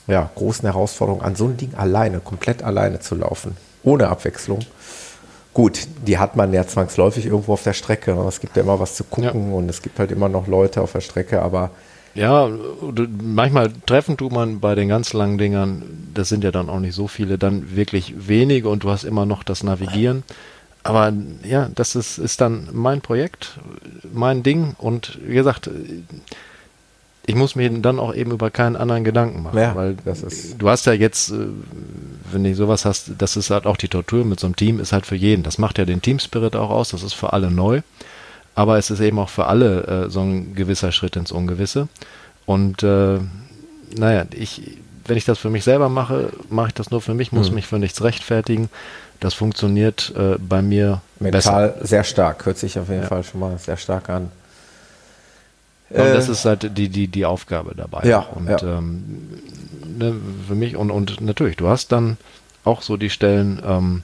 ja, 0.06 0.30
großen 0.34 0.64
Herausforderung 0.66 1.22
an, 1.22 1.36
so 1.36 1.46
ein 1.46 1.56
Ding 1.56 1.74
alleine, 1.74 2.20
komplett 2.20 2.62
alleine 2.62 3.00
zu 3.00 3.14
laufen, 3.14 3.56
ohne 3.82 4.08
Abwechslung. 4.08 4.60
Gut, 5.54 5.86
die 6.06 6.16
hat 6.18 6.34
man 6.36 6.52
ja 6.54 6.66
zwangsläufig 6.66 7.26
irgendwo 7.26 7.52
auf 7.52 7.62
der 7.62 7.74
Strecke. 7.74 8.12
Es 8.26 8.40
gibt 8.40 8.56
ja 8.56 8.62
immer 8.62 8.80
was 8.80 8.96
zu 8.96 9.04
gucken 9.04 9.52
und 9.52 9.68
es 9.68 9.82
gibt 9.82 9.98
halt 9.98 10.10
immer 10.10 10.28
noch 10.30 10.46
Leute 10.46 10.80
auf 10.80 10.92
der 10.92 11.00
Strecke, 11.02 11.42
aber 11.42 11.70
Ja, 12.14 12.46
du- 12.48 13.06
manchmal 13.22 13.70
treffen 13.86 14.16
tut 14.16 14.32
man 14.32 14.60
bei 14.60 14.74
den 14.74 14.88
ganz 14.88 15.12
langen 15.12 15.36
Dingern, 15.38 15.82
das 16.14 16.28
sind 16.30 16.42
ja 16.44 16.50
dann 16.50 16.68
auch 16.70 16.80
nicht 16.80 16.94
so 16.94 17.06
viele, 17.08 17.36
dann 17.38 17.74
wirklich 17.76 18.14
wenige 18.28 18.68
und 18.70 18.84
du 18.84 18.90
hast 18.90 19.04
immer 19.04 19.26
noch 19.26 19.42
das 19.42 19.62
Navigieren. 19.62 20.22
Aber 20.84 21.12
ja, 21.44 21.68
das 21.74 21.94
ist, 21.96 22.18
ist 22.18 22.40
dann 22.40 22.68
mein 22.72 23.00
Projekt, 23.02 23.58
mein 24.12 24.42
Ding 24.42 24.74
und 24.78 25.18
wie 25.26 25.34
gesagt, 25.34 25.70
ich 27.26 27.34
muss 27.34 27.54
mir 27.54 27.70
dann 27.70 27.98
auch 28.00 28.14
eben 28.14 28.32
über 28.32 28.50
keinen 28.50 28.76
anderen 28.76 29.04
Gedanken 29.04 29.42
machen, 29.42 29.58
Ja, 29.58 29.74
weil 29.76 29.96
das 30.04 30.22
ist- 30.22 30.56
du 30.60 30.68
hast 30.68 30.86
ja 30.86 30.92
jetzt, 30.92 31.30
äh, 31.30 31.34
wenn 32.32 32.44
du 32.44 32.54
sowas 32.54 32.84
hast, 32.84 33.12
das 33.18 33.36
ist 33.36 33.50
halt 33.50 33.66
auch 33.66 33.76
die 33.76 33.88
Tortur 33.88 34.24
mit 34.24 34.40
so 34.40 34.46
einem 34.46 34.56
Team, 34.56 34.80
ist 34.80 34.92
halt 34.92 35.06
für 35.06 35.14
jeden. 35.16 35.42
Das 35.42 35.58
macht 35.58 35.78
ja 35.78 35.84
den 35.84 36.02
Team 36.02 36.18
Spirit 36.18 36.56
auch 36.56 36.70
aus, 36.70 36.90
das 36.90 37.02
ist 37.02 37.12
für 37.14 37.32
alle 37.32 37.50
neu. 37.50 37.82
Aber 38.54 38.76
es 38.76 38.90
ist 38.90 39.00
eben 39.00 39.18
auch 39.18 39.28
für 39.30 39.46
alle 39.46 40.06
äh, 40.06 40.10
so 40.10 40.20
ein 40.20 40.54
gewisser 40.54 40.92
Schritt 40.92 41.16
ins 41.16 41.32
Ungewisse. 41.32 41.88
Und 42.44 42.82
äh, 42.82 43.18
naja, 43.96 44.24
ich, 44.34 44.78
wenn 45.06 45.16
ich 45.16 45.24
das 45.24 45.38
für 45.38 45.48
mich 45.48 45.64
selber 45.64 45.88
mache, 45.88 46.30
mache 46.50 46.68
ich 46.68 46.74
das 46.74 46.90
nur 46.90 47.00
für 47.00 47.14
mich, 47.14 47.32
muss 47.32 47.48
Hm. 47.48 47.54
mich 47.54 47.66
für 47.66 47.78
nichts 47.78 48.02
rechtfertigen. 48.02 48.68
Das 49.20 49.32
funktioniert 49.34 50.12
äh, 50.16 50.36
bei 50.38 50.60
mir 50.60 51.00
mental 51.20 51.68
besser. 51.70 51.86
sehr 51.86 52.04
stark. 52.04 52.44
Hört 52.44 52.58
sich 52.58 52.78
auf 52.78 52.88
jeden 52.88 53.02
Ja. 53.02 53.08
Fall 53.08 53.22
schon 53.22 53.40
mal 53.40 53.56
sehr 53.58 53.76
stark 53.76 54.10
an. 54.10 54.30
Und 55.94 56.14
das 56.14 56.28
Äh, 56.28 56.32
ist 56.32 56.44
halt 56.44 56.76
die, 56.76 56.88
die, 56.88 57.08
die 57.08 57.24
Aufgabe 57.26 57.74
dabei. 57.76 58.08
Ja, 58.08 58.20
und 58.20 58.48
ja. 58.48 58.62
Ähm, 58.62 59.04
ne, 59.98 60.14
für 60.48 60.54
mich 60.54 60.76
und, 60.76 60.90
und 60.90 61.20
natürlich, 61.20 61.56
du 61.56 61.68
hast 61.68 61.92
dann 61.92 62.16
auch 62.64 62.82
so 62.82 62.96
die 62.96 63.10
Stellen, 63.10 63.60
ähm, 63.66 64.02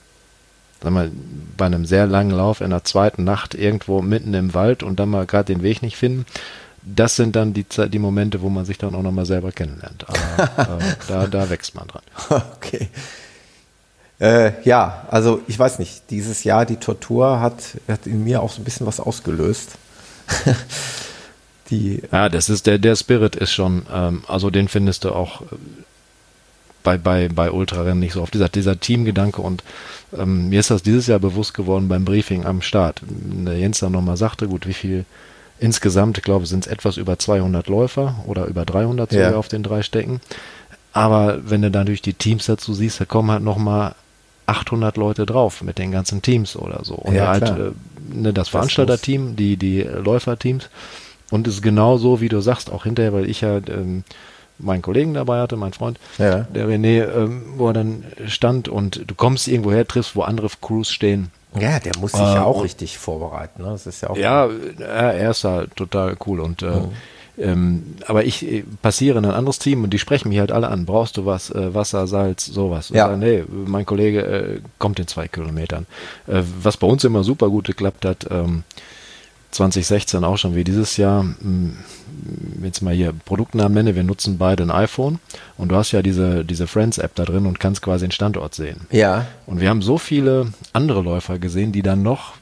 sag 0.83 0.93
mal, 0.93 1.11
bei 1.57 1.67
einem 1.67 1.85
sehr 1.85 2.07
langen 2.07 2.31
Lauf 2.31 2.61
in 2.61 2.71
der 2.71 2.85
zweiten 2.85 3.25
Nacht 3.25 3.55
irgendwo 3.55 4.03
mitten 4.03 4.35
im 4.35 4.55
Wald 4.55 4.83
und 4.83 4.99
dann 5.01 5.09
mal 5.11 5.27
gerade 5.27 5.53
den 5.53 5.63
Weg 5.63 5.83
nicht 5.83 5.97
finden. 5.97 6.27
Das 6.83 7.17
sind 7.17 7.37
dann 7.37 7.53
die, 7.55 7.65
die 7.65 7.99
Momente, 7.99 8.41
wo 8.41 8.49
man 8.49 8.65
sich 8.65 8.79
dann 8.79 8.95
auch 8.95 9.03
nochmal 9.03 9.27
selber 9.27 9.53
kennenlernt. 9.53 10.07
Aber 10.09 10.79
äh, 10.81 10.95
da, 11.07 11.27
da 11.27 11.51
wächst 11.51 11.75
man 11.75 11.89
dran. 11.89 12.03
Okay. 12.57 12.89
Äh, 14.21 14.53
ja, 14.65 15.07
also 15.11 15.43
ich 15.47 15.59
weiß 15.59 15.79
nicht, 15.79 16.11
dieses 16.11 16.43
Jahr 16.45 16.67
die 16.67 16.77
Tortur 16.77 17.41
hat, 17.41 17.55
hat 17.89 18.07
in 18.07 18.25
mir 18.25 18.43
auch 18.43 18.51
so 18.51 18.61
ein 18.61 18.65
bisschen 18.65 18.87
was 18.87 19.01
ausgelöst. 19.01 19.79
die, 21.71 22.03
Ja, 22.13 22.29
das 22.29 22.49
ist 22.49 22.67
der, 22.67 22.79
der 22.79 22.97
Spirit 22.97 23.37
ist 23.37 23.53
schon, 23.53 23.83
ähm, 23.93 24.23
also 24.29 24.51
den 24.51 24.69
findest 24.69 25.05
du 25.05 25.11
auch 25.13 25.43
äh, 25.43 25.47
bei, 26.83 26.97
bei, 26.97 27.29
bei 27.29 27.51
Ultrarennen 27.51 27.99
nicht 28.01 28.13
so 28.15 28.23
oft. 28.23 28.35
Dieser, 28.35 28.49
dieser 28.49 28.79
Teamgedanke 28.81 29.43
und 29.43 29.63
ähm, 30.17 30.49
mir 30.49 30.61
ist 30.61 30.71
das 30.71 30.83
dieses 30.83 31.07
Jahr 31.07 31.19
bewusst 31.19 31.53
geworden 31.55 31.89
beim 31.89 32.05
Briefing 32.05 32.47
am 32.47 32.63
Start. 32.63 33.03
Der 33.09 33.59
Jens 33.59 33.81
dann 33.81 33.93
nochmal 33.93 34.17
sagte, 34.17 34.49
gut, 34.49 34.67
wie 34.67 34.73
viel 34.75 35.05
insgesamt, 35.59 36.19
ich 36.19 36.25
glaube, 36.25 36.47
sind 36.47 36.67
es 36.67 36.73
etwas 36.73 36.97
über 36.97 37.19
200 37.19 37.67
Läufer 37.67 38.17
oder 38.27 38.47
über 38.47 38.65
300 38.65 39.11
sogar 39.11 39.31
Ja. 39.33 39.37
auf 39.37 39.49
den 39.49 39.63
drei 39.63 39.83
Stecken. 39.83 40.21
Aber 40.93 41.39
wenn 41.51 41.63
du 41.63 41.71
dann 41.71 41.87
durch 41.87 42.01
die 42.01 42.15
Teams 42.15 42.47
dazu 42.47 42.73
siehst, 42.75 43.01
da 43.01 43.05
kommen 43.05 43.31
halt 43.31 43.43
nochmal 43.43 43.95
800 44.47 44.97
Leute 44.97 45.27
drauf 45.27 45.61
mit 45.63 45.79
den 45.79 45.91
ganzen 45.93 46.23
Teams 46.23 46.57
oder 46.57 46.81
so. 46.85 46.95
Und 46.95 47.15
Ja, 47.15 47.29
halt 47.29 47.43
äh, 47.43 47.73
ne, 48.15 48.33
das 48.33 48.49
Veranstalterteam, 48.49 49.37
die, 49.37 49.57
die 49.59 49.83
Läuferteams. 49.83 50.71
Und 51.31 51.47
es 51.47 51.55
ist 51.57 51.63
genau 51.63 51.99
so, 51.99 52.21
wie 52.21 52.29
du 52.29 52.41
sagst, 52.41 52.71
auch 52.73 52.85
hinterher, 52.85 53.13
weil 53.13 53.29
ich 53.29 53.43
ja 53.43 53.57
ähm, 53.59 54.05
meinen 54.59 54.83
Kollegen 54.83 55.15
dabei 55.15 55.41
hatte, 55.41 55.57
meinen 55.57 55.73
Freund, 55.75 55.99
ja, 56.19 56.41
der 56.55 56.67
René, 56.69 57.05
ähm, 57.15 57.43
wo 57.57 57.69
er 57.69 57.75
dann 57.75 58.05
stand 58.27 58.69
und 58.69 59.03
du 59.07 59.15
kommst 59.15 59.47
irgendwo 59.47 59.71
her, 59.73 59.87
triffst, 59.87 60.17
wo 60.17 60.23
andere 60.23 60.49
Crews 60.61 60.91
stehen. 60.91 61.31
ja, 61.59 61.79
der 61.81 61.93
muss 61.99 62.13
sich 62.13 62.21
Äh, 62.21 62.35
ja 62.35 62.45
auch 62.45 62.63
richtig 62.63 62.99
vorbereiten. 62.99 63.63
Ne? 63.63 63.69
Das 63.71 63.87
ist 63.87 64.01
ja 64.01 64.11
auch 64.11 64.17
Ja, 64.17 64.47
äh, 64.47 64.83
er 65.19 65.31
ist 65.31 65.45
halt 65.45 65.77
total 65.77 66.17
cool 66.27 66.41
und 66.41 66.63
äh, 66.63 66.67
Mhm. 66.67 66.89
ähm, 67.39 67.83
aber 68.07 68.25
ich 68.25 68.45
äh, 68.51 68.65
passiere 68.83 69.19
in 69.19 69.25
ein 69.27 69.31
anderes 69.31 69.59
Team 69.61 69.85
und 69.85 69.91
die 69.91 69.99
sprechen 70.01 70.29
mich 70.31 70.39
halt 70.41 70.51
alle 70.51 70.69
an. 70.69 70.87
Brauchst 70.87 71.17
du 71.19 71.25
was? 71.27 71.51
Äh, 71.51 71.73
Wasser, 71.75 72.07
Salz, 72.09 72.47
sowas? 72.47 72.91
Und 72.91 72.97
Ja. 72.97 73.07
sagen, 73.09 73.21
nee, 73.21 73.45
mein 73.49 73.87
Kollege 73.87 74.23
äh, 74.27 74.61
kommt 74.79 74.99
in 74.99 75.07
zwei 75.07 75.29
Kilometern. 75.29 75.87
Äh, 76.27 76.43
was 76.63 76.77
bei 76.79 76.87
uns 76.89 77.05
immer 77.05 77.23
super 77.23 77.49
gut 77.49 77.67
geklappt 77.69 78.05
hat, 78.05 78.27
ähm, 78.31 78.65
2016 79.51 80.25
auch 80.25 80.37
schon 80.37 80.55
wie 80.55 80.65
dieses 80.65 80.97
Jahr, 80.97 81.23
mh, 81.23 81.71
jetzt 82.63 82.83
mal 82.83 82.95
hier 82.95 83.13
Produktnamen 83.25 83.75
nenne, 83.75 83.95
wir 83.95 84.03
nutzen 84.03 84.39
beide 84.39 84.63
ein 84.65 84.71
iPhone 84.71 85.19
und 85.57 85.69
du 85.71 85.77
hast 85.77 85.93
ja 85.93 86.03
diese, 86.03 86.45
diese 86.45 86.67
Friends-App 86.67 87.15
da 87.15 87.25
drin 87.25 87.47
und 87.47 87.61
kannst 87.61 87.83
quasi 87.83 88.07
den 88.07 88.13
Standort 88.13 88.55
sehen. 88.55 88.81
Ja, 88.91 89.27
Und 89.47 89.61
wir 89.61 89.69
haben 89.71 89.83
so 89.83 89.99
viele 89.99 90.49
andere 90.73 91.01
Läufer 91.03 91.39
gesehen, 91.39 91.73
die 91.73 91.83
dann 91.83 92.03
noch 92.03 92.35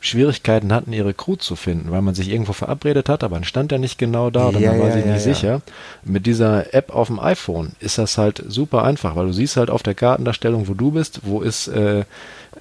Schwierigkeiten 0.00 0.72
hatten, 0.72 0.92
ihre 0.92 1.12
Crew 1.12 1.34
zu 1.36 1.56
finden, 1.56 1.90
weil 1.90 2.02
man 2.02 2.14
sich 2.14 2.28
irgendwo 2.30 2.52
verabredet 2.52 3.08
hat, 3.08 3.24
aber 3.24 3.34
dann 3.34 3.44
stand 3.44 3.72
er 3.72 3.78
nicht 3.78 3.98
genau 3.98 4.30
da 4.30 4.48
oder 4.48 4.60
Ja, 4.60 4.70
man 4.70 4.80
war 4.80 4.88
ja, 4.88 4.94
sich 4.94 5.04
ja, 5.04 5.12
nicht 5.12 5.26
ja. 5.26 5.34
sicher. 5.34 5.60
Mit 6.04 6.24
dieser 6.26 6.72
App 6.72 6.94
auf 6.94 7.08
dem 7.08 7.18
iPhone 7.18 7.72
ist 7.80 7.98
das 7.98 8.16
halt 8.16 8.42
super 8.46 8.84
einfach, 8.84 9.16
weil 9.16 9.26
du 9.26 9.32
siehst 9.32 9.56
halt 9.56 9.70
auf 9.70 9.82
der 9.82 9.94
Kartendarstellung, 9.96 10.68
wo 10.68 10.74
du 10.74 10.92
bist, 10.92 11.20
wo 11.24 11.40
ist 11.40 11.66
äh, 11.66 12.04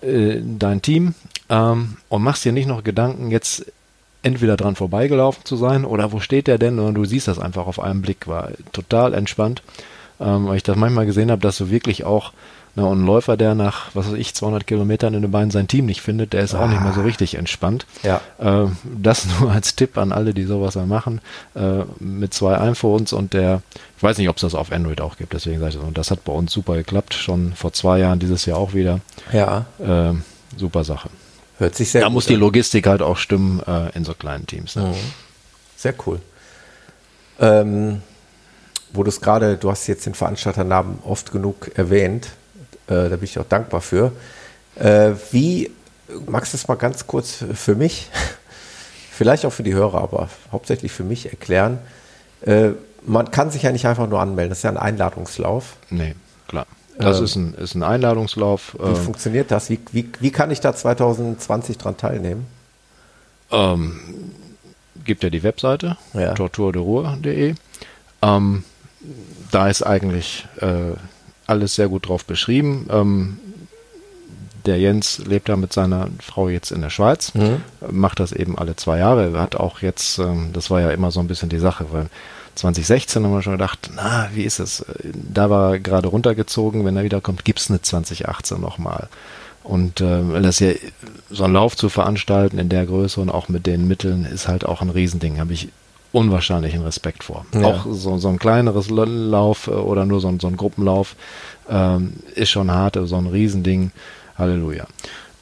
äh, 0.02 0.42
dein 0.44 0.82
Team 0.82 1.14
ähm, 1.50 1.98
und 2.10 2.24
machst 2.24 2.44
dir 2.44 2.52
nicht 2.54 2.68
noch 2.68 2.84
Gedanken, 2.84 3.30
jetzt 3.30 3.66
entweder 4.28 4.58
dran 4.58 4.76
vorbeigelaufen 4.76 5.46
zu 5.46 5.56
sein 5.56 5.86
oder 5.86 6.12
wo 6.12 6.20
steht 6.20 6.48
der 6.48 6.58
denn, 6.58 6.76
sondern 6.76 6.96
du 6.96 7.06
siehst 7.06 7.28
das 7.28 7.40
einfach 7.40 7.68
auf 7.68 7.80
einen 7.80 8.02
Blick, 8.02 8.28
war 8.28 8.50
total 8.72 9.14
entspannt, 9.14 9.64
ähm, 10.20 10.48
weil 10.48 10.58
ich 10.58 10.64
das 10.64 10.76
manchmal 10.76 11.06
gesehen 11.06 11.32
habe, 11.32 11.42
dass 11.42 11.58
du 11.58 11.70
wirklich 11.70 12.04
auch 12.04 12.34
na, 12.78 12.84
und 12.84 13.02
ein 13.02 13.06
Läufer, 13.08 13.38
der 13.38 13.56
nach, 13.56 13.90
was 13.96 14.08
weiß 14.08 14.14
ich, 14.14 14.36
200 14.36 14.68
Kilometern 14.68 15.16
in 15.16 15.24
den 15.24 15.32
Beinen 15.32 15.50
sein 15.50 15.68
Team 15.68 15.88
nicht 15.88 16.02
findet, 16.02 16.34
der 16.34 16.42
ist 16.42 16.54
auch 16.54 16.68
nicht 16.68 16.84
mehr 16.84 16.94
so 16.94 17.02
richtig 17.02 17.34
entspannt. 17.34 17.88
ja. 18.04 18.22
Äh, 18.38 18.68
das 19.02 19.26
nur 19.40 19.52
als 19.52 19.76
Tipp 19.76 19.98
an 19.98 20.12
alle, 20.12 20.36
die 20.36 20.44
sowas 20.44 20.76
mal 20.76 20.86
machen, 20.86 21.20
äh, 21.56 21.86
mit 22.00 22.36
zwei 22.36 22.60
iPhones 22.60 23.14
und 23.14 23.34
der, 23.34 23.64
ich 23.98 24.04
weiß 24.04 24.20
nicht, 24.20 24.30
ob 24.30 24.36
es 24.36 24.42
das 24.42 24.54
auf 24.54 24.72
Android 24.72 25.02
auch 25.02 25.18
gibt, 25.18 25.34
deswegen 25.34 25.60
sage 25.60 25.70
ich 25.70 25.76
das. 25.78 25.84
Und 25.86 25.98
das 25.98 26.12
hat 26.12 26.24
bei 26.24 26.34
uns 26.34 26.54
super 26.54 26.76
geklappt, 26.76 27.16
schon 27.16 27.54
vor 27.54 27.74
zwei 27.74 27.98
Jahren, 27.98 28.20
dieses 28.20 28.46
Jahr 28.46 28.60
auch 28.60 28.76
wieder. 28.76 29.00
Ja, 29.34 29.66
Äh, 29.80 30.14
super 30.56 30.84
Sache. 30.84 31.10
Hört 31.58 31.76
sich 31.76 31.92
sehr 31.92 32.02
Da 32.02 32.10
muss 32.10 32.26
die 32.26 32.36
an. 32.36 32.40
Logistik 32.40 32.88
halt 32.88 33.02
auch 33.02 33.18
stimmen 33.18 33.62
äh, 33.66 33.90
in 33.96 34.06
so 34.06 34.14
kleinen 34.14 34.46
Teams. 34.46 34.76
Ne? 34.76 34.84
Mhm. 34.84 34.94
Sehr 35.76 35.94
cool. 36.06 36.20
Ähm, 37.40 38.02
wo 38.94 39.04
du 39.04 39.10
es 39.10 39.22
gerade, 39.22 39.58
du 39.58 39.70
hast 39.70 39.88
jetzt 39.88 40.06
den 40.06 40.14
Veranstalternamen 40.14 41.00
oft 41.04 41.32
genug 41.32 41.72
erwähnt, 41.76 42.28
äh, 42.88 43.10
da 43.10 43.10
bin 43.10 43.24
ich 43.24 43.38
auch 43.38 43.48
dankbar 43.48 43.82
für. 43.82 44.12
Äh, 44.76 45.12
wie, 45.32 45.72
magst 46.26 46.54
du 46.54 46.58
es 46.58 46.68
mal 46.68 46.76
ganz 46.76 47.06
kurz 47.08 47.44
für 47.54 47.76
mich, 47.76 48.10
vielleicht 49.12 49.46
auch 49.46 49.54
für 49.54 49.64
die 49.64 49.74
Hörer, 49.74 50.02
aber 50.02 50.30
hauptsächlich 50.52 50.92
für 50.92 51.04
mich 51.04 51.30
erklären? 51.30 51.80
Äh, 52.42 52.70
man 53.06 53.32
kann 53.32 53.52
sich 53.52 53.64
ja 53.64 53.72
nicht 53.72 53.86
einfach 53.86 54.08
nur 54.08 54.20
anmelden, 54.20 54.50
das 54.50 54.60
ist 54.60 54.64
ja 54.64 54.72
ein 54.72 54.78
Einladungslauf. 54.78 55.78
Nee, 55.90 56.16
klar. 56.48 56.66
Das 57.00 57.20
ähm, 57.20 57.24
ist, 57.26 57.36
ein, 57.36 57.54
ist 57.56 57.76
ein 57.76 57.84
Einladungslauf. 57.84 58.76
Wie 58.80 58.88
ähm, 58.88 58.96
funktioniert 58.96 59.52
das? 59.52 59.70
Wie, 59.70 59.80
wie, 59.92 60.10
wie 60.20 60.32
kann 60.32 60.52
ich 60.52 60.60
da 60.60 60.76
2020 60.76 61.78
dran 61.78 61.98
teilnehmen? 61.98 62.48
Ähm, 63.52 64.00
gibt 65.06 65.24
ja 65.24 65.30
die 65.30 65.44
Webseite 65.44 65.98
ja. 66.14 66.34
torturderuhr.de. 66.34 67.56
Ähm, 68.22 68.64
da 69.52 69.68
ist 69.70 69.84
eigentlich 69.84 70.48
äh, 70.60 70.94
alles 71.46 71.76
sehr 71.76 71.88
gut 71.88 72.08
drauf 72.08 72.26
beschrieben. 72.26 72.88
Ähm, 72.90 73.40
der 74.66 74.78
Jens 74.78 75.20
lebt 75.20 75.48
ja 75.48 75.56
mit 75.56 75.72
seiner 75.72 76.10
Frau 76.20 76.50
jetzt 76.50 76.72
in 76.72 76.82
der 76.82 76.90
Schweiz, 76.90 77.34
mhm. 77.34 77.62
macht 77.90 78.20
das 78.20 78.34
eben 78.34 78.58
alle 78.58 78.76
zwei 78.76 78.98
Jahre. 79.00 79.34
Er 79.34 79.42
hat 79.42 79.56
auch 79.56 79.82
jetzt, 79.82 80.20
ähm, 80.20 80.50
das 80.52 80.70
war 80.70 80.82
ja 80.82 80.92
immer 80.92 81.10
so 81.10 81.22
ein 81.22 81.28
bisschen 81.28 81.48
die 81.48 81.60
Sache, 81.60 81.86
weil 81.92 82.08
2016 82.58 83.24
haben 83.24 83.32
wir 83.32 83.42
schon 83.42 83.54
gedacht, 83.54 83.92
na, 83.96 84.30
wie 84.34 84.44
ist 84.44 84.60
es? 84.60 84.86
Da 85.14 85.50
war 85.50 85.74
er 85.74 85.80
gerade 85.80 86.08
runtergezogen, 86.08 86.86
wenn 86.86 86.98
er 86.98 87.04
wiederkommt, 87.04 87.46
gibt 87.46 87.60
es 87.60 87.70
eine 87.70 87.82
2018 87.82 88.60
nochmal. 88.60 89.10
Und 89.64 90.02
äh, 90.02 90.42
das 90.42 90.60
ja 90.60 90.72
so 91.30 91.44
einen 91.44 91.54
Lauf 91.54 91.76
zu 91.76 91.90
veranstalten 91.90 92.58
in 92.58 92.70
der 92.70 92.86
Größe 92.86 93.20
und 93.20 93.30
auch 93.30 93.50
mit 93.50 93.68
den 93.68 93.88
Mitteln 93.88 94.26
ist 94.26 94.48
halt 94.48 94.66
auch 94.66 94.82
ein 94.82 94.90
Riesending. 94.90 95.40
Habe 95.40 95.54
ich 95.54 95.70
unwahrscheinlichen 96.14 96.84
Respekt 96.84 97.24
vor. 97.26 97.46
Ja. 97.54 97.66
Auch 97.66 97.86
so, 97.92 98.18
so 98.18 98.30
ein 98.30 98.40
kleineres 98.40 98.90
Lauf 98.90 99.68
äh, 99.68 99.72
oder 99.72 100.06
nur 100.06 100.20
so 100.20 100.30
ein, 100.30 100.40
so 100.40 100.48
ein 100.48 100.58
Gruppenlauf 100.58 101.16
ähm, 101.70 102.14
ist 102.34 102.50
schon 102.50 102.72
hart, 102.72 102.98
so 103.04 103.18
ein 103.18 103.28
Riesending. 103.28 103.92
Halleluja. 104.38 104.86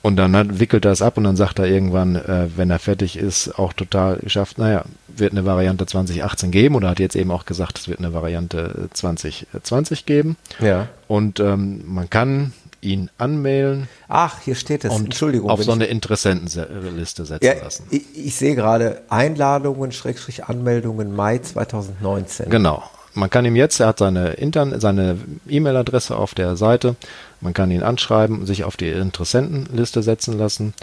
Und 0.06 0.18
dann 0.18 0.36
hat, 0.36 0.60
wickelt 0.60 0.86
er 0.86 0.92
es 0.92 1.02
ab 1.02 1.18
und 1.18 1.24
dann 1.24 1.36
sagt 1.36 1.58
er 1.58 1.66
irgendwann, 1.66 2.16
äh, 2.16 2.48
wenn 2.56 2.70
er 2.70 2.78
fertig 2.78 3.18
ist, 3.18 3.58
auch 3.58 3.74
total 3.74 4.18
geschafft, 4.18 4.60
naja, 4.60 4.86
wird 5.08 5.32
eine 5.32 5.46
Variante 5.46 5.88
2018 5.88 6.52
geben 6.52 6.76
oder 6.76 6.90
hat 6.90 7.00
jetzt 7.00 7.16
eben 7.16 7.32
auch 7.32 7.48
gesagt, 7.48 7.80
es 7.80 7.88
wird 7.88 7.98
eine 7.98 8.14
Variante 8.14 8.88
2020 8.94 10.06
geben. 10.06 10.38
Ja. 10.60 10.90
Und 11.08 11.40
ähm, 11.40 11.86
man 11.88 12.08
kann 12.08 12.54
ihn 12.82 13.10
anmailen. 13.18 13.88
Ach, 14.08 14.42
hier 14.42 14.54
steht 14.54 14.86
es. 14.86 14.94
Und 14.94 15.06
Entschuldigung. 15.06 15.50
Auf 15.50 15.64
so 15.64 15.72
eine 15.72 15.86
Interessentenliste 15.86 17.26
setzen 17.26 17.44
ja, 17.44 17.54
lassen. 17.54 17.88
Ich, 17.90 18.04
ich 18.16 18.36
sehe 18.36 18.54
gerade 18.54 19.02
Einladungen, 19.10 19.92
Schrägstrich 19.92 20.46
Anmeldungen 20.46 21.16
Mai 21.16 21.40
2019. 21.40 22.52
Genau. 22.52 22.84
Man 23.16 23.30
kann 23.30 23.46
ihm 23.46 23.56
jetzt, 23.56 23.80
er 23.80 23.88
hat 23.88 24.00
seine 24.00 24.34
Intern, 24.34 24.80
seine 24.80 25.18
E-Mail-Adresse 25.48 26.16
auf 26.18 26.36
der 26.36 26.58
Seite. 26.58 26.96
Man 27.40 27.54
kann 27.54 27.72
ihn 27.72 27.82
anschreiben, 27.82 28.46
sich 28.46 28.66
auf 28.66 28.76
die 28.76 28.90
Interessentenliste 28.90 30.04
setzen 30.04 30.38
lassen 30.38 30.74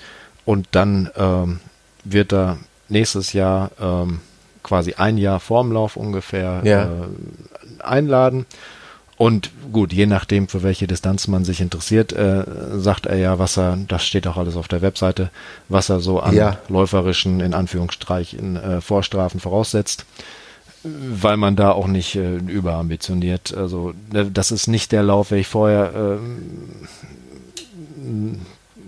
und 0.46 0.66
dann 0.72 1.10
ähm, 1.16 1.60
wird 2.04 2.32
er 2.32 2.58
nächstes 2.88 3.34
Jahr 3.34 3.70
ähm, 3.80 4.20
quasi 4.62 4.94
ein 4.94 5.18
Jahr 5.18 5.40
vorm 5.40 5.72
Lauf 5.72 5.96
ungefähr 5.96 6.62
ja. 6.64 6.84
äh, 6.84 7.82
einladen. 7.82 8.46
Und 9.18 9.50
gut, 9.70 9.92
je 9.92 10.06
nachdem, 10.06 10.48
für 10.48 10.62
welche 10.62 10.86
Distanz 10.86 11.28
man 11.28 11.44
sich 11.44 11.60
interessiert, 11.60 12.12
äh, 12.12 12.44
sagt 12.72 13.06
er 13.06 13.18
ja, 13.18 13.38
was 13.38 13.58
er, 13.58 13.78
das 13.88 14.04
steht 14.04 14.26
auch 14.26 14.38
alles 14.38 14.56
auf 14.56 14.68
der 14.68 14.80
Webseite, 14.80 15.30
was 15.68 15.90
er 15.90 16.00
so 16.00 16.18
an 16.18 16.34
ja. 16.34 16.56
läuferischen, 16.68 17.40
in 17.40 17.52
Anführungsstrichen, 17.52 18.56
äh, 18.56 18.80
Vorstrafen 18.80 19.38
voraussetzt 19.38 20.06
weil 20.84 21.36
man 21.36 21.56
da 21.56 21.72
auch 21.72 21.86
nicht 21.86 22.16
äh, 22.16 22.36
überambitioniert. 22.36 23.54
Also 23.56 23.94
ne, 24.12 24.30
das 24.30 24.50
ist 24.50 24.66
nicht 24.66 24.92
der 24.92 25.02
Lauf, 25.02 25.30
wenn 25.30 25.38
ich 25.38 25.46
vorher 25.46 25.92
äh, 25.94 26.18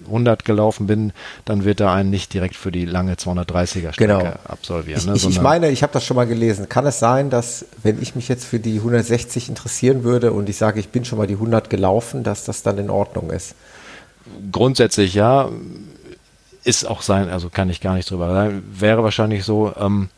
100 0.06 0.44
gelaufen 0.44 0.86
bin, 0.86 1.12
dann 1.44 1.64
wird 1.64 1.80
er 1.80 1.92
einen 1.92 2.10
nicht 2.10 2.32
direkt 2.34 2.56
für 2.56 2.70
die 2.70 2.84
lange 2.84 3.14
230er 3.14 3.92
Strecke 3.92 3.94
genau. 3.96 4.32
absolvieren. 4.46 5.04
Ne, 5.06 5.14
ich, 5.16 5.28
ich, 5.28 5.40
meine, 5.40 5.70
ich 5.70 5.82
habe 5.82 5.92
das 5.92 6.04
schon 6.04 6.16
mal 6.16 6.26
gelesen. 6.26 6.68
Kann 6.68 6.86
es 6.86 6.98
sein, 6.98 7.30
dass 7.30 7.66
wenn 7.82 8.00
ich 8.02 8.14
mich 8.14 8.28
jetzt 8.28 8.44
für 8.44 8.58
die 8.58 8.76
160 8.76 9.48
interessieren 9.48 10.04
würde 10.04 10.32
und 10.32 10.48
ich 10.48 10.56
sage, 10.56 10.80
ich 10.80 10.88
bin 10.88 11.04
schon 11.04 11.18
mal 11.18 11.26
die 11.26 11.34
100 11.34 11.70
gelaufen, 11.70 12.22
dass 12.22 12.44
das 12.44 12.62
dann 12.62 12.78
in 12.78 12.90
Ordnung 12.90 13.30
ist? 13.30 13.54
Grundsätzlich 14.50 15.14
ja. 15.14 15.48
Ist 16.66 16.88
auch 16.88 17.02
sein, 17.02 17.28
also 17.28 17.50
kann 17.50 17.68
ich 17.68 17.82
gar 17.82 17.94
nicht 17.94 18.10
drüber 18.10 18.32
sagen. 18.32 18.62
Wäre 18.72 19.04
wahrscheinlich 19.04 19.44
so, 19.44 19.74
ähm, 19.78 20.08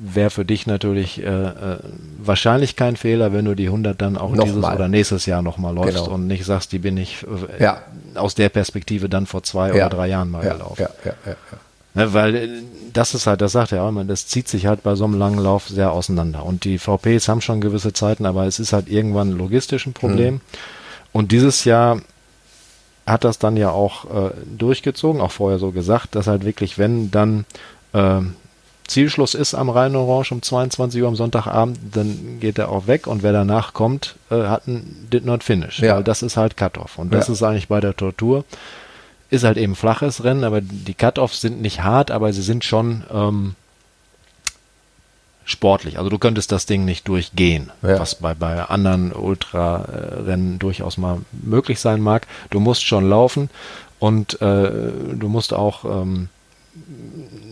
wäre 0.00 0.30
für 0.30 0.44
dich 0.44 0.66
natürlich 0.66 1.22
äh, 1.22 1.26
äh, 1.26 1.78
wahrscheinlich 2.18 2.76
kein 2.76 2.96
Fehler, 2.96 3.32
wenn 3.32 3.44
du 3.44 3.54
die 3.54 3.66
100 3.66 4.00
dann 4.00 4.16
auch 4.16 4.30
noch 4.30 4.44
dieses 4.44 4.60
mal. 4.60 4.76
oder 4.76 4.88
nächstes 4.88 5.26
Jahr 5.26 5.42
nochmal 5.42 5.74
läufst 5.74 6.04
genau. 6.04 6.14
und 6.14 6.26
nicht 6.26 6.44
sagst, 6.44 6.72
die 6.72 6.78
bin 6.78 6.96
ich 6.96 7.26
äh, 7.58 7.62
ja. 7.62 7.82
aus 8.14 8.34
der 8.34 8.48
Perspektive 8.48 9.08
dann 9.08 9.26
vor 9.26 9.42
zwei 9.42 9.68
ja. 9.68 9.74
oder 9.74 9.88
drei 9.88 10.08
Jahren 10.08 10.30
mal 10.30 10.44
ja. 10.44 10.52
gelaufen. 10.52 10.82
Ja, 10.82 10.90
ja, 11.04 11.12
ja, 11.26 11.32
ja. 11.32 11.58
Ne, 11.94 12.14
weil 12.14 12.34
äh, 12.36 12.48
das 12.92 13.14
ist 13.14 13.26
halt, 13.26 13.40
das 13.40 13.52
sagt 13.52 13.72
er 13.72 13.82
auch 13.82 13.88
immer, 13.88 14.04
das 14.04 14.26
zieht 14.26 14.48
sich 14.48 14.66
halt 14.66 14.82
bei 14.82 14.94
so 14.94 15.04
einem 15.04 15.18
langen 15.18 15.38
Lauf 15.38 15.68
sehr 15.68 15.90
auseinander. 15.90 16.44
Und 16.44 16.64
die 16.64 16.78
VPs 16.78 17.28
haben 17.28 17.40
schon 17.40 17.60
gewisse 17.60 17.92
Zeiten, 17.92 18.24
aber 18.24 18.46
es 18.46 18.60
ist 18.60 18.72
halt 18.72 18.88
irgendwann 18.88 19.32
logistisch 19.32 19.86
ein 19.86 19.94
Problem. 19.94 20.34
Mhm. 20.34 20.40
Und 21.12 21.32
dieses 21.32 21.64
Jahr 21.64 22.00
hat 23.04 23.24
das 23.24 23.38
dann 23.38 23.56
ja 23.56 23.70
auch 23.70 24.04
äh, 24.04 24.30
durchgezogen, 24.56 25.20
auch 25.20 25.32
vorher 25.32 25.58
so 25.58 25.72
gesagt, 25.72 26.14
dass 26.14 26.26
halt 26.26 26.44
wirklich, 26.44 26.78
wenn 26.78 27.10
dann 27.10 27.46
äh, 27.94 28.20
Zielschluss 28.88 29.34
ist 29.34 29.54
am 29.54 29.70
Rhein-Orange 29.70 30.32
um 30.32 30.42
22 30.42 31.02
Uhr 31.02 31.08
am 31.08 31.14
Sonntagabend, 31.14 31.78
dann 31.92 32.38
geht 32.40 32.58
er 32.58 32.70
auch 32.70 32.86
weg 32.86 33.06
und 33.06 33.22
wer 33.22 33.32
danach 33.32 33.74
kommt, 33.74 34.16
äh, 34.30 34.44
hat 34.44 34.66
ein 34.66 35.06
Did 35.12 35.24
Not 35.24 35.44
Finish. 35.44 35.80
Ja. 35.80 35.96
Weil 35.96 36.04
das 36.04 36.22
ist 36.22 36.36
halt 36.36 36.56
Cut-Off. 36.56 36.98
Und 36.98 37.12
das 37.12 37.28
ja. 37.28 37.34
ist 37.34 37.42
eigentlich 37.42 37.68
bei 37.68 37.80
der 37.80 37.94
Tortur. 37.94 38.44
Ist 39.30 39.44
halt 39.44 39.58
eben 39.58 39.76
flaches 39.76 40.24
Rennen, 40.24 40.42
aber 40.42 40.62
die 40.62 40.94
Cut-Offs 40.94 41.42
sind 41.42 41.60
nicht 41.60 41.82
hart, 41.82 42.10
aber 42.10 42.32
sie 42.32 42.40
sind 42.40 42.64
schon 42.64 43.04
ähm, 43.12 43.54
sportlich. 45.44 45.98
Also 45.98 46.08
du 46.08 46.18
könntest 46.18 46.50
das 46.50 46.64
Ding 46.64 46.86
nicht 46.86 47.06
durchgehen, 47.08 47.70
ja. 47.82 48.00
was 48.00 48.14
bei, 48.14 48.34
bei 48.34 48.62
anderen 48.62 49.12
Ultrarennen 49.12 50.58
durchaus 50.58 50.96
mal 50.96 51.20
möglich 51.32 51.78
sein 51.78 52.00
mag. 52.00 52.26
Du 52.48 52.58
musst 52.58 52.84
schon 52.84 53.08
laufen 53.08 53.50
und 53.98 54.40
äh, 54.40 54.70
du 55.14 55.28
musst 55.28 55.52
auch 55.52 55.84
ähm, 55.84 56.30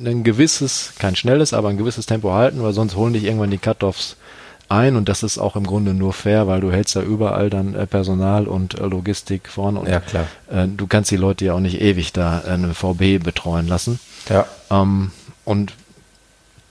ein 0.05 0.24
gewisses, 0.24 0.93
kein 0.99 1.16
schnelles, 1.16 1.53
aber 1.53 1.68
ein 1.68 1.79
gewisses 1.79 2.07
Tempo 2.07 2.33
halten, 2.33 2.62
weil 2.62 2.72
sonst 2.72 2.97
holen 2.97 3.12
dich 3.12 3.24
irgendwann 3.24 3.51
die 3.51 3.59
Cut-Offs 3.59 4.16
ein 4.68 4.97
und 4.97 5.09
das 5.09 5.22
ist 5.22 5.39
auch 5.39 5.57
im 5.57 5.64
Grunde 5.64 5.95
nur 5.95 6.12
fair, 6.12 6.47
weil 6.47 6.61
du 6.61 6.72
hältst 6.72 6.97
da 6.97 7.03
überall 7.03 7.51
dann 7.51 7.74
äh, 7.74 7.87
Personal 7.87 8.47
und 8.47 8.79
äh, 8.79 8.87
Logistik 8.87 9.49
vorne 9.49 9.81
und 9.81 9.89
ja, 9.89 10.01
klar. 10.01 10.27
Äh, 10.51 10.66
du 10.68 10.87
kannst 10.87 11.11
die 11.11 11.16
Leute 11.16 11.45
ja 11.45 11.55
auch 11.55 11.61
nicht 11.61 11.81
ewig 11.81 12.12
da 12.12 12.41
eine 12.41 12.74
VB 12.74 13.22
betreuen 13.22 13.68
lassen. 13.68 14.01
Ja. 14.29 14.47
Ähm, 14.70 15.12
und 15.45 15.74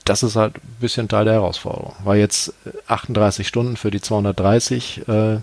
das 0.04 0.22
ist 0.22 0.36
halt 0.36 0.56
ein 0.56 0.76
bisschen 0.80 1.08
Teil 1.08 1.24
der 1.24 1.34
Herausforderung. 1.34 1.94
War 2.04 2.16
jetzt 2.16 2.52
38 2.86 3.48
Stunden 3.48 3.76
für 3.76 3.90
die 3.90 4.00
230. 4.00 5.08
Äh, 5.08 5.38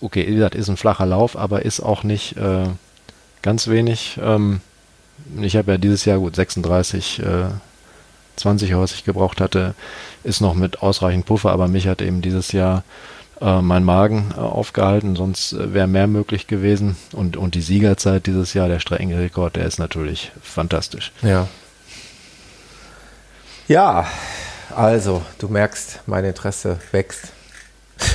okay, 0.00 0.26
wie 0.26 0.34
gesagt, 0.34 0.54
ist 0.54 0.68
ein 0.68 0.76
flacher 0.76 1.06
Lauf, 1.06 1.36
aber 1.36 1.64
ist 1.64 1.80
auch 1.80 2.02
nicht 2.02 2.34
ganz 3.42 3.68
wenig. 3.68 4.18
Ich 5.40 5.56
habe 5.56 5.72
ja 5.72 5.78
dieses 5.78 6.04
Jahr 6.04 6.18
gut 6.18 6.36
36, 6.36 7.20
äh, 7.20 7.44
20 8.36 8.76
was 8.76 8.92
ich 8.92 9.04
gebraucht 9.04 9.40
hatte, 9.40 9.74
ist 10.24 10.40
noch 10.40 10.54
mit 10.54 10.82
ausreichend 10.82 11.26
Puffer, 11.26 11.50
aber 11.50 11.68
mich 11.68 11.86
hat 11.86 12.02
eben 12.02 12.22
dieses 12.22 12.52
Jahr 12.52 12.82
äh, 13.40 13.60
mein 13.60 13.84
Magen 13.84 14.32
äh, 14.36 14.40
aufgehalten, 14.40 15.16
sonst 15.16 15.52
äh, 15.52 15.74
wäre 15.74 15.86
mehr 15.86 16.06
möglich 16.06 16.46
gewesen. 16.46 16.96
Und, 17.12 17.36
und 17.36 17.54
die 17.54 17.60
Siegerzeit 17.60 18.26
dieses 18.26 18.54
Jahr, 18.54 18.68
der 18.68 18.78
Streckenrekord, 18.78 19.56
der 19.56 19.66
ist 19.66 19.78
natürlich 19.78 20.32
fantastisch. 20.40 21.12
Ja. 21.22 21.48
Ja, 23.68 24.06
also, 24.74 25.22
du 25.38 25.48
merkst, 25.48 26.00
mein 26.06 26.24
Interesse 26.24 26.78
wächst. 26.92 27.32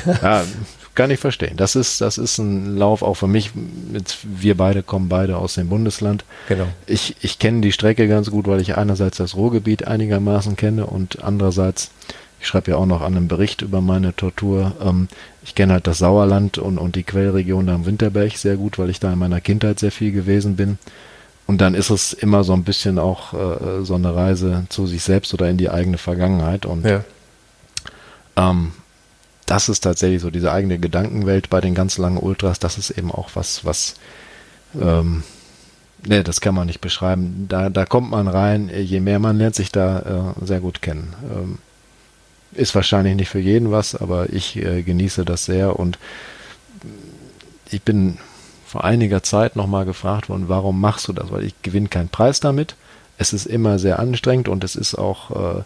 ja, 0.05 0.43
kann 0.97 1.11
ich 1.11 1.19
verstehen. 1.19 1.55
Das 1.57 1.75
ist, 1.75 2.01
das 2.01 2.17
ist 2.17 2.39
ein 2.39 2.75
Lauf 2.75 3.03
auch 3.03 3.13
für 3.13 3.27
mich. 3.27 3.51
Jetzt, 3.93 4.17
wir 4.23 4.57
beide 4.57 4.81
kommen 4.81 5.09
beide 5.09 5.37
aus 5.37 5.53
dem 5.53 5.69
Bundesland. 5.69 6.25
Genau. 6.49 6.65
Ich, 6.87 7.15
ich 7.21 7.37
kenne 7.37 7.61
die 7.61 7.71
Strecke 7.71 8.07
ganz 8.07 8.31
gut, 8.31 8.47
weil 8.47 8.59
ich 8.59 8.77
einerseits 8.77 9.17
das 9.17 9.35
Ruhrgebiet 9.35 9.87
einigermaßen 9.87 10.55
kenne 10.55 10.87
und 10.87 11.23
andererseits, 11.23 11.91
ich 12.41 12.47
schreibe 12.47 12.71
ja 12.71 12.77
auch 12.77 12.87
noch 12.87 13.01
an 13.01 13.15
einem 13.15 13.27
Bericht 13.27 13.61
über 13.61 13.79
meine 13.79 14.15
Tortur. 14.15 14.75
Ähm, 14.83 15.07
ich 15.43 15.53
kenne 15.53 15.73
halt 15.73 15.85
das 15.85 15.99
Sauerland 15.99 16.57
und, 16.57 16.79
und 16.79 16.95
die 16.95 17.03
Quellregion 17.03 17.67
da 17.67 17.75
am 17.75 17.85
Winterberg 17.85 18.35
sehr 18.35 18.57
gut, 18.57 18.79
weil 18.79 18.89
ich 18.89 18.99
da 18.99 19.13
in 19.13 19.19
meiner 19.19 19.39
Kindheit 19.39 19.77
sehr 19.77 19.91
viel 19.91 20.11
gewesen 20.11 20.55
bin. 20.55 20.79
Und 21.45 21.61
dann 21.61 21.75
ist 21.75 21.91
es 21.91 22.11
immer 22.11 22.43
so 22.43 22.53
ein 22.53 22.63
bisschen 22.63 22.97
auch 22.97 23.33
äh, 23.33 23.85
so 23.85 23.93
eine 23.93 24.15
Reise 24.15 24.65
zu 24.69 24.87
sich 24.87 25.03
selbst 25.03 25.31
oder 25.35 25.47
in 25.47 25.57
die 25.57 25.69
eigene 25.69 25.99
Vergangenheit. 25.99 26.65
Und 26.65 26.87
ja. 26.87 27.03
ähm, 28.35 28.71
das 29.47 29.69
ist 29.69 29.79
tatsächlich 29.79 30.21
so 30.21 30.29
diese 30.29 30.51
eigene 30.51 30.77
Gedankenwelt 30.77 31.49
bei 31.49 31.61
den 31.61 31.73
ganz 31.73 31.97
langen 31.97 32.17
Ultras. 32.17 32.59
Das 32.59 32.77
ist 32.77 32.91
eben 32.91 33.11
auch 33.11 33.29
was, 33.33 33.65
was, 33.65 33.95
ähm, 34.79 35.23
ne, 36.05 36.23
das 36.23 36.41
kann 36.41 36.53
man 36.53 36.67
nicht 36.67 36.81
beschreiben. 36.81 37.47
Da, 37.47 37.69
da 37.69 37.85
kommt 37.85 38.11
man 38.11 38.27
rein, 38.27 38.69
je 38.69 38.99
mehr 38.99 39.19
man 39.19 39.37
lernt 39.37 39.55
sich 39.55 39.71
da 39.71 40.33
äh, 40.41 40.45
sehr 40.45 40.59
gut 40.59 40.81
kennen. 40.81 41.13
Ähm, 41.31 41.57
ist 42.51 42.75
wahrscheinlich 42.75 43.15
nicht 43.15 43.29
für 43.29 43.39
jeden 43.39 43.71
was, 43.71 43.95
aber 43.95 44.31
ich 44.33 44.57
äh, 44.57 44.83
genieße 44.83 45.23
das 45.23 45.45
sehr 45.45 45.79
und 45.79 45.97
ich 47.71 47.81
bin 47.81 48.17
vor 48.65 48.83
einiger 48.83 49.23
Zeit 49.23 49.55
nochmal 49.55 49.85
gefragt 49.85 50.27
worden, 50.27 50.49
warum 50.49 50.81
machst 50.81 51.07
du 51.07 51.13
das? 51.13 51.31
Weil 51.31 51.45
ich 51.45 51.61
gewinne 51.61 51.87
keinen 51.87 52.09
Preis 52.09 52.41
damit. 52.41 52.75
Es 53.17 53.31
ist 53.31 53.45
immer 53.45 53.79
sehr 53.79 53.99
anstrengend 53.99 54.49
und 54.49 54.65
es 54.65 54.75
ist 54.75 54.95
auch, 54.95 55.31
äh, 55.59 55.63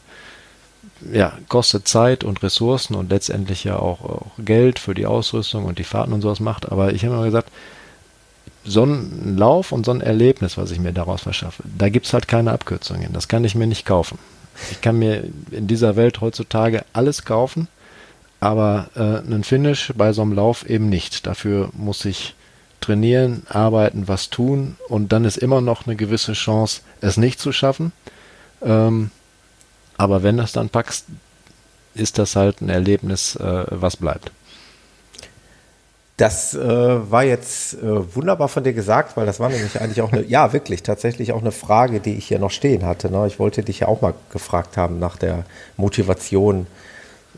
ja, 1.12 1.34
kostet 1.48 1.88
Zeit 1.88 2.24
und 2.24 2.44
Ressourcen 2.44 2.96
und 2.96 3.10
letztendlich 3.10 3.64
ja 3.64 3.78
auch, 3.78 4.02
auch 4.02 4.32
Geld 4.38 4.80
für 4.80 4.94
die 4.94 5.06
Ausrüstung 5.06 5.66
und 5.66 5.80
die 5.80 5.84
Fahrten 5.84 6.14
und 6.14 6.22
sowas 6.22 6.40
macht. 6.40 6.72
Aber 6.72 6.94
ich 6.94 7.04
habe 7.06 7.16
immer 7.16 7.26
gesagt, 7.26 7.52
so 8.64 8.84
ein 8.84 9.38
Lauf 9.38 9.72
und 9.72 9.86
so 9.86 9.92
ein 9.92 10.02
Erlebnis, 10.02 10.58
was 10.58 10.72
ich 10.72 10.80
mir 10.80 10.94
daraus 10.94 11.22
verschaffe, 11.22 11.64
da 11.78 11.90
gibt 11.90 12.06
es 12.06 12.14
halt 12.14 12.28
keine 12.28 12.52
Abkürzungen. 12.52 13.14
Das 13.14 13.28
kann 13.28 13.44
ich 13.44 13.56
mir 13.56 13.68
nicht 13.68 13.86
kaufen. 13.86 14.20
Ich 14.70 14.82
kann 14.82 15.00
mir 15.00 15.24
in 15.52 15.68
dieser 15.68 15.96
Welt 15.96 16.22
heutzutage 16.22 16.86
alles 16.94 17.26
kaufen, 17.26 17.68
aber 18.40 18.90
äh, 18.96 19.26
einen 19.26 19.44
Finish 19.44 19.94
bei 19.96 20.14
so 20.14 20.22
einem 20.22 20.34
Lauf 20.34 20.70
eben 20.70 20.90
nicht. 20.90 21.26
Dafür 21.26 21.70
muss 21.74 22.06
ich 22.06 22.36
trainieren, 22.82 23.44
arbeiten, 23.48 24.08
was 24.08 24.30
tun 24.30 24.76
und 24.90 25.12
dann 25.12 25.26
ist 25.26 25.38
immer 25.38 25.62
noch 25.62 25.86
eine 25.86 25.96
gewisse 25.96 26.34
Chance, 26.34 26.82
es 27.00 27.18
nicht 27.18 27.40
zu 27.40 27.52
schaffen. 27.52 27.92
Ähm, 28.62 29.12
aber 29.98 30.24
wenn 30.24 30.38
du 30.38 30.44
es 30.44 30.52
dann 30.52 30.70
packst, 30.70 31.06
ist 31.94 32.18
das 32.18 32.36
halt 32.36 32.62
ein 32.62 32.70
Erlebnis, 32.70 33.36
äh, 33.36 33.66
was 33.70 33.98
bleibt. 33.98 34.32
Das 36.18 36.54
äh, 36.54 36.60
war 37.12 37.24
jetzt 37.24 37.74
äh, 37.82 38.16
wunderbar 38.16 38.48
von 38.48 38.64
dir 38.64 38.74
gesagt, 38.74 39.18
weil 39.18 39.26
das 39.26 39.40
war 39.40 39.50
nämlich 39.50 39.82
eigentlich 39.82 40.02
auch 40.02 40.12
eine, 40.12 40.24
ja 40.24 40.54
wirklich, 40.54 40.84
tatsächlich 40.84 41.32
auch 41.32 41.42
eine 41.42 41.52
Frage, 41.52 42.00
die 42.00 42.14
ich 42.14 42.28
hier 42.28 42.38
noch 42.38 42.52
stehen 42.52 42.86
hatte. 42.86 43.10
Ne? 43.10 43.26
Ich 43.26 43.40
wollte 43.40 43.64
dich 43.64 43.80
ja 43.80 43.88
auch 43.88 44.02
mal 44.02 44.14
gefragt 44.32 44.78
haben 44.78 45.00
nach 45.00 45.18
der 45.18 45.46
Motivation, 45.78 46.68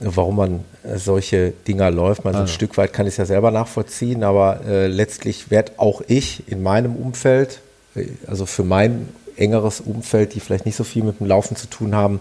warum 0.01 0.35
man 0.35 0.65
äh, 0.83 0.97
solche 0.97 1.51
Dinger 1.65 1.91
läuft. 1.91 2.25
Man, 2.25 2.33
so 2.33 2.39
ein 2.39 2.41
also. 2.41 2.53
Stück 2.53 2.75
weit 2.75 2.91
kann 2.91 3.07
ich 3.07 3.13
es 3.13 3.17
ja 3.17 3.25
selber 3.25 3.51
nachvollziehen, 3.51 4.21
aber 4.23 4.61
äh, 4.67 4.87
letztlich 4.87 5.49
werde 5.49 5.73
auch 5.77 6.01
ich 6.07 6.51
in 6.51 6.61
meinem 6.61 6.97
Umfeld, 6.97 7.61
äh, 7.95 8.07
also 8.27 8.45
für 8.45 8.65
mein 8.65 9.07
engeres 9.37 9.81
Umfeld, 9.81 10.35
die 10.35 10.39
vielleicht 10.39 10.65
nicht 10.65 10.75
so 10.75 10.83
viel 10.83 11.03
mit 11.03 11.19
dem 11.19 11.27
Laufen 11.27 11.55
zu 11.55 11.67
tun 11.67 11.95
haben, 11.95 12.19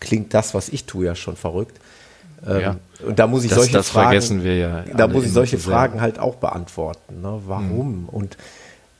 klingt 0.00 0.34
das, 0.34 0.54
was 0.54 0.68
ich 0.68 0.84
tue, 0.84 1.06
ja 1.06 1.14
schon 1.14 1.36
verrückt. 1.36 1.78
Ähm, 2.46 2.60
ja. 2.60 2.76
Und 3.06 3.18
da 3.18 3.26
muss 3.26 3.44
ich 3.44 3.50
das, 3.50 3.58
solche 3.58 3.72
das 3.72 3.88
Fragen, 3.88 4.08
vergessen 4.08 4.44
wir 4.44 4.56
ja. 4.56 4.84
Da 4.96 5.08
muss 5.08 5.24
ich 5.24 5.32
solche 5.32 5.58
Fragen 5.58 6.00
halt 6.00 6.18
auch 6.18 6.36
beantworten. 6.36 7.22
Ne? 7.22 7.40
Warum? 7.46 8.02
Mhm. 8.02 8.08
Und 8.08 8.36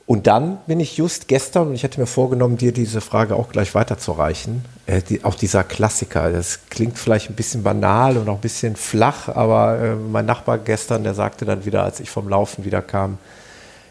und 0.06 0.26
dann 0.26 0.58
bin 0.66 0.80
ich 0.80 0.98
just 0.98 1.28
gestern, 1.28 1.68
und 1.68 1.74
ich 1.74 1.82
hatte 1.82 1.98
mir 1.98 2.06
vorgenommen, 2.06 2.58
dir 2.58 2.72
diese 2.72 3.00
Frage 3.00 3.36
auch 3.36 3.48
gleich 3.48 3.74
weiterzureichen, 3.74 4.62
äh, 4.86 5.00
die, 5.00 5.24
auch 5.24 5.34
dieser 5.34 5.64
Klassiker, 5.64 6.30
das 6.30 6.60
klingt 6.68 6.98
vielleicht 6.98 7.30
ein 7.30 7.36
bisschen 7.36 7.62
banal 7.62 8.18
und 8.18 8.28
auch 8.28 8.34
ein 8.34 8.40
bisschen 8.40 8.76
flach, 8.76 9.28
aber 9.28 9.78
äh, 9.78 9.94
mein 9.94 10.26
Nachbar 10.26 10.58
gestern, 10.58 11.04
der 11.04 11.14
sagte 11.14 11.46
dann 11.46 11.64
wieder, 11.64 11.84
als 11.84 12.00
ich 12.00 12.10
vom 12.10 12.28
Laufen 12.28 12.66
wieder 12.66 12.82
kam, 12.82 13.16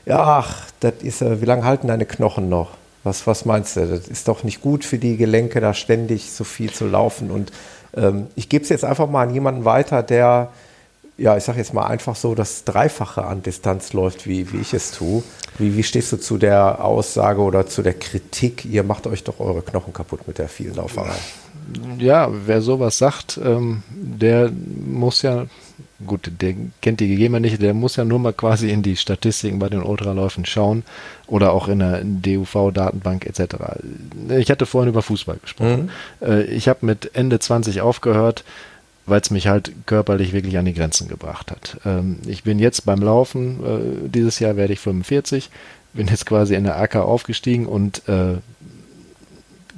ja, 0.05 0.19
ach, 0.19 0.67
das 0.81 0.93
ist, 1.01 1.23
äh, 1.23 1.41
wie 1.41 1.45
lange 1.45 1.63
halten 1.63 1.87
deine 1.87 2.05
Knochen 2.05 2.47
noch? 2.47 2.71
Was, 3.03 3.27
was 3.27 3.45
meinst 3.45 3.75
du? 3.75 3.85
Das 3.85 4.07
ist 4.07 4.27
doch 4.27 4.43
nicht 4.43 4.61
gut 4.61 4.85
für 4.85 4.97
die 4.97 5.17
Gelenke, 5.17 5.59
da 5.59 5.73
ständig 5.73 6.31
so 6.31 6.43
viel 6.43 6.71
zu 6.71 6.87
laufen. 6.87 7.31
Und 7.31 7.51
ähm, 7.95 8.27
ich 8.35 8.49
gebe 8.49 8.63
es 8.63 8.69
jetzt 8.69 8.85
einfach 8.85 9.09
mal 9.09 9.23
an 9.23 9.33
jemanden 9.33 9.65
weiter, 9.65 10.03
der 10.03 10.51
ja, 11.17 11.37
ich 11.37 11.43
sage 11.43 11.59
jetzt 11.59 11.73
mal 11.73 11.85
einfach 11.85 12.15
so, 12.15 12.33
das 12.33 12.63
Dreifache 12.63 13.23
an 13.23 13.43
Distanz 13.43 13.93
läuft, 13.93 14.25
wie, 14.27 14.51
wie 14.51 14.57
ich 14.57 14.73
es 14.73 14.91
tue. 14.91 15.23
Wie, 15.59 15.77
wie 15.77 15.83
stehst 15.83 16.11
du 16.11 16.17
zu 16.17 16.37
der 16.37 16.83
Aussage 16.83 17.41
oder 17.41 17.67
zu 17.67 17.83
der 17.83 17.93
Kritik, 17.93 18.65
ihr 18.65 18.83
macht 18.83 19.05
euch 19.05 19.23
doch 19.23 19.39
eure 19.39 19.61
Knochen 19.61 19.93
kaputt 19.93 20.27
mit 20.27 20.39
der 20.39 20.49
vielen 20.49 20.75
Lauferei? 20.75 21.15
Ja, 21.99 22.29
wer 22.45 22.61
sowas 22.61 22.97
sagt, 22.97 23.39
ähm, 23.43 23.83
der 23.89 24.51
muss 24.85 25.21
ja, 25.21 25.45
gut, 26.05 26.31
der 26.41 26.53
kennt 26.81 26.99
die 26.99 27.07
Gegebenheiten 27.07 27.49
nicht, 27.49 27.61
der 27.61 27.73
muss 27.73 27.95
ja 27.95 28.05
nur 28.05 28.19
mal 28.19 28.33
quasi 28.33 28.69
in 28.69 28.83
die 28.83 28.95
Statistiken 28.95 29.59
bei 29.59 29.69
den 29.69 29.83
Ultraläufen 29.83 30.45
schauen 30.45 30.83
oder 31.27 31.53
auch 31.53 31.67
in 31.67 31.79
der 31.79 32.01
DUV-Datenbank 32.03 33.25
etc. 33.25 33.55
Ich 34.29 34.51
hatte 34.51 34.65
vorhin 34.65 34.89
über 34.89 35.01
Fußball 35.01 35.37
gesprochen. 35.41 35.89
Mhm. 36.21 36.27
Äh, 36.27 36.43
ich 36.43 36.67
habe 36.67 36.85
mit 36.85 37.11
Ende 37.15 37.39
20 37.39 37.81
aufgehört 37.81 38.43
weil 39.05 39.19
es 39.19 39.31
mich 39.31 39.47
halt 39.47 39.73
körperlich 39.85 40.33
wirklich 40.33 40.57
an 40.57 40.65
die 40.65 40.73
Grenzen 40.73 41.07
gebracht 41.07 41.51
hat. 41.51 41.77
Ähm, 41.85 42.19
ich 42.25 42.43
bin 42.43 42.59
jetzt 42.59 42.85
beim 42.85 43.01
Laufen, 43.01 43.59
äh, 43.63 44.09
dieses 44.09 44.39
Jahr 44.39 44.55
werde 44.55 44.73
ich 44.73 44.79
45, 44.79 45.49
bin 45.93 46.07
jetzt 46.07 46.25
quasi 46.25 46.55
in 46.55 46.63
der 46.63 46.79
AK 46.79 46.97
aufgestiegen 46.97 47.65
und 47.65 48.07
äh, 48.07 48.35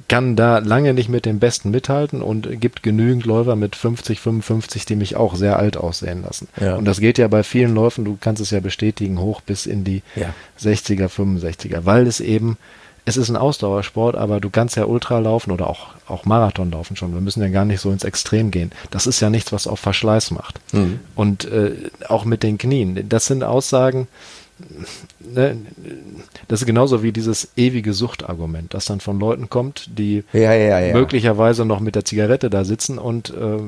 kann 0.08 0.36
da 0.36 0.58
lange 0.58 0.94
nicht 0.94 1.08
mit 1.08 1.24
den 1.26 1.38
Besten 1.38 1.70
mithalten 1.70 2.22
und 2.22 2.60
gibt 2.60 2.82
genügend 2.82 3.26
Läufer 3.26 3.56
mit 3.56 3.74
50, 3.76 4.20
55, 4.20 4.86
die 4.86 4.96
mich 4.96 5.16
auch 5.16 5.34
sehr 5.34 5.58
alt 5.58 5.76
aussehen 5.76 6.22
lassen. 6.22 6.48
Ja. 6.60 6.76
Und 6.76 6.84
das 6.84 7.00
geht 7.00 7.18
ja 7.18 7.28
bei 7.28 7.42
vielen 7.42 7.74
Läufen, 7.74 8.04
du 8.04 8.16
kannst 8.20 8.40
es 8.40 8.50
ja 8.50 8.60
bestätigen, 8.60 9.20
hoch 9.20 9.40
bis 9.40 9.66
in 9.66 9.84
die 9.84 10.02
ja. 10.14 10.32
60er, 10.60 11.08
65er, 11.08 11.84
weil 11.84 12.06
es 12.06 12.20
eben 12.20 12.56
es 13.08 13.16
ist 13.16 13.28
ein 13.28 13.36
Ausdauersport, 13.36 14.16
aber 14.16 14.40
du 14.40 14.50
kannst 14.50 14.76
ja 14.76 14.84
Ultra 14.84 15.20
laufen 15.20 15.52
oder 15.52 15.70
auch, 15.70 15.90
auch 16.08 16.24
Marathon 16.24 16.72
laufen 16.72 16.96
schon. 16.96 17.14
Wir 17.14 17.20
müssen 17.20 17.40
ja 17.40 17.48
gar 17.48 17.64
nicht 17.64 17.80
so 17.80 17.92
ins 17.92 18.02
Extrem 18.02 18.50
gehen. 18.50 18.72
Das 18.90 19.06
ist 19.06 19.20
ja 19.20 19.30
nichts, 19.30 19.52
was 19.52 19.68
auf 19.68 19.78
Verschleiß 19.78 20.32
macht. 20.32 20.58
Mhm. 20.72 20.98
Und 21.14 21.44
äh, 21.44 21.76
auch 22.08 22.24
mit 22.24 22.42
den 22.42 22.58
Knien. 22.58 23.08
Das 23.08 23.26
sind 23.26 23.44
Aussagen, 23.44 24.00
ne, 24.00 24.08
das 26.48 26.60
ist 26.60 26.66
genauso 26.66 27.02
wie 27.02 27.12
dieses 27.12 27.48
ewige 27.56 27.92
Suchtargument, 27.92 28.72
das 28.72 28.86
dann 28.86 29.00
von 29.00 29.18
Leuten 29.18 29.50
kommt, 29.50 29.98
die 29.98 30.24
ja, 30.32 30.54
ja, 30.54 30.80
ja. 30.80 30.94
möglicherweise 30.94 31.64
noch 31.64 31.80
mit 31.80 31.94
der 31.94 32.04
Zigarette 32.04 32.48
da 32.48 32.64
sitzen 32.64 32.98
und 32.98 33.30
äh, 33.30 33.58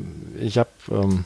ich 0.41 0.57
habe 0.57 0.71
ähm, 0.91 1.25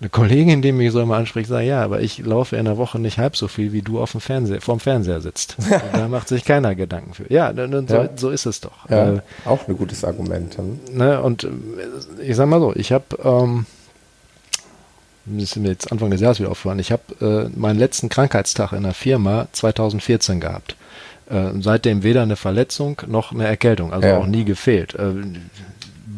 eine 0.00 0.10
Kollegin, 0.10 0.62
die 0.62 0.70
mich 0.70 0.92
so 0.92 1.00
immer 1.00 1.16
anspricht, 1.16 1.48
sagt, 1.48 1.64
ja, 1.64 1.82
aber 1.82 2.00
ich 2.00 2.18
laufe 2.18 2.56
in 2.56 2.66
der 2.66 2.76
Woche 2.76 3.00
nicht 3.00 3.18
halb 3.18 3.36
so 3.36 3.48
viel, 3.48 3.72
wie 3.72 3.82
du 3.82 4.00
auf 4.00 4.12
dem 4.12 4.20
Fernseher, 4.20 4.60
vorm 4.60 4.78
Fernseher 4.78 5.20
sitzt. 5.20 5.56
da 5.92 6.06
macht 6.08 6.28
sich 6.28 6.44
keiner 6.44 6.74
Gedanken 6.74 7.14
für. 7.14 7.32
Ja, 7.32 7.52
so, 7.86 8.08
so 8.14 8.30
ist 8.30 8.46
es 8.46 8.60
doch. 8.60 8.88
Äh, 8.88 9.20
auch 9.44 9.66
ein 9.66 9.76
gutes 9.76 10.04
Argument. 10.04 10.56
Hm? 10.56 10.78
Ne, 10.92 11.20
und 11.20 11.44
äh, 11.44 11.48
ich 12.22 12.36
sag 12.36 12.46
mal 12.48 12.60
so, 12.60 12.74
ich 12.76 12.92
habe, 12.92 13.04
ähm, 13.24 13.66
das 15.30 15.42
ist 15.44 15.56
mir 15.56 15.68
jetzt 15.68 15.90
Anfang 15.92 16.10
des 16.10 16.20
Jahres 16.20 16.40
wieder 16.40 16.50
aufgefallen, 16.50 16.78
ich 16.78 16.92
habe 16.92 17.50
äh, 17.54 17.58
meinen 17.58 17.78
letzten 17.78 18.08
Krankheitstag 18.08 18.72
in 18.72 18.82
der 18.82 18.94
Firma 18.94 19.48
2014 19.52 20.40
gehabt. 20.40 20.76
Äh, 21.30 21.50
seitdem 21.60 22.02
weder 22.02 22.22
eine 22.22 22.36
Verletzung 22.36 23.02
noch 23.06 23.32
eine 23.32 23.46
Erkältung, 23.46 23.92
also 23.92 24.08
ja. 24.08 24.18
auch 24.18 24.26
nie 24.26 24.44
gefehlt. 24.44 24.94
Äh, 24.94 25.12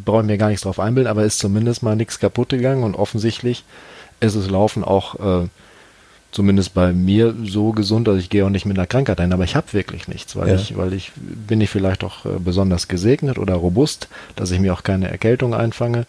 brauche 0.04 0.20
ich 0.20 0.26
mir 0.26 0.38
gar 0.38 0.48
nichts 0.48 0.62
drauf 0.62 0.80
einbilden, 0.80 1.10
aber 1.10 1.24
ist 1.24 1.38
zumindest 1.38 1.82
mal 1.82 1.96
nichts 1.96 2.20
kaputt 2.20 2.50
gegangen 2.50 2.84
und 2.84 2.94
offensichtlich 2.94 3.64
ist 4.20 4.36
das 4.36 4.48
Laufen 4.48 4.84
auch 4.84 5.42
äh, 5.42 5.48
zumindest 6.32 6.74
bei 6.74 6.92
mir 6.92 7.34
so 7.44 7.72
gesund, 7.72 8.06
dass 8.06 8.18
ich 8.18 8.30
gehe 8.30 8.44
auch 8.44 8.50
nicht 8.50 8.66
mit 8.66 8.78
einer 8.78 8.86
Krankheit 8.86 9.20
ein, 9.20 9.32
aber 9.32 9.44
ich 9.44 9.56
habe 9.56 9.72
wirklich 9.72 10.06
nichts, 10.08 10.36
weil 10.36 10.48
ja. 10.48 10.54
ich, 10.54 10.76
weil 10.76 10.92
ich 10.92 11.12
bin 11.16 11.60
ich 11.60 11.70
vielleicht 11.70 12.04
auch 12.04 12.24
äh, 12.24 12.38
besonders 12.38 12.88
gesegnet 12.88 13.38
oder 13.38 13.54
robust, 13.54 14.08
dass 14.36 14.50
ich 14.50 14.60
mir 14.60 14.72
auch 14.72 14.82
keine 14.82 15.10
Erkältung 15.10 15.54
einfange. 15.54 16.06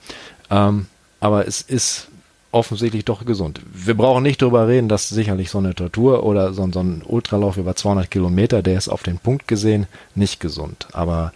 Ähm, 0.49 0.85
aber 1.19 1.47
es 1.47 1.61
ist 1.61 2.07
offensichtlich 2.51 3.05
doch 3.05 3.25
gesund. 3.25 3.61
Wir 3.73 3.95
brauchen 3.95 4.23
nicht 4.23 4.41
darüber 4.41 4.67
reden, 4.67 4.89
dass 4.89 5.09
sicherlich 5.09 5.49
so 5.49 5.57
eine 5.57 5.73
Tortur 5.73 6.23
oder 6.23 6.53
so, 6.53 6.69
so 6.71 6.81
ein 6.81 7.01
Ultralauf 7.05 7.57
über 7.57 7.75
200 7.75 8.11
Kilometer, 8.11 8.61
der 8.61 8.77
ist 8.77 8.89
auf 8.89 9.03
den 9.03 9.19
Punkt 9.19 9.47
gesehen 9.47 9.87
nicht 10.15 10.39
gesund. 10.39 10.87
Aber 10.91 11.31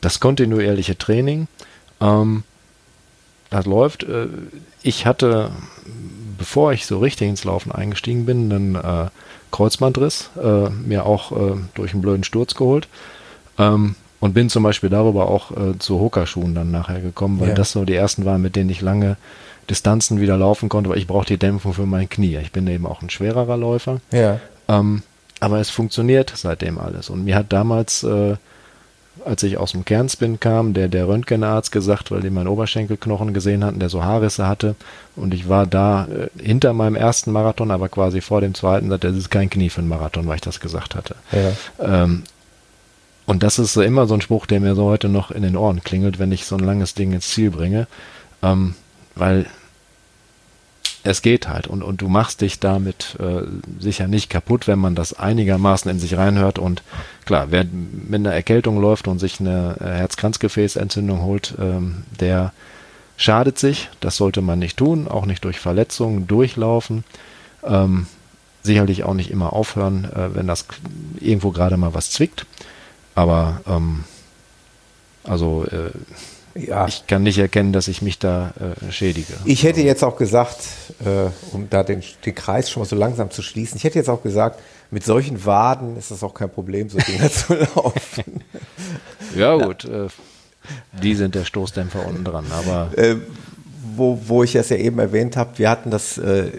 das 0.00 0.20
kontinuierliche 0.20 0.98
Training, 0.98 1.48
ähm, 2.00 2.44
das 3.50 3.64
läuft. 3.64 4.04
Äh, 4.04 4.26
ich 4.82 5.06
hatte, 5.06 5.50
bevor 6.36 6.72
ich 6.72 6.86
so 6.86 6.98
richtig 6.98 7.28
ins 7.28 7.44
Laufen 7.44 7.72
eingestiegen 7.72 8.26
bin, 8.26 8.52
einen 8.52 8.74
äh, 8.74 9.08
Kreuzbandriss, 9.50 10.30
äh, 10.36 10.68
mir 10.68 11.06
auch 11.06 11.32
äh, 11.32 11.56
durch 11.74 11.92
einen 11.92 12.02
blöden 12.02 12.24
Sturz 12.24 12.54
geholt. 12.54 12.88
Ähm, 13.58 13.94
und 14.20 14.34
bin 14.34 14.50
zum 14.50 14.64
Beispiel 14.64 14.90
darüber 14.90 15.28
auch 15.28 15.52
äh, 15.52 15.78
zu 15.78 16.00
Hoka-Schuhen 16.00 16.54
dann 16.54 16.72
nachher 16.72 17.00
gekommen, 17.00 17.38
weil 17.40 17.50
ja. 17.50 17.54
das 17.54 17.72
so 17.72 17.84
die 17.84 17.94
ersten 17.94 18.24
waren, 18.24 18.42
mit 18.42 18.56
denen 18.56 18.68
ich 18.68 18.80
lange 18.80 19.16
Distanzen 19.70 20.20
wieder 20.20 20.36
laufen 20.36 20.68
konnte, 20.68 20.90
weil 20.90 20.98
ich 20.98 21.06
brauche 21.06 21.26
die 21.26 21.38
Dämpfung 21.38 21.74
für 21.74 21.86
mein 21.86 22.08
Knie. 22.08 22.36
Ich 22.38 22.52
bin 22.52 22.66
eben 22.66 22.86
auch 22.86 23.02
ein 23.02 23.10
schwererer 23.10 23.56
Läufer. 23.56 24.00
Ja. 24.10 24.40
Ähm, 24.68 25.02
aber 25.40 25.60
es 25.60 25.70
funktioniert 25.70 26.32
seitdem 26.34 26.78
alles. 26.78 27.10
Und 27.10 27.24
mir 27.24 27.36
hat 27.36 27.52
damals 27.52 28.02
äh, 28.02 28.36
als 29.24 29.42
ich 29.42 29.58
aus 29.58 29.72
dem 29.72 29.84
Kernspin 29.84 30.40
kam, 30.40 30.74
der 30.74 30.88
der 30.88 31.08
Röntgenarzt 31.08 31.72
gesagt, 31.72 32.10
weil 32.10 32.20
die 32.20 32.30
meinen 32.30 32.48
Oberschenkelknochen 32.48 33.34
gesehen 33.34 33.64
hatten, 33.64 33.78
der 33.78 33.88
so 33.88 34.04
Haarrisse 34.04 34.46
hatte. 34.46 34.74
Und 35.16 35.34
ich 35.34 35.48
war 35.48 35.66
da 35.66 36.06
äh, 36.06 36.28
hinter 36.42 36.72
meinem 36.72 36.96
ersten 36.96 37.32
Marathon, 37.32 37.70
aber 37.70 37.88
quasi 37.88 38.20
vor 38.20 38.40
dem 38.40 38.54
zweiten, 38.54 38.88
sagt 38.88 39.04
er, 39.04 39.10
das 39.10 39.18
ist 39.18 39.30
kein 39.30 39.50
Knie 39.50 39.70
für 39.70 39.80
einen 39.80 39.88
Marathon, 39.88 40.26
weil 40.26 40.36
ich 40.36 40.40
das 40.42 40.60
gesagt 40.60 40.94
hatte. 40.94 41.14
Ja. 41.32 42.02
Ähm, 42.04 42.24
und 43.26 43.42
das 43.42 43.58
ist 43.58 43.74
so 43.74 43.82
immer 43.82 44.06
so 44.06 44.14
ein 44.14 44.22
Spruch, 44.22 44.46
der 44.46 44.60
mir 44.60 44.74
so 44.74 44.84
heute 44.84 45.08
noch 45.08 45.30
in 45.30 45.42
den 45.42 45.56
Ohren 45.56 45.82
klingelt, 45.82 46.18
wenn 46.18 46.32
ich 46.32 46.46
so 46.46 46.56
ein 46.56 46.64
langes 46.64 46.94
Ding 46.94 47.12
ins 47.12 47.28
Ziel 47.28 47.50
bringe. 47.50 47.86
Ähm, 48.42 48.74
weil 49.14 49.46
es 51.08 51.22
geht 51.22 51.48
halt 51.48 51.66
und, 51.66 51.82
und 51.82 52.02
du 52.02 52.08
machst 52.08 52.42
dich 52.42 52.60
damit 52.60 53.16
äh, 53.18 53.42
sicher 53.80 54.08
nicht 54.08 54.28
kaputt, 54.28 54.68
wenn 54.68 54.78
man 54.78 54.94
das 54.94 55.14
einigermaßen 55.14 55.90
in 55.90 55.98
sich 55.98 56.16
reinhört 56.16 56.58
und 56.58 56.82
klar, 57.24 57.46
wer 57.50 57.64
mit 57.64 58.20
einer 58.20 58.34
Erkältung 58.34 58.78
läuft 58.78 59.08
und 59.08 59.18
sich 59.18 59.40
eine 59.40 59.76
Herzkranzgefäßentzündung 59.80 61.22
holt, 61.22 61.54
ähm, 61.58 62.04
der 62.20 62.52
schadet 63.16 63.58
sich, 63.58 63.88
das 64.00 64.16
sollte 64.16 64.42
man 64.42 64.58
nicht 64.58 64.76
tun, 64.76 65.08
auch 65.08 65.24
nicht 65.24 65.44
durch 65.44 65.58
Verletzungen 65.58 66.26
durchlaufen. 66.26 67.04
Ähm, 67.64 68.06
sicherlich 68.62 69.04
auch 69.04 69.14
nicht 69.14 69.30
immer 69.30 69.54
aufhören, 69.54 70.04
äh, 70.04 70.34
wenn 70.34 70.46
das 70.46 70.66
irgendwo 71.18 71.52
gerade 71.52 71.78
mal 71.78 71.94
was 71.94 72.10
zwickt. 72.10 72.44
Aber 73.14 73.62
ähm, 73.66 74.04
also 75.24 75.64
äh, 75.64 75.90
ja. 76.66 76.86
ich 76.86 77.06
kann 77.06 77.22
nicht 77.22 77.38
erkennen, 77.38 77.72
dass 77.72 77.88
ich 77.88 78.02
mich 78.02 78.18
da 78.18 78.52
äh, 78.60 78.92
schädige. 78.92 79.32
Ich 79.44 79.62
hätte 79.62 79.80
jetzt 79.80 80.02
auch 80.02 80.16
gesagt, 80.16 80.58
äh, 81.04 81.30
um 81.52 81.68
da 81.70 81.82
den, 81.82 82.02
den 82.24 82.34
Kreis 82.34 82.70
schon 82.70 82.82
mal 82.82 82.88
so 82.88 82.96
langsam 82.96 83.30
zu 83.30 83.42
schließen, 83.42 83.76
ich 83.76 83.84
hätte 83.84 83.98
jetzt 83.98 84.08
auch 84.08 84.22
gesagt, 84.22 84.60
mit 84.90 85.04
solchen 85.04 85.44
Waden 85.44 85.96
ist 85.96 86.10
es 86.10 86.22
auch 86.22 86.34
kein 86.34 86.50
Problem, 86.50 86.88
so 86.88 86.98
Dinge 86.98 87.30
zu 87.30 87.54
laufen. 87.54 88.42
Ja, 89.36 89.56
gut. 89.56 89.84
Äh, 89.84 90.08
die 91.02 91.14
sind 91.14 91.34
der 91.34 91.44
Stoßdämpfer 91.44 92.06
unten 92.06 92.24
dran, 92.24 92.46
aber. 92.50 92.96
Äh, 92.96 93.16
wo, 93.98 94.18
wo 94.26 94.42
ich 94.42 94.54
es 94.54 94.70
ja 94.70 94.76
eben 94.76 94.98
erwähnt 94.98 95.36
habe, 95.36 95.58
wir 95.58 95.68
hatten 95.68 95.90
das 95.90 96.16
äh, 96.18 96.50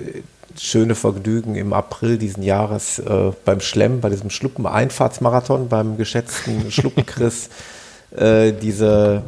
schöne 0.59 0.95
Vergnügen 0.95 1.55
im 1.55 1.73
April 1.73 2.17
diesen 2.17 2.43
Jahres 2.43 2.99
äh, 2.99 3.31
beim 3.45 3.61
Schlemm, 3.61 4.01
bei 4.01 4.09
diesem 4.09 4.29
Schluppen-Einfahrtsmarathon, 4.29 5.69
beim 5.69 5.97
geschätzten 5.97 6.69
Schluppenchris, 6.69 7.49
äh, 8.15 8.51
diese 8.51 9.23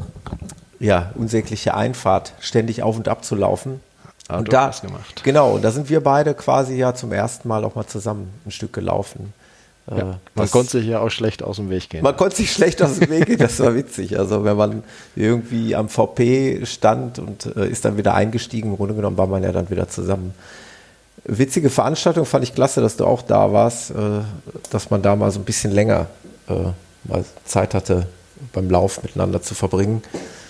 ja, 0.81 1.11
unsägliche 1.15 1.75
Einfahrt 1.75 2.33
ständig 2.39 2.83
auf 2.83 2.97
und 2.97 3.07
ab 3.07 3.23
zu 3.23 3.35
laufen. 3.35 3.79
Ah, 4.27 4.39
und 4.39 4.51
da, 4.51 4.71
gemacht. 4.81 5.23
Genau, 5.23 5.51
und 5.51 5.61
da 5.61 5.71
sind 5.71 5.89
wir 5.89 6.01
beide 6.01 6.33
quasi 6.33 6.75
ja 6.75 6.93
zum 6.93 7.11
ersten 7.11 7.47
Mal 7.47 7.63
auch 7.65 7.75
mal 7.75 7.85
zusammen 7.85 8.31
ein 8.45 8.51
Stück 8.51 8.73
gelaufen. 8.73 9.33
Ja, 9.89 9.97
äh, 9.97 10.13
man 10.35 10.49
konnte 10.49 10.79
sich 10.79 10.87
ja 10.87 10.99
auch 10.99 11.09
schlecht 11.09 11.43
aus 11.43 11.57
dem 11.57 11.69
Weg 11.69 11.89
gehen. 11.89 12.03
Man 12.03 12.15
konnte 12.15 12.37
sich 12.37 12.51
schlecht 12.51 12.81
aus 12.81 12.99
dem 12.99 13.09
Weg 13.09 13.25
gehen, 13.25 13.39
das 13.39 13.59
war 13.59 13.75
witzig. 13.75 14.17
Also 14.17 14.43
wenn 14.43 14.55
man 14.55 14.83
irgendwie 15.15 15.75
am 15.75 15.89
VP 15.89 16.65
stand 16.65 17.19
und 17.19 17.45
äh, 17.55 17.67
ist 17.67 17.83
dann 17.83 17.97
wieder 17.97 18.13
eingestiegen, 18.13 18.71
im 18.71 18.77
Grunde 18.77 18.95
genommen 18.95 19.17
war 19.17 19.27
man 19.27 19.43
ja 19.43 19.51
dann 19.51 19.69
wieder 19.69 19.89
zusammen. 19.89 20.33
Witzige 21.25 21.69
Veranstaltung, 21.69 22.25
fand 22.25 22.43
ich 22.43 22.55
klasse, 22.55 22.81
dass 22.81 22.95
du 22.95 23.05
auch 23.05 23.21
da 23.21 23.51
warst, 23.51 23.91
äh, 23.91 23.93
dass 24.69 24.89
man 24.89 25.01
da 25.01 25.15
mal 25.15 25.29
so 25.31 25.39
ein 25.39 25.45
bisschen 25.45 25.71
länger 25.71 26.07
äh, 26.47 26.53
mal 27.03 27.25
Zeit 27.45 27.73
hatte, 27.73 28.07
beim 28.53 28.69
Lauf 28.69 29.03
miteinander 29.03 29.41
zu 29.41 29.55
verbringen. 29.55 30.03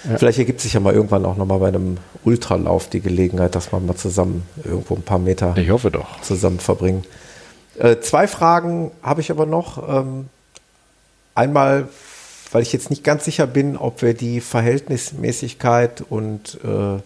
Ja. 0.09 0.17
Vielleicht 0.17 0.39
ergibt 0.39 0.61
sich 0.61 0.73
ja 0.73 0.79
mal 0.79 0.93
irgendwann 0.93 1.25
auch 1.25 1.37
nochmal 1.37 1.59
bei 1.59 1.67
einem 1.67 1.97
Ultralauf 2.23 2.89
die 2.89 3.01
Gelegenheit, 3.01 3.55
dass 3.55 3.71
man 3.71 3.85
mal 3.85 3.95
zusammen 3.95 4.43
irgendwo 4.63 4.95
ein 4.95 5.03
paar 5.03 5.19
Meter 5.19 5.55
ich 5.57 5.69
hoffe 5.69 5.91
doch. 5.91 6.21
zusammen 6.21 6.59
verbringen. 6.59 7.03
Äh, 7.77 7.99
zwei 7.99 8.27
Fragen 8.27 8.91
habe 9.03 9.21
ich 9.21 9.31
aber 9.31 9.45
noch. 9.45 9.87
Ähm, 9.87 10.29
einmal, 11.35 11.87
weil 12.51 12.61
ich 12.61 12.73
jetzt 12.73 12.89
nicht 12.89 13.03
ganz 13.03 13.25
sicher 13.25 13.47
bin, 13.47 13.77
ob 13.77 14.01
wir 14.01 14.13
die 14.13 14.41
Verhältnismäßigkeit 14.41 16.03
und 16.09 16.59
äh, 16.63 17.01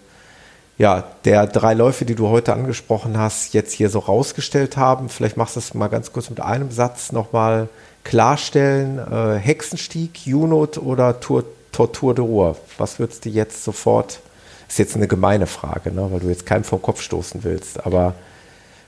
ja, 0.77 1.05
der 1.23 1.47
drei 1.47 1.73
Läufe, 1.73 2.03
die 2.03 2.15
du 2.15 2.27
heute 2.27 2.53
angesprochen 2.53 3.17
hast, 3.17 3.53
jetzt 3.53 3.71
hier 3.71 3.89
so 3.89 3.99
rausgestellt 3.99 4.75
haben. 4.75 5.07
Vielleicht 5.07 5.37
machst 5.37 5.55
du 5.55 5.59
es 5.59 5.73
mal 5.73 5.87
ganz 5.87 6.11
kurz 6.11 6.29
mit 6.29 6.41
einem 6.41 6.71
Satz 6.71 7.11
nochmal 7.13 7.69
klarstellen. 8.03 8.99
Äh, 8.99 9.37
Hexenstieg, 9.37 10.25
Junot 10.25 10.77
oder 10.77 11.19
Tour, 11.21 11.45
Tortur 11.75 12.15
de 12.15 12.23
Ruhr? 12.23 12.55
Was 12.77 12.99
würdest 12.99 13.25
du 13.25 13.29
jetzt 13.29 13.65
sofort, 13.65 14.21
ist 14.69 14.79
jetzt 14.79 14.95
eine 14.95 15.09
gemeine 15.09 15.45
Frage, 15.45 15.91
ne, 15.91 16.07
weil 16.09 16.21
du 16.21 16.29
jetzt 16.29 16.45
keinem 16.45 16.63
vom 16.63 16.81
Kopf 16.81 17.01
stoßen 17.01 17.43
willst, 17.43 17.85
aber 17.85 18.15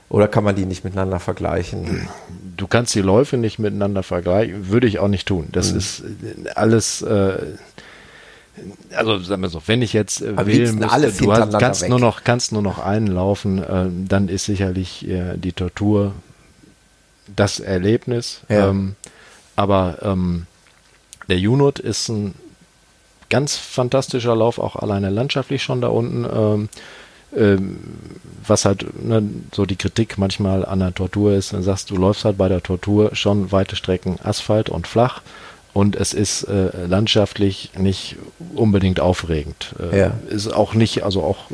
oder 0.08 0.26
kann 0.26 0.42
man 0.42 0.56
die 0.56 0.64
nicht 0.64 0.84
miteinander 0.84 1.20
vergleichen? 1.20 2.08
Du 2.56 2.66
kannst 2.66 2.94
die 2.94 3.02
Läufe 3.02 3.36
nicht 3.36 3.58
miteinander 3.58 4.02
vergleichen, 4.02 4.70
würde 4.70 4.86
ich 4.86 5.00
auch 5.00 5.08
nicht 5.08 5.28
tun. 5.28 5.48
Das 5.52 5.72
mhm. 5.72 5.78
ist 5.78 6.00
äh, 6.00 6.50
alles, 6.54 7.02
äh, 7.02 7.36
also 8.94 9.18
sagen 9.18 9.42
wir 9.42 9.50
so, 9.50 9.60
wenn 9.66 9.82
ich 9.82 9.92
jetzt 9.92 10.22
äh, 10.22 10.46
wählen 10.46 10.76
müsste, 10.76 10.90
alles 10.90 11.18
du 11.18 11.30
hast, 11.30 11.58
kannst 11.58 11.82
weg. 11.82 11.90
nur 11.90 12.00
noch 12.00 12.24
kannst 12.24 12.52
nur 12.52 12.62
noch 12.62 12.78
einen 12.78 13.08
laufen, 13.08 13.62
äh, 13.62 13.86
dann 14.08 14.30
ist 14.30 14.46
sicherlich 14.46 15.06
äh, 15.06 15.36
die 15.36 15.52
Tortur 15.52 16.14
das 17.36 17.60
Erlebnis. 17.60 18.40
Ja. 18.48 18.70
Ähm, 18.70 18.96
aber 19.56 19.98
ähm, 20.00 20.46
der 21.28 21.38
Junot 21.38 21.80
ist 21.80 22.08
ein 22.08 22.34
ganz 23.30 23.56
fantastischer 23.56 24.34
Lauf, 24.34 24.58
auch 24.58 24.76
alleine 24.76 25.10
landschaftlich 25.10 25.62
schon 25.62 25.80
da 25.80 25.88
unten. 25.88 26.24
Ähm, 26.24 26.68
ähm, 27.36 27.78
was 28.46 28.64
halt 28.64 29.04
ne, 29.04 29.22
so 29.52 29.66
die 29.66 29.76
Kritik 29.76 30.16
manchmal 30.16 30.64
an 30.64 30.78
der 30.78 30.94
Tortur 30.94 31.34
ist, 31.34 31.52
dann 31.52 31.62
sagst 31.62 31.90
du, 31.90 31.96
läufst 31.96 32.24
halt 32.24 32.38
bei 32.38 32.48
der 32.48 32.62
Tortur 32.62 33.14
schon 33.14 33.52
weite 33.52 33.76
Strecken 33.76 34.18
Asphalt 34.22 34.70
und 34.70 34.86
flach 34.86 35.20
und 35.74 35.94
es 35.94 36.14
ist 36.14 36.44
äh, 36.44 36.86
landschaftlich 36.86 37.70
nicht 37.76 38.16
unbedingt 38.54 39.00
aufregend. 39.00 39.74
Äh, 39.78 39.98
ja. 39.98 40.12
Ist 40.30 40.52
auch 40.52 40.72
nicht, 40.72 41.02
also 41.02 41.22
auch 41.22 41.50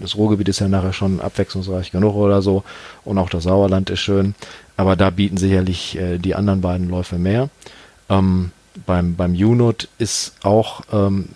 das 0.00 0.16
Ruhrgebiet 0.16 0.48
ist 0.48 0.60
ja 0.60 0.68
nachher 0.68 0.92
schon 0.92 1.20
abwechslungsreich 1.20 1.90
genug 1.90 2.14
oder 2.14 2.40
so 2.40 2.62
und 3.04 3.18
auch 3.18 3.28
das 3.28 3.42
Sauerland 3.42 3.90
ist 3.90 4.00
schön, 4.00 4.36
aber 4.76 4.94
da 4.94 5.10
bieten 5.10 5.36
sicherlich 5.36 5.98
äh, 5.98 6.18
die 6.18 6.36
anderen 6.36 6.60
beiden 6.60 6.88
Läufe 6.88 7.18
mehr. 7.18 7.48
Ähm, 8.08 8.52
beim, 8.86 9.16
beim 9.16 9.32
UNOT 9.32 9.88
ist 9.98 10.34
auch 10.42 10.82
ähm, 10.92 11.30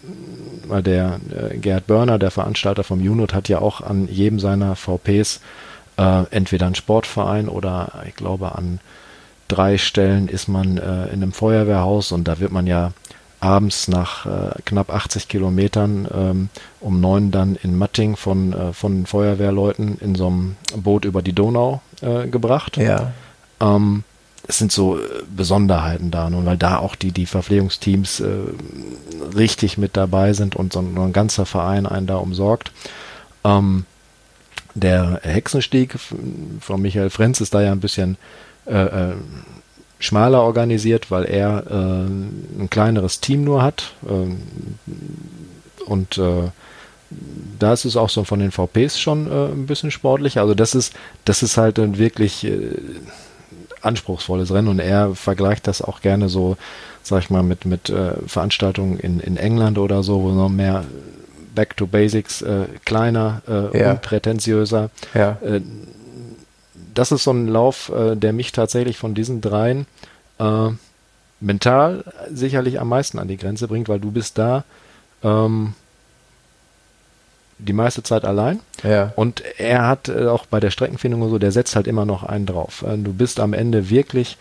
der 0.69 1.21
äh, 1.31 1.57
Gerhard 1.59 1.87
Börner, 1.87 2.19
der 2.19 2.31
Veranstalter 2.31 2.85
vom 2.85 3.01
UNOT, 3.01 3.35
hat 3.35 3.49
ja 3.49 3.61
auch 3.61 3.81
an 3.81 4.09
jedem 4.09 4.39
seiner 4.39 4.77
VPs 4.77 5.41
äh, 5.99 6.25
entweder 6.31 6.67
einen 6.67 6.75
Sportverein 6.75 7.49
oder 7.49 8.03
ich 8.09 8.17
glaube 8.17 8.55
an 8.55 8.81
drei 9.49 9.79
Stellen 9.79 10.29
ist 10.29 10.49
man 10.49 10.79
äh, 10.79 11.07
in 11.07 11.23
einem 11.23 11.33
Feuerwehrhaus 11.33 12.13
und 12.13 12.29
da 12.29 12.41
wird 12.41 12.53
man 12.53 12.67
ja 12.67 12.93
abends 13.41 13.89
nach 13.89 14.25
äh, 14.25 14.55
knapp 14.65 14.91
80 14.91 15.29
Kilometern 15.29 16.09
ähm, 16.15 16.49
um 16.81 17.01
neun 17.01 17.33
dann 17.33 17.57
in 17.57 17.77
Matting 17.77 18.17
von, 18.17 18.53
äh, 18.53 18.73
von 18.73 19.05
Feuerwehrleuten 19.05 19.99
in 19.99 20.15
so 20.15 20.29
einem 20.29 20.57
Boot 20.77 21.05
über 21.05 21.23
die 21.23 21.33
Donau 21.33 21.83
äh, 22.01 22.29
gebracht. 22.29 22.77
Ja. 22.77 23.13
Ähm, 23.61 24.05
es 24.49 24.59
sind 24.59 24.73
so 24.73 24.99
äh, 24.99 25.03
Besonderheiten 25.35 26.11
da, 26.11 26.29
nun 26.29 26.47
weil 26.47 26.57
da 26.57 26.79
auch 26.79 26.97
die, 26.97 27.13
die 27.13 27.27
Verpflegungsteams 27.27 28.21
äh, 28.21 28.27
richtig 29.37 29.79
mit 29.79 29.97
dabei 29.97 30.33
sind 30.33 30.57
und 30.57 30.73
so 30.73 30.81
ein, 30.81 30.97
ein 30.99 31.13
ganzer 31.13 31.47
Verein 31.47 31.87
einen 31.87 32.07
da 32.07 32.17
umsorgt. 32.17 32.73
Ähm, 33.45 33.85
der 34.75 35.21
Hexenstieg 35.23 35.97
von 36.61 36.81
Michael 36.81 37.11
Frenz 37.11 37.41
ist 37.41 37.55
da 37.55 37.61
ja 37.61 37.73
ein 37.73 37.81
bisschen 37.81 38.17
äh, 38.67 39.11
äh, 39.11 39.15
schmaler 39.99 40.43
organisiert, 40.43 41.11
weil 41.11 41.25
er 41.25 41.65
äh, 41.71 41.75
ein 41.75 42.69
kleineres 42.71 43.21
Team 43.21 43.45
nur 43.45 43.63
hat. 43.63 43.93
Ähm, 44.09 44.39
und 45.87 46.17
äh, 46.19 46.51
da 47.59 47.73
ist 47.75 47.85
es 47.85 47.97
auch 47.97 48.09
so 48.09 48.25
von 48.25 48.41
den 48.41 48.51
VPs 48.51 48.99
schon 48.99 49.31
ein 49.31 49.67
bisschen 49.67 49.91
sportlich. 49.91 50.39
Also 50.39 50.55
das 50.55 50.75
ist, 50.75 50.95
das 51.27 51.43
ist 51.43 51.59
halt 51.59 51.77
wirklich 51.99 52.47
anspruchsvolles 53.83 54.53
Rennen 54.53 54.69
und 54.69 54.79
er 54.79 55.15
vergleicht 55.15 55.67
das 55.67 55.83
auch 55.83 56.01
gerne 56.01 56.29
so, 56.29 56.57
sag 57.03 57.23
ich 57.23 57.31
mal, 57.31 57.43
mit, 57.43 57.65
mit 57.65 57.91
äh, 57.91 58.15
Veranstaltungen 58.27 58.99
in, 58.99 59.21
in 59.21 59.37
England 59.37 59.79
oder 59.79 60.03
so, 60.03 60.23
wo 60.23 60.31
noch 60.31 60.49
mehr 60.49 60.85
Back 61.55 61.77
to 61.77 61.87
Basics, 61.87 62.43
äh, 62.43 62.67
kleiner, 62.85 63.43
äh, 63.47 63.79
ja. 63.79 63.91
unprätentiöser. 63.93 64.91
Ja. 65.15 65.39
Äh, 65.43 65.61
das 66.95 67.13
ist 67.13 67.25
so 67.25 67.33
ein 67.33 67.49
Lauf, 67.49 67.91
äh, 67.91 68.17
der 68.17 68.33
mich 68.33 68.53
tatsächlich 68.53 68.97
von 68.99 69.15
diesen 69.15 69.41
dreien 69.41 69.87
äh, 70.39 70.69
mental 71.41 72.05
sicherlich 72.33 72.81
am 72.81 72.89
meisten 72.89 73.19
an 73.19 73.29
die 73.29 73.37
Grenze 73.37 73.69
bringt, 73.69 73.89
weil 73.89 74.01
du 74.01 74.11
bist 74.11 74.39
da 74.39 74.65
ähm, 75.23 75.75
die 77.67 77.73
meiste 77.73 78.03
Zeit 78.03 78.25
allein. 78.25 78.61
Ja. 78.83 79.13
Und 79.17 79.43
er 79.59 79.87
hat 79.87 80.09
äh, 80.09 80.27
auch 80.27 80.47
bei 80.47 80.61
der 80.61 80.71
Streckenfindung 80.71 81.23
und 81.23 81.31
so, 81.31 81.39
der 81.39 81.53
setzt 81.53 81.77
halt 81.77 81.87
immer 81.87 82.05
noch 82.05 82.23
einen 82.23 82.47
drauf. 82.47 82.85
Äh, 82.87 82.99
du 82.99 83.13
bist 83.13 83.41
am 83.41 83.53
Ende 83.53 83.91
wirklich 83.91 84.37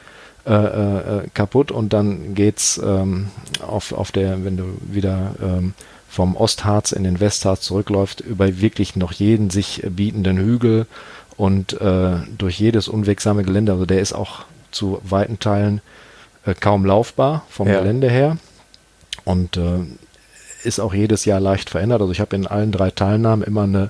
äh, 0.45 0.53
äh, 0.53 1.27
kaputt 1.33 1.71
und 1.71 1.93
dann 1.93 2.33
geht's 2.33 2.81
ähm, 2.83 3.27
auf, 3.65 3.91
auf 3.91 4.11
der, 4.11 4.43
wenn 4.43 4.57
du 4.57 4.63
wieder 4.81 5.35
ähm, 5.41 5.73
vom 6.09 6.35
Ostharz 6.35 6.91
in 6.91 7.03
den 7.03 7.19
Westharz 7.19 7.61
zurückläuft, 7.61 8.21
über 8.21 8.59
wirklich 8.59 8.95
noch 8.95 9.13
jeden 9.13 9.49
sich 9.49 9.83
bietenden 9.87 10.37
Hügel 10.37 10.87
und 11.37 11.79
äh, 11.79 12.17
durch 12.37 12.59
jedes 12.59 12.87
unwegsame 12.87 13.43
Gelände. 13.43 13.71
Also 13.71 13.85
der 13.85 14.01
ist 14.01 14.13
auch 14.13 14.45
zu 14.71 14.99
weiten 15.03 15.39
Teilen 15.39 15.81
äh, 16.45 16.53
kaum 16.53 16.85
laufbar 16.85 17.45
vom 17.49 17.67
ja. 17.67 17.79
Gelände 17.79 18.09
her. 18.09 18.37
Und 19.23 19.57
äh, 19.57 19.79
ist 20.63 20.79
auch 20.79 20.93
jedes 20.93 21.25
Jahr 21.25 21.39
leicht 21.39 21.69
verändert. 21.69 22.01
Also 22.01 22.11
ich 22.11 22.19
habe 22.19 22.35
in 22.35 22.47
allen 22.47 22.71
drei 22.71 22.91
Teilnahmen 22.91 23.43
immer 23.43 23.63
eine 23.63 23.89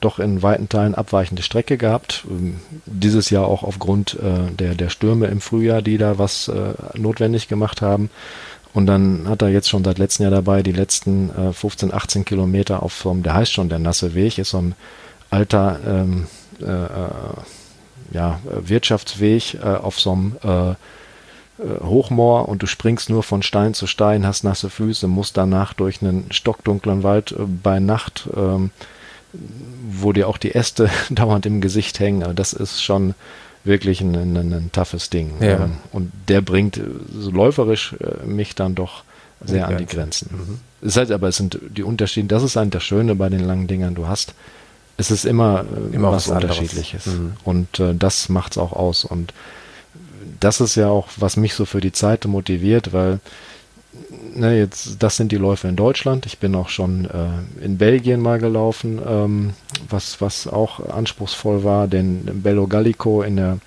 doch 0.00 0.18
in 0.18 0.42
weiten 0.42 0.68
Teilen 0.68 0.94
abweichende 0.94 1.42
Strecke 1.42 1.76
gehabt. 1.76 2.24
Ähm, 2.28 2.60
dieses 2.86 3.30
Jahr 3.30 3.46
auch 3.46 3.62
aufgrund 3.62 4.14
äh, 4.14 4.50
der, 4.52 4.74
der 4.74 4.88
Stürme 4.88 5.26
im 5.26 5.40
Frühjahr, 5.40 5.82
die 5.82 5.98
da 5.98 6.18
was 6.18 6.48
äh, 6.48 6.74
notwendig 6.94 7.48
gemacht 7.48 7.82
haben. 7.82 8.10
Und 8.72 8.86
dann 8.86 9.28
hat 9.28 9.42
er 9.42 9.48
jetzt 9.48 9.68
schon 9.68 9.84
seit 9.84 9.98
letztem 9.98 10.24
Jahr 10.24 10.30
dabei 10.30 10.62
die 10.62 10.72
letzten 10.72 11.30
äh, 11.36 11.52
15, 11.52 11.92
18 11.92 12.24
Kilometer 12.24 12.82
auf 12.82 13.06
einem, 13.06 13.22
der 13.22 13.34
heißt 13.34 13.52
schon 13.52 13.68
der 13.68 13.78
nasse 13.78 14.14
Weg, 14.14 14.38
ist 14.38 14.50
so 14.50 14.58
ein 14.58 14.74
alter 15.30 15.80
ähm, 15.86 16.26
äh, 16.60 16.64
äh 16.64 17.08
ja, 18.12 18.40
Wirtschaftsweg 18.44 19.54
äh, 19.54 19.66
auf 19.66 20.00
so 20.00 20.10
einem 20.10 20.36
Hochmoor 21.82 22.48
und 22.48 22.62
du 22.62 22.66
springst 22.66 23.10
nur 23.10 23.22
von 23.22 23.42
Stein 23.42 23.74
zu 23.74 23.86
Stein, 23.86 24.26
hast 24.26 24.44
nasse 24.44 24.70
Füße, 24.70 25.08
musst 25.08 25.36
danach 25.36 25.74
durch 25.74 26.02
einen 26.02 26.26
stockdunklen 26.30 27.02
Wald 27.02 27.32
äh, 27.32 27.42
bei 27.62 27.80
Nacht, 27.80 28.28
ähm, 28.36 28.70
wo 29.90 30.12
dir 30.12 30.28
auch 30.28 30.38
die 30.38 30.54
Äste 30.54 30.90
dauernd 31.10 31.46
im 31.46 31.60
Gesicht 31.60 32.00
hängen. 32.00 32.22
Also 32.22 32.34
das 32.34 32.52
ist 32.52 32.82
schon 32.82 33.14
wirklich 33.64 34.00
ein, 34.00 34.14
ein, 34.14 34.36
ein 34.36 34.70
toughes 34.72 35.10
Ding. 35.10 35.32
Ja. 35.40 35.64
Ähm, 35.64 35.76
und 35.92 36.10
der 36.28 36.40
bringt 36.40 36.78
äh, 36.78 36.82
so 37.12 37.30
läuferisch 37.30 37.94
äh, 38.00 38.26
mich 38.26 38.54
dann 38.54 38.74
doch 38.74 39.04
sehr 39.44 39.68
an 39.68 39.78
die 39.78 39.86
Grenzen. 39.86 40.30
Mhm. 40.32 40.86
Es 40.86 40.96
ist 40.96 41.10
aber 41.10 41.28
es 41.28 41.36
sind 41.36 41.58
die 41.68 41.82
Unterschiede, 41.82 42.28
das 42.28 42.42
ist 42.42 42.56
eigentlich 42.56 42.72
das 42.72 42.84
Schöne 42.84 43.14
bei 43.14 43.28
den 43.28 43.40
langen 43.40 43.66
Dingern. 43.66 43.94
Du 43.94 44.06
hast, 44.06 44.34
es 44.96 45.10
ist 45.10 45.24
immer, 45.24 45.64
äh, 45.64 45.94
immer 45.94 46.12
was, 46.12 46.28
was 46.28 46.42
Unterschiedliches. 46.42 47.06
Mhm. 47.06 47.32
Und 47.44 47.80
äh, 47.80 47.94
das 47.94 48.28
macht 48.28 48.52
es 48.52 48.58
auch 48.58 48.72
aus. 48.72 49.04
Und 49.04 49.32
das 50.40 50.60
ist 50.60 50.74
ja 50.74 50.88
auch, 50.88 51.08
was 51.16 51.36
mich 51.36 51.54
so 51.54 51.64
für 51.64 51.80
die 51.80 51.92
Zeit 51.92 52.24
motiviert, 52.24 52.92
weil 52.92 53.20
ne, 54.34 54.58
jetzt, 54.58 55.02
das 55.02 55.16
sind 55.16 55.32
die 55.32 55.36
Läufe 55.36 55.68
in 55.68 55.76
Deutschland. 55.76 56.26
Ich 56.26 56.38
bin 56.38 56.54
auch 56.54 56.68
schon 56.68 57.04
äh, 57.04 57.64
in 57.64 57.78
Belgien 57.78 58.20
mal 58.20 58.38
gelaufen, 58.38 59.00
ähm, 59.06 59.50
was, 59.88 60.20
was 60.20 60.46
auch 60.46 60.88
anspruchsvoll 60.88 61.64
war, 61.64 61.88
den 61.88 62.42
Bello 62.42 62.66
Gallico 62.66 63.22
in 63.22 63.36
der 63.36 63.58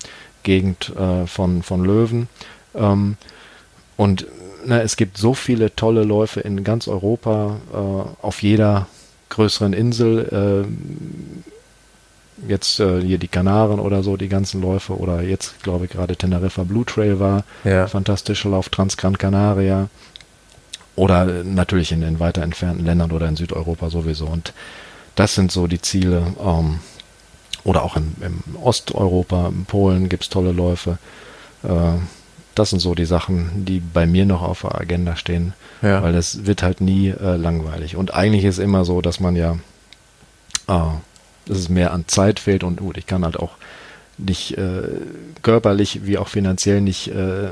Gegend 0.42 0.92
äh, 0.96 1.26
von, 1.26 1.62
von 1.62 1.84
Löwen. 1.84 2.28
Ähm, 2.74 3.16
und 3.96 4.26
ne, 4.66 4.82
es 4.82 4.96
gibt 4.96 5.16
so 5.16 5.34
viele 5.34 5.74
tolle 5.74 6.04
Läufe 6.04 6.40
in 6.40 6.64
ganz 6.64 6.88
Europa, 6.88 7.56
äh, 7.72 8.24
auf 8.26 8.42
jeder 8.42 8.86
größeren 9.28 9.72
Insel. 9.72 10.66
Äh, 12.42 12.50
jetzt 12.50 12.80
äh, 12.80 13.00
hier 13.00 13.18
die 13.18 13.28
Kanaren 13.28 13.80
oder 13.80 14.02
so, 14.02 14.16
die 14.16 14.28
ganzen 14.28 14.60
Läufe, 14.60 14.96
oder 14.96 15.22
jetzt 15.22 15.62
glaube 15.62 15.86
ich 15.86 15.90
gerade 15.90 16.16
Teneriffa 16.16 16.64
Blue 16.64 16.84
Trail 16.84 17.20
war, 17.20 17.44
ja. 17.64 17.86
fantastischer 17.86 18.50
Lauf 18.50 18.68
Transgran 18.68 19.18
Canaria. 19.18 19.88
Oder 20.96 21.42
natürlich 21.42 21.90
in 21.90 22.02
den 22.02 22.20
weiter 22.20 22.42
entfernten 22.42 22.84
Ländern 22.84 23.10
oder 23.10 23.26
in 23.26 23.34
Südeuropa 23.34 23.90
sowieso. 23.90 24.26
Und 24.26 24.52
das 25.16 25.34
sind 25.34 25.50
so 25.50 25.66
die 25.66 25.80
Ziele. 25.82 26.22
Ähm, 26.40 26.78
oder 27.64 27.82
auch 27.82 27.96
in, 27.96 28.14
im 28.20 28.42
Osteuropa, 28.62 29.48
in 29.48 29.64
Polen 29.64 30.08
gibt 30.08 30.24
es 30.24 30.28
tolle 30.28 30.52
Läufe. 30.52 30.98
Äh, 31.64 31.98
das 32.54 32.70
sind 32.70 32.78
so 32.78 32.94
die 32.94 33.06
Sachen, 33.06 33.64
die 33.64 33.80
bei 33.80 34.06
mir 34.06 34.26
noch 34.26 34.42
auf 34.42 34.60
der 34.60 34.80
Agenda 34.80 35.16
stehen, 35.16 35.54
ja. 35.82 36.02
weil 36.02 36.12
das 36.12 36.46
wird 36.46 36.62
halt 36.62 36.80
nie 36.80 37.08
äh, 37.08 37.36
langweilig. 37.36 37.96
Und 37.96 38.14
eigentlich 38.14 38.44
ist 38.44 38.58
immer 38.58 38.84
so, 38.84 39.00
dass 39.00 39.18
man 39.18 39.34
ja, 39.34 39.56
äh, 40.68 40.80
dass 41.46 41.58
es 41.58 41.68
mehr 41.68 41.92
an 41.92 42.04
Zeit 42.06 42.40
fehlt 42.40 42.64
und 42.64 42.80
gut, 42.80 42.96
ich 42.96 43.06
kann 43.06 43.24
halt 43.24 43.38
auch 43.38 43.52
nicht 44.16 44.56
äh, 44.56 44.82
körperlich 45.42 46.06
wie 46.06 46.18
auch 46.18 46.28
finanziell 46.28 46.80
nicht 46.80 47.08
äh, 47.08 47.50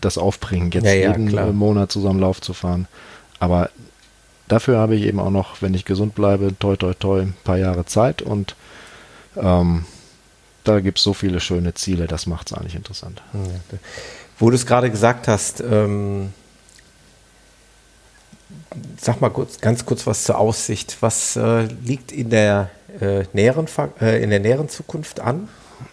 das 0.00 0.16
aufbringen, 0.16 0.70
jetzt 0.70 0.84
ja, 0.84 0.92
ja, 0.94 1.10
jeden 1.10 1.28
klar. 1.28 1.52
Monat 1.52 1.90
zusammen 1.90 2.20
Lauf 2.20 2.40
zu 2.40 2.54
fahren. 2.54 2.86
Aber 3.40 3.70
dafür 4.46 4.78
habe 4.78 4.94
ich 4.94 5.02
eben 5.02 5.18
auch 5.18 5.30
noch, 5.30 5.60
wenn 5.60 5.74
ich 5.74 5.84
gesund 5.84 6.14
bleibe, 6.14 6.54
toi 6.58 6.76
toi 6.76 6.94
toi, 6.94 7.22
ein 7.22 7.34
paar 7.42 7.58
Jahre 7.58 7.84
Zeit 7.84 8.22
und 8.22 8.54
ähm, 9.36 9.84
da 10.64 10.80
gibt 10.80 10.98
es 10.98 11.04
so 11.04 11.14
viele 11.14 11.40
schöne 11.40 11.74
Ziele, 11.74 12.06
das 12.06 12.26
macht 12.26 12.50
es 12.50 12.56
eigentlich 12.56 12.74
interessant. 12.76 13.22
Ja. 13.32 13.78
Wo 14.38 14.50
du 14.50 14.56
es 14.56 14.66
gerade 14.66 14.90
gesagt 14.90 15.26
hast, 15.26 15.60
ähm, 15.60 16.32
sag 19.00 19.20
mal 19.20 19.30
kurz, 19.30 19.60
ganz 19.60 19.84
kurz 19.84 20.06
was 20.06 20.24
zur 20.24 20.38
Aussicht. 20.38 20.96
Was 21.00 21.36
äh, 21.36 21.62
liegt 21.84 22.12
in 22.12 22.30
der, 22.30 22.70
äh, 23.00 23.24
näheren, 23.32 23.66
äh, 24.00 24.22
in 24.22 24.30
der 24.30 24.40
näheren 24.40 24.68
Zukunft 24.68 25.20
an? 25.20 25.48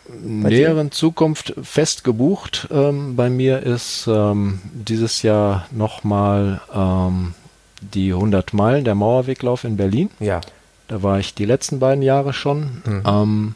näheren 0.09 0.91
Zukunft 0.91 1.53
fest 1.61 2.03
gebucht. 2.03 2.67
Ähm, 2.71 3.15
bei 3.15 3.29
mir 3.29 3.63
ist 3.63 4.07
ähm, 4.07 4.59
dieses 4.73 5.21
Jahr 5.21 5.67
nochmal 5.71 6.61
ähm, 6.73 7.33
die 7.81 8.13
100 8.13 8.53
Meilen, 8.53 8.83
der 8.83 8.95
Mauerweglauf 8.95 9.63
in 9.63 9.77
Berlin. 9.77 10.09
Ja. 10.19 10.41
Da 10.87 11.03
war 11.03 11.19
ich 11.19 11.33
die 11.33 11.45
letzten 11.45 11.79
beiden 11.79 12.03
Jahre 12.03 12.33
schon. 12.33 12.81
Mhm. 12.85 13.03
Ähm, 13.05 13.55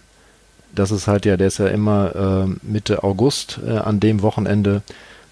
das 0.74 0.92
ist 0.92 1.08
halt 1.08 1.26
ja, 1.26 1.38
der 1.38 1.48
ist 1.48 1.60
ja 1.60 1.68
immer 1.68 2.16
äh, 2.16 2.56
Mitte 2.62 3.04
August 3.04 3.60
äh, 3.66 3.78
an 3.78 4.00
dem 4.00 4.22
Wochenende, 4.22 4.82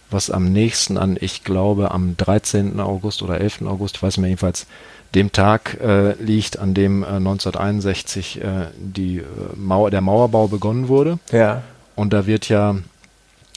was 0.10 0.32
am 0.32 0.52
nächsten 0.52 0.98
an, 0.98 1.18
ich 1.20 1.44
glaube, 1.44 1.92
am 1.92 2.16
13. 2.18 2.80
August 2.80 3.22
oder 3.22 3.40
11. 3.40 3.64
August, 3.64 3.98
ich 3.98 4.04
weiß 4.04 4.18
mir 4.18 4.28
jedenfalls, 4.28 4.68
dem 5.16 5.32
Tag 5.32 5.80
äh, 5.82 6.14
liegt, 6.22 6.60
an 6.60 6.74
dem 6.74 7.04
äh, 7.04 7.08
1961 7.08 8.42
äh, 8.42 8.68
die, 8.78 9.18
äh, 9.18 9.24
Mauer, 9.56 9.92
der 9.92 10.02
Mauerbau 10.02 10.48
begonnen 10.48 10.88
wurde. 10.88 11.20
Ja. 11.32 11.64
Und 11.96 12.14
da 12.14 12.28
wird 12.28 12.50
ja 12.50 12.76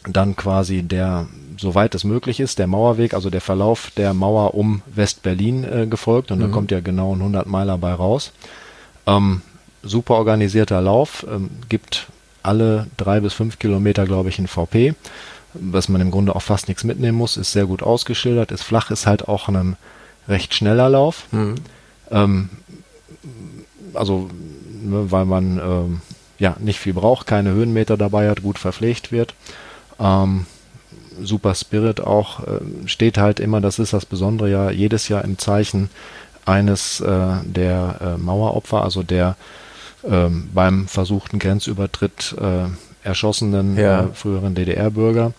dann 0.09 0.37
quasi 0.37 0.83
der, 0.83 1.27
soweit 1.59 1.95
es 1.95 2.05
möglich 2.05 2.41
ist, 2.41 2.59
der 2.59 2.67
Mauerweg, 2.67 3.15
also 3.15 3.29
der 3.29 3.41
Verlauf 3.41 3.91
der 3.97 4.15
Mauer 4.15 4.55
um 4.55 4.83
West-Berlin 4.87 5.65
äh, 5.65 5.87
gefolgt. 5.87 6.31
Und 6.31 6.39
mhm. 6.39 6.43
da 6.43 6.49
kommt 6.49 6.71
ja 6.71 6.81
genau 6.81 7.15
ein 7.15 7.21
100 7.21 7.47
Meiler 7.47 7.77
bei 7.79 7.93
raus. 7.93 8.33
Ähm, 9.07 9.43
super 9.83 10.15
organisierter 10.15 10.81
Lauf, 10.81 11.27
ähm, 11.31 11.51
gibt 11.69 12.07
alle 12.43 12.87
drei 12.97 13.21
bis 13.21 13.35
fünf 13.35 13.59
Kilometer, 13.59 14.07
glaube 14.07 14.29
ich, 14.29 14.39
in 14.39 14.47
VP, 14.47 14.95
was 15.55 15.89
man 15.89 16.01
im 16.01 16.11
Grunde 16.11 16.35
auch 16.35 16.43
fast 16.43 16.69
nichts 16.69 16.85
mitnehmen 16.85 17.19
muss, 17.19 17.37
ist 17.37 17.53
sehr 17.53 17.67
gut 17.67 17.83
ausgeschildert, 17.83 18.53
ist 18.53 18.63
flach, 18.63 18.91
ist 18.91 19.07
halt 19.07 19.29
auch 19.29 19.49
ein 19.49 19.77
recht 20.31 20.55
schneller 20.55 20.89
Lauf. 20.89 21.27
Mhm. 21.33 21.57
Ähm, 22.11 22.49
also, 23.95 24.31
ne, 24.83 25.11
weil 25.11 25.25
man 25.27 25.59
ähm, 25.59 26.01
ja 26.39 26.57
nicht 26.59 26.79
viel 26.79 26.95
braucht, 26.95 27.27
keine 27.27 27.51
Höhenmeter 27.51 27.97
dabei 27.97 28.31
hat, 28.31 28.43
gut 28.43 28.59
verpflegt 28.59 29.13
wird. 29.13 29.35
Ähm, 29.99 30.47
Super 31.23 31.55
Spirit 31.55 32.01
auch 32.01 32.41
äh, 32.41 32.61
steht 32.87 33.19
halt 33.19 33.41
immer, 33.41 33.61
das 33.61 33.79
ist 33.79 33.93
das 33.93 34.07
Besondere 34.07 34.51
ja, 34.51 34.71
jedes 34.71 35.09
Jahr 35.09 35.25
im 35.25 35.37
Zeichen 35.39 35.91
eines 36.47 37.01
äh, 37.01 37.35
der 37.45 37.97
äh, 38.01 38.17
Maueropfer, 38.17 38.83
also 38.83 39.03
der 39.03 39.37
ähm, 40.09 40.49
beim 40.55 40.89
versuchten 40.89 41.39
Grenzübertritt 41.39 42.35
äh, 42.41 43.07
erschossenen 43.07 43.77
ja. 43.77 44.05
Äh, 44.05 44.07
früheren 44.15 44.55
DDR-Bürger. 44.55 45.33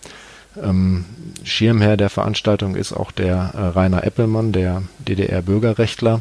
Ähm, 0.60 1.04
Schirmherr 1.44 1.96
der 1.96 2.10
Veranstaltung 2.10 2.76
ist 2.76 2.92
auch 2.92 3.10
der 3.10 3.52
äh, 3.54 3.58
Rainer 3.68 4.04
Eppelmann, 4.04 4.52
der 4.52 4.82
DDR-Bürgerrechtler, 5.08 6.20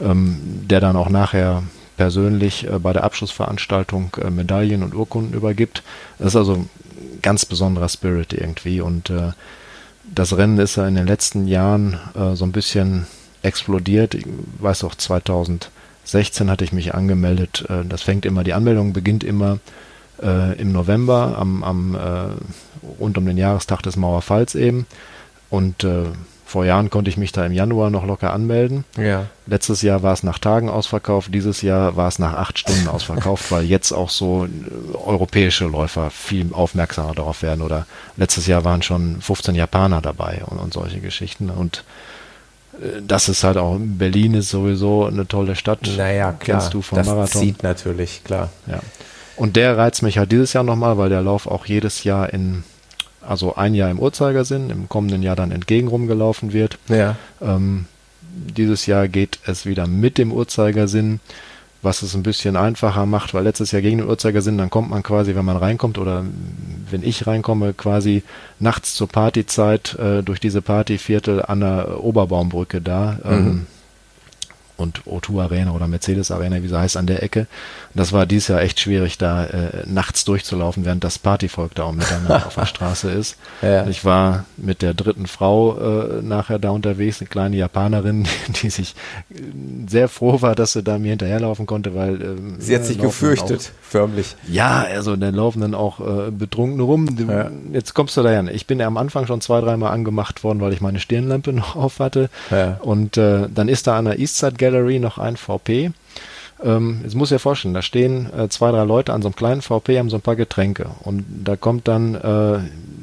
ähm, 0.00 0.38
der 0.68 0.80
dann 0.80 0.96
auch 0.96 1.08
nachher 1.08 1.62
persönlich 1.96 2.66
äh, 2.66 2.78
bei 2.78 2.92
der 2.92 3.04
Abschlussveranstaltung 3.04 4.16
äh, 4.22 4.30
Medaillen 4.30 4.82
und 4.82 4.94
Urkunden 4.94 5.34
übergibt. 5.34 5.82
Das 6.18 6.28
ist 6.28 6.36
also 6.36 6.54
ein 6.54 6.70
ganz 7.22 7.44
besonderer 7.44 7.88
Spirit 7.88 8.32
irgendwie 8.32 8.80
und 8.80 9.10
äh, 9.10 9.32
das 10.14 10.36
Rennen 10.36 10.58
ist 10.58 10.76
ja 10.76 10.86
in 10.86 10.94
den 10.94 11.06
letzten 11.06 11.48
Jahren 11.48 11.98
äh, 12.14 12.36
so 12.36 12.44
ein 12.44 12.52
bisschen 12.52 13.06
explodiert. 13.42 14.14
Ich 14.14 14.24
weiß 14.60 14.84
auch 14.84 14.94
2016 14.94 16.50
hatte 16.50 16.64
ich 16.64 16.72
mich 16.72 16.94
angemeldet. 16.94 17.64
Äh, 17.68 17.84
das 17.88 18.02
fängt 18.02 18.24
immer, 18.24 18.44
die 18.44 18.54
Anmeldung 18.54 18.92
beginnt 18.92 19.24
immer 19.24 19.58
im 20.18 20.72
November, 20.72 21.36
am, 21.38 21.62
am 21.62 21.94
rund 22.98 23.18
um 23.18 23.26
den 23.26 23.38
Jahrestag 23.38 23.82
des 23.82 23.96
Mauerfalls 23.96 24.54
eben. 24.54 24.86
Und 25.50 25.84
äh, 25.84 26.04
vor 26.46 26.64
Jahren 26.64 26.90
konnte 26.90 27.10
ich 27.10 27.16
mich 27.16 27.32
da 27.32 27.44
im 27.44 27.52
Januar 27.52 27.90
noch 27.90 28.06
locker 28.06 28.32
anmelden. 28.32 28.84
Ja. 28.96 29.26
Letztes 29.46 29.82
Jahr 29.82 30.04
war 30.04 30.12
es 30.12 30.22
nach 30.22 30.38
Tagen 30.38 30.70
ausverkauft, 30.70 31.34
dieses 31.34 31.60
Jahr 31.60 31.96
war 31.96 32.06
es 32.06 32.20
nach 32.20 32.34
acht 32.34 32.60
Stunden 32.60 32.86
ausverkauft, 32.86 33.50
weil 33.50 33.64
jetzt 33.64 33.90
auch 33.90 34.10
so 34.10 34.46
äh, 34.46 34.96
europäische 34.96 35.66
Läufer 35.66 36.10
viel 36.10 36.52
aufmerksamer 36.52 37.14
darauf 37.14 37.42
werden. 37.42 37.62
Oder 37.62 37.86
letztes 38.16 38.46
Jahr 38.46 38.64
waren 38.64 38.82
schon 38.82 39.20
15 39.20 39.56
Japaner 39.56 40.00
dabei 40.00 40.42
und, 40.46 40.58
und 40.58 40.72
solche 40.72 41.00
Geschichten. 41.00 41.50
Und 41.50 41.82
äh, 42.80 43.02
das 43.04 43.28
ist 43.28 43.42
halt 43.42 43.56
auch, 43.56 43.76
Berlin 43.80 44.34
ist 44.34 44.50
sowieso 44.50 45.06
eine 45.06 45.26
tolle 45.26 45.56
Stadt. 45.56 45.80
Naja, 45.96 46.32
klar. 46.32 46.60
Kennst 46.60 46.74
du 46.74 46.80
vom 46.80 46.98
das 46.98 47.08
Marathon. 47.08 47.32
Das 47.32 47.40
zieht 47.40 47.62
natürlich, 47.64 48.22
klar. 48.22 48.50
Ja. 48.68 48.78
Und 49.36 49.56
der 49.56 49.76
reizt 49.76 50.02
mich 50.02 50.16
halt 50.16 50.30
dieses 50.30 50.52
Jahr 50.52 50.64
nochmal, 50.64 50.96
weil 50.96 51.08
der 51.08 51.22
Lauf 51.22 51.46
auch 51.46 51.66
jedes 51.66 52.04
Jahr 52.04 52.32
in, 52.32 52.62
also 53.26 53.54
ein 53.56 53.74
Jahr 53.74 53.90
im 53.90 53.98
Uhrzeigersinn, 53.98 54.70
im 54.70 54.88
kommenden 54.88 55.22
Jahr 55.22 55.36
dann 55.36 55.50
entgegenrum 55.50 56.06
gelaufen 56.06 56.52
wird. 56.52 56.78
Ja. 56.88 57.16
Ähm, 57.40 57.86
dieses 58.56 58.86
Jahr 58.86 59.08
geht 59.08 59.38
es 59.46 59.66
wieder 59.66 59.86
mit 59.86 60.18
dem 60.18 60.32
Uhrzeigersinn, 60.32 61.20
was 61.82 62.02
es 62.02 62.14
ein 62.14 62.22
bisschen 62.22 62.56
einfacher 62.56 63.06
macht, 63.06 63.32
weil 63.32 63.44
letztes 63.44 63.72
Jahr 63.72 63.82
gegen 63.82 63.98
den 63.98 64.08
Uhrzeigersinn, 64.08 64.58
dann 64.58 64.70
kommt 64.70 64.90
man 64.90 65.02
quasi, 65.02 65.34
wenn 65.34 65.44
man 65.44 65.56
reinkommt 65.56 65.98
oder 65.98 66.24
wenn 66.90 67.02
ich 67.02 67.26
reinkomme, 67.26 67.74
quasi 67.74 68.22
nachts 68.58 68.94
zur 68.94 69.08
Partyzeit 69.08 69.94
äh, 69.98 70.22
durch 70.22 70.40
diese 70.40 70.62
Partyviertel 70.62 71.42
an 71.42 71.60
der 71.60 72.02
Oberbaumbrücke 72.02 72.80
da. 72.80 73.18
Ähm, 73.24 73.44
mhm. 73.44 73.66
Und 74.76 75.02
O2 75.04 75.42
Arena 75.42 75.72
oder 75.72 75.88
Mercedes 75.88 76.30
Arena, 76.30 76.62
wie 76.62 76.68
sie 76.68 76.78
heißt, 76.78 76.96
an 76.96 77.06
der 77.06 77.22
Ecke. 77.22 77.40
Und 77.40 78.00
das 78.00 78.12
war 78.12 78.26
dieses 78.26 78.48
Jahr 78.48 78.60
echt 78.60 78.80
schwierig, 78.80 79.18
da 79.18 79.44
äh, 79.44 79.82
nachts 79.86 80.24
durchzulaufen, 80.24 80.84
während 80.84 81.04
das 81.04 81.18
Partyvolk 81.18 81.74
da 81.74 81.84
um 81.84 81.96
Mitternacht 81.96 82.46
auf 82.46 82.54
der 82.54 82.66
Straße 82.66 83.10
ist. 83.10 83.36
Ja. 83.62 83.86
Ich 83.86 84.04
war 84.04 84.44
mit 84.58 84.82
der 84.82 84.92
dritten 84.92 85.26
Frau 85.26 85.78
äh, 85.78 86.22
nachher 86.22 86.58
da 86.58 86.70
unterwegs, 86.70 87.20
eine 87.20 87.28
kleine 87.28 87.56
Japanerin, 87.56 88.28
die 88.62 88.70
sich 88.70 88.94
sehr 89.88 90.08
froh 90.08 90.42
war, 90.42 90.54
dass 90.54 90.72
sie 90.72 90.82
da 90.82 90.98
mir 90.98 91.10
hinterherlaufen 91.10 91.66
konnte, 91.66 91.94
weil 91.94 92.20
äh, 92.20 92.36
sie 92.58 92.74
hat 92.74 92.84
sich 92.84 92.98
gefürchtet, 92.98 93.72
auch, 93.74 93.88
förmlich. 93.88 94.36
Ja, 94.46 94.84
also 94.92 95.16
dann 95.16 95.34
laufen 95.34 95.60
dann 95.62 95.74
auch 95.74 96.00
äh, 96.00 96.30
betrunken 96.30 96.80
rum. 96.80 97.08
Ja. 97.28 97.50
Jetzt 97.72 97.94
kommst 97.94 98.16
du 98.16 98.22
da 98.22 98.30
hin. 98.30 98.50
Ich 98.52 98.66
bin 98.66 98.78
ja 98.78 98.86
am 98.86 98.96
Anfang 98.96 99.26
schon 99.26 99.40
zwei, 99.40 99.60
dreimal 99.60 99.92
angemacht 99.92 100.44
worden, 100.44 100.60
weil 100.60 100.72
ich 100.72 100.80
meine 100.80 101.00
Stirnlampe 101.00 101.52
noch 101.54 101.76
auf 101.76 101.98
hatte. 101.98 102.28
Ja. 102.50 102.78
Und 102.82 103.16
äh, 103.16 103.48
dann 103.52 103.68
ist 103.68 103.86
da 103.86 103.98
an 103.98 104.04
der 104.04 104.18
Eastside 104.18 104.56
Gallery 104.66 104.98
noch 104.98 105.18
ein 105.18 105.36
VP. 105.36 105.92
Ähm, 106.64 107.00
jetzt 107.04 107.14
muss 107.14 107.30
ich 107.30 107.36
dir 107.36 107.38
vorstellen, 107.38 107.74
da 107.74 107.82
stehen 107.82 108.32
äh, 108.36 108.48
zwei, 108.48 108.70
drei 108.70 108.84
Leute 108.84 109.12
an 109.12 109.22
so 109.22 109.28
einem 109.28 109.36
kleinen 109.36 109.62
VP, 109.62 109.98
haben 109.98 110.10
so 110.10 110.16
ein 110.16 110.22
paar 110.22 110.36
Getränke. 110.36 110.86
Und 111.04 111.24
da 111.44 111.54
kommt 111.56 111.86
dann 111.86 112.14
äh, 112.14 112.58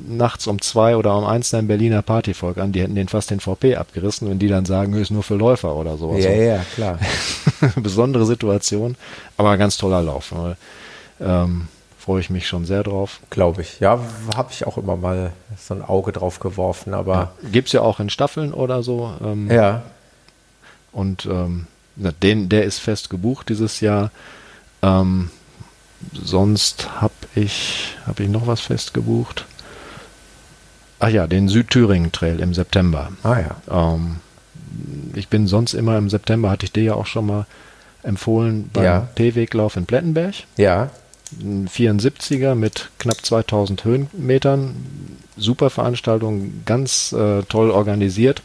nachts 0.07 0.47
um 0.47 0.59
zwei 0.61 0.97
oder 0.97 1.15
um 1.15 1.23
eins 1.23 1.53
ein 1.53 1.67
Berliner 1.67 2.01
Partyvolk 2.01 2.57
an, 2.57 2.71
die 2.71 2.81
hätten 2.81 2.95
den 2.95 3.07
fast 3.07 3.29
den 3.29 3.39
VP 3.39 3.75
abgerissen, 3.75 4.29
wenn 4.29 4.39
die 4.39 4.47
dann 4.47 4.65
sagen, 4.65 4.93
ist 4.93 5.11
nur 5.11 5.23
für 5.23 5.35
Läufer 5.35 5.75
oder 5.75 5.97
so. 5.97 6.15
Ja, 6.15 6.31
ja, 6.31 6.65
klar. 6.75 6.99
Besondere 7.75 8.25
Situation, 8.25 8.95
aber 9.37 9.55
ganz 9.57 9.77
toller 9.77 10.01
Lauf. 10.01 10.33
Ähm, 11.21 11.67
Freue 11.97 12.19
ich 12.19 12.29
mich 12.29 12.47
schon 12.49 12.65
sehr 12.65 12.83
drauf. 12.83 13.21
Glaube 13.29 13.61
ich. 13.61 13.79
Ja, 13.79 13.97
habe 14.35 14.49
ich 14.51 14.67
auch 14.67 14.77
immer 14.77 14.97
mal 14.97 15.31
so 15.57 15.73
ein 15.73 15.81
Auge 15.81 16.11
drauf 16.11 16.41
geworfen, 16.41 16.93
aber. 16.93 17.13
Ja, 17.13 17.49
Gibt 17.49 17.67
es 17.67 17.71
ja 17.71 17.79
auch 17.79 18.01
in 18.01 18.09
Staffeln 18.09 18.53
oder 18.53 18.83
so. 18.83 19.13
Ähm, 19.23 19.49
ja. 19.49 19.83
Und 20.93 21.25
ähm, 21.25 21.67
den, 21.95 22.49
der 22.49 22.63
ist 22.63 22.79
fest 22.79 23.09
gebucht 23.09 23.49
dieses 23.49 23.81
Jahr. 23.81 24.11
Ähm, 24.81 25.29
sonst 26.11 27.01
habe 27.01 27.13
ich, 27.35 27.95
habe 28.05 28.23
ich 28.23 28.29
noch 28.29 28.47
was 28.47 28.61
fest 28.61 28.93
gebucht? 28.93 29.45
Ach 30.99 31.09
ja, 31.09 31.27
den 31.27 31.49
Südthüringen 31.49 32.11
Trail 32.11 32.39
im 32.39 32.53
September. 32.53 33.11
Ah 33.23 33.39
ja. 33.39 33.55
Ähm, 33.69 34.17
ich 35.13 35.27
bin 35.27 35.47
sonst 35.47 35.73
immer 35.73 35.97
im 35.97 36.09
September, 36.09 36.49
hatte 36.49 36.65
ich 36.65 36.71
dir 36.71 36.83
ja 36.83 36.93
auch 36.95 37.05
schon 37.05 37.25
mal 37.25 37.45
empfohlen, 38.03 38.69
beim 38.73 38.83
ja. 38.83 39.07
T-Weglauf 39.15 39.75
in 39.75 39.85
Plettenberg. 39.85 40.35
Ja. 40.57 40.89
Ein 41.41 41.67
74er 41.67 42.55
mit 42.55 42.89
knapp 42.99 43.25
2000 43.25 43.85
Höhenmetern. 43.85 44.75
Super 45.35 45.69
Veranstaltung, 45.69 46.61
ganz 46.65 47.11
äh, 47.11 47.41
toll 47.43 47.71
organisiert, 47.71 48.43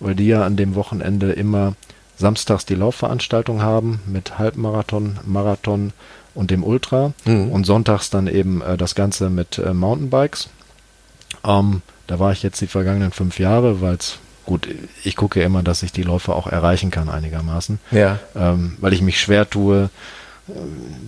weil 0.00 0.14
die 0.14 0.26
ja 0.26 0.44
an 0.44 0.56
dem 0.56 0.74
Wochenende 0.74 1.32
immer 1.32 1.74
samstags 2.16 2.64
die 2.64 2.74
Laufveranstaltung 2.74 3.62
haben 3.62 4.00
mit 4.06 4.38
Halbmarathon, 4.38 5.18
Marathon 5.24 5.92
und 6.34 6.50
dem 6.50 6.64
Ultra 6.64 7.12
mhm. 7.24 7.50
und 7.50 7.64
sonntags 7.64 8.10
dann 8.10 8.26
eben 8.26 8.62
äh, 8.62 8.76
das 8.76 8.94
Ganze 8.94 9.30
mit 9.30 9.58
äh, 9.58 9.74
Mountainbikes. 9.74 10.48
Ähm, 11.44 11.82
da 12.06 12.18
war 12.18 12.32
ich 12.32 12.42
jetzt 12.42 12.60
die 12.60 12.66
vergangenen 12.66 13.12
fünf 13.12 13.38
Jahre, 13.38 13.80
weil 13.80 13.94
es 13.96 14.18
gut, 14.44 14.68
ich 15.02 15.16
gucke 15.16 15.42
immer, 15.42 15.62
dass 15.62 15.82
ich 15.82 15.92
die 15.92 16.02
Läufe 16.04 16.34
auch 16.34 16.46
erreichen 16.46 16.90
kann 16.90 17.08
einigermaßen, 17.08 17.80
ja. 17.90 18.20
ähm, 18.36 18.76
weil 18.80 18.92
ich 18.92 19.02
mich 19.02 19.20
schwer 19.20 19.50
tue, 19.50 19.90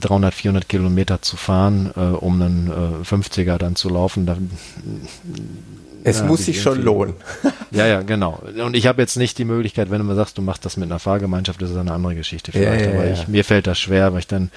300, 0.00 0.34
400 0.34 0.68
Kilometer 0.68 1.22
zu 1.22 1.36
fahren, 1.36 1.92
äh, 1.96 2.00
um 2.00 2.42
einen 2.42 3.02
äh, 3.02 3.04
50er 3.04 3.56
dann 3.56 3.76
zu 3.76 3.88
laufen. 3.88 4.26
Da, 4.26 4.36
es 6.04 6.20
ja, 6.20 6.26
muss 6.26 6.44
sich 6.44 6.60
schon 6.62 6.82
lohnen. 6.82 7.14
ja, 7.70 7.86
ja, 7.86 8.02
genau. 8.02 8.40
Und 8.64 8.76
ich 8.76 8.86
habe 8.86 9.02
jetzt 9.02 9.16
nicht 9.16 9.38
die 9.38 9.44
Möglichkeit, 9.44 9.90
wenn 9.90 9.98
du 9.98 10.04
mir 10.04 10.14
sagst, 10.14 10.38
du 10.38 10.42
machst 10.42 10.64
das 10.64 10.76
mit 10.76 10.90
einer 10.90 10.98
Fahrgemeinschaft, 10.98 11.60
das 11.60 11.70
ist 11.70 11.76
eine 11.76 11.92
andere 11.92 12.14
Geschichte 12.14 12.52
vielleicht. 12.52 12.86
Ja, 12.86 12.92
ja, 12.92 12.98
aber 12.98 13.10
ich, 13.10 13.28
mir 13.28 13.44
fällt 13.44 13.66
das 13.66 13.78
schwer, 13.78 14.12
weil 14.12 14.20
ich 14.20 14.26
dann 14.26 14.50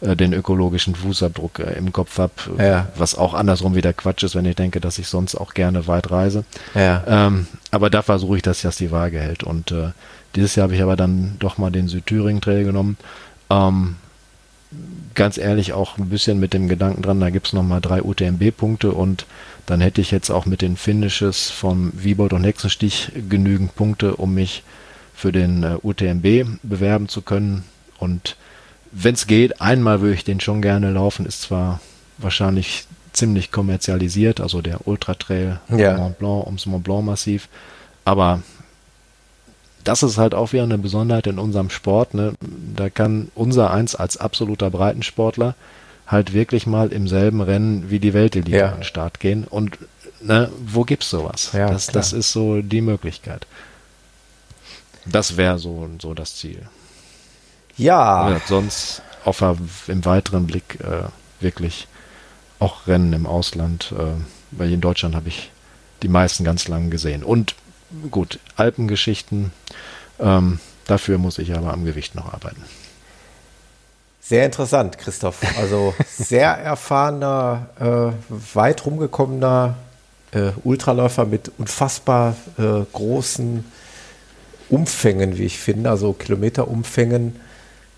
äh, 0.00 0.16
den 0.16 0.32
ökologischen 0.32 0.94
Fußabdruck 0.94 1.58
äh, 1.58 1.78
im 1.78 1.92
Kopf 1.92 2.18
habe, 2.18 2.32
was 2.96 3.16
auch 3.16 3.34
andersrum 3.34 3.74
wieder 3.74 3.92
Quatsch 3.92 4.22
ist, 4.22 4.34
wenn 4.34 4.44
ich 4.44 4.56
denke, 4.56 4.80
dass 4.80 4.98
ich 4.98 5.08
sonst 5.08 5.34
auch 5.34 5.54
gerne 5.54 5.86
weit 5.86 6.10
reise. 6.10 6.44
Ähm, 7.06 7.46
aber 7.70 7.90
da 7.90 8.02
versuche 8.02 8.36
ich, 8.36 8.42
dass 8.42 8.62
das 8.62 8.76
die 8.76 8.90
Waage 8.90 9.18
hält. 9.18 9.42
Und 9.42 9.72
äh, 9.72 9.90
dieses 10.36 10.54
Jahr 10.54 10.64
habe 10.64 10.74
ich 10.74 10.82
aber 10.82 10.96
dann 10.96 11.36
doch 11.38 11.58
mal 11.58 11.70
den 11.70 11.88
Südthüringen-Trail 11.88 12.64
genommen. 12.64 12.96
Ähm, 13.50 13.96
ganz 15.14 15.38
ehrlich 15.38 15.72
auch 15.72 15.98
ein 15.98 16.08
bisschen 16.08 16.38
mit 16.38 16.52
dem 16.52 16.68
Gedanken 16.68 17.02
dran, 17.02 17.20
da 17.20 17.30
gibt 17.30 17.48
es 17.48 17.52
nochmal 17.52 17.80
drei 17.80 18.02
UTMB-Punkte 18.02 18.92
und 18.92 19.26
dann 19.68 19.82
hätte 19.82 20.00
ich 20.00 20.10
jetzt 20.10 20.30
auch 20.30 20.46
mit 20.46 20.62
den 20.62 20.78
Finishes 20.78 21.50
vom 21.50 21.92
Wiebold 21.94 22.32
und 22.32 22.42
Hexenstich 22.42 23.12
genügend 23.28 23.76
Punkte, 23.76 24.16
um 24.16 24.32
mich 24.32 24.62
für 25.14 25.30
den 25.30 25.62
äh, 25.62 25.76
UTMB 25.82 26.58
bewerben 26.62 27.06
zu 27.08 27.20
können. 27.20 27.64
Und 27.98 28.36
wenn 28.92 29.14
es 29.14 29.26
geht, 29.26 29.60
einmal 29.60 30.00
würde 30.00 30.14
ich 30.14 30.24
den 30.24 30.40
schon 30.40 30.62
gerne 30.62 30.90
laufen, 30.90 31.26
ist 31.26 31.42
zwar 31.42 31.80
wahrscheinlich 32.16 32.86
ziemlich 33.12 33.52
kommerzialisiert, 33.52 34.40
also 34.40 34.62
der 34.62 34.88
Ultra 34.88 35.14
Trail 35.14 35.60
ja. 35.68 35.98
Mont 35.98 36.18
Blanc 36.18 36.46
ums 36.46 36.64
Mont 36.64 36.84
Blanc 36.84 37.04
Massiv, 37.04 37.48
aber 38.06 38.42
das 39.84 40.02
ist 40.02 40.16
halt 40.16 40.34
auch 40.34 40.54
wieder 40.54 40.62
eine 40.62 40.78
Besonderheit 40.78 41.26
in 41.26 41.38
unserem 41.38 41.68
Sport. 41.68 42.14
Ne? 42.14 42.32
Da 42.74 42.88
kann 42.88 43.30
unser 43.34 43.70
Eins 43.70 43.94
als 43.94 44.16
absoluter 44.16 44.70
Breitensportler 44.70 45.54
halt 46.08 46.32
wirklich 46.32 46.66
mal 46.66 46.90
im 46.92 47.06
selben 47.06 47.40
Rennen 47.40 47.90
wie 47.90 48.00
die 48.00 48.14
Weltelite 48.14 48.56
ja. 48.56 48.68
an 48.70 48.78
den 48.78 48.84
Start 48.84 49.20
gehen. 49.20 49.44
Und 49.44 49.78
ne, 50.20 50.50
wo 50.58 50.84
gibt's 50.84 51.10
sowas? 51.10 51.50
Ja, 51.52 51.68
das, 51.68 51.86
das 51.86 52.12
ist 52.12 52.32
so 52.32 52.62
die 52.62 52.80
Möglichkeit. 52.80 53.46
Das 55.04 55.36
wäre 55.36 55.58
so, 55.58 55.88
so 56.00 56.14
das 56.14 56.36
Ziel. 56.36 56.62
Ja. 57.76 58.30
ja 58.30 58.40
sonst 58.46 59.02
auf 59.24 59.42
im 59.86 60.04
weiteren 60.04 60.46
Blick 60.46 60.78
äh, 60.80 61.08
wirklich 61.40 61.86
auch 62.58 62.86
Rennen 62.86 63.12
im 63.12 63.26
Ausland, 63.26 63.92
äh, 63.96 64.20
weil 64.50 64.72
in 64.72 64.80
Deutschland 64.80 65.14
habe 65.14 65.28
ich 65.28 65.50
die 66.02 66.08
meisten 66.08 66.42
ganz 66.42 66.68
lang 66.68 66.90
gesehen. 66.90 67.22
Und 67.22 67.54
gut, 68.10 68.38
Alpengeschichten, 68.56 69.52
ähm, 70.18 70.58
dafür 70.86 71.18
muss 71.18 71.38
ich 71.38 71.54
aber 71.54 71.72
am 71.72 71.84
Gewicht 71.84 72.14
noch 72.14 72.32
arbeiten. 72.32 72.64
Sehr 74.28 74.44
interessant, 74.44 74.98
Christoph. 74.98 75.38
Also 75.58 75.94
sehr 76.06 76.50
erfahrener, 76.50 77.70
äh, 77.80 78.54
weit 78.54 78.84
rumgekommener 78.84 79.76
äh, 80.32 80.50
Ultraläufer 80.64 81.24
mit 81.24 81.50
unfassbar 81.56 82.36
äh, 82.58 82.84
großen 82.92 83.64
Umfängen, 84.68 85.38
wie 85.38 85.44
ich 85.44 85.58
finde, 85.58 85.88
also 85.88 86.12
Kilometerumfängen. 86.12 87.40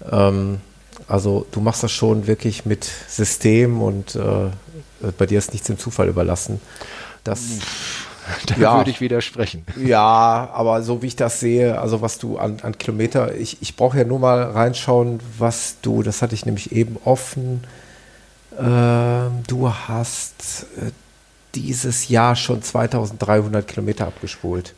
Ähm, 0.09 0.61
also 1.09 1.47
du 1.51 1.61
machst 1.61 1.82
das 1.82 1.90
schon 1.90 2.28
wirklich 2.28 2.65
mit 2.65 2.89
System 3.09 3.82
und 3.82 4.15
äh, 4.15 5.11
bei 5.19 5.27
dir 5.27 5.39
ist 5.39 5.51
nichts 5.51 5.66
dem 5.66 5.81
Zufall 5.81 6.09
überlassen. 6.09 6.61
Das 7.24 7.40
da 8.47 8.55
ja. 8.57 8.77
würde 8.77 8.90
ich 8.90 9.01
widersprechen. 9.01 9.65
Ja, 9.77 10.51
aber 10.52 10.82
so 10.82 11.02
wie 11.02 11.09
ich 11.09 11.16
das 11.16 11.40
sehe, 11.40 11.81
also 11.81 12.02
was 12.02 12.19
du 12.19 12.39
an, 12.39 12.59
an 12.62 12.78
Kilometer, 12.78 13.35
ich, 13.35 13.59
ich 13.61 13.77
brauche 13.77 13.98
ja 13.98 14.05
nur 14.05 14.19
mal 14.19 14.43
reinschauen, 14.43 15.20
was 15.39 15.77
du, 15.82 16.02
das 16.02 16.23
hatte 16.23 16.35
ich 16.35 16.47
nämlich 16.47 16.73
eben 16.73 16.97
offen, 17.05 17.65
ähm, 18.59 19.43
du 19.47 19.73
hast 19.73 20.66
äh, 20.77 20.90
dieses 21.55 22.09
Jahr 22.09 22.36
schon 22.36 22.62
2300 22.62 23.66
Kilometer 23.66 24.07
abgespult. 24.07 24.74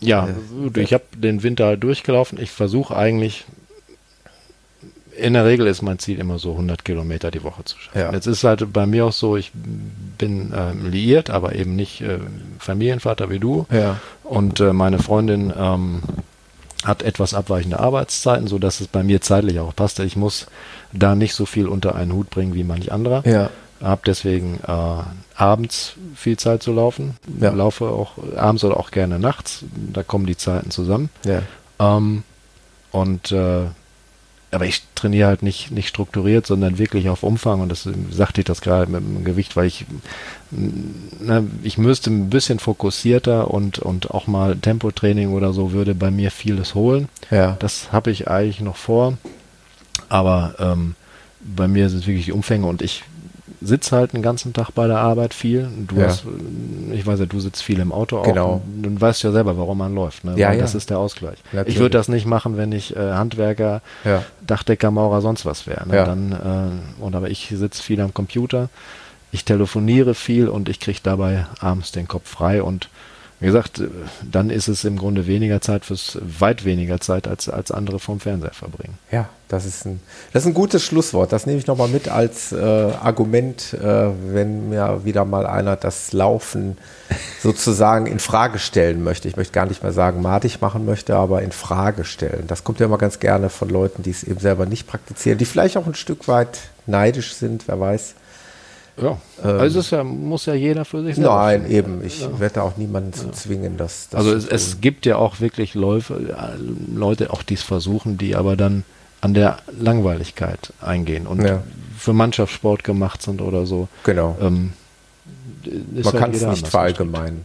Ja, 0.00 0.28
äh, 0.74 0.80
ich 0.80 0.92
habe 0.92 1.04
den 1.16 1.42
Winter 1.42 1.76
durchgelaufen. 1.76 2.40
Ich 2.40 2.50
versuche 2.50 2.96
eigentlich 2.96 3.44
in 5.20 5.34
der 5.34 5.44
Regel 5.44 5.66
ist 5.66 5.82
mein 5.82 5.98
Ziel 5.98 6.18
immer 6.18 6.38
so 6.38 6.52
100 6.52 6.84
Kilometer 6.84 7.30
die 7.30 7.42
Woche 7.42 7.64
zu 7.64 7.78
schaffen. 7.78 7.98
Ja. 7.98 8.12
Jetzt 8.12 8.26
ist 8.26 8.44
halt 8.44 8.72
bei 8.72 8.86
mir 8.86 9.06
auch 9.06 9.12
so, 9.12 9.36
ich 9.36 9.52
bin 10.18 10.52
ähm, 10.56 10.90
liiert, 10.90 11.30
aber 11.30 11.54
eben 11.54 11.76
nicht 11.76 12.00
äh, 12.00 12.18
Familienvater 12.58 13.30
wie 13.30 13.38
du. 13.38 13.66
Ja. 13.70 13.98
Und 14.24 14.60
äh, 14.60 14.72
meine 14.72 14.98
Freundin 14.98 15.52
ähm, 15.56 16.02
hat 16.84 17.02
etwas 17.02 17.34
abweichende 17.34 17.78
Arbeitszeiten, 17.78 18.46
so 18.46 18.58
dass 18.58 18.80
es 18.80 18.88
bei 18.88 19.02
mir 19.02 19.20
zeitlich 19.20 19.60
auch 19.60 19.74
passt. 19.74 19.98
Ich 20.00 20.16
muss 20.16 20.46
da 20.92 21.14
nicht 21.14 21.34
so 21.34 21.46
viel 21.46 21.68
unter 21.68 21.94
einen 21.94 22.12
Hut 22.12 22.30
bringen 22.30 22.54
wie 22.54 22.64
manch 22.64 22.92
anderer. 22.92 23.26
Ja. 23.26 23.50
Hab 23.82 24.04
deswegen 24.04 24.60
äh, 24.66 25.02
abends 25.34 25.94
viel 26.14 26.36
Zeit 26.36 26.62
zu 26.62 26.72
laufen. 26.72 27.16
Ja. 27.40 27.50
Laufe 27.50 27.86
auch 27.86 28.12
abends 28.36 28.64
oder 28.64 28.76
auch 28.76 28.90
gerne 28.90 29.18
nachts. 29.18 29.64
Da 29.92 30.02
kommen 30.02 30.26
die 30.26 30.36
Zeiten 30.36 30.70
zusammen. 30.70 31.10
Ja. 31.24 31.42
Ähm, 31.78 32.22
und 32.92 33.32
äh, 33.32 33.66
aber 34.52 34.66
ich 34.66 34.82
trainiere 34.94 35.28
halt 35.28 35.42
nicht, 35.42 35.70
nicht 35.70 35.88
strukturiert, 35.88 36.46
sondern 36.46 36.78
wirklich 36.78 37.08
auf 37.08 37.22
Umfang 37.22 37.60
und 37.60 37.68
das 37.68 37.88
sagte 38.10 38.40
ich 38.40 38.44
das 38.44 38.60
gerade 38.60 38.90
mit 38.90 39.00
dem 39.00 39.24
Gewicht, 39.24 39.56
weil 39.56 39.66
ich, 39.66 39.86
ne, 40.50 41.46
ich 41.62 41.78
müsste 41.78 42.10
ein 42.10 42.30
bisschen 42.30 42.58
fokussierter 42.58 43.50
und, 43.50 43.78
und 43.78 44.10
auch 44.10 44.26
mal 44.26 44.56
Tempotraining 44.56 45.32
oder 45.32 45.52
so 45.52 45.72
würde 45.72 45.94
bei 45.94 46.10
mir 46.10 46.30
vieles 46.30 46.74
holen. 46.74 47.08
Ja. 47.30 47.56
Das 47.60 47.92
habe 47.92 48.10
ich 48.10 48.28
eigentlich 48.28 48.60
noch 48.60 48.76
vor, 48.76 49.16
aber 50.08 50.54
ähm, 50.58 50.96
bei 51.40 51.68
mir 51.68 51.88
sind 51.88 52.00
es 52.00 52.06
wirklich 52.06 52.26
die 52.26 52.32
Umfänge 52.32 52.66
und 52.66 52.82
ich 52.82 53.04
sitze 53.62 53.94
halt 53.96 54.12
den 54.14 54.22
ganzen 54.22 54.52
Tag 54.52 54.70
bei 54.74 54.86
der 54.86 54.98
Arbeit 54.98 55.34
viel. 55.34 55.68
Du 55.86 55.96
Ja. 55.96 56.06
hast, 56.06 56.24
ich 56.92 57.06
weiß 57.06 57.20
ja, 57.20 57.26
du 57.26 57.40
sitzt 57.40 57.62
viel 57.62 57.78
im 57.80 57.92
Auto 57.92 58.18
auch. 58.18 58.24
Genau. 58.24 58.62
Und 58.76 58.82
Du 58.82 59.00
weißt 59.00 59.22
ja 59.22 59.32
selber, 59.32 59.58
warum 59.58 59.78
man 59.78 59.94
läuft. 59.94 60.24
Ne? 60.24 60.32
Ja, 60.36 60.48
Weil 60.48 60.56
ja. 60.56 60.62
Das 60.62 60.74
ist 60.74 60.90
der 60.90 60.98
Ausgleich. 60.98 61.38
Natürlich. 61.52 61.74
Ich 61.76 61.80
würde 61.80 61.98
das 61.98 62.08
nicht 62.08 62.26
machen, 62.26 62.56
wenn 62.56 62.72
ich 62.72 62.96
äh, 62.96 63.12
Handwerker, 63.12 63.82
Ja. 64.04 64.22
Dachdecker, 64.46 64.90
Maurer, 64.90 65.20
sonst 65.20 65.44
was 65.46 65.66
wäre. 65.66 65.86
Ne? 65.88 65.96
Ja. 65.96 66.04
Dann, 66.04 66.32
äh, 66.98 67.02
und 67.02 67.14
aber 67.14 67.30
ich 67.30 67.52
sitze 67.54 67.82
viel 67.82 68.00
am 68.00 68.14
Computer, 68.14 68.68
ich 69.32 69.44
telefoniere 69.44 70.14
viel 70.14 70.48
und 70.48 70.68
ich 70.68 70.80
kriege 70.80 70.98
dabei 71.02 71.46
abends 71.60 71.92
den 71.92 72.08
Kopf 72.08 72.28
frei 72.28 72.62
und 72.62 72.88
wie 73.40 73.46
gesagt, 73.46 73.82
dann 74.30 74.50
ist 74.50 74.68
es 74.68 74.84
im 74.84 74.98
Grunde 74.98 75.26
weniger 75.26 75.62
Zeit 75.62 75.86
fürs, 75.86 76.18
weit 76.20 76.66
weniger 76.66 77.00
Zeit, 77.00 77.26
als, 77.26 77.48
als 77.48 77.70
andere 77.70 77.98
vom 77.98 78.20
Fernseher 78.20 78.52
verbringen. 78.52 78.98
Ja, 79.10 79.30
das 79.48 79.64
ist 79.64 79.86
ein, 79.86 80.00
das 80.34 80.42
ist 80.42 80.48
ein 80.48 80.54
gutes 80.54 80.84
Schlusswort. 80.84 81.32
Das 81.32 81.46
nehme 81.46 81.58
ich 81.58 81.66
nochmal 81.66 81.88
mit 81.88 82.08
als 82.08 82.52
äh, 82.52 82.56
Argument, 82.58 83.72
äh, 83.72 84.10
wenn 84.26 84.68
mir 84.68 85.04
wieder 85.04 85.24
mal 85.24 85.46
einer 85.46 85.76
das 85.76 86.12
Laufen 86.12 86.76
sozusagen 87.42 88.06
in 88.06 88.18
Frage 88.18 88.58
stellen 88.58 89.02
möchte. 89.02 89.26
Ich 89.26 89.36
möchte 89.36 89.54
gar 89.54 89.66
nicht 89.66 89.82
mehr 89.82 89.92
sagen, 89.92 90.20
madig 90.20 90.60
machen 90.60 90.84
möchte, 90.84 91.16
aber 91.16 91.40
in 91.40 91.52
Frage 91.52 92.04
stellen. 92.04 92.44
Das 92.46 92.62
kommt 92.62 92.78
ja 92.78 92.86
immer 92.86 92.98
ganz 92.98 93.20
gerne 93.20 93.48
von 93.48 93.70
Leuten, 93.70 94.02
die 94.02 94.10
es 94.10 94.22
eben 94.22 94.40
selber 94.40 94.66
nicht 94.66 94.86
praktizieren, 94.86 95.38
die 95.38 95.46
vielleicht 95.46 95.78
auch 95.78 95.86
ein 95.86 95.94
Stück 95.94 96.28
weit 96.28 96.58
neidisch 96.86 97.32
sind, 97.32 97.68
wer 97.68 97.80
weiß. 97.80 98.16
Ja, 99.00 99.18
Ähm, 99.42 99.60
also 99.60 99.78
es 99.80 99.86
ist 99.86 99.90
ja, 99.92 100.04
muss 100.04 100.46
ja 100.46 100.54
jeder 100.54 100.84
für 100.84 101.02
sich 101.02 101.16
selber 101.16 101.34
Nein, 101.36 101.60
finden. 101.62 101.74
eben. 101.76 102.04
Ich 102.04 102.26
werde 102.38 102.54
da 102.56 102.62
auch 102.62 102.76
niemanden 102.76 103.12
zu 103.12 103.30
zwingen, 103.30 103.76
dass 103.76 104.08
das 104.10 104.18
Also 104.18 104.34
es, 104.34 104.46
es 104.46 104.80
gibt 104.80 105.06
ja 105.06 105.16
auch 105.16 105.40
wirklich 105.40 105.74
Läufe, 105.74 106.20
Leute, 106.94 107.32
auch 107.32 107.42
die 107.42 107.54
es 107.54 107.62
versuchen, 107.62 108.18
die 108.18 108.36
aber 108.36 108.56
dann 108.56 108.84
an 109.20 109.34
der 109.34 109.58
Langweiligkeit 109.78 110.72
eingehen 110.80 111.26
und 111.26 111.42
Ja. 111.42 111.62
für 111.98 112.12
Mannschaftssport 112.12 112.84
gemacht 112.84 113.20
sind 113.22 113.40
oder 113.42 113.66
so. 113.66 113.88
Genau. 114.04 114.36
Ähm, 114.40 114.72
Man 115.92 116.04
halt 116.04 116.16
kann 116.16 116.30
es 116.32 116.42
nicht 116.46 116.68
verallgemeinern. 116.68 117.44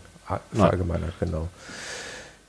Verallgemeinern, 0.53 1.11
genau. 1.19 1.49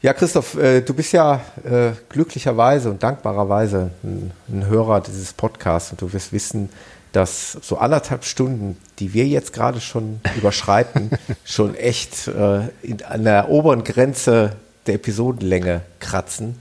Ja, 0.02 0.12
Christoph, 0.12 0.56
äh, 0.56 0.82
du 0.82 0.94
bist 0.94 1.12
ja 1.12 1.40
äh, 1.64 1.90
glücklicherweise 2.08 2.90
und 2.90 3.02
dankbarerweise 3.02 3.90
ein, 4.04 4.30
ein 4.48 4.66
Hörer 4.66 5.00
dieses 5.00 5.32
Podcasts 5.32 5.90
und 5.90 6.00
du 6.00 6.12
wirst 6.12 6.32
wissen, 6.32 6.68
dass 7.16 7.52
so 7.62 7.78
anderthalb 7.78 8.26
Stunden, 8.26 8.76
die 8.98 9.14
wir 9.14 9.26
jetzt 9.26 9.54
gerade 9.54 9.80
schon 9.80 10.20
überschreiten, 10.36 11.10
schon 11.46 11.74
echt 11.74 12.28
äh, 12.28 12.68
in, 12.82 13.02
an 13.08 13.24
der 13.24 13.48
oberen 13.48 13.84
Grenze 13.84 14.52
der 14.86 14.96
Episodenlänge 14.96 15.80
kratzen. 15.98 16.60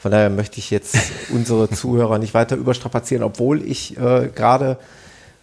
Von 0.00 0.10
daher 0.10 0.28
möchte 0.28 0.58
ich 0.58 0.72
jetzt 0.72 0.96
unsere 1.30 1.70
Zuhörer 1.70 2.18
nicht 2.18 2.34
weiter 2.34 2.56
überstrapazieren, 2.56 3.22
obwohl 3.22 3.62
ich 3.62 3.96
äh, 3.96 4.28
gerade, 4.34 4.76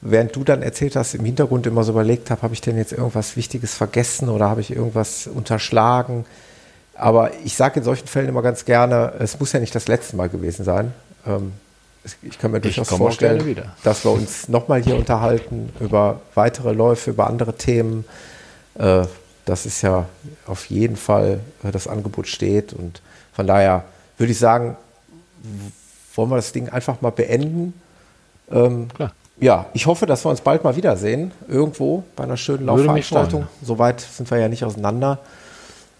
während 0.01 0.35
du 0.35 0.43
dann 0.43 0.61
erzählt 0.61 0.97
hast, 0.97 1.15
im 1.15 1.23
Hintergrund 1.23 1.65
immer 1.65 1.85
so 1.85 1.93
überlegt 1.93 2.29
habe, 2.29 2.41
habe 2.41 2.53
ich 2.53 2.59
denn 2.59 2.75
jetzt 2.75 2.91
irgendwas 2.91 3.37
Wichtiges 3.37 3.75
vergessen 3.75 4.27
oder 4.27 4.49
habe 4.49 4.59
ich 4.59 4.71
irgendwas 4.71 5.27
unterschlagen? 5.27 6.25
Aber 6.95 7.31
ich 7.45 7.55
sage 7.55 7.79
in 7.79 7.85
solchen 7.85 8.07
Fällen 8.07 8.27
immer 8.27 8.41
ganz 8.41 8.65
gerne, 8.65 9.13
es 9.19 9.39
muss 9.39 9.53
ja 9.53 9.61
nicht 9.61 9.73
das 9.73 9.87
letzte 9.87 10.17
Mal 10.17 10.27
gewesen 10.27 10.65
sein. 10.65 10.91
Ähm, 11.25 11.53
ich 12.21 12.39
kann 12.39 12.51
mir 12.51 12.61
durchaus 12.61 12.89
vorstellen, 12.89 13.61
dass 13.83 14.05
wir 14.05 14.11
uns 14.11 14.47
nochmal 14.47 14.81
hier 14.81 14.95
unterhalten 14.97 15.71
über 15.79 16.21
weitere 16.33 16.71
Läufe, 16.71 17.11
über 17.11 17.27
andere 17.27 17.53
Themen. 17.53 18.05
Äh, 18.75 19.05
das 19.45 19.65
ist 19.65 19.81
ja 19.81 20.05
auf 20.45 20.65
jeden 20.67 20.95
Fall, 20.95 21.41
äh, 21.63 21.71
das 21.71 21.87
Angebot 21.87 22.27
steht. 22.27 22.73
Und 22.73 23.01
von 23.33 23.47
daher 23.47 23.83
würde 24.17 24.31
ich 24.31 24.39
sagen, 24.39 24.77
wollen 26.15 26.29
wir 26.29 26.35
das 26.37 26.51
Ding 26.51 26.69
einfach 26.69 27.01
mal 27.01 27.11
beenden. 27.11 27.73
Ähm, 28.51 28.87
Klar. 28.93 29.11
ja, 29.39 29.65
ich 29.73 29.85
hoffe, 29.85 30.05
dass 30.05 30.25
wir 30.25 30.29
uns 30.29 30.41
bald 30.41 30.63
mal 30.63 30.75
wiedersehen. 30.75 31.31
Irgendwo 31.47 32.03
bei 32.15 32.23
einer 32.23 32.37
schönen 32.37 32.65
Laufveranstaltung. 32.65 33.47
Soweit 33.61 34.01
sind 34.01 34.29
wir 34.31 34.37
ja 34.37 34.47
nicht 34.47 34.63
auseinander. 34.63 35.19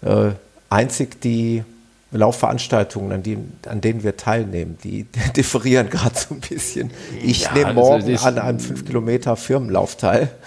Äh, 0.02 0.30
einzig 0.70 1.20
die 1.20 1.64
Laufveranstaltungen, 2.12 3.12
an, 3.12 3.22
die, 3.22 3.38
an 3.68 3.80
denen 3.80 4.02
wir 4.02 4.16
teilnehmen, 4.16 4.78
die 4.82 5.04
differieren 5.36 5.88
gerade 5.90 6.18
so 6.18 6.34
ein 6.34 6.40
bisschen. 6.40 6.90
Ich 7.22 7.42
Ja, 7.42 7.52
nehme 7.52 7.66
also 7.68 7.80
morgen 7.80 8.12
das- 8.12 8.24
an 8.24 8.38
einem 8.38 8.58
5 8.60 8.84
Kilometer 8.86 9.36
Firmenlauf 9.36 9.96
teil. 9.96 10.28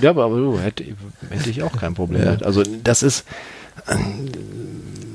Ja, 0.00 0.10
aber, 0.10 0.26
aber 0.26 0.36
du, 0.36 0.58
hätte, 0.60 0.84
hätte 1.30 1.50
ich 1.50 1.62
auch 1.64 1.72
kein 1.72 1.94
Problem 1.94 2.22
Ja. 2.24 2.30
mit. 2.32 2.42
Also 2.44 2.62
das 2.84 3.02
ist, 3.02 3.24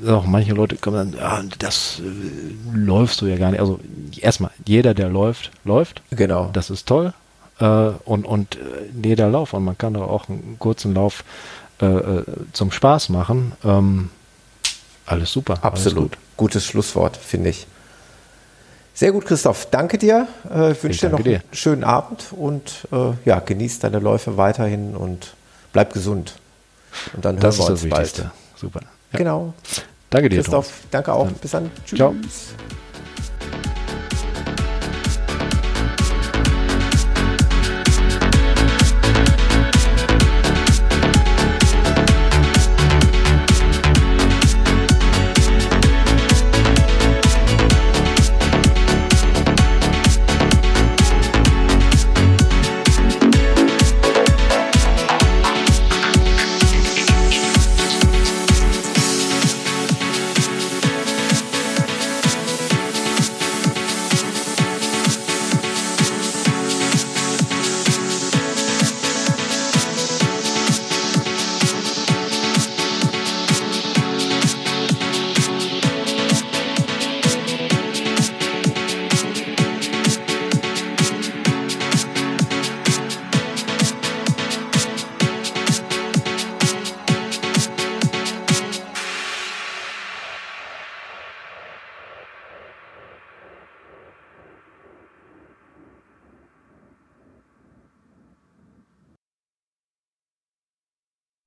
äh, 0.05 0.09
auch 0.09 0.25
manche 0.25 0.53
Leute 0.53 0.75
kommen 0.75 1.13
dann, 1.13 1.23
ah, 1.23 1.43
das 1.59 2.01
äh, 2.03 2.75
läufst 2.77 3.21
du 3.21 3.27
ja 3.27 3.37
gar 3.37 3.51
nicht. 3.51 3.59
Also 3.61 3.79
erstmal, 4.19 4.51
jeder, 4.67 4.93
der 4.93 5.09
läuft, 5.09 5.51
läuft. 5.63 6.01
Genau. 6.11 6.49
Das 6.53 6.69
ist 6.69 6.87
toll. 6.87 7.13
Äh, 7.59 7.65
und 8.03 8.25
und 8.25 8.55
äh, 8.55 8.59
jeder 9.07 9.29
Lauf. 9.29 9.53
Und 9.53 9.63
man 9.63 9.77
kann 9.77 9.93
doch 9.93 10.01
auch 10.09 10.27
einen 10.27 10.57
kurzen 10.59 10.93
Lauf 10.93 11.23
äh, 11.81 11.85
äh, 11.85 12.23
zum 12.51 12.71
Spaß 12.71 13.09
machen. 13.09 13.53
Ähm, 13.63 14.09
alles 15.05 15.31
super. 15.31 15.53
Alles 15.55 15.63
Absolut. 15.85 16.11
gut. 16.13 16.17
Gutes 16.37 16.65
Schlusswort, 16.65 17.17
finde 17.17 17.49
ich. 17.51 17.67
Sehr 18.95 19.11
gut, 19.11 19.25
Christoph. 19.25 19.67
Danke 19.71 19.97
dir. 19.97 20.27
Äh, 20.53 20.71
ich 20.73 20.83
wünsche 20.83 20.99
dir 21.07 21.09
noch 21.09 21.17
danke 21.17 21.29
einen 21.31 21.41
dir. 21.51 21.55
schönen 21.57 21.83
Abend 21.83 22.25
und 22.31 22.87
äh, 22.91 23.11
ja, 23.25 23.39
genieß 23.39 23.79
deine 23.79 23.99
Läufe 23.99 24.37
weiterhin 24.37 24.95
und 24.95 25.33
bleib 25.71 25.93
gesund. 25.93 26.35
Und 27.13 27.25
dann 27.25 27.37
Das 27.37 27.57
hören 27.57 27.69
wir 27.69 27.73
ist 27.75 27.81
uns 27.83 27.89
bald. 27.89 28.01
Wichtigste. 28.03 28.31
Super. 28.55 28.81
Ja. 29.11 29.17
Genau. 29.17 29.53
Danke 30.11 30.29
dir, 30.29 30.37
Christoph, 30.41 30.71
danke 30.91 31.11
auch. 31.11 31.25
Dann- 31.25 31.33
Bis 31.35 31.51
dann. 31.51 31.71
Tschüss. 31.85 31.97
Ciao. 31.97 32.13